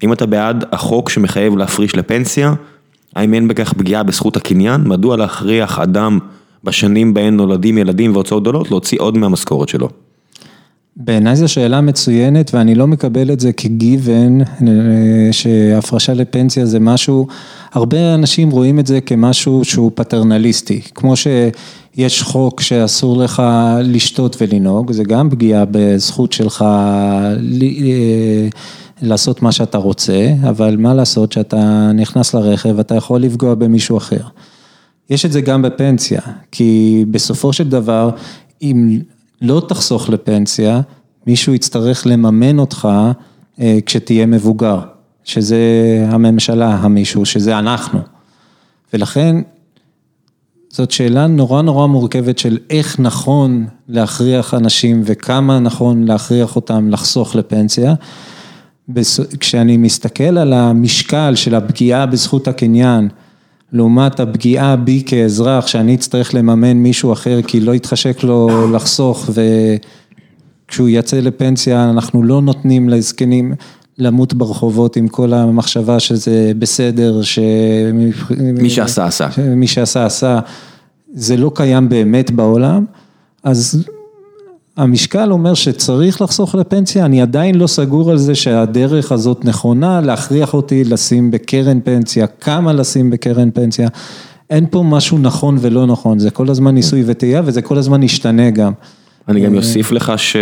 האם 0.02 0.12
אתה 0.12 0.26
בעד 0.26 0.64
החוק 0.72 1.10
שמחייב 1.10 1.56
להפריש 1.56 1.96
לפנסיה? 1.96 2.54
האם 3.16 3.34
אין 3.34 3.48
בכך 3.48 3.72
פגיעה 3.72 4.02
בזכות 4.02 4.36
הקניין? 4.36 4.80
מדוע 4.80 5.16
להכריח 5.16 5.78
אדם 5.78 6.18
בשנים 6.64 7.14
בהן 7.14 7.36
נולדים 7.36 7.78
ילדים 7.78 8.14
והוצאות 8.14 8.42
גדולות, 8.42 8.70
להוציא 8.70 8.98
עוד 9.00 9.18
מהמשכורת 9.18 9.68
שלו? 9.68 9.88
בעיניי 11.00 11.36
זו 11.36 11.48
שאלה 11.48 11.80
מצוינת 11.80 12.54
ואני 12.54 12.74
לא 12.74 12.86
מקבל 12.86 13.32
את 13.32 13.40
זה 13.40 13.52
כגיוון, 13.52 14.40
שהפרשה 15.32 16.14
לפנסיה 16.14 16.66
זה 16.66 16.80
משהו, 16.80 17.26
הרבה 17.72 18.14
אנשים 18.14 18.50
רואים 18.50 18.78
את 18.78 18.86
זה 18.86 19.00
כמשהו 19.00 19.64
שהוא 19.64 19.90
פטרנליסטי, 19.94 20.80
כמו 20.94 21.14
שיש 21.16 22.22
חוק 22.22 22.60
שאסור 22.60 23.16
לך 23.16 23.42
לשתות 23.82 24.36
ולנהוג, 24.40 24.92
זה 24.92 25.04
גם 25.04 25.30
פגיעה 25.30 25.64
בזכות 25.70 26.32
שלך 26.32 26.62
אה, 26.62 27.34
לעשות 29.02 29.42
מה 29.42 29.52
שאתה 29.52 29.78
רוצה, 29.78 30.32
אבל 30.48 30.76
מה 30.78 30.94
לעשות 30.94 31.32
שאתה 31.32 31.90
נכנס 31.94 32.34
לרכב, 32.34 32.78
אתה 32.78 32.94
יכול 32.94 33.20
לפגוע 33.20 33.54
במישהו 33.54 33.96
אחר. 33.96 34.22
יש 35.10 35.24
את 35.24 35.32
זה 35.32 35.40
גם 35.40 35.62
בפנסיה, 35.62 36.20
כי 36.52 37.04
בסופו 37.10 37.52
של 37.52 37.68
דבר, 37.68 38.10
אם 38.62 39.00
לא 39.42 39.62
תחסוך 39.68 40.08
לפנסיה, 40.08 40.80
מישהו 41.26 41.54
יצטרך 41.54 42.06
לממן 42.06 42.58
אותך 42.58 42.88
אה, 43.60 43.78
כשתהיה 43.86 44.26
מבוגר, 44.26 44.80
שזה 45.24 45.58
הממשלה, 46.08 46.74
המישהו, 46.74 47.24
שזה 47.24 47.58
אנחנו. 47.58 48.00
ולכן, 48.92 49.36
זאת 50.70 50.90
שאלה 50.90 51.26
נורא 51.26 51.62
נורא 51.62 51.86
מורכבת 51.86 52.38
של 52.38 52.58
איך 52.70 53.00
נכון 53.00 53.66
להכריח 53.88 54.54
אנשים 54.54 55.02
וכמה 55.04 55.58
נכון 55.58 56.04
להכריח 56.04 56.56
אותם 56.56 56.90
לחסוך 56.90 57.34
לפנסיה. 57.34 57.94
כשאני 59.40 59.76
מסתכל 59.76 60.38
על 60.38 60.52
המשקל 60.52 61.34
של 61.34 61.54
הפגיעה 61.54 62.06
בזכות 62.06 62.48
הקניין, 62.48 63.08
לעומת 63.72 64.20
הפגיעה 64.20 64.76
בי 64.76 65.02
כאזרח, 65.06 65.66
שאני 65.66 65.94
אצטרך 65.94 66.34
לממן 66.34 66.76
מישהו 66.76 67.12
אחר 67.12 67.42
כי 67.42 67.60
לא 67.60 67.74
יתחשק 67.74 68.22
לו 68.22 68.68
לחסוך 68.72 69.30
וכשהוא 70.68 70.88
יצא 70.88 71.20
לפנסיה 71.20 71.90
אנחנו 71.90 72.22
לא 72.22 72.42
נותנים 72.42 72.88
לזקנים 72.88 73.54
למות 73.98 74.34
ברחובות 74.34 74.96
עם 74.96 75.08
כל 75.08 75.32
המחשבה 75.32 76.00
שזה 76.00 76.52
בסדר, 76.58 77.22
ש... 77.22 77.38
מי 78.38 78.70
שעשה 78.70 79.06
עשה. 79.06 79.28
מי 79.56 79.66
שעשה 79.66 80.06
עשה, 80.06 80.40
זה 81.14 81.36
לא 81.36 81.50
קיים 81.54 81.88
באמת 81.88 82.30
בעולם, 82.30 82.84
אז 83.44 83.84
המשקל 84.78 85.32
אומר 85.32 85.54
שצריך 85.54 86.22
לחסוך 86.22 86.54
לפנסיה, 86.54 87.04
אני 87.04 87.22
עדיין 87.22 87.54
לא 87.54 87.66
סגור 87.66 88.10
על 88.10 88.16
זה 88.16 88.34
שהדרך 88.34 89.12
הזאת 89.12 89.44
נכונה, 89.44 90.00
להכריח 90.00 90.54
אותי 90.54 90.84
לשים 90.84 91.30
בקרן 91.30 91.80
פנסיה, 91.80 92.26
כמה 92.26 92.72
לשים 92.72 93.10
בקרן 93.10 93.50
פנסיה, 93.50 93.88
אין 94.50 94.66
פה 94.70 94.82
משהו 94.82 95.18
נכון 95.18 95.56
ולא 95.60 95.86
נכון, 95.86 96.18
זה 96.18 96.30
כל 96.30 96.50
הזמן 96.50 96.74
ניסוי 96.74 97.02
וטעייה 97.06 97.42
וזה 97.44 97.62
כל 97.62 97.78
הזמן 97.78 98.02
ישתנה 98.02 98.50
גם. 98.50 98.72
אני 99.28 99.40
גם 99.40 99.56
אוסיף 99.56 99.92
לך 99.92 100.12
שאף 100.16 100.32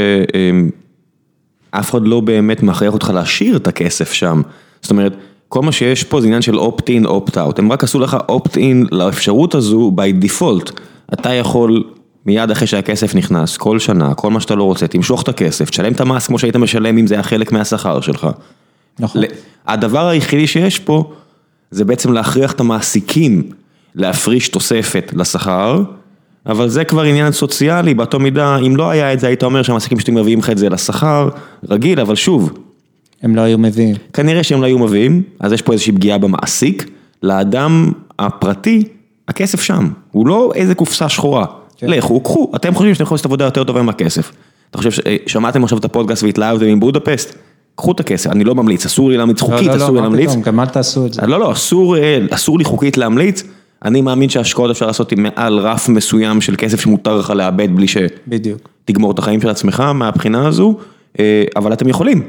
אחד 1.90 2.06
לא 2.06 2.20
באמת 2.20 2.62
מכריח 2.62 2.94
אותך 2.94 3.10
להשאיר 3.14 3.56
את 3.56 3.66
הכסף 3.66 4.12
שם, 4.12 4.42
זאת 4.82 4.90
אומרת, 4.90 5.16
כל 5.48 5.62
מה 5.62 5.72
שיש 5.72 6.04
פה 6.04 6.20
זה 6.20 6.26
עניין 6.26 6.42
של 6.42 6.58
opt-in, 6.58 7.06
opt-out, 7.06 7.58
הם 7.58 7.72
רק 7.72 7.84
עשו 7.84 7.98
לך 7.98 8.16
opt-in 8.30 8.86
לאפשרות 8.92 9.54
הזו 9.54 9.92
by 9.96 10.24
default, 10.24 10.72
אתה 11.12 11.32
יכול 11.32 11.84
מיד 12.26 12.50
אחרי 12.50 12.66
שהכסף 12.66 13.14
נכנס, 13.14 13.56
כל 13.56 13.78
שנה, 13.78 14.14
כל 14.14 14.30
מה 14.30 14.40
שאתה 14.40 14.54
לא 14.54 14.64
רוצה, 14.64 14.86
תמשוך 14.86 15.22
את 15.22 15.28
הכסף, 15.28 15.70
תשלם 15.70 15.92
את 15.92 16.00
המס 16.00 16.26
כמו 16.26 16.38
שהיית 16.38 16.56
משלם 16.56 16.98
אם 16.98 17.06
זה 17.06 17.14
היה 17.14 17.22
חלק 17.22 17.52
מהשכר 17.52 18.00
שלך. 18.00 18.26
נכון. 18.98 19.22
הדבר 19.66 20.08
היחידי 20.08 20.46
שיש 20.46 20.78
פה, 20.78 21.12
זה 21.70 21.84
בעצם 21.84 22.12
להכריח 22.12 22.52
את 22.52 22.60
המעסיקים 22.60 23.42
להפריש 23.94 24.48
תוספת 24.48 25.12
לשכר, 25.16 25.82
אבל 26.46 26.68
זה 26.68 26.84
כבר 26.84 27.02
עניין 27.02 27.32
סוציאלי, 27.32 27.94
באותו 27.94 28.18
מידה, 28.18 28.56
אם 28.56 28.76
לא 28.76 28.90
היה 28.90 29.12
את 29.12 29.20
זה, 29.20 29.26
היית 29.26 29.42
אומר 29.42 29.62
שהמעסיקים 29.62 30.00
שאתם 30.00 30.14
מביאים 30.14 30.38
לך 30.38 30.50
את 30.50 30.58
זה 30.58 30.68
לשכר, 30.68 31.28
רגיל, 31.68 32.00
אבל 32.00 32.14
שוב. 32.14 32.52
הם 33.22 33.36
לא 33.36 33.40
היו 33.40 33.58
מביאים. 33.58 33.96
כנראה 34.12 34.42
שהם 34.42 34.60
לא 34.60 34.66
היו 34.66 34.78
מביאים, 34.78 35.22
אז 35.40 35.52
יש 35.52 35.62
פה 35.62 35.72
איזושהי 35.72 35.92
פגיעה 35.92 36.18
במעסיק, 36.18 36.90
לאדם 37.22 37.92
הפרטי, 38.18 38.84
הכסף 39.28 39.62
שם, 39.62 39.88
הוא 40.12 40.26
לא 40.26 40.52
איזה 40.54 40.74
קופסה 40.74 41.08
שחורה. 41.08 41.46
כן. 41.78 41.90
לכו, 41.90 42.20
קחו, 42.20 42.52
אתם 42.56 42.74
חושבים 42.74 42.94
שאתם 42.94 43.04
יכולים 43.04 43.16
לעשות 43.16 43.26
עבודה 43.26 43.44
יותר 43.44 43.64
טובה 43.64 43.80
עם 43.80 43.88
הכסף. 43.88 44.32
אתה 44.70 44.78
חושב 44.78 44.90
ששמעתם 44.90 45.64
עכשיו 45.64 45.78
את 45.78 45.84
הפודקאסט 45.84 46.22
והתלהבתם 46.22 46.66
עם 46.66 46.80
בודפסט? 46.80 47.34
קחו 47.76 47.92
את 47.92 48.00
הכסף, 48.00 48.30
אני 48.30 48.44
לא 48.44 48.54
ממליץ, 48.54 48.86
אסור 48.86 49.10
לי 49.10 49.16
להמליץ 49.16 49.40
חוקית, 49.40 49.66
לא, 49.66 49.76
לא, 49.76 49.84
אסור 49.84 49.94
לי 49.94 50.00
להמליץ. 50.00 50.34
לא, 50.34 50.40
גם 50.40 50.60
אל 50.60 50.66
תעשו 50.66 51.06
את 51.06 51.12
זה. 51.12 51.22
לא, 51.26 51.40
לא, 51.40 51.52
אסור 52.30 52.58
לי 52.58 52.64
חוקית 52.64 52.96
להמליץ. 52.96 53.42
אני 53.84 54.00
מאמין 54.00 54.28
שהשקעות 54.28 54.70
אפשר 54.70 54.86
לעשות 54.86 55.12
עם 55.12 55.22
מעל 55.22 55.58
רף 55.58 55.88
מסוים 55.88 56.40
של 56.40 56.54
כסף 56.58 56.80
שמותר 56.80 57.16
לך 57.16 57.30
לאבד 57.30 57.76
בלי 57.76 57.86
שתגמור 57.88 59.10
את 59.10 59.18
החיים 59.18 59.40
של 59.40 59.48
עצמך 59.48 59.80
מהבחינה 59.80 60.48
הזו, 60.48 60.76
אה, 61.18 61.44
אבל 61.56 61.72
אתם 61.72 61.88
יכולים. 61.88 62.22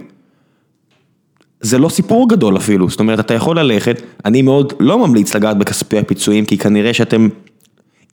זה 1.61 1.77
לא 1.77 1.89
סיפור 1.89 2.29
גדול 2.29 2.57
אפילו, 2.57 2.89
זאת 2.89 2.99
אומרת, 2.99 3.19
אתה 3.19 3.33
יכול 3.33 3.59
ללכת, 3.59 4.01
אני 4.25 4.41
מאוד 4.41 4.73
לא 4.79 5.07
ממליץ 5.07 5.35
לגעת 5.35 5.57
בכספי 5.57 5.97
הפיצויים, 5.97 6.45
כי 6.45 6.57
כנראה 6.57 6.93
שאתם 6.93 7.29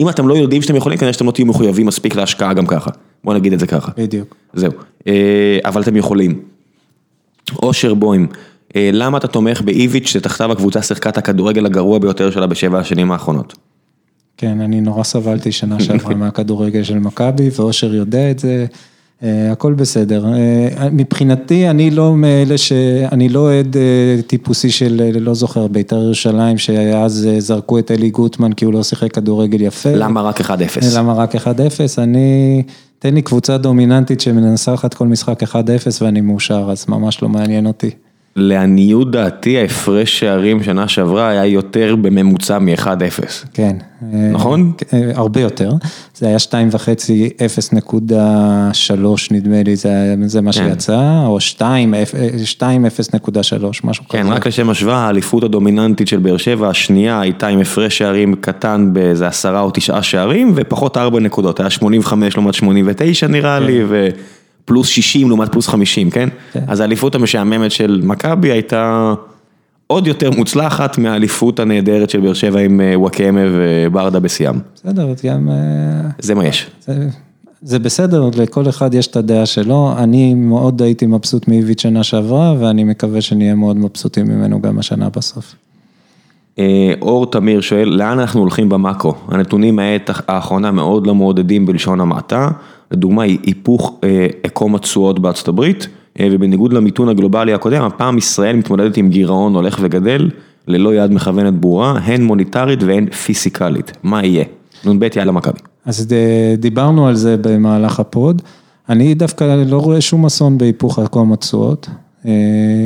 אם 0.01 0.09
אתם 0.09 0.29
לא 0.29 0.35
יודעים 0.35 0.62
שאתם 0.62 0.77
יכולים, 0.77 0.99
כנראה 0.99 1.12
שאתם 1.12 1.27
לא 1.27 1.31
תהיו 1.33 1.47
מחויבים 1.47 1.87
מספיק 1.87 2.16
להשקעה 2.16 2.55
גם 2.55 2.66
ככה. 2.66 2.91
בוא 3.25 3.35
נגיד 3.35 3.53
את 3.53 3.61
זה 3.61 3.66
ככה. 3.66 3.93
בדיוק. 3.97 4.37
זהו. 4.55 4.73
אה, 5.07 5.59
אבל 5.65 5.83
אתם 5.83 5.97
יכולים. 5.97 6.41
אושר 7.62 7.95
בוים, 7.95 8.27
אה, 8.77 8.91
למה 8.93 9.19
אתה 9.19 9.27
תומך 9.27 9.61
באיביץ' 9.61 10.07
שתחתיו 10.07 10.53
הקבוצה 10.53 10.83
שיחקה 10.83 11.11
את 11.11 11.19
הכדורגל 11.19 11.66
הגרוע 11.66 11.99
ביותר 11.99 12.31
שלה 12.31 12.47
בשבע 12.47 12.79
השנים 12.79 13.12
האחרונות? 13.12 13.55
כן, 14.37 14.61
אני 14.61 14.81
נורא 14.81 15.03
סבלתי 15.03 15.53
שנה 15.53 15.81
שעברה 15.81 16.15
מהכדורגל 16.25 16.83
של 16.83 16.99
מכבי, 16.99 17.51
ואושר 17.57 17.95
יודע 17.95 18.31
את 18.31 18.39
זה. 18.39 18.66
אה, 19.23 19.53
הכל 19.53 19.74
בסדר. 19.74 20.27
אה, 20.27 20.89
מבחינתי, 20.93 21.70
אני 21.70 21.91
לא 21.91 22.16
מאלה 22.16 22.59
ש... 22.59 22.73
אני 23.12 23.28
לא 23.28 23.41
אוהד 23.41 23.77
אה, 23.77 24.23
טיפוסי 24.27 24.70
של, 24.70 25.11
לא 25.20 25.35
זוכר, 25.35 25.66
בית"ר 25.66 26.03
ירושלים, 26.03 26.59
שאז 26.59 27.28
זרקו 27.39 27.78
את 27.78 27.91
אלי 27.91 28.11
גוטמן 28.11 28.53
כי 28.53 28.65
הוא 28.65 28.73
לא 28.74 28.82
שיחק 28.82 29.12
כדורגל 29.12 29.61
יפה. 29.61 29.91
למה 29.93 30.23
רק 30.23 30.41
1-0? 30.41 30.51
למה 30.97 31.12
רק 31.12 31.35
1-0? 31.35 31.39
אני... 31.99 32.62
תן 32.99 33.15
לי 33.15 33.23
קבוצה 33.23 33.59
דומיננטית 33.59 34.24
את 34.86 34.95
כל 34.95 35.07
משחק 35.07 35.43
1-0 35.43 35.47
ואני 36.01 36.20
מאושר, 36.20 36.69
אז 36.70 36.85
ממש 36.89 37.23
לא 37.23 37.28
מעניין 37.28 37.66
אותי. 37.66 37.91
לעניות 38.36 39.11
דעתי 39.11 39.59
ההפרש 39.59 40.19
שערים 40.19 40.62
שנה 40.62 40.89
שעברה 40.89 41.28
היה 41.28 41.47
יותר 41.47 41.97
בממוצע 41.97 42.59
מ-1-0. 42.59 43.47
כן. 43.52 43.77
נכון? 44.32 44.73
אה, 44.93 45.11
הרבה 45.15 45.40
יותר. 45.40 45.73
זה 46.15 46.27
היה 46.27 46.36
2.5, 46.36 46.48
0.3 48.11 48.97
נדמה 49.31 49.62
לי, 49.62 49.77
זה, 49.77 50.15
זה 50.24 50.40
מה 50.40 50.52
כן. 50.52 50.70
שיצא, 50.70 51.23
או 51.27 51.40
2, 51.40 51.94
2, 52.44 52.86
0.3, 52.86 52.90
משהו 53.85 54.05
כן, 54.09 54.19
כזה. 54.19 54.28
כן, 54.28 54.32
רק 54.32 54.47
לשם 54.47 54.70
השוואה, 54.70 54.97
האליפות 54.97 55.44
הדומיננטית 55.44 56.09
של 56.09 56.19
באר 56.19 56.36
שבע, 56.36 56.69
השנייה 56.69 57.20
הייתה 57.20 57.47
עם 57.47 57.61
הפרש 57.61 57.98
שערים 57.98 58.35
קטן 58.40 58.90
באיזה 58.93 59.27
עשרה 59.27 59.61
או 59.61 59.70
תשעה 59.74 60.02
שערים, 60.02 60.52
ופחות 60.56 60.97
4 60.97 61.20
נקודות, 61.20 61.61
היה 61.61 61.70
85 61.70 62.36
לעומת 62.36 62.55
89 62.55 63.27
נראה 63.27 63.59
כן. 63.61 63.66
לי, 63.66 63.85
ו... 63.89 64.09
פלוס 64.65 64.89
60 64.89 65.28
לעומת 65.28 65.53
פלוס 65.53 65.69
50, 65.69 66.11
כן? 66.11 66.28
כן. 66.53 66.65
אז 66.69 66.81
האליפות 66.81 67.15
המשעממת 67.15 67.70
של 67.70 68.01
מכבי 68.05 68.53
הייתה 68.53 69.15
עוד 69.86 70.07
יותר 70.07 70.31
מוצלחת 70.31 70.99
מהאליפות 70.99 71.61
הנהדרת 71.61 72.11
של 72.11 72.20
באר 72.20 72.35
שבע 72.35 72.61
עם 72.61 72.81
אה, 72.81 72.99
וואקמה 72.99 73.41
וברדה 73.53 74.20
בשיאם. 74.20 74.55
בסדר, 74.74 75.09
גם... 75.24 75.49
אה, 75.49 76.11
זה 76.19 76.35
מה 76.35 76.47
יש. 76.47 76.70
זה, 76.81 77.09
זה 77.62 77.78
בסדר, 77.78 78.31
לכל 78.39 78.69
אחד 78.69 78.95
יש 78.95 79.07
את 79.07 79.16
הדעה 79.16 79.47
שלו. 79.47 79.95
אני 79.99 80.35
מאוד 80.35 80.82
הייתי 80.82 81.07
מבסוט 81.07 81.49
מאיביץ' 81.49 81.81
שנה 81.81 82.03
שעברה, 82.03 82.55
ואני 82.59 82.85
מקווה 82.85 83.20
שנהיה 83.20 83.55
מאוד 83.55 83.77
מבסוטים 83.77 84.27
ממנו 84.27 84.62
גם 84.62 84.78
השנה 84.78 85.09
בסוף. 85.09 85.55
אה, 86.59 86.93
אור 87.03 87.31
תמיר 87.31 87.61
שואל, 87.61 87.89
לאן 87.89 88.19
אנחנו 88.19 88.41
הולכים 88.41 88.69
במאקרו? 88.69 89.15
הנתונים 89.28 89.77
מהעת 89.77 90.11
האחרונה 90.28 90.70
מאוד 90.70 91.07
לא 91.07 91.15
מעודדים 91.15 91.66
בלשון 91.66 92.01
המעטה, 92.01 92.49
לדוגמה 92.90 93.23
היפוך 93.23 94.01
עקום 94.43 94.74
התשואות 94.74 95.19
בארצות 95.19 95.48
הברית, 95.48 95.89
ובניגוד 96.23 96.73
למיתון 96.73 97.09
הגלובלי 97.09 97.52
הקודם, 97.52 97.82
הפעם 97.82 98.19
ישראל 98.19 98.56
מתמודדת 98.56 98.97
עם 98.97 99.09
גירעון 99.09 99.55
הולך 99.55 99.78
וגדל, 99.82 100.31
ללא 100.69 100.94
יד 100.94 101.12
מכוונת 101.12 101.55
ברורה, 101.55 101.98
הן 101.98 102.23
מוניטרית 102.23 102.82
והן 102.82 103.11
פיסיקלית, 103.11 103.93
מה 104.02 104.24
יהיה? 104.24 104.44
נ"ב 104.86 105.09
יאללה 105.16 105.32
מכבי. 105.32 105.59
אז 105.86 106.09
דיברנו 106.59 107.09
על 107.09 107.15
זה 107.15 107.36
במהלך 107.40 108.01
הפוד, 108.01 108.43
אני 108.89 109.15
דווקא 109.15 109.65
לא 109.66 109.78
רואה 109.78 110.01
שום 110.01 110.27
אסון 110.27 110.59
בהיפוך 110.59 110.98
עקום 110.98 111.32
התשואות. 111.32 111.89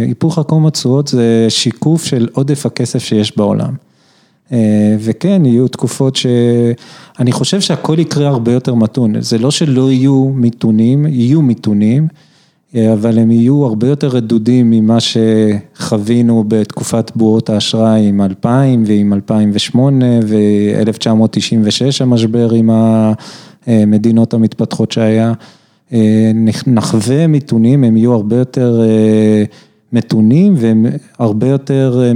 היפוך 0.06 0.38
עקום 0.38 0.66
התשואות 0.66 1.08
זה 1.08 1.46
שיקוף 1.48 2.04
של 2.04 2.28
עודף 2.32 2.66
הכסף 2.66 2.98
שיש 2.98 3.36
בעולם. 3.36 3.74
וכן, 4.98 5.42
יהיו 5.44 5.68
תקופות 5.68 6.16
שאני 6.16 7.32
חושב 7.32 7.60
שהכל 7.60 7.98
יקרה 7.98 8.28
הרבה 8.28 8.52
יותר 8.52 8.74
מתון, 8.74 9.20
זה 9.20 9.38
לא 9.38 9.50
שלא 9.50 9.92
יהיו 9.92 10.28
מיתונים, 10.34 11.06
יהיו 11.06 11.42
מיתונים, 11.42 12.08
אבל 12.92 13.18
הם 13.18 13.30
יהיו 13.30 13.64
הרבה 13.64 13.88
יותר 13.88 14.08
רדודים 14.08 14.70
ממה 14.70 14.98
שחווינו 15.00 16.44
בתקופת 16.48 17.12
בועות 17.14 17.50
האשראי 17.50 18.08
עם 18.08 18.20
2000 18.20 18.84
ועם 18.86 19.12
2008 19.12 20.06
ו-1996 20.26 21.82
המשבר 22.00 22.50
עם 22.52 22.70
המדינות 23.66 24.34
המתפתחות 24.34 24.92
שהיה. 24.92 25.32
נחווה 26.66 27.26
מיתונים, 27.26 27.84
הם 27.84 27.96
יהיו 27.96 28.12
הרבה 28.12 28.36
יותר 28.36 28.80
מתונים 29.92 30.54
והם 30.56 30.86
הרבה 31.18 31.48
יותר 31.48 32.10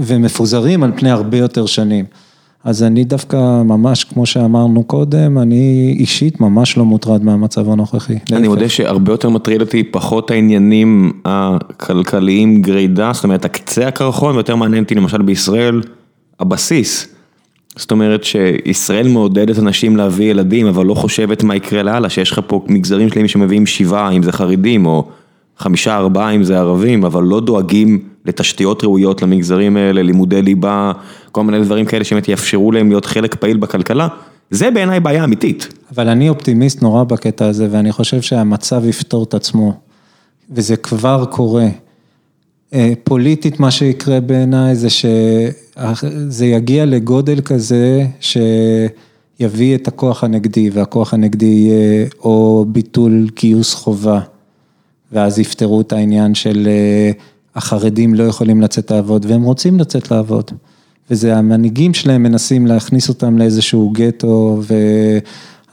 ומפוזרים 0.00 0.82
על 0.82 0.92
פני 0.96 1.10
הרבה 1.10 1.38
יותר 1.38 1.66
שנים. 1.66 2.04
אז 2.64 2.82
אני 2.82 3.04
דווקא 3.04 3.62
ממש, 3.62 4.04
כמו 4.04 4.26
שאמרנו 4.26 4.84
קודם, 4.84 5.38
אני 5.38 5.96
אישית 5.98 6.40
ממש 6.40 6.76
לא 6.76 6.84
מוטרד 6.84 7.24
מהמצב 7.24 7.70
הנוכחי. 7.70 8.14
אני 8.32 8.48
מודה 8.48 8.68
שהרבה 8.68 9.12
יותר 9.12 9.28
מטריד 9.28 9.60
אותי 9.60 9.82
פחות 9.82 10.30
העניינים 10.30 11.12
הכלכליים 11.24 12.62
גרידה, 12.62 13.10
זאת 13.14 13.24
אומרת, 13.24 13.44
הקצה 13.44 13.88
הקרחון, 13.88 14.34
ויותר 14.34 14.56
מעניין 14.56 14.82
אותי 14.82 14.94
למשל 14.94 15.22
בישראל, 15.22 15.82
הבסיס. 16.40 17.08
זאת 17.76 17.90
אומרת 17.90 18.24
שישראל 18.24 19.08
מעודדת 19.08 19.58
אנשים 19.58 19.96
להביא 19.96 20.30
ילדים, 20.30 20.66
אבל 20.66 20.86
לא 20.86 20.94
חושבת 20.94 21.42
מה 21.42 21.56
יקרה 21.56 21.82
לאללה, 21.82 22.08
שיש 22.08 22.30
לך 22.30 22.40
פה 22.46 22.64
מגזרים 22.68 23.08
שלמים 23.08 23.28
שמביאים 23.28 23.66
שבעה, 23.66 24.10
אם 24.10 24.22
זה 24.22 24.32
חרדים, 24.32 24.86
או 24.86 25.08
חמישה, 25.58 25.96
ארבעה, 25.96 26.30
אם 26.30 26.44
זה 26.44 26.58
ערבים, 26.58 27.04
אבל 27.04 27.22
לא 27.22 27.40
דואגים 27.40 27.98
לתשתיות 28.24 28.84
ראויות 28.84 29.22
למגזרים 29.22 29.76
האלה, 29.76 30.02
לימודי 30.02 30.42
ליבה, 30.42 30.92
כל 31.32 31.44
מיני 31.44 31.64
דברים 31.64 31.86
כאלה 31.86 32.04
שבאמת 32.04 32.28
יאפשרו 32.28 32.72
להם 32.72 32.88
להיות 32.88 33.04
חלק 33.04 33.34
פעיל 33.34 33.56
בכלכלה, 33.56 34.08
זה 34.50 34.70
בעיניי 34.70 35.00
בעיה 35.00 35.24
אמיתית. 35.24 35.68
אבל 35.94 36.08
אני 36.08 36.28
אופטימיסט 36.28 36.82
נורא 36.82 37.04
בקטע 37.04 37.46
הזה, 37.46 37.68
ואני 37.70 37.92
חושב 37.92 38.22
שהמצב 38.22 38.84
יפתור 38.86 39.24
את 39.24 39.34
עצמו, 39.34 39.72
וזה 40.50 40.76
כבר 40.76 41.24
קורה. 41.24 41.68
פוליטית 43.04 43.60
מה 43.60 43.70
שיקרה 43.70 44.20
בעיניי 44.20 44.74
זה 44.74 44.88
שזה 44.90 46.46
יגיע 46.46 46.84
לגודל 46.84 47.40
כזה 47.40 48.06
שיביא 48.20 49.74
את 49.74 49.88
הכוח 49.88 50.24
הנגדי, 50.24 50.70
והכוח 50.70 51.14
הנגדי 51.14 51.46
יהיה 51.46 52.06
או 52.20 52.66
ביטול 52.68 53.28
גיוס 53.40 53.74
חובה, 53.74 54.20
ואז 55.12 55.38
יפתרו 55.38 55.80
את 55.80 55.92
העניין 55.92 56.34
של 56.34 56.68
החרדים 57.54 58.14
לא 58.14 58.24
יכולים 58.24 58.60
לצאת 58.60 58.90
לעבוד, 58.90 59.26
והם 59.28 59.42
רוצים 59.42 59.80
לצאת 59.80 60.10
לעבוד. 60.10 60.50
וזה 61.10 61.36
המנהיגים 61.36 61.94
שלהם 61.94 62.22
מנסים 62.22 62.66
להכניס 62.66 63.08
אותם 63.08 63.38
לאיזשהו 63.38 63.90
גטו, 63.94 64.60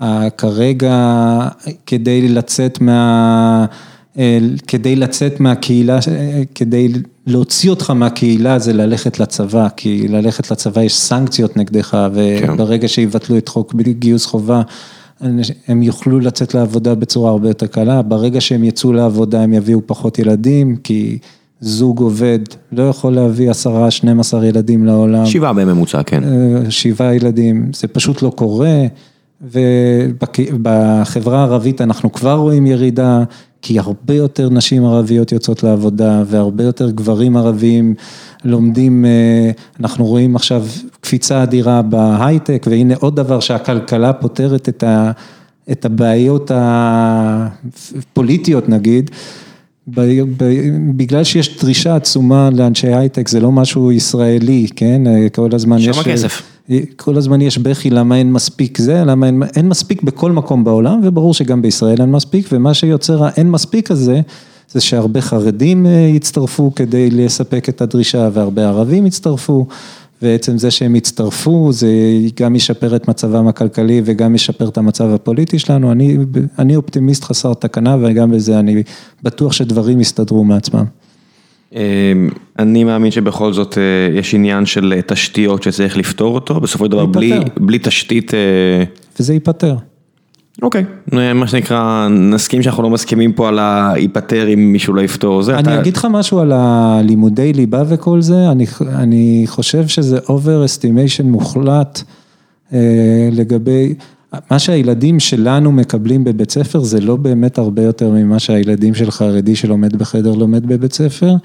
וכרגע 0.02 1.48
כדי 1.86 2.28
לצאת 2.28 2.82
מה... 2.82 3.66
כדי 4.68 4.96
לצאת 4.96 5.40
מהקהילה, 5.40 6.00
כדי 6.56 6.88
להוציא 7.28 7.70
אותך 7.70 7.90
מהקהילה 7.90 8.60
זה 8.60 8.74
ללכת 8.74 9.20
לצבא, 9.20 9.68
כי 9.76 10.08
ללכת 10.08 10.52
לצבא 10.52 10.82
יש 10.82 10.98
סנקציות 10.98 11.58
נגדך, 11.58 11.98
וברגע 12.14 12.88
שיבטלו 12.88 13.38
את 13.38 13.50
חוק 13.50 13.76
גיוס 13.76 14.26
חובה, 14.26 14.62
הם 15.68 15.84
יוכלו 15.84 16.20
לצאת 16.20 16.54
לעבודה 16.54 16.96
בצורה 16.96 17.30
הרבה 17.32 17.48
יותר 17.48 17.68
קלה, 17.68 18.02
ברגע 18.02 18.42
שהם 18.42 18.64
יצאו 18.64 18.94
לעבודה 18.94 19.42
הם 19.42 19.54
יביאו 19.54 19.80
פחות 19.86 20.20
ילדים, 20.20 20.76
כי 20.76 21.18
זוג 21.60 22.00
עובד 22.00 22.40
לא 22.72 22.84
יכול 22.84 23.14
להביא 23.14 23.52
עשרה, 23.52 23.92
12 23.92 24.46
ילדים 24.46 24.86
לעולם. 24.86 25.26
שבעה 25.26 25.54
בממוצע, 25.54 26.04
כן. 26.04 26.24
שבעה 26.70 27.16
ילדים, 27.16 27.70
זה 27.74 27.88
פשוט 27.88 28.22
לא 28.22 28.30
קורה, 28.30 28.86
ובחברה 29.42 31.40
הערבית 31.40 31.82
אנחנו 31.82 32.12
כבר 32.12 32.34
רואים 32.34 32.66
ירידה, 32.68 33.24
כי 33.68 33.80
הרבה 33.80 34.14
יותר 34.14 34.50
נשים 34.50 34.86
ערביות 34.86 35.32
יוצאות 35.32 35.64
לעבודה, 35.64 36.24
והרבה 36.28 36.64
יותר 36.64 36.90
גברים 36.90 37.38
ערבים 37.38 37.94
לומדים, 38.44 39.06
אנחנו 39.80 40.06
רואים 40.06 40.36
עכשיו 40.36 40.66
קפיצה 41.02 41.44
אדירה 41.44 41.82
בהייטק, 41.82 42.66
והנה 42.70 42.94
עוד 43.00 43.16
דבר 43.16 43.40
שהכלכלה 43.40 44.14
פותרת 44.14 44.84
את 45.72 45.86
הבעיות 45.86 46.52
הפוליטיות 48.14 48.70
נגיד. 48.70 49.12
בגלל 50.96 51.24
שיש 51.24 51.58
דרישה 51.64 51.96
עצומה 51.96 52.50
לאנשי 52.54 52.94
הייטק, 52.94 53.28
זה 53.28 53.40
לא 53.40 53.52
משהו 53.52 53.92
ישראלי, 53.92 54.68
כן? 54.76 55.02
כל 55.34 55.50
הזמן 55.54 55.78
יש... 55.80 55.86
שם 55.86 56.02
הכסף. 56.02 56.55
כל 56.96 57.18
הזמן 57.18 57.42
יש 57.42 57.58
בכי 57.58 57.90
למה 57.90 58.18
אין 58.18 58.32
מספיק 58.32 58.78
זה, 58.78 59.04
למה 59.06 59.26
אין, 59.26 59.44
אין 59.56 59.70
מספיק 59.70 60.02
בכל 60.02 60.32
מקום 60.32 60.64
בעולם, 60.64 61.02
וברור 61.04 61.34
שגם 61.34 61.62
בישראל 61.62 62.02
אין 62.02 62.12
מספיק, 62.12 62.48
ומה 62.52 62.74
שיוצר 62.74 63.24
האין 63.24 63.52
מספיק 63.52 63.92
הזה, 63.92 64.22
זה 64.72 64.82
שהרבה 64.82 65.22
חרדים 65.22 65.86
יצטרפו 66.16 66.72
כדי 66.76 67.10
לספק 67.10 67.70
את 67.70 67.82
הדרישה, 67.82 68.30
והרבה 68.34 68.68
ערבים 68.68 69.06
יצטרפו. 69.06 69.66
ועצם 70.22 70.58
זה 70.58 70.72
שהם 70.72 70.96
יצטרפו, 70.96 71.72
זה 71.72 71.88
גם 72.40 72.56
ישפר 72.56 72.96
את 72.96 73.08
מצבם 73.08 73.48
הכלכלי 73.48 74.02
וגם 74.06 74.36
ישפר 74.36 74.70
את 74.70 74.78
המצב 74.78 75.10
הפוליטי 75.10 75.60
שלנו, 75.60 75.92
אני 75.92 76.18
אני 76.60 76.76
אופטימיסט 76.76 77.24
חסר 77.24 77.54
תקנה 77.54 77.98
וגם 78.02 78.32
בזה 78.32 78.60
אני 78.60 78.84
בטוח 79.24 79.52
שדברים 79.52 80.02
יסתדרו 80.02 80.44
מעצמם. 80.44 80.86
אני 82.60 82.84
מאמין 82.84 83.12
שבכל 83.12 83.54
זאת 83.54 83.78
יש 84.18 84.34
עניין 84.34 84.66
של 84.66 85.00
תשתיות 85.08 85.64
שצריך 85.64 85.98
לפתור 85.98 86.36
אותו, 86.36 86.60
בסופו 86.60 86.86
של 86.86 86.92
דבר 86.92 87.06
בלי 87.06 87.40
בלי 87.60 87.80
תשתית. 87.80 88.32
וזה 89.20 89.34
ייפתר. 89.34 89.76
אוקיי, 90.62 90.84
מה 91.36 91.48
שנקרא, 91.48 92.08
נסכים 92.10 92.62
שאנחנו 92.64 92.84
לא 92.84 92.90
מסכימים 92.90 93.34
פה 93.34 93.48
על 93.48 93.60
היפטר 93.60 94.54
אם 94.54 94.72
מישהו 94.72 94.94
לא 94.94 95.02
יפתור 95.02 95.42
זה. 95.42 95.58
אני 95.58 95.80
אגיד 95.80 95.98
לך 95.98 96.08
משהו 96.12 96.40
על 96.40 96.52
הלימודי 96.56 97.54
ליבה 97.54 97.84
וכל 97.88 98.22
זה, 98.22 98.52
אני 98.82 99.44
חושב 99.48 99.88
שזה 99.88 100.18
over 100.18 100.66
estimation 100.66 101.24
מוחלט 101.24 102.02
לגבי, 103.32 103.94
מה 104.52 104.60
שהילדים 104.60 105.20
שלנו 105.20 105.72
מקבלים 105.72 106.24
בבית 106.24 106.52
ספר 106.52 106.80
זה 106.80 107.02
לא 107.02 107.16
באמת 107.16 107.58
הרבה 107.58 107.84
יותר 107.84 108.10
ממה 108.10 108.40
שהילדים 108.40 108.96
של 108.96 109.12
חרדי 109.12 109.56
שלומד 109.56 109.96
בחדר 109.96 110.34
לומד 110.34 110.66
בבית 110.66 110.94
ספר. 110.94 111.36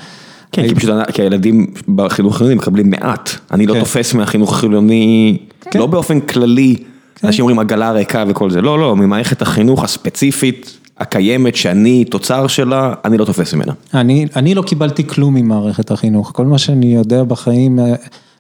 כן, 0.53 0.67
כי 1.13 1.23
הילדים 1.23 1.67
בחינוך 1.95 2.35
החילוני 2.35 2.55
מקבלים 2.55 2.91
מעט, 2.91 3.31
אני 3.51 3.67
לא 3.67 3.75
תופס 3.81 4.15
מהחינוך 4.15 4.53
החילוני, 4.53 5.39
לא 5.75 5.87
באופן 5.87 6.21
כללי. 6.21 6.77
אנשים 7.25 7.43
אומרים 7.43 7.59
עגלה 7.59 7.93
ריקה 7.93 8.25
וכל 8.29 8.51
זה, 8.51 8.61
לא, 8.61 8.79
לא, 8.79 8.97
ממערכת 8.97 9.43
החינוך 9.43 9.85
הספציפית, 9.85 10.79
הקיימת, 10.99 11.57
שאני 11.57 12.05
תוצר 12.05 12.47
שלה, 12.47 12.95
אני 13.05 13.19
לא 13.19 13.25
תופס 13.25 13.55
ממנה. 13.55 13.73
אני 14.37 14.55
לא 14.55 14.63
קיבלתי 14.63 15.07
כלום 15.07 15.35
ממערכת 15.35 15.91
החינוך, 15.91 16.33
כל 16.35 16.47
מה 16.47 16.59
שאני 16.59 16.95
יודע 16.95 17.25
בחיים, 17.25 17.79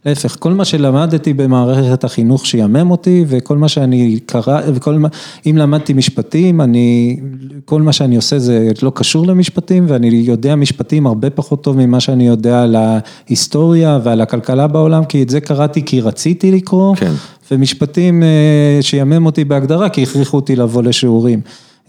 להפך, 0.06 0.36
כל 0.38 0.52
מה 0.52 0.64
שלמדתי 0.64 1.32
במערכת 1.32 2.04
החינוך 2.04 2.46
שיאמם 2.46 2.90
אותי, 2.90 3.24
וכל 3.28 3.58
מה 3.58 3.68
שאני 3.68 4.18
קרא, 4.26 4.60
אם 5.46 5.56
למדתי 5.56 5.92
משפטים, 5.92 6.60
אני, 6.60 7.20
כל 7.64 7.82
מה 7.82 7.92
שאני 7.92 8.16
עושה 8.16 8.38
זה 8.38 8.70
לא 8.82 8.92
קשור 8.94 9.26
למשפטים, 9.26 9.84
ואני 9.88 10.08
יודע 10.08 10.56
משפטים 10.56 11.06
הרבה 11.06 11.30
פחות 11.30 11.64
טוב 11.64 11.76
ממה 11.76 12.00
שאני 12.00 12.26
יודע 12.26 12.62
על 12.62 12.76
ההיסטוריה 12.76 13.98
ועל 14.04 14.20
הכלכלה 14.20 14.66
בעולם, 14.66 15.04
כי 15.04 15.22
את 15.22 15.30
זה 15.30 15.40
קראתי 15.40 15.82
כי 15.84 16.00
רציתי 16.00 16.50
לקרוא. 16.50 16.94
ומשפטים 17.50 18.22
שיאמם 18.80 19.26
אותי 19.26 19.44
בהגדרה, 19.44 19.88
כי 19.88 20.02
הכריחו 20.02 20.36
אותי 20.36 20.56
לבוא 20.56 20.82
לשיעורים. 20.82 21.40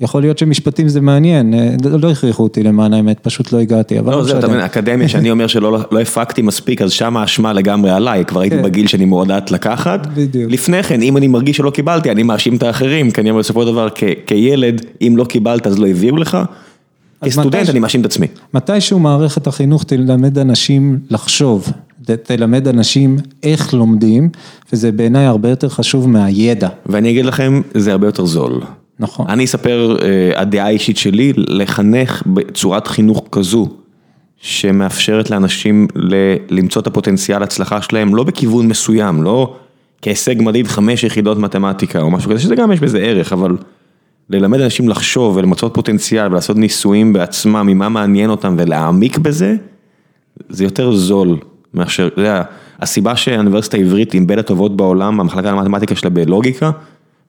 יכול 0.01 0.21
להיות 0.21 0.37
שמשפטים 0.37 0.87
זה 0.87 1.01
מעניין, 1.01 1.53
אה, 1.53 1.75
לא 1.83 2.11
הכריחו 2.11 2.43
אותי 2.43 2.63
למען 2.63 2.93
האמת, 2.93 3.19
פשוט 3.19 3.53
לא 3.53 3.59
הגעתי, 3.59 3.99
אבל 3.99 4.11
לא, 4.11 4.23
זהו, 4.23 4.39
אתה 4.39 4.47
מבין, 4.47 4.59
אקדמיה 4.59 5.07
שאני 5.07 5.31
אומר 5.31 5.47
שלא 5.47 5.79
לא 5.91 5.99
הפקתי 5.99 6.41
מספיק, 6.41 6.81
אז 6.81 6.91
שם 6.91 7.17
האשמה 7.17 7.53
לגמרי 7.53 7.91
עליי, 7.91 8.25
כבר 8.25 8.41
הייתי 8.41 8.55
כן. 8.55 8.63
בגיל 8.63 8.87
שאני 8.87 9.05
מאוד 9.05 9.27
לאט 9.27 9.51
לקחת. 9.51 10.07
בדיוק. 10.07 10.51
לפני 10.51 10.83
כן, 10.83 11.01
אם 11.01 11.17
אני 11.17 11.27
מרגיש 11.27 11.57
שלא 11.57 11.69
קיבלתי, 11.69 12.11
אני 12.11 12.23
מאשים 12.23 12.55
את 12.55 12.63
האחרים, 12.63 13.11
כי 13.11 13.21
אני 13.21 13.29
אומר 13.29 13.39
בסופו 13.39 13.61
של 13.61 13.67
דבר, 13.67 13.87
כילד, 14.27 14.81
אם 15.01 15.13
לא 15.17 15.23
קיבלת 15.23 15.67
אז 15.67 15.79
לא 15.79 15.87
הביאו 15.87 16.17
לך. 16.17 16.37
כסטודנט 17.25 17.69
אני 17.69 17.79
מאשים 17.79 18.01
את 18.01 18.05
עצמי. 18.05 18.27
מתישהו 18.53 18.99
מערכת 18.99 19.47
החינוך 19.47 19.83
תלמד 19.83 20.37
אנשים 20.37 20.99
לחשוב, 21.09 21.71
תלמד 22.23 22.67
אנשים 22.67 23.17
איך 23.43 23.73
לומדים, 23.73 24.29
וזה 24.73 24.91
בעיניי 24.91 25.25
הרבה 25.25 25.49
יותר 25.49 25.69
חשוב 25.69 26.09
מהידע, 26.09 26.69
ואני 26.85 27.11
אגיד 27.11 27.25
לכם, 27.25 27.61
זה 27.73 27.91
הרבה 27.91 28.07
יותר 28.07 28.25
זול. 28.25 28.61
נכון. 29.01 29.25
אני 29.29 29.45
אספר, 29.45 29.95
אה, 30.01 30.41
הדעה 30.41 30.65
האישית 30.65 30.97
שלי, 30.97 31.33
לחנך 31.37 32.23
בצורת 32.25 32.87
חינוך 32.87 33.23
כזו, 33.31 33.67
שמאפשרת 34.37 35.29
לאנשים 35.29 35.87
ל- 35.95 36.35
למצוא 36.49 36.81
את 36.81 36.87
הפוטנציאל 36.87 37.43
הצלחה 37.43 37.81
שלהם, 37.81 38.15
לא 38.15 38.23
בכיוון 38.23 38.67
מסוים, 38.67 39.23
לא 39.23 39.55
כהישג 40.01 40.35
מדיד 40.39 40.67
חמש 40.67 41.03
יחידות 41.03 41.37
מתמטיקה 41.37 42.01
או 42.01 42.11
משהו 42.11 42.31
כזה, 42.31 42.39
שזה 42.39 42.55
גם 42.55 42.71
יש 42.71 42.79
בזה 42.79 42.99
ערך, 42.99 43.33
אבל 43.33 43.57
ללמד 44.29 44.61
אנשים 44.61 44.89
לחשוב 44.89 45.37
ולמצות 45.37 45.73
פוטנציאל 45.73 46.27
ולעשות 46.31 46.57
ניסויים 46.57 47.13
בעצמם, 47.13 47.67
ממה 47.67 47.89
מעניין 47.89 48.29
אותם 48.29 48.55
ולהעמיק 48.57 49.17
בזה, 49.17 49.55
זה 50.49 50.63
יותר 50.63 50.91
זול 50.91 51.37
מאשר, 51.73 52.07
אתה 52.07 52.21
יודע, 52.21 52.41
הסיבה 52.79 53.15
שהאוניברסיטה 53.15 53.77
העברית 53.77 54.11
היא 54.11 54.21
בין 54.25 54.39
הטובות 54.39 54.77
בעולם, 54.77 55.19
המחלקה 55.19 55.51
למתמטיקה 55.51 55.95
שלה 55.95 56.09
בלוגיקה, 56.09 56.71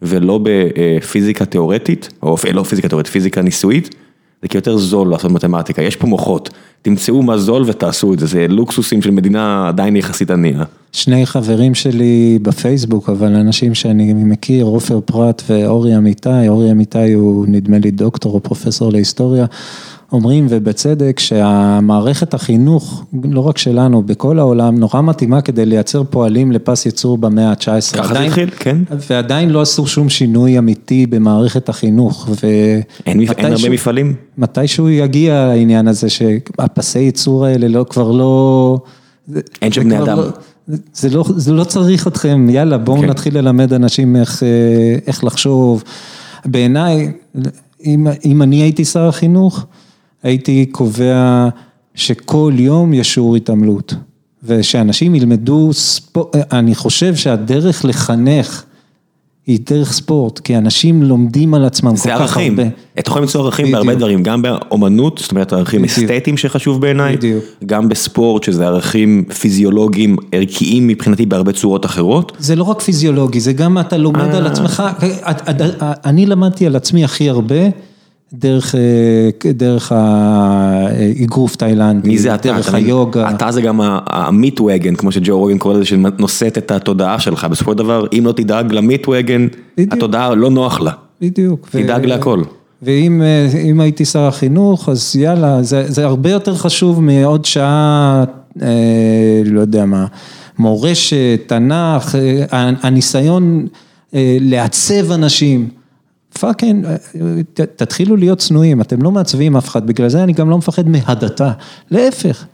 ולא 0.03 0.41
בפיזיקה 0.43 1.45
תיאורטית, 1.45 2.09
או 2.23 2.37
לא 2.53 2.63
פיזיקה 2.63 2.89
תיאורטית, 2.89 3.13
פיזיקה 3.13 3.43
ניסויית, 3.43 3.95
זה 4.43 4.49
כי 4.49 4.59
יותר 4.59 4.77
זול 4.77 5.11
לעשות 5.11 5.31
מתמטיקה, 5.31 5.83
יש 5.83 5.97
פה 5.97 6.07
מוחות, 6.07 6.51
תמצאו 6.83 7.23
מה 7.23 7.39
זול 7.39 7.63
ותעשו 7.67 8.15
את 8.15 8.19
זה, 8.19 8.27
זה 8.27 8.47
לוקסוסים 8.49 9.03
של 9.03 9.11
מדינה 9.11 9.69
עדיין 9.69 9.97
יחסית 9.97 10.31
ענייה. 10.31 10.65
שני 10.93 11.27
חברים 11.27 11.75
שלי 11.75 12.39
בפייסבוק, 12.43 13.09
אבל 13.09 13.35
אנשים 13.35 13.75
שאני 13.75 14.13
מכיר, 14.13 14.65
עופר 14.65 15.01
פרט 15.05 15.43
ואורי 15.49 15.97
אמיתי, 15.97 16.49
אורי 16.49 16.71
אמיתי 16.71 17.13
הוא 17.13 17.47
נדמה 17.49 17.79
לי 17.79 17.91
דוקטור 17.91 18.35
או 18.35 18.41
פרופסור 18.41 18.93
להיסטוריה, 18.93 19.47
אומרים 20.13 20.47
ובצדק 20.51 21.19
שהמערכת 21.21 22.35
החינוך, 22.35 23.05
לא 23.25 23.41
רק 23.41 23.59
שלנו, 23.59 24.03
בכל 24.03 24.39
העולם, 24.39 24.79
נורא 24.79 25.03
מתאימה 25.03 25.41
כדי 25.41 25.67
לייצר 25.67 26.03
פועלים 26.11 26.53
לפס 26.53 26.87
ייצור 26.87 27.19
במאה 27.19 27.49
ה-19. 27.51 27.97
ככה 27.97 28.15
זה 28.15 28.21
התחיל, 28.21 28.51
כן. 28.51 28.77
ועדיין 29.11 29.51
לא 29.51 29.61
עשו 29.61 29.87
שום 29.87 30.09
שינוי 30.09 30.59
אמיתי 30.59 31.07
במערכת 31.07 31.69
החינוך. 31.69 32.29
ו... 32.31 32.47
אין 33.07 33.19
מפ- 33.21 33.31
אין 33.31 33.45
הרבה 33.45 33.51
מתישהו- 33.55 33.73
מפעלים? 33.73 34.15
מתישהו 34.39 34.89
יגיע 34.91 35.35
העניין 35.35 35.89
הזה 35.89 36.09
שהפסי 36.11 36.99
ייצור 36.99 37.45
האלה 37.47 37.69
לא, 37.69 37.87
כבר 37.89 38.11
לא... 38.11 38.79
זה- 39.29 39.41
אין 39.63 39.73
שם 39.73 39.85
בני 39.85 39.99
אדם. 40.03 40.19
לא- 40.19 40.27
זה 40.95 41.09
לא, 41.11 41.25
זה 41.37 41.53
לא 41.53 41.65
צריך 41.65 42.07
אתכם, 42.07 42.47
יאללה 42.51 42.79
בואו 42.79 43.01
כן. 43.01 43.07
נתחיל 43.11 43.39
ללמד 43.39 43.73
אנשים 43.73 44.17
איך, 44.17 44.43
אה, 44.43 44.49
איך 45.07 45.25
לחשוב. 45.25 45.83
בעיניי, 46.45 47.13
אם, 47.87 48.07
אם 48.25 48.43
אני 48.43 48.57
הייתי 48.57 48.85
שר 48.85 49.09
החינוך, 49.09 49.67
הייתי 50.23 50.67
קובע 50.67 51.49
שכל 51.95 52.53
יום 52.57 52.95
יש 52.95 53.15
שיעור 53.15 53.37
התעמלות. 53.37 53.95
ושאנשים 54.45 55.15
ילמדו 55.15 55.71
ספורט, 55.73 56.37
אני 56.53 56.75
חושב 56.75 57.15
שהדרך 57.17 57.85
לחנך 57.85 58.63
היא 59.47 59.59
דרך 59.71 59.93
ספורט, 59.93 60.39
כי 60.39 60.57
אנשים 60.57 61.03
לומדים 61.03 61.55
על 61.55 61.65
עצמם 61.65 61.91
כל 61.91 61.97
זה 61.97 62.09
כך 62.11 62.21
ערכים, 62.21 62.59
הרבה. 62.59 62.71
אתה 62.99 63.09
יכול 63.11 63.23
למצוא 63.23 63.41
ערכים 63.43 63.73
בהרבה 63.73 63.87
בדיוק. 63.87 63.99
דברים, 63.99 64.23
גם 64.23 64.43
באומנות, 64.43 65.19
זאת 65.19 65.31
אומרת 65.31 65.53
ערכים 65.53 65.83
בדיוק. 65.83 65.99
אסתטיים 66.11 66.37
שחשוב 66.37 66.81
בעיניי. 66.81 67.17
גם 67.67 67.89
בספורט 67.89 68.43
שזה 68.43 68.67
ערכים 68.67 69.25
פיזיולוגיים 69.41 70.17
ערכיים 70.33 70.87
מבחינתי 70.87 71.27
בהרבה 71.27 71.53
צורות 71.53 71.87
אחרות. 71.87 72.33
זה 72.39 72.57
לא 72.57 72.65
רק 72.65 72.81
פיזיולוגי, 72.81 73.41
זה 73.41 73.53
גם 73.53 73.79
אתה 73.79 73.97
לומד 73.97 74.21
אה. 74.31 74.37
על 74.39 74.47
עצמך, 74.47 74.83
את- 75.31 75.49
אני 76.07 76.27
למדתי 76.27 76.67
על 76.67 76.77
עצמי 76.77 77.05
הכי 77.05 77.29
הרבה 77.29 77.57
דרך, 78.35 78.75
אה, 78.75 79.53
דרך 79.53 79.93
האגרוף 79.95 81.57
תאילנדי, 81.57 82.09
מי 82.09 82.19
זה 82.19 82.35
אתה? 82.35 82.53
דרך? 82.53 82.75
היוגה. 82.75 83.31
אתה 83.31 83.53
זה 83.53 83.63
גם 83.63 83.81
המיט 84.07 84.61
וגן, 84.61 84.95
כמו 84.95 85.13
שג'ו 85.13 85.39
רוגן 85.39 85.59
קורא 85.59 85.75
לזה, 85.75 85.85
שנושאת 85.85 86.59
את 86.59 86.71
התודעה 86.71 87.21
שלך, 87.21 87.45
בסופו 87.45 87.71
של 87.71 87.79
דבר, 87.79 88.07
אם 88.19 88.23
לא 88.27 88.33
תדאג 88.33 88.73
למיט 88.73 89.09
וגן. 89.09 89.47
התודעה 89.79 90.35
לא 90.35 90.51
נוח 90.51 90.81
לה. 90.81 90.93
בדיוק. 91.21 91.69
תדאג 91.71 92.07
להכל. 92.07 92.43
ואם 92.83 93.23
אה, 93.23 93.83
הייתי 93.83 94.05
שר 94.05 94.21
החינוך, 94.27 94.89
אז 94.89 95.17
יאללה, 95.17 95.63
זה, 95.63 95.85
זה 95.89 96.05
הרבה 96.05 96.31
יותר 96.31 96.55
חשוב 96.55 97.01
מעוד 97.01 97.45
שעה, 97.45 98.25
אה, 98.63 99.43
לא 99.45 99.61
יודע 99.61 99.85
מה, 99.85 100.07
מורשת, 100.59 101.41
תנ"ך, 101.47 102.15
אה, 102.15 102.71
הניסיון 102.83 103.67
אה, 104.15 104.37
לעצב 104.41 105.13
אנשים. 105.13 105.69
פאקינג, 106.43 106.85
אה, 106.87 106.97
ת- 107.55 107.61
תתחילו 107.61 108.17
להיות 108.17 108.39
צנועים, 108.39 108.81
אתם 108.81 109.03
לא 109.03 109.11
מעצבים 109.11 109.57
אף 109.57 109.69
אחד, 109.69 109.87
בגלל 109.87 110.09
זה 110.09 110.23
אני 110.23 110.33
גם 110.33 110.51
לא 110.51 110.59
מפחד 110.59 110.89
מהדתה, 110.89 111.51
להפך. 111.91 112.45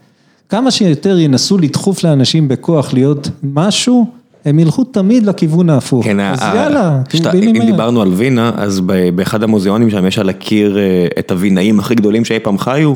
כמה 0.49 0.71
שיותר 0.71 1.19
ינסו 1.19 1.57
לדחוף 1.57 2.03
לאנשים 2.03 2.47
בכוח 2.47 2.93
להיות 2.93 3.29
משהו, 3.43 4.05
הם 4.45 4.59
ילכו 4.59 4.83
תמיד 4.83 5.23
לכיוון 5.25 5.69
ההפוך. 5.69 6.05
כן, 6.05 6.19
אז 6.19 6.39
ה- 6.41 6.53
יאללה, 6.55 7.01
שאתה- 7.13 7.31
קיבינימט. 7.31 7.61
אם 7.65 7.71
דיברנו 7.71 8.01
על 8.01 8.07
וינה, 8.07 8.51
אז 8.55 8.81
באחד 9.15 9.43
המוזיאונים 9.43 9.89
שם 9.89 10.05
יש 10.05 10.19
על 10.19 10.29
הקיר 10.29 10.77
אה, 10.77 11.07
את 11.19 11.31
הווינאים 11.31 11.79
הכי 11.79 11.95
גדולים 11.95 12.25
שאי 12.25 12.39
פעם 12.39 12.57
חיו, 12.57 12.93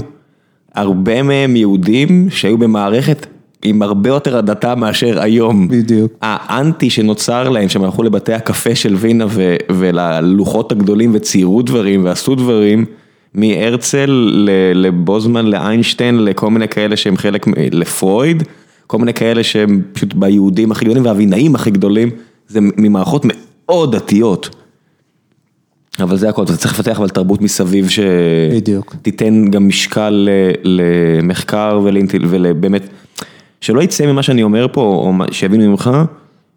הרבה 0.76 1.24
מהם 1.24 1.56
יהודים 1.56 2.28
שהיו 2.30 2.58
במערכת 2.58 3.26
עם 3.64 3.82
הרבה 3.82 4.10
יותר 4.10 4.38
הדתה 4.38 4.76
מאשר 4.76 5.22
היום. 5.22 5.68
בדיוק. 5.68 6.14
האנטי 6.22 6.90
שנוצר 6.90 7.50
להם, 7.50 7.70
שהם 7.70 7.84
הלכו 7.84 8.04
לבתי 8.04 8.34
הקפה 8.34 8.76
של 8.76 8.96
וינה 8.96 9.26
ו- 9.30 9.56
וללוחות 9.72 10.72
הגדולים 10.72 11.12
וציירו 11.14 11.62
דברים 11.62 12.06
ועשו 12.06 12.36
דברים, 12.36 12.86
מהרצל 13.34 14.32
לבוזמן, 14.76 15.46
לאיינשטיין, 15.46 16.24
לכל 16.26 16.50
מיני 16.50 16.68
כאלה 16.68 16.96
שהם 16.98 17.18
חלק, 17.18 17.46
לפרויד, 17.72 18.44
כל 18.88 18.98
מיני 18.98 19.14
כאלה 19.14 19.44
שהם 19.44 19.82
פשוט 19.94 20.14
ביהודים 20.14 20.72
הכי 20.72 20.86
גדולים 20.86 21.06
והבינאים 21.06 21.56
הכי 21.56 21.72
גדולים, 21.72 22.10
זה 22.48 22.60
ממערכות 22.62 23.22
מאוד 23.26 23.96
דתיות. 23.96 24.50
אבל 26.00 26.18
זה 26.18 26.30
הכל, 26.30 26.44
אתה 26.44 26.58
צריך 26.58 26.74
לפתח 26.80 27.00
אבל 27.00 27.10
תרבות 27.10 27.42
מסביב. 27.42 27.88
שתיתן 27.90 29.52
גם 29.52 29.68
משקל 29.68 30.30
למחקר 30.64 31.80
ולאינטל- 31.84 32.26
ולבאמת, 32.30 32.84
שלא 33.64 33.82
יצא 33.82 34.06
ממה 34.06 34.24
שאני 34.24 34.44
אומר 34.44 34.68
פה, 34.72 34.82
או 34.82 35.14
שיבינו 35.32 35.70
ממך, 35.72 35.90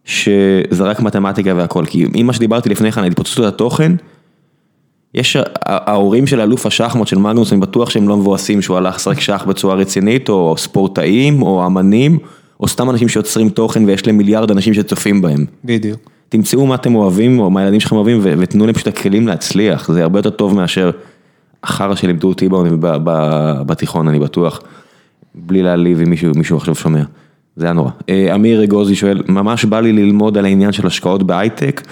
שזה 0.05 0.85
רק 0.85 1.01
מתמטיקה 1.01 1.53
והכל, 1.57 1.85
כי 1.87 2.07
אם 2.21 2.27
מה 2.27 2.33
שדיברתי 2.33 2.69
לפני 2.69 2.93
כן, 2.93 3.05
התפוצצות 3.05 3.45
התוכן, 3.45 3.93
יש, 5.15 5.37
ההורים 5.65 6.27
של 6.27 6.41
אלוף 6.41 6.67
השחמט 6.67 7.07
של 7.07 7.19
מגנוס, 7.19 7.53
אני 7.53 7.61
בטוח 7.61 7.91
שהם 7.91 8.09
לא 8.09 8.17
מבואסים 8.17 8.63
שהוא 8.63 8.77
הלך 8.77 8.97
לשחק 8.97 9.21
שח 9.21 9.45
בצורה 9.49 9.75
רצינית, 9.75 10.29
או 10.29 10.55
ספורטאים, 10.59 11.43
או 11.43 11.67
אמנים, 11.67 12.19
או 12.61 12.69
סתם 12.69 12.91
אנשים 12.91 13.09
שיוצרים 13.09 13.49
תוכן 13.49 13.85
ויש 13.85 14.07
להם 14.07 14.17
מיליארד 14.17 14.51
אנשים 14.51 14.75
שצופים 14.75 15.23
בהם. 15.23 15.45
בדיוק. 15.65 16.11
תמצאו 16.29 16.67
מה 16.67 16.75
אתם 16.75 16.95
אוהבים, 16.95 17.39
או 17.39 17.51
מה 17.51 17.61
הילדים 17.61 17.81
שלכם 17.81 17.97
אוהבים, 17.97 18.19
ו- 18.23 18.35
ותנו 18.39 18.67
להם 18.67 18.75
פשוט 18.75 18.87
הכלים 18.87 19.27
להצליח, 19.27 19.93
זה 19.93 20.03
הרבה 20.03 20.19
יותר 20.19 20.31
טוב 20.31 20.55
מאשר 20.55 20.91
החרא 21.65 21.95
שלימדו 21.95 22.29
אותי 22.29 22.49
בתיכון, 23.67 24.09
אני 24.09 24.19
בטוח, 24.19 24.61
בלי 25.37 25.63
להעליב 25.63 26.01
אם 26.01 26.11
מישהו, 26.11 26.33
מישהו 26.37 26.57
עכשיו 26.57 26.75
שומע, 26.75 27.03
זה 27.57 27.67
היה 27.67 27.73
נורא. 27.73 27.91
אה, 28.09 28.35
אמיר 28.35 28.65
אגוזי 28.65 28.95
שואל, 28.95 29.23
ממש 29.29 29.65
בא 29.65 29.81
לי 29.81 29.93
ללמוד 29.93 30.39
על 30.39 30.45
העניין 30.45 30.73
של 30.73 30.87
השקעות 30.87 31.23
בהייטק, 31.23 31.83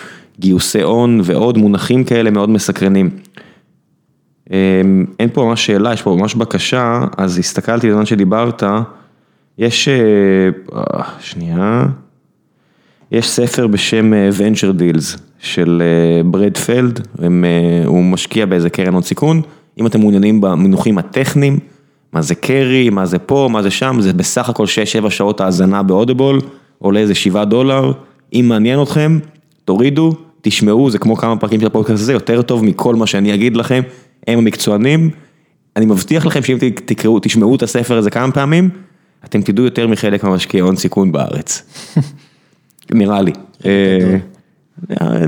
גיוסי 0.40 0.82
הון 0.82 1.20
ועוד 1.24 1.58
מונחים 1.58 2.04
כאלה 2.04 2.30
מאוד 2.30 2.50
מסקרנים. 2.50 3.10
אה, 4.52 4.82
אין 5.20 5.28
פה 5.32 5.44
ממש 5.44 5.66
שאלה, 5.66 5.92
יש 5.92 6.02
פה 6.02 6.16
ממש 6.20 6.34
בקשה, 6.34 7.04
אז 7.16 7.38
הסתכלתי 7.38 7.90
בזמן 7.90 8.06
שדיברת, 8.06 8.62
יש, 9.58 9.88
אה, 9.88 11.02
שנייה. 11.20 11.86
יש 13.12 13.28
ספר 13.28 13.66
בשם 13.66 14.12
Venture 14.38 14.80
Deals 14.80 15.18
של 15.38 15.82
ברד 16.24 16.56
פלד, 16.56 17.06
הוא 17.84 18.02
משקיע 18.02 18.46
באיזה 18.46 18.70
קרן 18.70 18.94
הון 18.94 19.02
סיכון, 19.02 19.42
אם 19.80 19.86
אתם 19.86 20.00
מעוניינים 20.00 20.40
במינוחים 20.40 20.98
הטכניים, 20.98 21.58
מה 22.14 22.22
זה 22.22 22.34
קרי, 22.34 22.90
מה 22.90 23.06
זה 23.06 23.18
פה, 23.18 23.48
מה 23.52 23.62
זה 23.62 23.70
שם, 23.70 23.96
זה 24.00 24.12
בסך 24.12 24.48
הכל 24.48 24.64
6-7 25.06 25.10
שעות 25.10 25.40
האזנה 25.40 25.82
באודיבול, 25.82 26.40
עולה 26.78 27.00
איזה 27.00 27.14
7 27.14 27.44
דולר, 27.44 27.92
אם 28.32 28.44
מעניין 28.48 28.82
אתכם, 28.82 29.18
תורידו, 29.64 30.12
תשמעו, 30.42 30.90
זה 30.90 30.98
כמו 30.98 31.16
כמה 31.16 31.36
פרקים 31.36 31.60
של 31.60 31.66
הפודקאסט 31.66 32.02
הזה, 32.02 32.12
יותר 32.12 32.42
טוב 32.42 32.64
מכל 32.64 32.94
מה 32.94 33.06
שאני 33.06 33.34
אגיד 33.34 33.56
לכם, 33.56 33.82
הם 34.26 34.38
המקצוענים, 34.38 35.10
אני 35.76 35.86
מבטיח 35.86 36.26
לכם 36.26 36.42
שאם 36.42 36.58
תקראו, 36.84 37.18
תשמעו 37.22 37.56
את 37.56 37.62
הספר 37.62 37.98
הזה 37.98 38.10
כמה 38.10 38.32
פעמים, 38.32 38.70
אתם 39.24 39.42
תדעו 39.42 39.64
יותר 39.64 39.88
מחלק 39.88 40.24
מהמשקיעי 40.24 40.60
הון 40.60 40.76
סיכון 40.76 41.12
בארץ. 41.12 41.62
נראה 42.90 43.22
לי. 43.22 43.32
אה, 43.66 44.16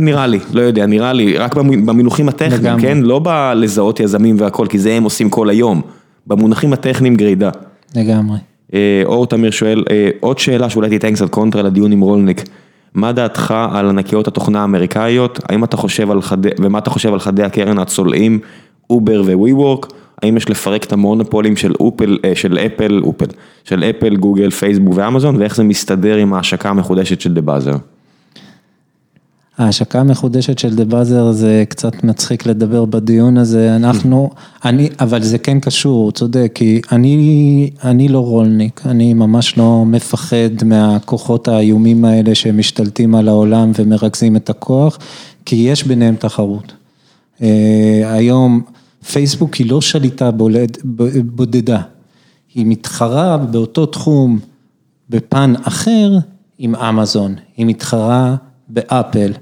נראה 0.00 0.26
לי, 0.26 0.38
לא 0.52 0.60
יודע, 0.60 0.86
נראה 0.86 1.12
לי, 1.12 1.38
רק 1.38 1.54
במינוחים 1.54 2.28
הטכניים. 2.28 2.80
כן? 2.80 2.98
לא 2.98 3.18
בלזהות 3.18 4.00
יזמים 4.00 4.36
והכל, 4.40 4.66
כי 4.66 4.78
זה 4.78 4.92
הם 4.92 5.02
עושים 5.02 5.30
כל 5.30 5.50
היום. 5.50 5.82
במונחים 6.26 6.72
הטכניים 6.72 7.14
גרידה. 7.14 7.50
לגמרי. 7.96 8.38
אה, 8.74 9.02
אור 9.04 9.26
תמיר 9.26 9.50
שואל, 9.50 9.84
אה, 9.90 10.10
עוד 10.20 10.38
שאלה 10.38 10.70
שאולי 10.70 10.88
תיתן 10.88 11.14
קצת 11.14 11.30
קונטרה 11.30 11.62
לדיון 11.62 11.92
עם 11.92 12.00
רולניק. 12.00 12.42
מה 12.94 13.12
דעתך 13.12 13.54
על 13.72 13.88
ענקיות 13.88 14.28
התוכנה 14.28 14.60
האמריקאיות? 14.60 15.40
האם 15.48 15.64
אתה 15.64 15.76
חושב 15.76 16.10
על 16.10 16.22
חדי, 16.22 16.48
ומה 16.60 16.78
אתה 16.78 16.90
חושב 16.90 17.12
על 17.12 17.18
חדי 17.18 17.42
הקרן 17.42 17.78
הצולעים, 17.78 18.38
Uber 18.90 19.22
ו 19.22 19.52
WeWork? 19.52 19.86
האם 20.22 20.36
יש 20.36 20.50
לפרק 20.50 20.84
את 20.84 20.92
המונופולים 20.92 21.56
של 21.56 21.72
אופל, 21.80 22.18
אה, 22.24 22.34
של 22.34 22.58
אפל, 22.58 23.00
אופל, 23.02 23.26
של 23.64 23.84
אפל, 23.84 24.16
גוגל, 24.16 24.50
פייסבוק 24.50 24.94
ואמזון, 24.96 25.36
ואיך 25.36 25.56
זה 25.56 25.64
מסתדר 25.64 26.16
עם 26.16 26.34
ההשקה 26.34 26.68
המחודשת 26.70 27.20
של 27.20 27.34
דה 27.34 27.40
באזר? 27.40 27.74
ההשקה 29.58 30.00
המחודשת 30.00 30.58
של 30.58 30.74
דה 30.74 30.84
באזר 30.84 31.32
זה 31.32 31.64
קצת 31.68 32.04
מצחיק 32.04 32.46
לדבר 32.46 32.84
בדיון 32.84 33.36
הזה, 33.36 33.76
אנחנו, 33.76 34.30
אני, 34.64 34.88
אבל 35.00 35.22
זה 35.22 35.38
כן 35.38 35.60
קשור, 35.60 36.04
הוא 36.04 36.12
צודק, 36.12 36.52
כי 36.54 36.80
אני, 36.92 37.70
אני 37.84 38.08
לא 38.08 38.18
רולניק, 38.18 38.80
אני 38.86 39.14
ממש 39.14 39.58
לא 39.58 39.84
מפחד 39.86 40.64
מהכוחות 40.64 41.48
האיומים 41.48 42.04
האלה 42.04 42.34
שמשתלטים 42.34 43.14
על 43.14 43.28
העולם 43.28 43.72
ומרכזים 43.78 44.36
את 44.36 44.50
הכוח, 44.50 44.98
כי 45.44 45.56
יש 45.56 45.84
ביניהם 45.84 46.16
תחרות. 46.16 46.72
אה, 47.42 48.02
היום 48.04 48.62
פייסבוק 49.12 49.54
היא 49.54 49.70
לא 49.70 49.80
שליטה 49.80 50.30
בולד, 50.30 50.76
בודדה, 51.24 51.80
היא 52.54 52.66
מתחרה 52.66 53.36
באותו 53.36 53.86
תחום 53.86 54.38
בפן 55.10 55.52
אחר 55.62 56.18
עם 56.58 56.74
אמזון, 56.74 57.34
היא 57.56 57.66
מתחרה 57.66 58.36
באפל, 58.68 59.32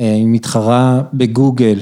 היא 0.00 0.26
מתחרה 0.26 1.02
בגוגל, 1.14 1.80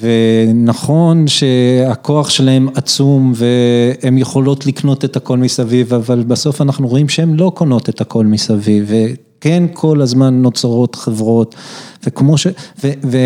ונכון 0.00 1.26
שהכוח 1.28 2.30
שלהם 2.30 2.68
עצום 2.74 3.32
והן 3.34 4.18
יכולות 4.18 4.66
לקנות 4.66 5.04
את 5.04 5.16
הכל 5.16 5.38
מסביב, 5.38 5.94
אבל 5.94 6.22
בסוף 6.22 6.60
אנחנו 6.60 6.88
רואים 6.88 7.08
שהן 7.08 7.34
לא 7.36 7.52
קונות 7.54 7.88
את 7.88 8.00
הכל 8.00 8.26
מסביב, 8.26 8.90
וכן 8.90 9.62
כל 9.72 10.00
הזמן 10.00 10.42
נוצרות 10.42 10.94
חברות, 10.94 11.54
וכמו 12.06 12.38
ש... 12.38 12.46
ו, 12.84 12.90
ו, 13.04 13.18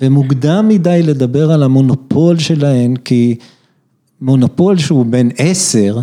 ומוקדם 0.00 0.68
מדי 0.68 1.00
לדבר 1.02 1.52
על 1.52 1.62
המונופול 1.62 2.38
שלהן, 2.38 2.96
כי 2.96 3.34
מונופול 4.20 4.78
שהוא 4.78 5.06
בן 5.06 5.28
עשר, 5.38 5.98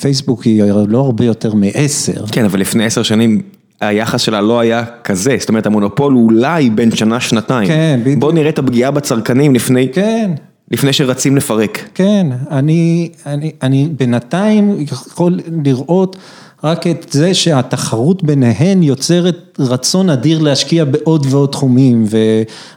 פייסבוק 0.00 0.42
היא 0.42 0.62
לא 0.88 1.00
הרבה 1.00 1.24
יותר 1.24 1.54
מעשר. 1.54 2.26
כן, 2.26 2.44
אבל 2.44 2.60
לפני 2.60 2.84
עשר 2.84 3.02
שנים 3.02 3.42
היחס 3.80 4.20
שלה 4.20 4.40
לא 4.40 4.60
היה 4.60 4.84
כזה, 5.04 5.36
זאת 5.40 5.48
אומרת 5.48 5.66
המונופול 5.66 6.12
הוא 6.12 6.24
אולי 6.24 6.70
בין 6.70 6.90
שנה-שנתיים. 6.90 7.68
כן, 7.68 8.00
בדיוק. 8.02 8.18
בוא 8.18 8.32
נראה 8.32 8.48
את 8.48 8.58
הפגיעה 8.58 8.90
בצרכנים 8.90 9.54
לפני, 9.54 9.88
כן. 9.92 10.30
לפני 10.70 10.92
שרצים 10.92 11.36
לפרק. 11.36 11.88
כן, 11.94 12.26
אני, 12.50 13.10
אני, 13.26 13.52
אני 13.62 13.88
בינתיים 13.96 14.76
יכול 14.80 15.40
לראות 15.64 16.16
רק 16.64 16.86
את 16.86 17.06
זה 17.10 17.34
שהתחרות 17.34 18.22
ביניהן 18.22 18.82
יוצרת 18.82 19.58
רצון 19.58 20.10
אדיר 20.10 20.38
להשקיע 20.38 20.84
בעוד 20.84 21.26
ועוד 21.30 21.50
תחומים, 21.50 22.04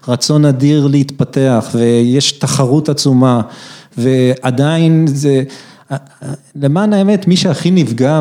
ורצון 0.07 0.45
אדיר 0.45 0.87
להתפתח, 0.87 1.69
ויש 1.73 2.31
תחרות 2.31 2.89
עצומה, 2.89 3.41
ועדיין 3.97 5.05
זה, 5.07 5.43
למען 6.55 6.93
האמת, 6.93 7.27
מי 7.27 7.35
שהכי 7.35 7.71
נפגע 7.71 8.19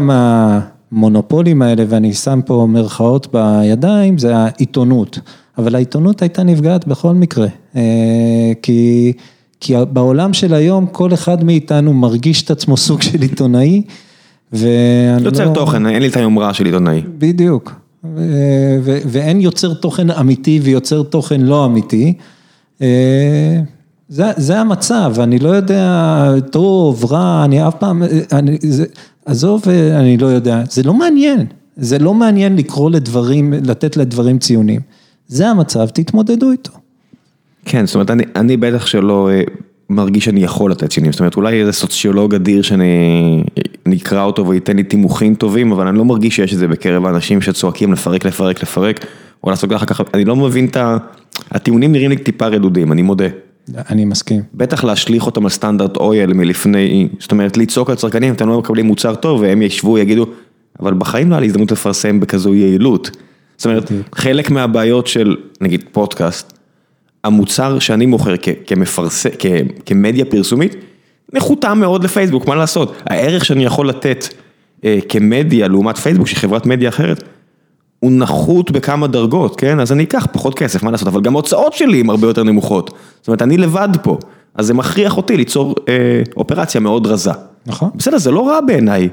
מהמונופולים 0.94 1.62
האלה, 1.62 1.84
ואני 1.88 2.12
שם 2.12 2.40
פה 2.46 2.66
מרכאות 2.70 3.28
בידיים, 3.32 4.18
זה 4.18 4.36
העיתונות. 4.36 5.18
אבל 5.58 5.74
העיתונות 5.74 6.22
הייתה 6.22 6.42
נפגעת 6.42 6.86
בכל 6.86 7.12
מקרה, 7.14 7.46
אה, 7.76 8.52
כי... 8.62 9.12
כי 9.60 9.74
בעולם 9.92 10.32
של 10.32 10.54
היום 10.54 10.86
כל 10.86 11.14
אחד 11.14 11.44
מאיתנו 11.44 11.94
מרגיש 11.94 12.42
את 12.42 12.50
עצמו 12.50 12.76
סוג 12.76 13.02
של 13.02 13.22
עיתונאי. 13.22 13.82
ואני 14.52 15.24
יוצר 15.24 15.48
לא... 15.48 15.54
תוכן, 15.54 15.86
אין 15.86 16.02
לי 16.02 16.08
את 16.08 16.16
היומרה 16.16 16.54
של 16.54 16.64
עיתונאי. 16.64 17.02
בדיוק. 17.18 17.72
ו- 18.04 18.78
ו- 18.82 18.98
ואין 19.06 19.40
יוצר 19.40 19.74
תוכן 19.74 20.10
אמיתי 20.10 20.60
ויוצר 20.62 21.02
תוכן 21.02 21.40
לא 21.40 21.66
אמיתי. 21.66 22.14
זה, 24.08 24.24
זה 24.36 24.60
המצב, 24.60 25.14
אני 25.20 25.38
לא 25.38 25.48
יודע, 25.48 26.30
טוב, 26.50 27.04
רע, 27.04 27.44
אני 27.44 27.68
אף 27.68 27.74
פעם, 27.78 28.02
אני, 28.32 28.58
זה, 28.62 28.84
עזוב, 29.26 29.62
אני 29.68 30.16
לא 30.16 30.26
יודע, 30.26 30.62
זה 30.70 30.82
לא 30.82 30.94
מעניין, 30.94 31.46
זה 31.76 31.98
לא 31.98 32.14
מעניין 32.14 32.56
לקרוא 32.56 32.90
לדברים, 32.90 33.52
לתת 33.52 33.96
לדברים 33.96 34.38
ציונים. 34.38 34.80
זה 35.28 35.48
המצב, 35.48 35.88
תתמודדו 35.88 36.50
איתו. 36.50 36.72
כן, 37.64 37.86
זאת 37.86 37.94
אומרת, 37.94 38.10
אני, 38.10 38.22
אני 38.36 38.56
בטח 38.56 38.86
שלא 38.86 39.30
אה, 39.30 39.42
מרגיש 39.90 40.24
שאני 40.24 40.44
יכול 40.44 40.70
לתת 40.70 40.90
ציונים, 40.90 41.12
זאת 41.12 41.20
אומרת, 41.20 41.36
אולי 41.36 41.60
איזה 41.60 41.72
סוציולוג 41.72 42.34
אדיר 42.34 42.62
שאני 42.62 43.44
אקרא 43.96 44.24
אותו 44.24 44.48
וייתן 44.48 44.76
לי 44.76 44.82
תימוכים 44.82 45.34
טובים, 45.34 45.72
אבל 45.72 45.86
אני 45.86 45.98
לא 45.98 46.04
מרגיש 46.04 46.36
שיש 46.36 46.52
את 46.52 46.58
זה 46.58 46.68
בקרב 46.68 47.06
האנשים 47.06 47.40
שצועקים 47.40 47.92
לפרק, 47.92 48.24
לפרק, 48.24 48.62
לפרק, 48.62 49.06
או 49.44 49.50
לעשות 49.50 49.70
ככה 49.70 49.86
ככה, 49.86 50.04
אני 50.14 50.24
לא 50.24 50.36
מבין 50.36 50.66
את 50.66 50.76
ה... 50.76 50.96
הטיעונים 51.50 51.92
נראים 51.92 52.10
לי 52.10 52.16
טיפה 52.16 52.46
רדודים, 52.46 52.92
אני 52.92 53.02
מודה. 53.02 53.28
אני 53.90 54.04
מסכים. 54.04 54.42
בטח 54.54 54.84
להשליך 54.84 55.26
אותם 55.26 55.44
על 55.44 55.50
סטנדרט 55.50 55.96
אויל 55.96 56.32
מלפני, 56.32 57.08
זאת 57.18 57.32
אומרת, 57.32 57.56
לצעוק 57.56 57.90
על 57.90 57.96
צרכנים, 57.96 58.34
אתם 58.34 58.48
לא 58.48 58.58
מקבלים 58.58 58.86
מוצר 58.86 59.14
טוב, 59.14 59.40
והם 59.40 59.62
ישבו, 59.62 59.98
יגידו, 59.98 60.26
אבל 60.80 60.94
בחיים 60.94 61.30
לא 61.30 61.34
היה 61.34 61.40
לי 61.40 61.46
הזדמנות 61.46 61.72
לפרסם 61.72 62.20
בכזו 62.20 62.54
יעילות. 62.54 63.10
זאת 63.56 63.66
אומרת, 63.66 63.92
חלק 64.14 64.50
מהבעיות 64.50 65.06
של, 65.06 65.36
נגיד, 65.60 65.84
פודקאסט, 65.92 66.58
המוצר 67.24 67.78
שאני 67.78 68.06
מוכר 68.06 68.34
כמפרסם, 68.66 69.28
כמדיה 69.86 70.24
פרסומית, 70.24 70.74
נחותה 71.32 71.74
מאוד 71.74 72.04
לפייסבוק, 72.04 72.46
מה 72.46 72.54
לעשות? 72.54 72.96
הערך 73.06 73.44
שאני 73.44 73.64
יכול 73.64 73.88
לתת 73.88 74.24
אה, 74.84 74.98
כמדיה 75.08 75.68
לעומת 75.68 75.98
פייסבוק, 75.98 76.26
שהיא 76.26 76.38
חברת 76.38 76.66
מדיה 76.66 76.88
אחרת, 76.88 77.24
הוא 78.04 78.12
נחות 78.12 78.70
בכמה 78.70 79.06
דרגות, 79.06 79.56
כן? 79.56 79.80
אז 79.80 79.92
אני 79.92 80.02
אקח 80.02 80.26
פחות 80.32 80.54
כסף, 80.54 80.82
מה 80.82 80.90
לעשות? 80.90 81.08
אבל 81.08 81.20
גם 81.20 81.34
ההוצאות 81.34 81.72
שלי 81.72 82.00
הן 82.00 82.10
הרבה 82.10 82.26
יותר 82.26 82.42
נמוכות. 82.42 82.90
זאת 83.20 83.28
אומרת, 83.28 83.42
אני 83.42 83.56
לבד 83.56 83.88
פה, 84.02 84.18
אז 84.54 84.66
זה 84.66 84.74
מכריח 84.74 85.16
אותי 85.16 85.36
ליצור 85.36 85.74
אה, 85.88 86.22
אופרציה 86.36 86.80
מאוד 86.80 87.06
רזה. 87.06 87.30
נכון. 87.66 87.90
בסדר, 87.94 88.18
זה 88.18 88.30
לא 88.30 88.48
רע 88.48 88.60
בעיניי. 88.60 89.08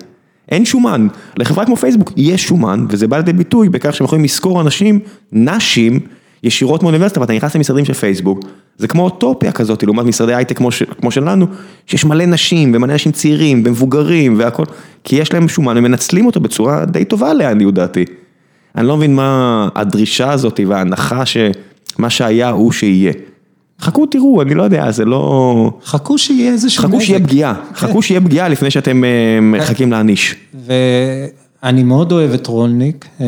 אין 0.49 0.65
שומן. 0.65 1.07
לחברה 1.38 1.65
כמו 1.65 1.76
פייסבוק 1.76 2.11
יש 2.18 2.43
שומן, 2.43 2.85
וזה 2.89 3.07
בא 3.07 3.18
לידי 3.18 3.34
ביטוי 3.34 3.69
בכך 3.69 3.95
שהם 3.95 4.05
יכולים 4.05 4.23
לשכור 4.23 4.61
אנשים, 4.61 4.99
נשים, 5.31 5.99
ישירות 6.43 6.84
מאוניברסיטה, 6.84 7.22
ואתה 7.22 7.34
נכנס 7.34 7.55
למשרדים 7.55 7.85
של 7.85 7.93
פייסבוק, 7.93 8.39
זה 8.77 8.88
כמו 8.88 9.03
אוטופיה 9.03 9.51
כזאת, 9.51 9.84
לעומת 9.84 10.05
משרדי 10.05 10.35
הייטק 10.35 10.57
כמו, 10.57 10.69
כמו 11.01 11.11
שלנו, 11.11 11.47
שיש 11.85 12.05
מלא 12.05 12.26
נשים, 12.26 12.72
ומלא 12.76 12.93
אנשים 12.93 13.11
צעירים, 13.11 13.63
ומבוגרים, 13.65 14.39
והכל, 14.39 14.63
כי 15.03 15.15
יש 15.15 15.34
להם 15.34 15.47
שומן, 15.47 15.77
הם 15.77 15.84
מנצלים 15.84 16.26
אותו 16.26 16.39
בצורה 16.39 16.85
די 16.85 17.05
טובה 17.05 17.34
לעניות 17.34 17.73
דעתי. 17.73 18.05
אני 18.76 18.88
לא 18.88 18.98
מבין 18.98 19.15
מה 19.15 19.68
הדרישה 19.76 20.31
הזאת 20.31 20.60
וההנחה 20.68 21.23
שמה 21.26 22.10
שהיה 22.10 22.49
הוא 22.49 22.72
שיהיה. 22.72 23.14
חכו 23.81 24.06
תראו, 24.06 24.41
אני 24.41 24.53
לא 24.53 24.64
יודע, 24.64 24.91
זה 24.91 25.06
לא... 25.06 25.72
חכו 25.85 26.18
שיהיה 26.18 26.52
איזשהו 26.52 26.84
חכו 26.84 27.02
שיהיה 27.02 27.19
פגיעה, 27.19 27.53
חכו 27.76 28.02
שיהיה 28.02 28.22
פגיעה 28.22 28.49
לפני 28.49 28.72
שאתם 28.72 29.03
אה, 29.03 29.39
מחכים 29.41 29.91
להעניש. 29.91 30.35
ואני 31.64 31.84
מאוד 31.84 32.11
אוהב 32.11 32.34
את 32.34 32.48
רולניק, 32.48 33.07
אה, 33.22 33.26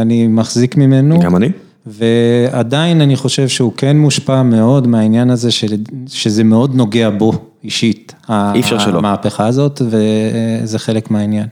אני 0.00 0.26
מחזיק 0.26 0.76
ממנו. 0.76 1.20
גם 1.20 1.36
אני. 1.36 1.48
ועדיין 1.86 3.00
אני 3.00 3.16
חושב 3.16 3.48
שהוא 3.48 3.72
כן 3.76 3.96
מושפע 3.96 4.42
מאוד 4.42 4.86
מהעניין 4.86 5.30
הזה 5.30 5.50
של, 5.50 5.76
שזה 6.06 6.44
מאוד 6.44 6.74
נוגע 6.74 7.10
בו 7.10 7.32
אישית. 7.64 8.14
אי 8.30 8.60
אפשר 8.60 8.78
שלא. 8.78 8.98
המהפכה 8.98 9.46
הזאת, 9.46 9.82
וזה 9.90 10.78
חלק 10.78 11.10
מהעניין. 11.10 11.46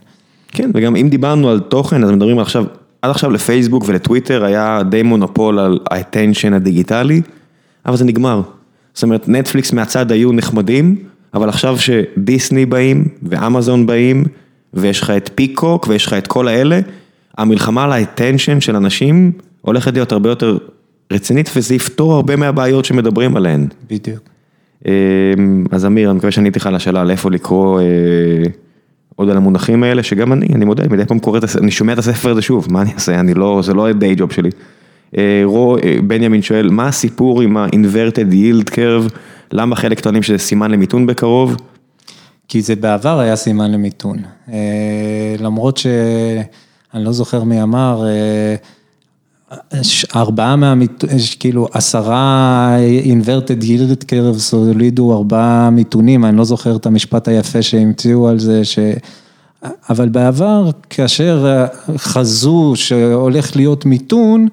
כן, 0.47 0.71
וגם 0.73 0.95
אם 0.95 1.09
דיברנו 1.09 1.49
על 1.49 1.59
תוכן, 1.59 2.03
אז 2.03 2.11
מדברים 2.11 2.39
עכשיו, 2.39 2.65
עד 3.03 3.09
עכשיו 3.09 3.31
לפייסבוק 3.31 3.83
ולטוויטר 3.87 4.45
היה 4.45 4.81
די 4.89 5.03
מונופול 5.03 5.59
על 5.59 5.79
האטנשן 5.91 6.53
הדיגיטלי, 6.53 7.21
אבל 7.85 7.97
זה 7.97 8.05
נגמר. 8.05 8.41
זאת 8.93 9.03
אומרת, 9.03 9.29
נטפליקס 9.29 9.73
מהצד 9.73 10.11
היו 10.11 10.31
נחמדים, 10.31 10.95
אבל 11.33 11.49
עכשיו 11.49 11.77
שדיסני 11.79 12.65
באים 12.65 13.07
ואמזון 13.23 13.85
באים, 13.85 14.23
ויש 14.73 15.01
לך 15.01 15.09
את 15.09 15.29
פיקוק 15.35 15.87
ויש 15.87 16.05
לך 16.05 16.13
את 16.13 16.27
כל 16.27 16.47
האלה, 16.47 16.79
המלחמה 17.37 17.83
על 17.83 17.91
האטנשן 17.91 18.61
של 18.61 18.75
אנשים 18.75 19.31
הולכת 19.61 19.93
להיות 19.93 20.11
הרבה 20.11 20.29
יותר 20.29 20.57
רצינית, 21.11 21.49
וזה 21.55 21.75
יפתור 21.75 22.13
הרבה 22.13 22.35
מהבעיות 22.35 22.85
שמדברים 22.85 23.35
עליהן. 23.35 23.67
בדיוק. 23.89 24.29
אז 25.71 25.85
אמיר, 25.85 26.09
אני 26.09 26.17
מקווה 26.17 26.31
שעניתי 26.31 26.59
לך 26.59 26.67
על 26.67 26.75
השאלה 26.75 27.01
על 27.01 27.11
איפה 27.11 27.31
לקרוא 27.31 27.79
אה, 27.79 27.85
עוד 29.15 29.29
על 29.29 29.37
המונחים 29.37 29.83
האלה, 29.83 30.03
שגם 30.03 30.33
אני, 30.33 30.47
אני 30.55 30.65
מודה, 30.65 30.83
מדי 30.89 31.05
פעם 31.05 31.19
קורא 31.19 31.39
אני 31.61 31.71
שומע 31.71 31.93
את 31.93 31.97
הספר 31.97 32.29
הזה 32.29 32.41
שוב, 32.41 32.67
מה 32.71 32.81
אני 32.81 32.93
אעשה, 32.93 33.19
אני 33.19 33.33
לא, 33.33 33.61
זה 33.63 33.73
לא 33.73 33.87
ה-day 33.87 34.19
job 34.19 34.33
שלי. 34.33 34.49
אה, 35.17 35.41
רו, 35.43 35.77
אה, 35.77 35.95
בנימין 36.07 36.41
שואל, 36.41 36.69
מה 36.69 36.87
הסיפור 36.87 37.41
עם 37.41 37.57
ה-inverted 37.57 38.31
yield 38.31 38.71
curve, 38.71 39.13
למה 39.51 39.75
חלק 39.75 39.99
טוענים 39.99 40.23
שזה 40.23 40.37
סימן 40.37 40.71
למיתון 40.71 41.05
בקרוב? 41.05 41.57
כי 42.47 42.61
זה 42.61 42.75
בעבר 42.75 43.19
היה 43.19 43.35
סימן 43.35 43.71
למיתון, 43.71 44.17
למרות 45.39 45.77
שאני 45.77 47.03
לא 47.03 47.11
זוכר 47.11 47.43
מי 47.43 47.63
אמר, 47.63 48.05
ארבעה 50.15 50.55
מהמיתונים, 50.55 51.17
כאילו 51.39 51.67
עשרה 51.71 52.77
inverted 53.03 53.63
yield 53.63 54.05
curves 54.11 54.55
הולידו 54.55 55.13
ארבעה 55.13 55.69
מיתונים, 55.69 56.25
אני 56.25 56.37
לא 56.37 56.43
זוכר 56.43 56.75
את 56.75 56.85
המשפט 56.85 57.27
היפה 57.27 57.61
שהמציאו 57.61 58.27
על 58.27 58.39
זה, 58.39 58.65
ש... 58.65 58.79
אבל 59.89 60.09
בעבר, 60.09 60.69
כאשר 60.89 61.65
חזו 61.97 62.73
שהולך 62.75 63.55
להיות 63.55 63.85
מיתון, 63.85 64.47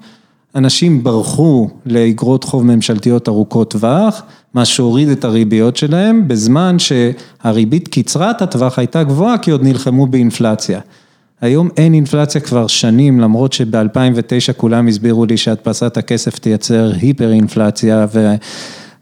אנשים 0.55 1.05
ברחו 1.05 1.69
לאגרות 1.87 2.45
חוב 2.45 2.65
ממשלתיות 2.65 3.29
ארוכות 3.29 3.71
טווח, 3.71 4.23
מה 4.55 4.65
שהוריד 4.65 5.09
את 5.09 5.25
הריביות 5.25 5.77
שלהם, 5.77 6.29
בזמן 6.29 6.77
שהריבית 6.79 7.89
קצרת 7.89 8.43
הטווח 8.43 8.79
הייתה 8.79 9.03
גבוהה, 9.03 9.39
כי 9.39 9.51
עוד 9.51 9.63
נלחמו 9.63 10.07
באינפלציה. 10.07 10.81
היום 11.41 11.69
אין 11.77 11.95
אינפלציה 11.95 12.41
כבר 12.41 12.67
שנים, 12.67 13.21
למרות 13.21 13.53
שב-2009 13.53 14.53
כולם 14.57 14.89
הסבירו 14.89 15.27
לי 15.27 15.37
שהדפסת 15.37 15.97
הכסף 15.97 16.39
תייצר 16.39 16.93
היפר 17.01 17.33
אינפלציה 17.33 18.07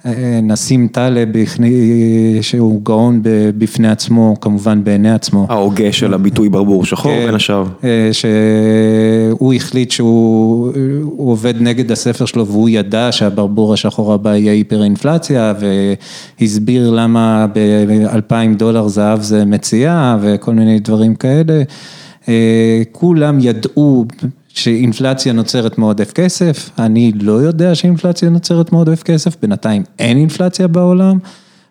ונסים 0.05 0.89
טלב 0.93 1.29
שהוא 2.41 2.81
גאון 2.83 3.21
בפני 3.59 3.89
עצמו, 3.89 4.37
כמובן 4.41 4.85
בעיני 4.85 5.11
עצמו. 5.11 5.47
ההוגה 5.49 5.93
של 5.93 6.15
הביטוי 6.15 6.49
ברבור 6.49 6.85
שחור 6.85 7.13
בין 7.27 7.35
השאר. 7.35 7.65
שהוא 8.13 9.55
החליט 9.55 9.91
שהוא 9.91 10.73
עובד 11.17 11.55
נגד 11.61 11.93
הספר 11.93 12.25
שלו 12.25 12.47
והוא 12.47 12.69
ידע 12.69 13.09
שהברבור 13.11 13.73
השחור 13.75 14.13
הבא 14.13 14.35
יהיה 14.35 14.53
היפר 14.53 14.83
אינפלציה 14.83 15.55
והסביר 16.41 16.91
למה 16.91 17.47
ב-2,000 17.55 18.57
דולר 18.57 18.89
זהב 18.89 19.23
זה 19.23 19.45
מציאה 19.45 20.17
וכל 20.21 20.55
מיני 20.55 20.79
דברים 20.79 21.15
כאלה. 21.15 21.63
כולם 22.93 23.39
ידעו 23.41 24.05
שאינפלציה 24.49 25.33
נוצרת 25.33 25.79
מעודף 25.79 26.13
כסף, 26.13 26.71
אני 26.79 27.13
לא 27.21 27.33
יודע 27.33 27.75
שאינפלציה 27.75 28.29
נוצרת 28.29 28.73
מעודף 28.73 29.03
כסף, 29.03 29.37
בינתיים 29.43 29.83
אין 29.99 30.17
אינפלציה 30.17 30.69
בעולם, 30.69 31.19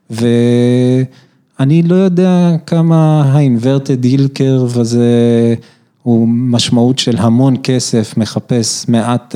ואני 0.10 1.84
לא 1.84 1.96
יודע 1.96 2.56
כמה 2.66 3.24
ה-inverted 3.24 4.06
yield 4.06 4.38
curve 4.38 4.80
הזה 4.80 5.56
הוא 6.04 6.28
משמעות 6.28 7.00
של 7.00 7.18
המון 7.18 7.56
כסף, 7.64 8.18
מחפש 8.18 8.90
מעט 8.90 9.36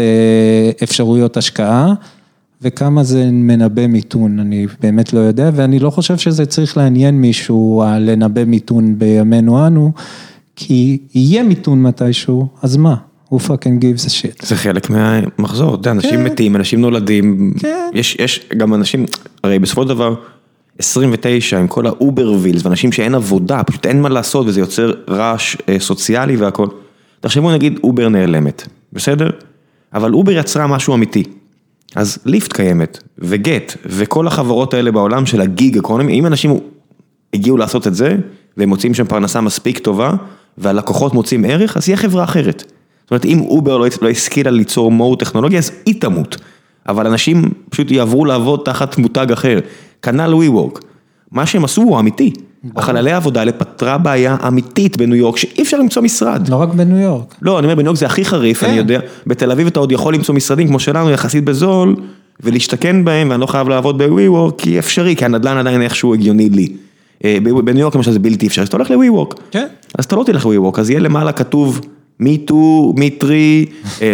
אפשרויות 0.84 1.38
השקעה, 1.38 1.94
וכמה 2.62 3.04
זה 3.04 3.30
מנבא 3.32 3.88
מיתון, 3.88 4.40
אני 4.40 4.68
באמת 4.82 5.14
לא 5.14 5.20
יודע, 5.20 5.50
ואני 5.54 5.80
לא 5.80 5.90
חושב 5.90 6.18
שזה 6.18 6.46
צריך 6.46 6.78
לעניין 6.78 7.22
מישהו 7.22 7.84
לנבא 8.00 8.44
מיתון 8.46 9.00
בימינו 9.00 9.68
אנו. 9.68 9.92
כי 10.56 10.98
יהיה 11.14 11.44
מיתון 11.44 11.84
מתישהו, 11.84 12.48
אז 12.62 12.78
מה? 12.78 12.96
who 13.32 13.36
fucking 13.36 13.82
gives 13.82 14.06
a 14.06 14.10
shit. 14.10 14.46
זה 14.46 14.56
חלק 14.56 14.90
מהמחזור, 14.90 15.76
אתה 15.76 15.80
יודע, 15.80 15.92
אנשים 15.92 16.24
מתים, 16.24 16.56
אנשים 16.56 16.82
נולדים, 16.82 17.54
יש 17.94 18.46
גם 18.58 18.74
אנשים, 18.74 19.06
הרי 19.44 19.60
בסופו 19.60 19.84
של 19.84 19.90
דבר, 19.90 20.16
29 20.80 21.60
עם 21.60 21.68
כל 21.68 21.88
ה 21.88 22.32
Hoovervilles, 22.32 22.66
ואנשים 22.66 22.92
שאין 22.92 23.16
עבודה, 23.16 23.64
פשוט 23.64 23.86
אין 23.86 24.02
מה 24.02 24.10
לעשות 24.10 24.48
וזה 24.48 24.60
יוצר 24.60 24.94
רעש 25.10 25.58
סוציאלי 25.80 26.36
והכל. 26.36 26.68
תחשבו 27.20 27.52
נגיד 27.52 27.80
Uber 27.84 28.10
נעלמת, 28.10 28.68
בסדר? 28.94 29.30
אבל 29.94 30.14
Uber 30.14 30.32
יצרה 30.32 30.68
משהו 30.68 30.94
אמיתי. 30.94 31.24
אז 31.96 32.18
Lyft 32.26 32.54
קיימת, 32.54 33.04
ו 33.18 33.28
Gett, 33.28 33.78
וכל 33.86 34.28
החברות 34.28 34.74
האלה 34.74 34.92
בעולם 34.92 35.26
של 35.26 35.42
ה 35.42 35.51
gig 35.51 35.78
economy, 35.78 36.20
אם 36.20 36.26
אנשים 36.26 36.60
הגיעו 37.34 37.58
לעשות 37.58 37.88
את 37.88 37.96
זה, 37.96 38.18
והם 38.58 38.70
מוצאים 38.70 38.94
שם 38.94 39.06
פרנסה 39.06 39.42
מספיק 39.42 39.80
טובה, 39.80 40.14
והלקוחות 40.58 41.14
מוצאים 41.14 41.46
ערך, 41.46 41.78
אז 41.78 41.90
יהיה 41.90 41.98
חברה 41.98 42.24
אחרת. 42.24 42.64
זאת 43.04 43.12
אומרת, 43.12 43.26
אם 43.26 43.42
Uber 43.42 43.78
לא 43.78 44.10
השכילה 44.10 44.52
ליצור 44.52 44.92
מור 44.92 45.18
טכנולוגיה, 45.18 45.60
אז 45.60 45.72
היא 45.86 46.02
תמות. 46.02 46.38
אבל 46.88 47.08
אנשים 47.08 47.52
פשוט 47.70 47.92
יעברו 47.92 48.26
לעבוד 48.26 48.62
תחת 48.66 48.98
מותג 48.98 49.32
אחר. 49.32 49.60
כנ"ל 50.02 50.34
WeWork. 50.34 50.80
מה 51.32 51.46
שהם 51.46 51.64
עשו 51.64 51.82
הוא 51.82 52.00
אמיתי. 52.00 52.34
החללי 52.76 53.12
העבודה 53.12 53.40
האלה 53.40 53.52
פתרה 53.52 53.98
בעיה 53.98 54.38
אמיתית 54.48 54.98
בניו 54.98 55.16
יורק, 55.16 55.38
שאי 55.38 55.62
אפשר 55.62 55.78
למצוא 55.78 56.02
משרד. 56.02 56.50
לא 56.50 56.56
רק 56.56 56.70
בניו 56.70 56.98
יורק. 56.98 57.36
לא, 57.42 57.60
אני 57.60 57.66
אומר, 57.66 57.76
בניו 57.76 57.86
יורק 57.86 58.00
זה 58.00 58.06
הכי 58.06 58.26
חריף, 58.26 58.64
אני 58.64 58.78
יודע. 58.78 59.00
בתל 59.28 59.52
אביב 59.52 59.68
אתה 59.68 59.80
עוד 59.80 59.92
יכול 59.92 60.14
למצוא 60.14 60.36
משרדים 60.36 60.68
כמו 60.68 60.80
שלנו, 60.80 61.10
יחסית 61.10 61.44
בזול, 61.44 61.96
ולהשתכן 62.40 63.06
בהם, 63.06 63.30
ואני 63.30 63.42
לא 63.42 63.46
חייב 63.46 63.70
לעבוד 63.70 63.98
בווי 63.98 64.28
וורק, 64.28 64.56
כי 64.58 64.80
אפשרי, 64.80 65.16
כי 65.16 65.26
הנדל"ן 65.26 65.58
עדיין 65.58 65.82
איכשהו 65.82 66.14
הגיוני 66.14 66.50
לי. 66.50 66.68
בניו 67.64 67.82
יורק 67.82 67.96
למשל 67.96 68.12
זה 68.12 68.20
בלתי 68.20 68.48
אפשרי, 68.48 68.62
אז 68.62 68.68
אתה 68.68 68.78
הולך 68.78 68.92
לווי 68.92 69.10
וורק. 69.10 69.34
כן. 69.52 69.68
אז 69.98 70.06
אתה 70.06 70.16
לא 70.16 70.24
תלך 70.24 70.46
לווי 70.46 70.58
וורק, 70.58 70.80
אז 70.80 70.90
יהיה 70.90 71.00
למעלה 71.00 71.32
כתוב 71.32 71.82
מיטו, 72.20 72.94
מיטרי, 72.98 73.66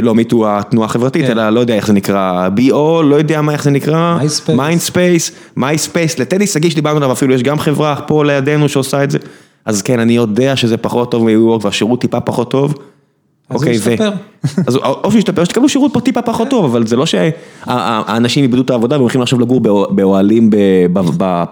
לא 0.01 0.15
מיטו 0.15 0.57
התנועה 0.57 0.85
החברתית, 0.85 1.25
אלא 1.25 1.49
לא 1.49 1.59
יודע 1.59 1.75
איך 1.75 1.87
זה 1.87 1.93
נקרא, 1.93 2.49
בי-או, 2.49 3.03
לא 3.03 3.15
יודע 3.15 3.41
מה 3.41 3.51
איך 3.51 3.63
זה 3.63 3.71
נקרא, 3.71 4.17
Mindspace, 4.55 5.31
Myspace, 5.57 6.19
לטדי 6.19 6.47
שגיא 6.47 6.69
שדיברנו 6.69 6.97
עליו 6.97 7.11
אפילו, 7.11 7.33
יש 7.33 7.43
גם 7.43 7.59
חברה 7.59 7.95
פה 7.95 8.25
לידינו 8.25 8.69
שעושה 8.69 9.03
את 9.03 9.11
זה, 9.11 9.17
אז 9.65 9.81
כן, 9.81 9.99
אני 9.99 10.13
יודע 10.13 10.55
שזה 10.55 10.77
פחות 10.77 11.11
טוב 11.11 11.21
מ 11.21 11.37
WeWork 11.37 11.65
והשירות 11.65 12.01
טיפה 12.01 12.19
פחות 12.19 12.51
טוב. 12.51 12.73
אז 13.49 13.63
הוא 13.63 13.71
ישתפר. 13.71 14.11
אז 14.67 14.75
או 14.75 15.11
שהוא 15.11 15.19
ישתפר, 15.19 15.43
שתקבלו 15.43 15.69
שירות 15.69 15.93
פה 15.93 16.01
טיפה 16.01 16.21
פחות 16.21 16.49
טוב, 16.49 16.65
אבל 16.65 16.87
זה 16.87 16.95
לא 16.95 17.05
שהאנשים 17.05 18.43
איבדו 18.43 18.61
את 18.61 18.69
העבודה 18.69 18.95
והם 18.95 19.01
הולכים 19.01 19.21
עכשיו 19.21 19.39
לגור 19.39 19.59
באוהלים 19.89 20.49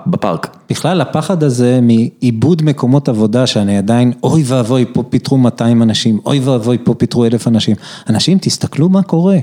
בפארק. 0.07 0.57
בכלל 0.69 1.01
הפחד 1.01 1.43
הזה 1.43 1.79
מאיבוד 1.81 2.63
מקומות 2.63 3.09
עבודה 3.09 3.47
שאני 3.47 3.77
עדיין, 3.77 4.13
אוי 4.23 4.43
ואבוי 4.45 4.85
פה 4.93 5.03
פיטרו 5.03 5.37
200 5.37 5.81
אנשים, 5.81 6.19
אוי 6.25 6.39
ואבוי 6.39 6.77
פה 6.83 6.93
פיטרו 6.93 7.25
1,000 7.25 7.47
אנשים. 7.47 7.75
אנשים 8.09 8.37
תסתכלו 8.41 8.89
מה 8.89 9.01
קורה. 9.01 9.37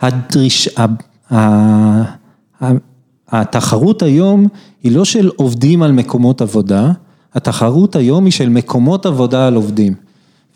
הדריש... 0.00 0.68
התחרות 3.28 4.02
היום 4.02 4.46
היא 4.82 4.92
לא 4.92 5.04
של 5.04 5.30
עובדים 5.36 5.82
על 5.82 5.92
מקומות 5.92 6.42
עבודה, 6.42 6.92
התחרות 7.34 7.96
היום 7.96 8.24
היא 8.24 8.32
של 8.32 8.48
מקומות 8.48 9.06
עבודה 9.06 9.46
על 9.46 9.54
עובדים. 9.54 9.94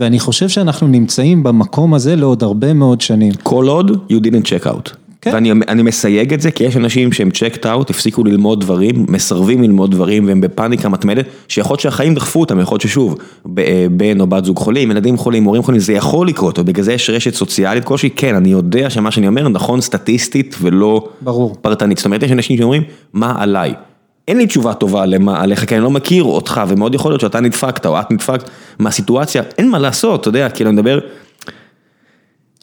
ואני 0.00 0.18
חושב 0.18 0.48
שאנחנו 0.48 0.88
נמצאים 0.88 1.42
במקום 1.42 1.94
הזה 1.94 2.16
לעוד 2.16 2.42
הרבה 2.42 2.72
מאוד 2.72 3.00
שנים. 3.00 3.32
כל 3.42 3.68
עוד 3.68 3.90
you 3.90 4.24
didn't 4.24 4.46
check 4.46 4.66
out. 4.66 4.90
כן. 5.20 5.32
ואני 5.32 5.82
מסייג 5.82 6.34
את 6.34 6.40
זה 6.40 6.50
כי 6.50 6.64
יש 6.64 6.76
אנשים 6.76 7.12
שהם 7.12 7.28
checked 7.28 7.62
out, 7.64 7.90
הפסיקו 7.90 8.24
ללמוד 8.24 8.60
דברים, 8.60 9.06
מסרבים 9.08 9.62
ללמוד 9.62 9.90
דברים 9.90 10.26
והם 10.26 10.40
בפאניקה 10.40 10.88
מתמדת, 10.88 11.24
שיכול 11.48 11.72
להיות 11.74 11.80
שהחיים 11.80 12.14
דחפו 12.14 12.40
אותם, 12.40 12.60
יכול 12.60 12.74
להיות 12.74 12.82
ששוב, 12.82 13.18
בן 13.90 14.20
או 14.20 14.26
בת 14.26 14.44
זוג 14.44 14.56
חולים, 14.56 14.90
ילדים 14.90 15.16
חולים, 15.16 15.44
הורים 15.44 15.62
חולים, 15.62 15.80
זה 15.80 15.92
יכול 15.92 16.28
לקרות, 16.28 16.58
ובגלל 16.58 16.84
זה 16.84 16.92
יש 16.92 17.10
רשת 17.10 17.34
סוציאלית 17.34 17.84
כלשהי, 17.84 18.10
כן, 18.10 18.34
אני 18.34 18.48
יודע 18.48 18.90
שמה 18.90 19.10
שאני 19.10 19.28
אומר 19.28 19.48
נכון 19.48 19.80
סטטיסטית 19.80 20.56
ולא 20.60 21.08
ברור. 21.20 21.56
פרטנית. 21.60 21.98
זאת 21.98 22.06
אומרת, 22.06 22.22
יש 22.22 22.32
אנשים 22.32 22.56
שאומרים, 22.58 22.82
מה 23.12 23.34
עליי? 23.38 23.74
אין 24.28 24.38
לי 24.38 24.46
תשובה 24.46 24.74
טובה 24.74 25.04
עליך, 25.36 25.64
כי 25.64 25.74
אני 25.74 25.82
לא 25.82 25.90
מכיר 25.90 26.24
אותך, 26.24 26.60
ומאוד 26.68 26.94
יכול 26.94 27.10
להיות 27.10 27.20
שאתה 27.20 27.40
נדפקת 27.40 27.86
או 27.86 28.00
את 28.00 28.10
נדפקת 28.10 28.50
מהסיטואציה, 28.78 29.42
אין 29.58 29.70
מה 29.70 29.78
לעשות, 29.78 30.20
אתה 30.20 30.28
יודע, 30.28 30.48
כאילו 30.48 30.70
אני 30.70 30.76
מדבר... 30.76 30.98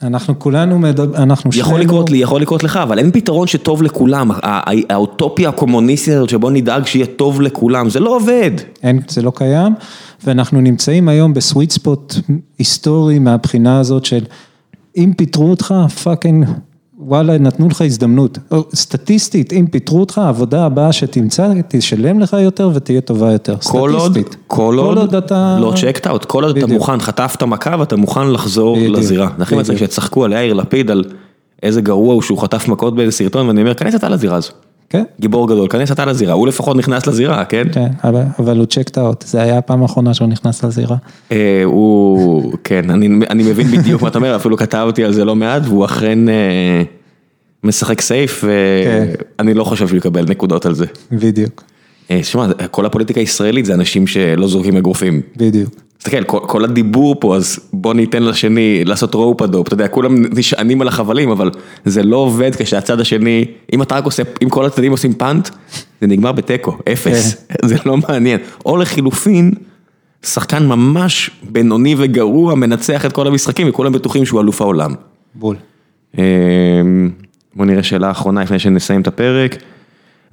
אנחנו 0.04 0.40
כולנו, 0.40 0.80
אנחנו 1.16 1.52
שנינו... 1.52 1.68
יכול 1.68 1.82
לקרות 1.82 2.10
לי, 2.10 2.18
יכול 2.18 2.42
לקרות 2.42 2.64
לך, 2.64 2.78
אבל 2.78 3.00
אין 3.00 3.12
פתרון 3.12 3.48
שטוב 3.48 3.84
לכולם, 3.84 4.32
האוטופיה 4.90 5.50
הקומוניסטית 5.50 6.14
הזאת 6.14 6.30
שבוא 6.30 6.52
נדאג 6.52 6.86
שיהיה 6.86 7.06
טוב 7.06 7.42
לכולם, 7.42 7.90
זה 7.90 8.00
לא 8.00 8.16
עובד. 8.16 8.52
אין, 8.84 9.00
זה 9.08 9.22
לא 9.22 9.32
קיים, 9.36 9.74
ואנחנו 10.24 10.62
נמצאים 10.62 11.10
היום 11.10 11.34
ב 11.34 11.40
sweet 11.40 11.72
spot 11.72 12.16
היסטורי 12.58 13.20
מהבחינה 13.20 13.80
הזאת 13.80 14.06
של 14.06 14.24
אם 14.98 15.14
פיטרו 15.18 15.50
אותך, 15.50 15.74
fucking... 16.04 16.46
וואלה, 17.08 17.38
נתנו 17.38 17.68
לך 17.68 17.82
הזדמנות. 17.82 18.38
סטטיסטית, 18.76 19.54
אם 19.54 19.66
פיטרו 19.72 20.00
אותך, 20.00 20.18
העבודה 20.18 20.66
הבאה 20.66 20.94
שתמצא, 20.94 21.54
תשלם 21.68 22.20
לך 22.20 22.36
יותר 22.40 22.70
ותהיה 22.74 23.02
טובה 23.02 23.32
יותר. 23.32 23.56
כל 23.64 23.94
עוד, 23.94 24.18
כל 24.48 24.76
עוד 24.80 25.16
אתה... 25.16 25.58
לא 25.62 25.74
checked 25.76 26.08
out, 26.08 26.26
כל 26.26 26.44
עוד 26.44 26.58
אתה 26.58 26.68
מוכן, 26.68 27.00
חטפת 27.00 27.44
מכה 27.44 27.76
ואתה 27.80 27.96
מוכן 27.96 28.32
לחזור 28.32 28.78
לזירה. 28.80 29.28
זה 29.38 29.44
הכי 29.44 29.56
מצחיק 29.56 29.78
שצחקו 29.78 30.26
על 30.26 30.34
יאיר 30.34 30.54
לפיד, 30.54 30.92
על 30.92 31.04
איזה 31.64 31.82
גרוע 31.82 32.14
הוא 32.14 32.22
שהוא 32.22 32.38
חטף 32.38 32.68
מכות 32.68 32.96
באיזה 32.96 33.12
סרטון, 33.12 33.48
ואני 33.48 33.62
אומר, 33.62 33.74
כנס 33.74 33.96
אתה 33.96 34.10
לזירה 34.10 34.36
הזו. 34.36 34.52
כן. 34.90 35.04
גיבור 35.20 35.48
גדול, 35.48 35.68
כנס 35.68 35.92
אתה 35.92 36.06
לזירה, 36.06 36.34
הוא 36.34 36.48
לפחות 36.48 36.78
נכנס 36.78 37.08
לזירה, 37.08 37.46
כן? 37.46 37.64
כן, 37.72 37.88
אבל 38.40 38.58
הוא 38.58 38.66
checked 38.66 38.98
out, 38.98 39.24
זה 39.28 39.42
היה 39.42 39.58
הפעם 39.58 39.82
האחרונה 39.82 40.14
שהוא 40.14 40.28
נכנס 40.28 40.64
לזירה. 40.64 40.96
הוא, 41.66 42.54
כן, 42.64 42.90
אני 43.30 43.44
מבין 43.44 43.68
בדיוק 43.68 44.02
מה 44.02 44.08
אתה 44.08 44.18
אומר, 44.18 44.36
אפילו 44.36 44.58
כתבתי 44.58 45.04
על 45.04 45.14
זה 45.14 45.26
לא 45.26 45.36
מעט, 45.36 45.62
והוא 45.66 45.86
אכן 45.86 46.20
משחק 47.66 48.02
safe, 48.02 48.44
ואני 49.40 49.54
לא 49.54 49.64
חושב 49.64 49.88
שהוא 49.88 49.98
יקבל 49.98 50.26
נקודות 50.30 50.66
על 50.66 50.74
זה. 50.74 50.86
בדיוק. 51.12 51.64
שמע, 52.24 52.48
כל 52.72 52.86
הפוליטיקה 52.86 53.20
הישראלית 53.20 53.66
זה 53.66 53.74
אנשים 53.74 54.08
שלא 54.08 54.48
זורקים 54.48 54.78
אגרופים. 54.78 55.22
בדיוק. 55.38 55.76
תסתכל, 55.98 56.24
כל 56.24 56.64
הדיבור 56.64 57.16
פה, 57.20 57.36
אז 57.36 57.60
בוא 57.74 57.94
ניתן 57.94 58.24
לשני 58.24 58.86
לעשות 58.86 59.16
rope-a-dope, 59.16 59.68
אתה 59.68 59.74
יודע, 59.74 59.88
כולם 59.88 60.24
נשענים 60.36 60.82
על 60.82 60.88
החבלים, 60.88 61.30
אבל 61.30 61.52
זה 61.86 62.04
לא 62.04 62.18
עובד 62.18 62.56
כשהצד 62.56 63.00
השני, 63.00 63.46
אם 63.74 63.82
אתה 63.82 63.96
רק 63.96 64.06
עושה, 64.06 64.24
אם 64.44 64.50
כל 64.50 64.66
הצדדים 64.66 64.92
עושים 64.92 65.14
פאנט, 65.14 65.50
זה 66.02 66.08
נגמר 66.08 66.32
בתיקו, 66.32 66.78
אפס, 66.92 67.36
זה 67.70 67.76
לא 67.86 67.98
מעניין. 67.98 68.40
או 68.66 68.78
לחילופין, 68.78 69.52
שחקן 70.24 70.68
ממש 70.68 71.32
בינוני 71.44 71.96
וגרוע, 71.98 72.56
מנצח 72.56 73.06
את 73.06 73.12
כל 73.12 73.28
המשחקים, 73.28 73.70
וכולם 73.70 73.92
בטוחים 73.92 74.26
שהוא 74.26 74.42
אלוף 74.42 74.62
העולם. 74.62 74.94
בול. 75.36 75.56
בוא 77.56 77.66
נראה 77.66 77.84
שאלה 77.84 78.12
אחרונה 78.12 78.44
לפני 78.44 78.60
שנסיים 78.60 79.02
את 79.02 79.08
הפרק. 79.08 79.56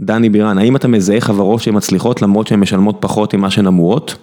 דני 0.01 0.29
בירן, 0.29 0.59
האם 0.59 0.77
אתה 0.77 0.89
מזהה 0.89 1.21
חברות 1.21 1.63
שהן 1.63 1.77
מצליחות 1.77 2.23
למרות 2.23 2.47
שהן 2.47 2.61
משלמות 2.61 2.97
פחות 3.01 3.35
ממה 3.35 3.51
שהן 3.51 3.67
אמורות? 3.67 4.17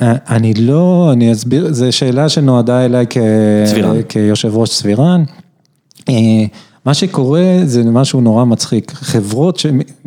אני 0.00 0.54
לא, 0.54 1.10
אני 1.12 1.32
אסביר, 1.32 1.72
זו 1.72 1.92
שאלה 1.92 2.28
שנועדה 2.28 2.84
אליי 2.84 3.06
כ... 3.10 3.16
צבירן. 3.64 4.02
כיושב 4.08 4.56
ראש 4.56 4.70
צבירן. 4.70 5.24
אה, 6.08 6.14
מה 6.84 6.94
שקורה 6.94 7.58
זה 7.64 7.84
משהו 7.84 8.20
נורא 8.20 8.44
מצחיק, 8.44 8.92
חברות, 8.92 9.56
ש... 9.56 9.66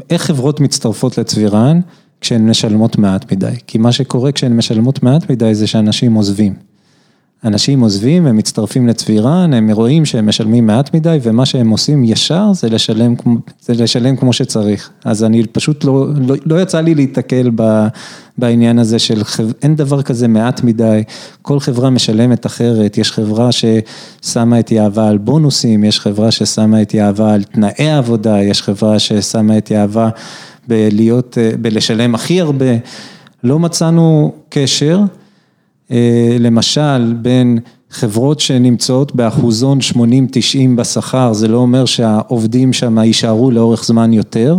איך 0.10 0.22
חברות 0.22 0.60
מצטרפות 0.60 1.18
לצבירן 1.18 1.80
כשהן 2.22 2.50
משלמות 2.50 2.98
מעט 2.98 3.32
מדי? 3.32 3.52
כי 3.68 3.78
מה 3.78 3.92
שקורה 3.92 4.32
כשהן 4.32 4.58
משלמות 4.58 5.04
מעט 5.04 5.32
מדי 5.32 5.56
זה 5.56 5.68
שאנשים 5.68 6.14
עוזבים. 6.14 6.67
אנשים 7.44 7.80
עוזבים, 7.82 8.28
הם 8.28 8.38
מצטרפים 8.38 8.88
לצבירן, 8.88 9.54
הם 9.54 9.72
רואים 9.72 10.06
שהם 10.06 10.28
משלמים 10.28 10.68
מעט 10.68 10.96
מדי 10.96 11.18
ומה 11.22 11.46
שהם 11.46 11.70
עושים 11.70 12.04
ישר 12.04 12.54
זה 12.54 12.70
לשלם, 12.70 13.16
זה 13.62 13.74
לשלם 13.74 14.16
כמו 14.16 14.34
שצריך. 14.34 14.90
אז 15.06 15.24
אני 15.24 15.46
פשוט 15.46 15.84
לא, 15.84 16.08
לא, 16.28 16.36
לא 16.46 16.62
יצא 16.62 16.82
לי 16.82 16.96
להתקל 16.96 17.52
בעניין 18.38 18.80
הזה 18.80 19.00
של, 19.00 19.22
אין 19.62 19.76
דבר 19.76 20.02
כזה 20.02 20.28
מעט 20.28 20.64
מדי, 20.64 21.04
כל 21.42 21.60
חברה 21.60 21.90
משלמת 21.90 22.46
אחרת, 22.46 22.98
יש 22.98 23.12
חברה 23.12 23.50
ששמה 23.52 24.60
את 24.60 24.72
יהבה 24.72 25.08
על 25.08 25.18
בונוסים, 25.18 25.84
יש 25.84 26.00
חברה 26.00 26.32
ששמה 26.32 26.82
את 26.82 26.94
יהבה 26.94 27.34
על 27.34 27.44
תנאי 27.44 27.92
עבודה, 27.92 28.42
יש 28.42 28.62
חברה 28.62 29.00
ששמה 29.00 29.58
את 29.58 29.72
יהבה 29.72 30.10
בלהיות, 30.68 31.38
בלשלם 31.62 32.16
הכי 32.16 32.42
הרבה, 32.42 32.76
לא 33.44 33.60
מצאנו 33.60 34.34
קשר. 34.50 35.00
למשל 36.40 37.14
בין 37.22 37.60
חברות 37.90 38.40
שנמצאות 38.40 39.16
באחוזון 39.16 39.80
80-90 39.94 39.98
בשכר, 40.76 41.34
זה 41.34 41.48
לא 41.48 41.58
אומר 41.58 41.86
שהעובדים 41.86 42.74
שם 42.74 42.98
יישארו 42.98 43.52
לאורך 43.52 43.86
זמן 43.86 44.14
יותר, 44.14 44.58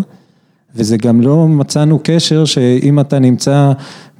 וזה 0.75 0.97
גם 0.97 1.21
לא 1.21 1.49
מצאנו 1.49 2.01
קשר 2.03 2.45
שאם 2.45 3.01
אתה 3.01 3.19
נמצא 3.19 3.73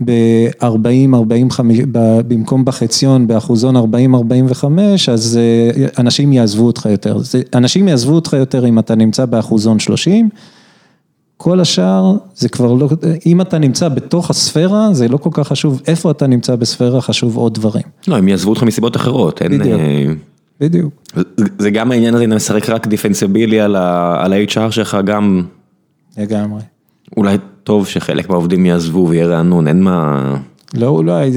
ב-40-45, 0.05 1.61
במקום 2.29 2.65
בחציון 2.65 3.27
באחוזון 3.27 3.77
40-45, 3.77 3.81
אז 5.13 5.39
אנשים 5.99 6.33
יעזבו 6.33 6.67
אותך 6.67 6.87
יותר, 6.91 7.19
אנשים 7.55 7.89
יעזבו 7.89 8.15
אותך 8.15 8.33
יותר 8.33 8.67
אם 8.67 8.79
אתה 8.79 8.95
נמצא 8.95 9.25
באחוזון 9.25 9.79
30, 9.79 10.29
כל 11.39 11.61
השאר 11.61 12.17
זה 12.37 12.49
כבר 12.49 12.73
לא, 12.73 12.89
אם 13.27 13.41
אתה 13.41 13.59
נמצא 13.59 13.89
בתוך 13.89 14.31
הספירה, 14.31 14.89
זה 14.93 15.09
לא 15.09 15.17
כל 15.17 15.31
כך 15.33 15.49
חשוב 15.49 15.83
איפה 15.87 16.11
אתה 16.11 16.27
נמצא 16.27 16.57
בספירה, 16.57 17.01
חשוב 17.01 17.37
עוד 17.37 17.55
דברים. 17.55 17.83
לא, 18.09 18.17
הם 18.17 18.29
יעזבו 18.29 18.51
אותך 18.51 18.63
מסיבות 18.63 18.97
אחרות. 18.97 19.43
בדיוק, 19.43 19.81
בדיוק. 20.61 21.15
זה 21.59 21.71
גם 21.71 21.91
העניין 21.91 22.15
הזה, 22.15 22.25
אם 22.25 22.29
אתה 22.29 22.37
משחק 22.37 22.71
רק 22.71 22.87
דיפנסיבילי 22.87 23.61
על 23.61 23.77
ה-HR 23.77 24.71
שלך, 24.71 24.99
גם... 25.05 25.43
לגמרי. 26.19 26.61
אולי 27.17 27.37
טוב 27.65 27.87
שחלק 27.87 28.29
מהעובדים 28.29 28.67
יעזבו 28.67 29.07
ויהיה 29.09 29.27
רענון, 29.27 29.69
אין 29.69 29.83
מה... 29.83 30.35
לא, 30.75 30.89
אולי, 30.89 31.31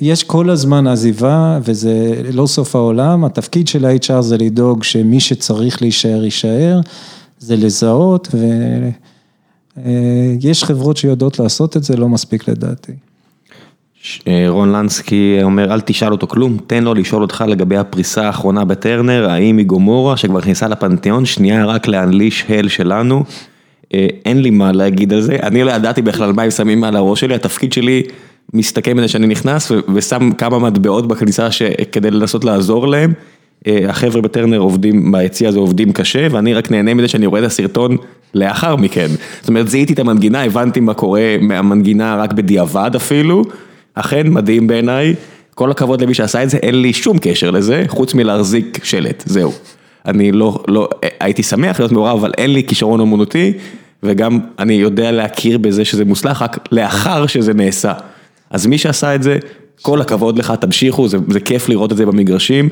יש 0.00 0.24
כל 0.24 0.50
הזמן 0.50 0.86
עזיבה 0.86 1.58
וזה 1.64 2.22
לא 2.32 2.46
סוף 2.46 2.76
העולם, 2.76 3.24
התפקיד 3.24 3.68
של 3.68 3.84
ה-HR 3.84 4.20
זה 4.20 4.38
לדאוג 4.38 4.82
שמי 4.82 5.20
שצריך 5.20 5.82
להישאר, 5.82 6.24
יישאר, 6.24 6.80
זה 7.38 7.56
לזהות 7.56 8.28
ו... 8.34 8.46
יש 10.40 10.64
חברות 10.64 10.96
שיודעות 10.96 11.38
לעשות 11.38 11.76
את 11.76 11.82
זה, 11.82 11.96
לא 11.96 12.08
מספיק 12.08 12.48
לדעתי. 12.48 12.92
רון 14.48 14.72
לנסקי 14.72 15.38
אומר, 15.42 15.72
אל 15.72 15.80
תשאל 15.80 16.12
אותו 16.12 16.26
כלום, 16.26 16.56
תן 16.66 16.84
לו 16.84 16.94
לשאול 16.94 17.22
אותך 17.22 17.44
לגבי 17.48 17.76
הפריסה 17.76 18.26
האחרונה 18.26 18.64
בטרנר, 18.64 19.30
האם 19.30 19.58
היא 19.58 19.66
גומורה 19.66 20.16
שכבר 20.16 20.38
נכנסה 20.38 20.68
לפנתיאון, 20.68 21.24
שנייה 21.24 21.64
רק 21.64 21.88
להנליש 21.88 22.44
הל 22.48 22.68
שלנו. 22.68 23.24
אין 24.24 24.42
לי 24.42 24.50
מה 24.50 24.72
להגיד 24.72 25.12
על 25.12 25.20
זה, 25.20 25.36
אני 25.42 25.64
לא 25.64 25.70
ידעתי 25.70 26.02
בכלל 26.02 26.32
מה 26.32 26.42
הם 26.42 26.50
שמים 26.50 26.80
מעל 26.80 26.96
הראש 26.96 27.20
שלי, 27.20 27.34
התפקיד 27.34 27.72
שלי 27.72 28.02
מסתכם 28.54 28.96
בזה 28.96 29.08
שאני 29.08 29.26
נכנס 29.26 29.72
ושם 29.94 30.30
כמה 30.38 30.58
מטבעות 30.58 31.08
בכניסה 31.08 31.48
כדי 31.92 32.10
לנסות 32.10 32.44
לעזור 32.44 32.88
להם. 32.88 33.12
החבר'ה 33.66 34.20
בטרנר 34.20 34.58
עובדים, 34.58 35.12
ביציע 35.12 35.48
הזה 35.48 35.58
עובדים 35.58 35.92
קשה, 35.92 36.26
ואני 36.30 36.54
רק 36.54 36.70
נהנה 36.70 36.94
מזה 36.94 37.08
שאני 37.08 37.26
רואה 37.26 37.40
את 37.40 37.44
הסרטון 37.44 37.96
לאחר 38.34 38.76
מכן. 38.76 39.08
זאת 39.40 39.48
אומרת, 39.48 39.68
זיהיתי 39.68 39.92
את 39.92 39.98
המנגינה, 39.98 40.42
הבנתי 40.44 40.80
מה 40.80 40.94
קורה 40.94 41.36
מהמנגינה 41.40 42.16
רק 42.16 42.32
בדיעבד 42.32 42.90
אפילו, 42.96 43.44
אכן 43.94 44.28
מדהים 44.28 44.66
בעיניי, 44.66 45.14
כל 45.54 45.70
הכבוד 45.70 46.02
למי 46.02 46.14
שעשה 46.14 46.42
את 46.42 46.50
זה, 46.50 46.56
אין 46.56 46.82
לי 46.82 46.92
שום 46.92 47.18
קשר 47.18 47.50
לזה, 47.50 47.84
חוץ 47.88 48.14
מלהחזיק 48.14 48.84
שלט, 48.84 49.22
זהו. 49.26 49.52
אני 50.06 50.32
לא, 50.32 50.58
לא, 50.68 50.88
הייתי 51.20 51.42
שמח 51.42 51.80
להיות 51.80 51.92
מעורב, 51.92 52.18
אבל 52.18 52.32
אין 52.38 52.52
לי 52.52 52.64
כישרון 52.64 53.00
אומנותי, 53.00 53.52
וגם 54.02 54.38
אני 54.58 54.74
יודע 54.74 55.12
להכיר 55.12 55.58
בזה 55.58 55.84
שזה 55.84 56.04
מוצלח 56.04 56.42
רק 56.42 56.68
לאחר 56.72 57.26
שזה 57.26 57.54
נעשה. 57.54 57.92
אז 58.50 58.66
מי 58.66 58.78
שעשה 58.78 59.14
את 59.14 59.22
זה, 59.22 59.38
כל 59.82 60.00
הכבוד 60.00 60.38
לך, 60.38 60.52
תמשיכו, 60.60 61.08
זה, 61.08 61.18
זה 61.28 61.40
כיף 61.40 61.68
לראות 61.68 61.92
את 61.92 61.96
זה 61.96 62.06
במגרשים. 62.06 62.68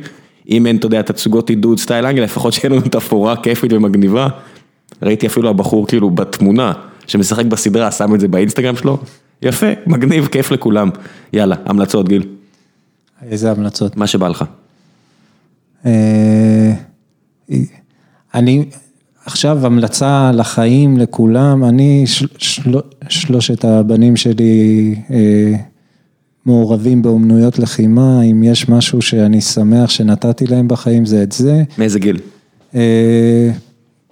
אם 0.49 0.67
אין, 0.67 0.77
אתה 0.77 0.87
יודע, 0.87 1.03
תצוגות 1.03 1.51
עידוד 1.51 1.79
סטייל 1.79 2.07
אנגליה, 2.07 2.25
לפחות 2.25 2.53
שיהיה 2.53 2.75
לנו 2.75 2.81
תפאורה 2.81 3.37
כיפית 3.37 3.73
ומגניבה. 3.73 4.29
ראיתי 5.03 5.27
אפילו 5.27 5.49
הבחור 5.49 5.87
כאילו 5.87 6.11
בתמונה, 6.11 6.73
שמשחק 7.07 7.45
בסדרה, 7.45 7.93
שם 7.93 8.15
את 8.15 8.21
זה 8.21 8.29
באינסטגרם 8.29 8.77
שלו. 8.77 8.99
יפה, 9.43 9.67
מגניב, 9.87 10.27
כיף 10.27 10.51
לכולם. 10.51 10.91
יאללה, 11.33 11.57
המלצות 11.65 12.09
גיל. 12.09 12.27
איזה 13.23 13.51
המלצות? 13.51 13.97
מה 13.97 14.07
שבא 14.07 14.29
לך. 14.29 14.45
אני, 18.35 18.65
עכשיו 19.25 19.67
המלצה 19.67 20.31
לחיים 20.35 20.99
לכולם, 20.99 21.65
אני, 21.65 22.05
שלושת 23.09 23.65
הבנים 23.65 24.17
שלי 24.17 24.95
מעורבים 26.47 27.03
באומנויות 27.03 27.59
לחימה, 27.59 28.23
אם 28.23 28.43
יש 28.43 28.69
משהו 28.69 29.03
שאני 29.03 29.41
שמח 29.41 29.91
שנתתי 29.91 30.47
להם 30.47 30.69
בחיים 30.69 31.07
זה 31.07 31.23
את 31.23 31.33
זה. 31.33 31.63
מאיזה 31.79 31.99
גיל? 31.99 32.19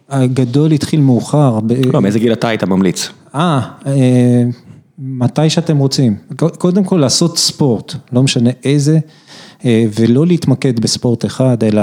הגדול 0.08 0.72
התחיל 0.72 1.00
מאוחר. 1.00 1.58
לא, 1.92 2.00
מאיזה 2.00 2.18
גיל 2.18 2.32
אתה 2.32 2.48
היית 2.48 2.64
ממליץ? 2.64 3.08
אה, 3.34 3.60
מתי 4.98 5.50
שאתם 5.50 5.78
רוצים. 5.78 6.16
קודם 6.58 6.84
כל 6.84 6.96
לעשות 6.96 7.38
ספורט, 7.38 7.94
לא 8.12 8.22
משנה 8.22 8.50
איזה, 8.64 8.98
ולא 9.64 10.26
להתמקד 10.26 10.80
בספורט 10.80 11.24
אחד, 11.24 11.64
אלא 11.64 11.82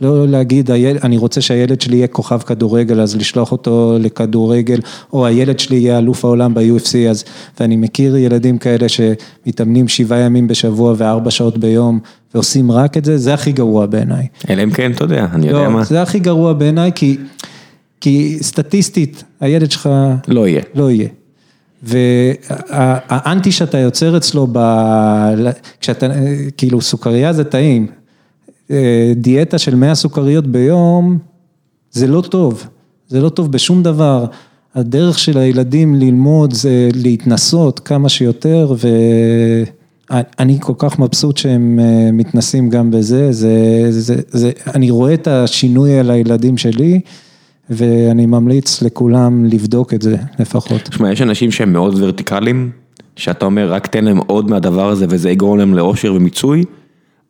לא 0.00 0.28
להגיד, 0.28 0.70
אני 0.70 1.16
רוצה 1.16 1.40
שהילד 1.40 1.80
שלי 1.80 1.96
יהיה 1.96 2.06
כוכב 2.06 2.38
כדורגל, 2.38 3.00
אז 3.00 3.16
לשלוח 3.16 3.52
אותו 3.52 3.96
לכדורגל, 4.00 4.78
או 5.12 5.26
הילד 5.26 5.58
שלי 5.58 5.76
יהיה 5.76 5.98
אלוף 5.98 6.24
העולם 6.24 6.54
ב-UFC, 6.54 7.10
אז, 7.10 7.24
ואני 7.60 7.76
מכיר 7.76 8.16
ילדים 8.16 8.58
כאלה 8.58 8.86
שמתאמנים 8.88 9.88
שבעה 9.88 10.20
ימים 10.20 10.48
בשבוע 10.48 10.94
וארבע 10.96 11.30
שעות 11.30 11.58
ביום, 11.58 11.98
ועושים 12.34 12.72
רק 12.72 12.96
את 12.96 13.04
זה, 13.04 13.18
זה 13.18 13.34
הכי 13.34 13.52
גרוע 13.52 13.86
בעיניי. 13.86 14.26
אלא 14.50 14.62
אם 14.62 14.70
כן, 14.70 14.92
אתה 14.92 15.04
יודע, 15.04 15.26
אני 15.32 15.48
יודע 15.48 15.68
מה. 15.68 15.78
לא, 15.78 15.84
זה 15.84 16.02
הכי 16.02 16.18
גרוע 16.18 16.52
בעיניי, 16.52 16.90
כי, 16.94 17.16
כי 18.00 18.38
סטטיסטית, 18.42 19.24
הילד 19.40 19.70
שלך... 19.70 19.88
לא 20.28 20.48
יהיה. 20.48 20.62
לא 20.74 20.90
יהיה. 20.90 21.08
והאנטי 21.82 23.52
שאתה 23.52 23.78
יוצר 23.78 24.16
אצלו, 24.16 24.46
ב... 24.52 24.58
כשאתה, 25.80 26.06
כאילו 26.56 26.80
סוכריה 26.80 27.32
זה 27.32 27.44
טעים, 27.44 27.86
דיאטה 29.16 29.58
של 29.58 29.74
100 29.74 29.94
סוכריות 29.94 30.46
ביום, 30.46 31.18
זה 31.90 32.06
לא 32.06 32.20
טוב, 32.20 32.66
זה 33.08 33.20
לא 33.20 33.28
טוב 33.28 33.52
בשום 33.52 33.82
דבר. 33.82 34.26
הדרך 34.74 35.18
של 35.18 35.38
הילדים 35.38 35.94
ללמוד 35.94 36.52
זה 36.52 36.88
להתנסות 36.94 37.80
כמה 37.80 38.08
שיותר, 38.08 38.74
ואני 40.10 40.58
כל 40.60 40.72
כך 40.78 40.98
מבסוט 40.98 41.36
שהם 41.36 41.78
מתנסים 42.12 42.70
גם 42.70 42.90
בזה, 42.90 43.32
זה, 43.32 43.86
זה, 43.90 44.16
זה, 44.30 44.50
אני 44.74 44.90
רואה 44.90 45.14
את 45.14 45.28
השינוי 45.28 45.98
על 45.98 46.10
הילדים 46.10 46.58
שלי. 46.58 47.00
ואני 47.70 48.26
ממליץ 48.26 48.82
לכולם 48.82 49.44
לבדוק 49.44 49.94
את 49.94 50.02
זה 50.02 50.16
לפחות. 50.38 50.82
תשמע, 50.82 51.12
יש 51.12 51.22
אנשים 51.22 51.50
שהם 51.50 51.72
מאוד 51.72 52.02
ורטיקליים, 52.02 52.70
שאתה 53.16 53.46
אומר 53.46 53.72
רק 53.72 53.86
תן 53.86 54.04
להם 54.04 54.18
עוד 54.18 54.50
מהדבר 54.50 54.88
הזה 54.88 55.06
וזה 55.08 55.30
יגרום 55.30 55.58
להם 55.58 55.74
לאושר 55.74 56.14
ומיצוי, 56.14 56.64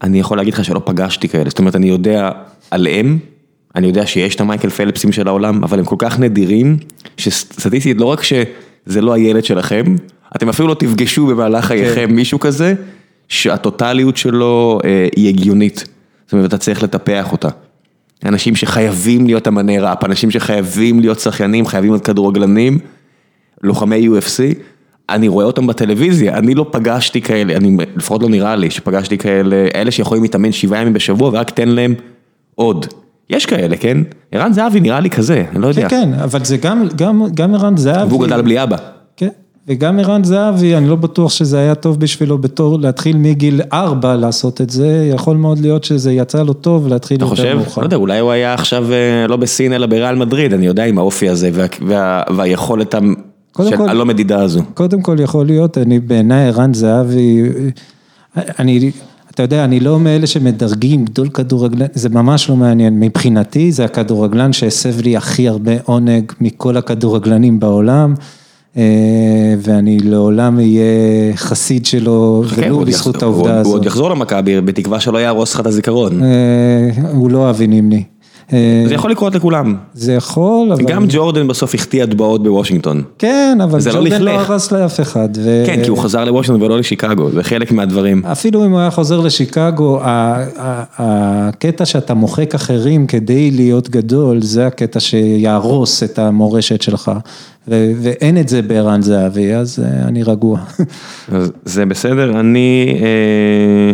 אני 0.02 0.20
יכול 0.20 0.36
להגיד 0.36 0.54
לך 0.54 0.64
שלא 0.64 0.82
פגשתי 0.84 1.28
כאלה, 1.28 1.48
זאת 1.48 1.58
אומרת 1.58 1.76
אני 1.76 1.88
יודע 1.88 2.30
עליהם, 2.70 3.18
אני 3.76 3.86
יודע 3.86 4.06
שיש 4.06 4.34
את 4.34 4.40
המייקל 4.40 4.70
פלפסים 4.70 5.12
של 5.12 5.28
העולם, 5.28 5.64
אבל 5.64 5.78
הם 5.78 5.84
כל 5.84 5.96
כך 5.98 6.18
נדירים, 6.18 6.76
שסטטיסטית 7.16 8.00
לא 8.00 8.06
רק 8.06 8.22
שזה 8.22 9.00
לא 9.00 9.12
הילד 9.12 9.44
שלכם, 9.44 9.96
אתם 10.36 10.48
אפילו 10.48 10.68
לא 10.68 10.74
תפגשו 10.74 11.26
במהלך 11.26 11.64
חייכם 11.64 12.14
מישהו 12.14 12.40
כזה, 12.40 12.74
שהטוטליות 13.28 14.16
שלו 14.16 14.78
היא 15.16 15.28
הגיונית, 15.28 15.84
זאת 16.24 16.32
אומרת 16.32 16.48
אתה 16.48 16.58
צריך 16.58 16.82
לטפח 16.82 17.32
אותה. 17.32 17.48
אנשים 18.24 18.56
שחייבים 18.56 19.26
להיות 19.26 19.48
אמני 19.48 19.78
ראפ, 19.78 20.04
אנשים 20.04 20.30
שחייבים 20.30 21.00
להיות 21.00 21.20
שחיינים, 21.20 21.66
חייבים 21.66 21.90
להיות 21.90 22.04
כדורגלנים, 22.04 22.78
לוחמי 23.62 24.08
UFC, 24.08 24.58
אני 25.10 25.28
רואה 25.28 25.44
אותם 25.44 25.66
בטלוויזיה, 25.66 26.38
אני 26.38 26.54
לא 26.54 26.66
פגשתי 26.70 27.20
כאלה, 27.20 27.56
אני 27.56 27.76
לפחות 27.96 28.22
לא 28.22 28.28
נראה 28.28 28.56
לי 28.56 28.70
שפגשתי 28.70 29.18
כאלה, 29.18 29.68
אלה 29.74 29.90
שיכולים 29.90 30.22
להתאמן 30.22 30.52
שבעה 30.52 30.80
ימים 30.80 30.92
בשבוע 30.92 31.28
ורק 31.28 31.50
תן 31.50 31.68
להם 31.68 31.94
עוד. 32.54 32.86
יש 33.30 33.46
כאלה, 33.46 33.76
כן? 33.76 33.98
ערן 34.32 34.52
זהבי 34.52 34.80
נראה 34.80 35.00
לי 35.00 35.10
כזה, 35.10 35.44
אני 35.52 35.62
לא 35.62 35.66
יודע. 35.66 35.88
כן, 35.88 36.10
כן, 36.14 36.20
אבל 36.20 36.44
זה 36.44 36.56
גם, 36.56 36.88
גם, 36.96 37.22
גם 37.34 37.54
ערן 37.54 37.76
זהבי. 37.76 38.08
והוא 38.08 38.26
גדל 38.26 38.42
בלי 38.42 38.62
אבא. 38.62 38.76
וגם 39.68 39.98
ערן 39.98 40.24
זהבי, 40.24 40.76
אני 40.76 40.88
לא 40.88 40.96
בטוח 40.96 41.30
שזה 41.30 41.58
היה 41.58 41.74
טוב 41.74 42.00
בשבילו 42.00 42.38
בתור 42.38 42.78
להתחיל 42.80 43.16
מגיל 43.16 43.60
ארבע 43.72 44.16
לעשות 44.16 44.60
את 44.60 44.70
זה, 44.70 45.10
יכול 45.14 45.36
מאוד 45.36 45.58
להיות 45.58 45.84
שזה 45.84 46.12
יצא 46.12 46.42
לו 46.42 46.52
טוב 46.52 46.88
להתחיל 46.88 47.16
אתה 47.16 47.24
יותר 47.24 47.34
חושב? 47.36 47.54
מאוחר. 47.56 47.80
לא 47.80 47.86
יודע, 47.86 47.96
אולי 47.96 48.18
הוא 48.18 48.30
היה 48.30 48.54
עכשיו 48.54 48.92
אה, 48.92 49.26
לא 49.28 49.36
בסין 49.36 49.72
אלא 49.72 49.86
בריאל 49.86 50.14
מדריד, 50.16 50.52
אני 50.52 50.66
יודע 50.66 50.84
עם 50.84 50.98
האופי 50.98 51.28
הזה 51.28 51.50
וה- 51.52 51.66
וה- 51.88 52.22
והיכולת 52.36 52.94
של 53.68 53.76
כל- 53.76 53.88
הלא 53.88 54.06
מדידה 54.06 54.42
הזו. 54.42 54.60
קודם 54.74 55.02
כל 55.02 55.16
יכול 55.20 55.46
להיות, 55.46 55.78
אני 55.78 56.00
בעיניי 56.00 56.48
ערן 56.48 56.74
זהבי, 56.74 57.42
אני, 58.58 58.90
אתה 59.30 59.42
יודע, 59.42 59.64
אני 59.64 59.80
לא 59.80 60.00
מאלה 60.00 60.26
שמדרגים 60.26 61.04
גדול 61.04 61.28
כדורגלן, 61.28 61.86
זה 61.94 62.08
ממש 62.08 62.50
לא 62.50 62.56
מעניין, 62.56 63.00
מבחינתי 63.00 63.72
זה 63.72 63.84
הכדורגלן 63.84 64.52
שהסב 64.52 65.00
לי 65.00 65.16
הכי 65.16 65.48
הרבה 65.48 65.72
עונג 65.84 66.32
מכל 66.40 66.76
הכדורגלנים 66.76 67.60
בעולם, 67.60 68.14
אה, 68.18 68.24
ואני 69.62 69.98
לעולם 69.98 70.58
אהיה 70.58 70.82
חסיד 71.36 71.86
שלו, 71.86 72.44
ולו 72.54 72.78
בזכות 72.80 73.22
העובדה 73.22 73.56
עוד- 73.56 73.66
הוא 73.66 73.74
עוד 73.74 73.80
הזאת. 73.80 73.86
יחזור 73.86 74.10
למכבי 74.10 74.60
בתקווה 74.60 75.00
שלא 75.00 75.18
יהרוס 75.18 75.54
לך 75.54 75.60
את 75.60 75.66
הזיכרון. 75.66 76.22
אה, 76.22 76.28
הוא 77.12 77.30
לא 77.30 77.50
אבי 77.50 77.66
נימני. 77.66 78.02
אה, 78.52 78.84
זה 78.88 78.94
יכול 78.94 79.10
לקרות 79.10 79.34
לכולם. 79.34 79.76
זה 79.94 80.12
יכול, 80.12 80.72
אבל... 80.72 80.84
גם 80.84 81.04
ג'ורדן 81.08 81.48
בסוף 81.48 81.74
החטיא 81.74 82.02
הטבעות 82.02 82.42
בוושינגטון. 82.42 83.02
כן, 83.18 83.58
אבל 83.64 83.78
לא 83.86 83.92
ג'ורדן 83.92 84.22
לא. 84.22 84.30
הרס 84.30 84.72
לאף 84.72 85.00
אחד. 85.00 85.28
ו- 85.36 85.62
כן, 85.66 85.80
כי 85.84 85.90
הוא 85.90 85.98
חזר 85.98 86.24
לוושינגטון 86.24 86.62
ולא 86.66 86.78
לשיקגו, 86.78 87.30
זה 87.30 87.42
חלק 87.42 87.72
מהדברים. 87.72 88.22
אפילו 88.24 88.64
אם 88.64 88.70
הוא 88.70 88.80
היה 88.80 88.90
חוזר 88.90 89.20
לשיקגו, 89.20 90.00
הקטע 90.98 91.84
שאתה 91.84 92.14
מוחק 92.14 92.54
אחרים 92.54 93.06
כדי 93.06 93.50
להיות 93.50 93.90
גדול, 93.90 94.42
זה 94.42 94.66
הקטע 94.66 95.00
שיהרוס 95.00 96.02
את 96.02 96.18
המורשת 96.18 96.82
שלך. 96.82 97.10
ואין 97.68 98.38
את 98.38 98.48
זה 98.48 98.62
בערן 98.62 99.02
זהבי, 99.02 99.54
אז 99.54 99.84
אה, 99.84 100.08
אני 100.08 100.22
רגוע. 100.22 100.60
אז 101.32 101.52
זה 101.64 101.86
בסדר, 101.86 102.40
אני, 102.40 102.98
אה, 103.02 103.92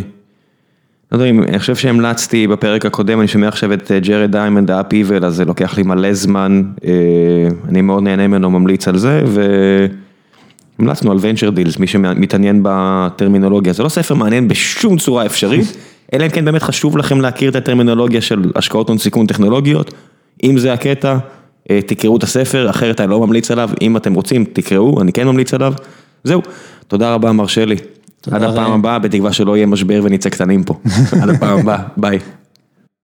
לא 1.12 1.16
יודע 1.16 1.30
אם, 1.30 1.42
אני 1.42 1.58
חושב 1.58 1.76
שהמלצתי 1.76 2.46
בפרק 2.46 2.86
הקודם, 2.86 3.20
אני 3.20 3.28
שומע 3.28 3.48
עכשיו 3.48 3.72
את 3.72 3.92
אה, 3.92 4.00
ג'רד 4.00 4.32
דיימנד, 4.32 4.70
ה 4.70 4.92
Upheaval, 4.92 5.24
אז 5.24 5.34
זה 5.34 5.44
לוקח 5.44 5.76
לי 5.76 5.82
מלא 5.82 6.12
זמן, 6.12 6.62
אה, 6.84 6.90
אני 7.68 7.82
מאוד 7.82 8.02
נהנה 8.02 8.26
ממנו, 8.28 8.50
ממליץ 8.50 8.88
על 8.88 8.98
זה, 8.98 9.22
והמלצנו 10.78 11.10
על 11.10 11.18
Venture 11.20 11.50
Deals, 11.50 11.78
מי 11.78 11.86
שמתעניין 11.86 12.60
בטרמינולוגיה, 12.62 13.72
זה 13.72 13.82
לא 13.82 13.88
ספר 13.88 14.14
מעניין 14.14 14.48
בשום 14.48 14.98
צורה 14.98 15.26
אפשרית, 15.26 15.76
אלא 16.12 16.24
אם 16.24 16.30
כן 16.30 16.44
באמת 16.44 16.62
חשוב 16.62 16.96
לכם 16.96 17.20
להכיר 17.20 17.50
את 17.50 17.56
הטרמינולוגיה 17.56 18.20
של 18.20 18.52
השקעות 18.56 18.88
הון 18.88 18.98
סיכון 18.98 19.26
טכנולוגיות, 19.26 19.94
אם 20.44 20.58
זה 20.58 20.72
הקטע, 20.72 21.12
אה, 21.12 21.18
תקראו 21.86 22.16
את 22.16 22.22
הספר, 22.22 22.70
אחרת 22.70 23.00
אני 23.00 23.10
לא 23.10 23.20
ממליץ 23.20 23.50
עליו, 23.50 23.70
אם 23.80 23.96
אתם 23.96 24.14
רוצים, 24.14 24.44
תקראו, 24.52 25.00
אני 25.00 25.12
כן 25.12 25.26
ממליץ 25.26 25.54
עליו. 25.54 25.72
זהו, 26.24 26.42
תודה 26.86 27.14
רבה 27.14 27.32
מר 27.32 27.46
שלי. 27.46 27.76
עד 28.30 28.42
הפעם. 28.42 28.72
הבאה, 28.72 28.98
בתקווה 28.98 29.32
שלא 29.32 29.56
יהיה 29.56 29.66
משבר 29.66 30.00
ונצא 30.04 30.28
קטנים 30.28 30.64
פה. 30.64 30.74
עד 31.22 31.28
הפעם 31.28 31.58
הבאה, 31.58 31.82
ביי. 31.96 32.18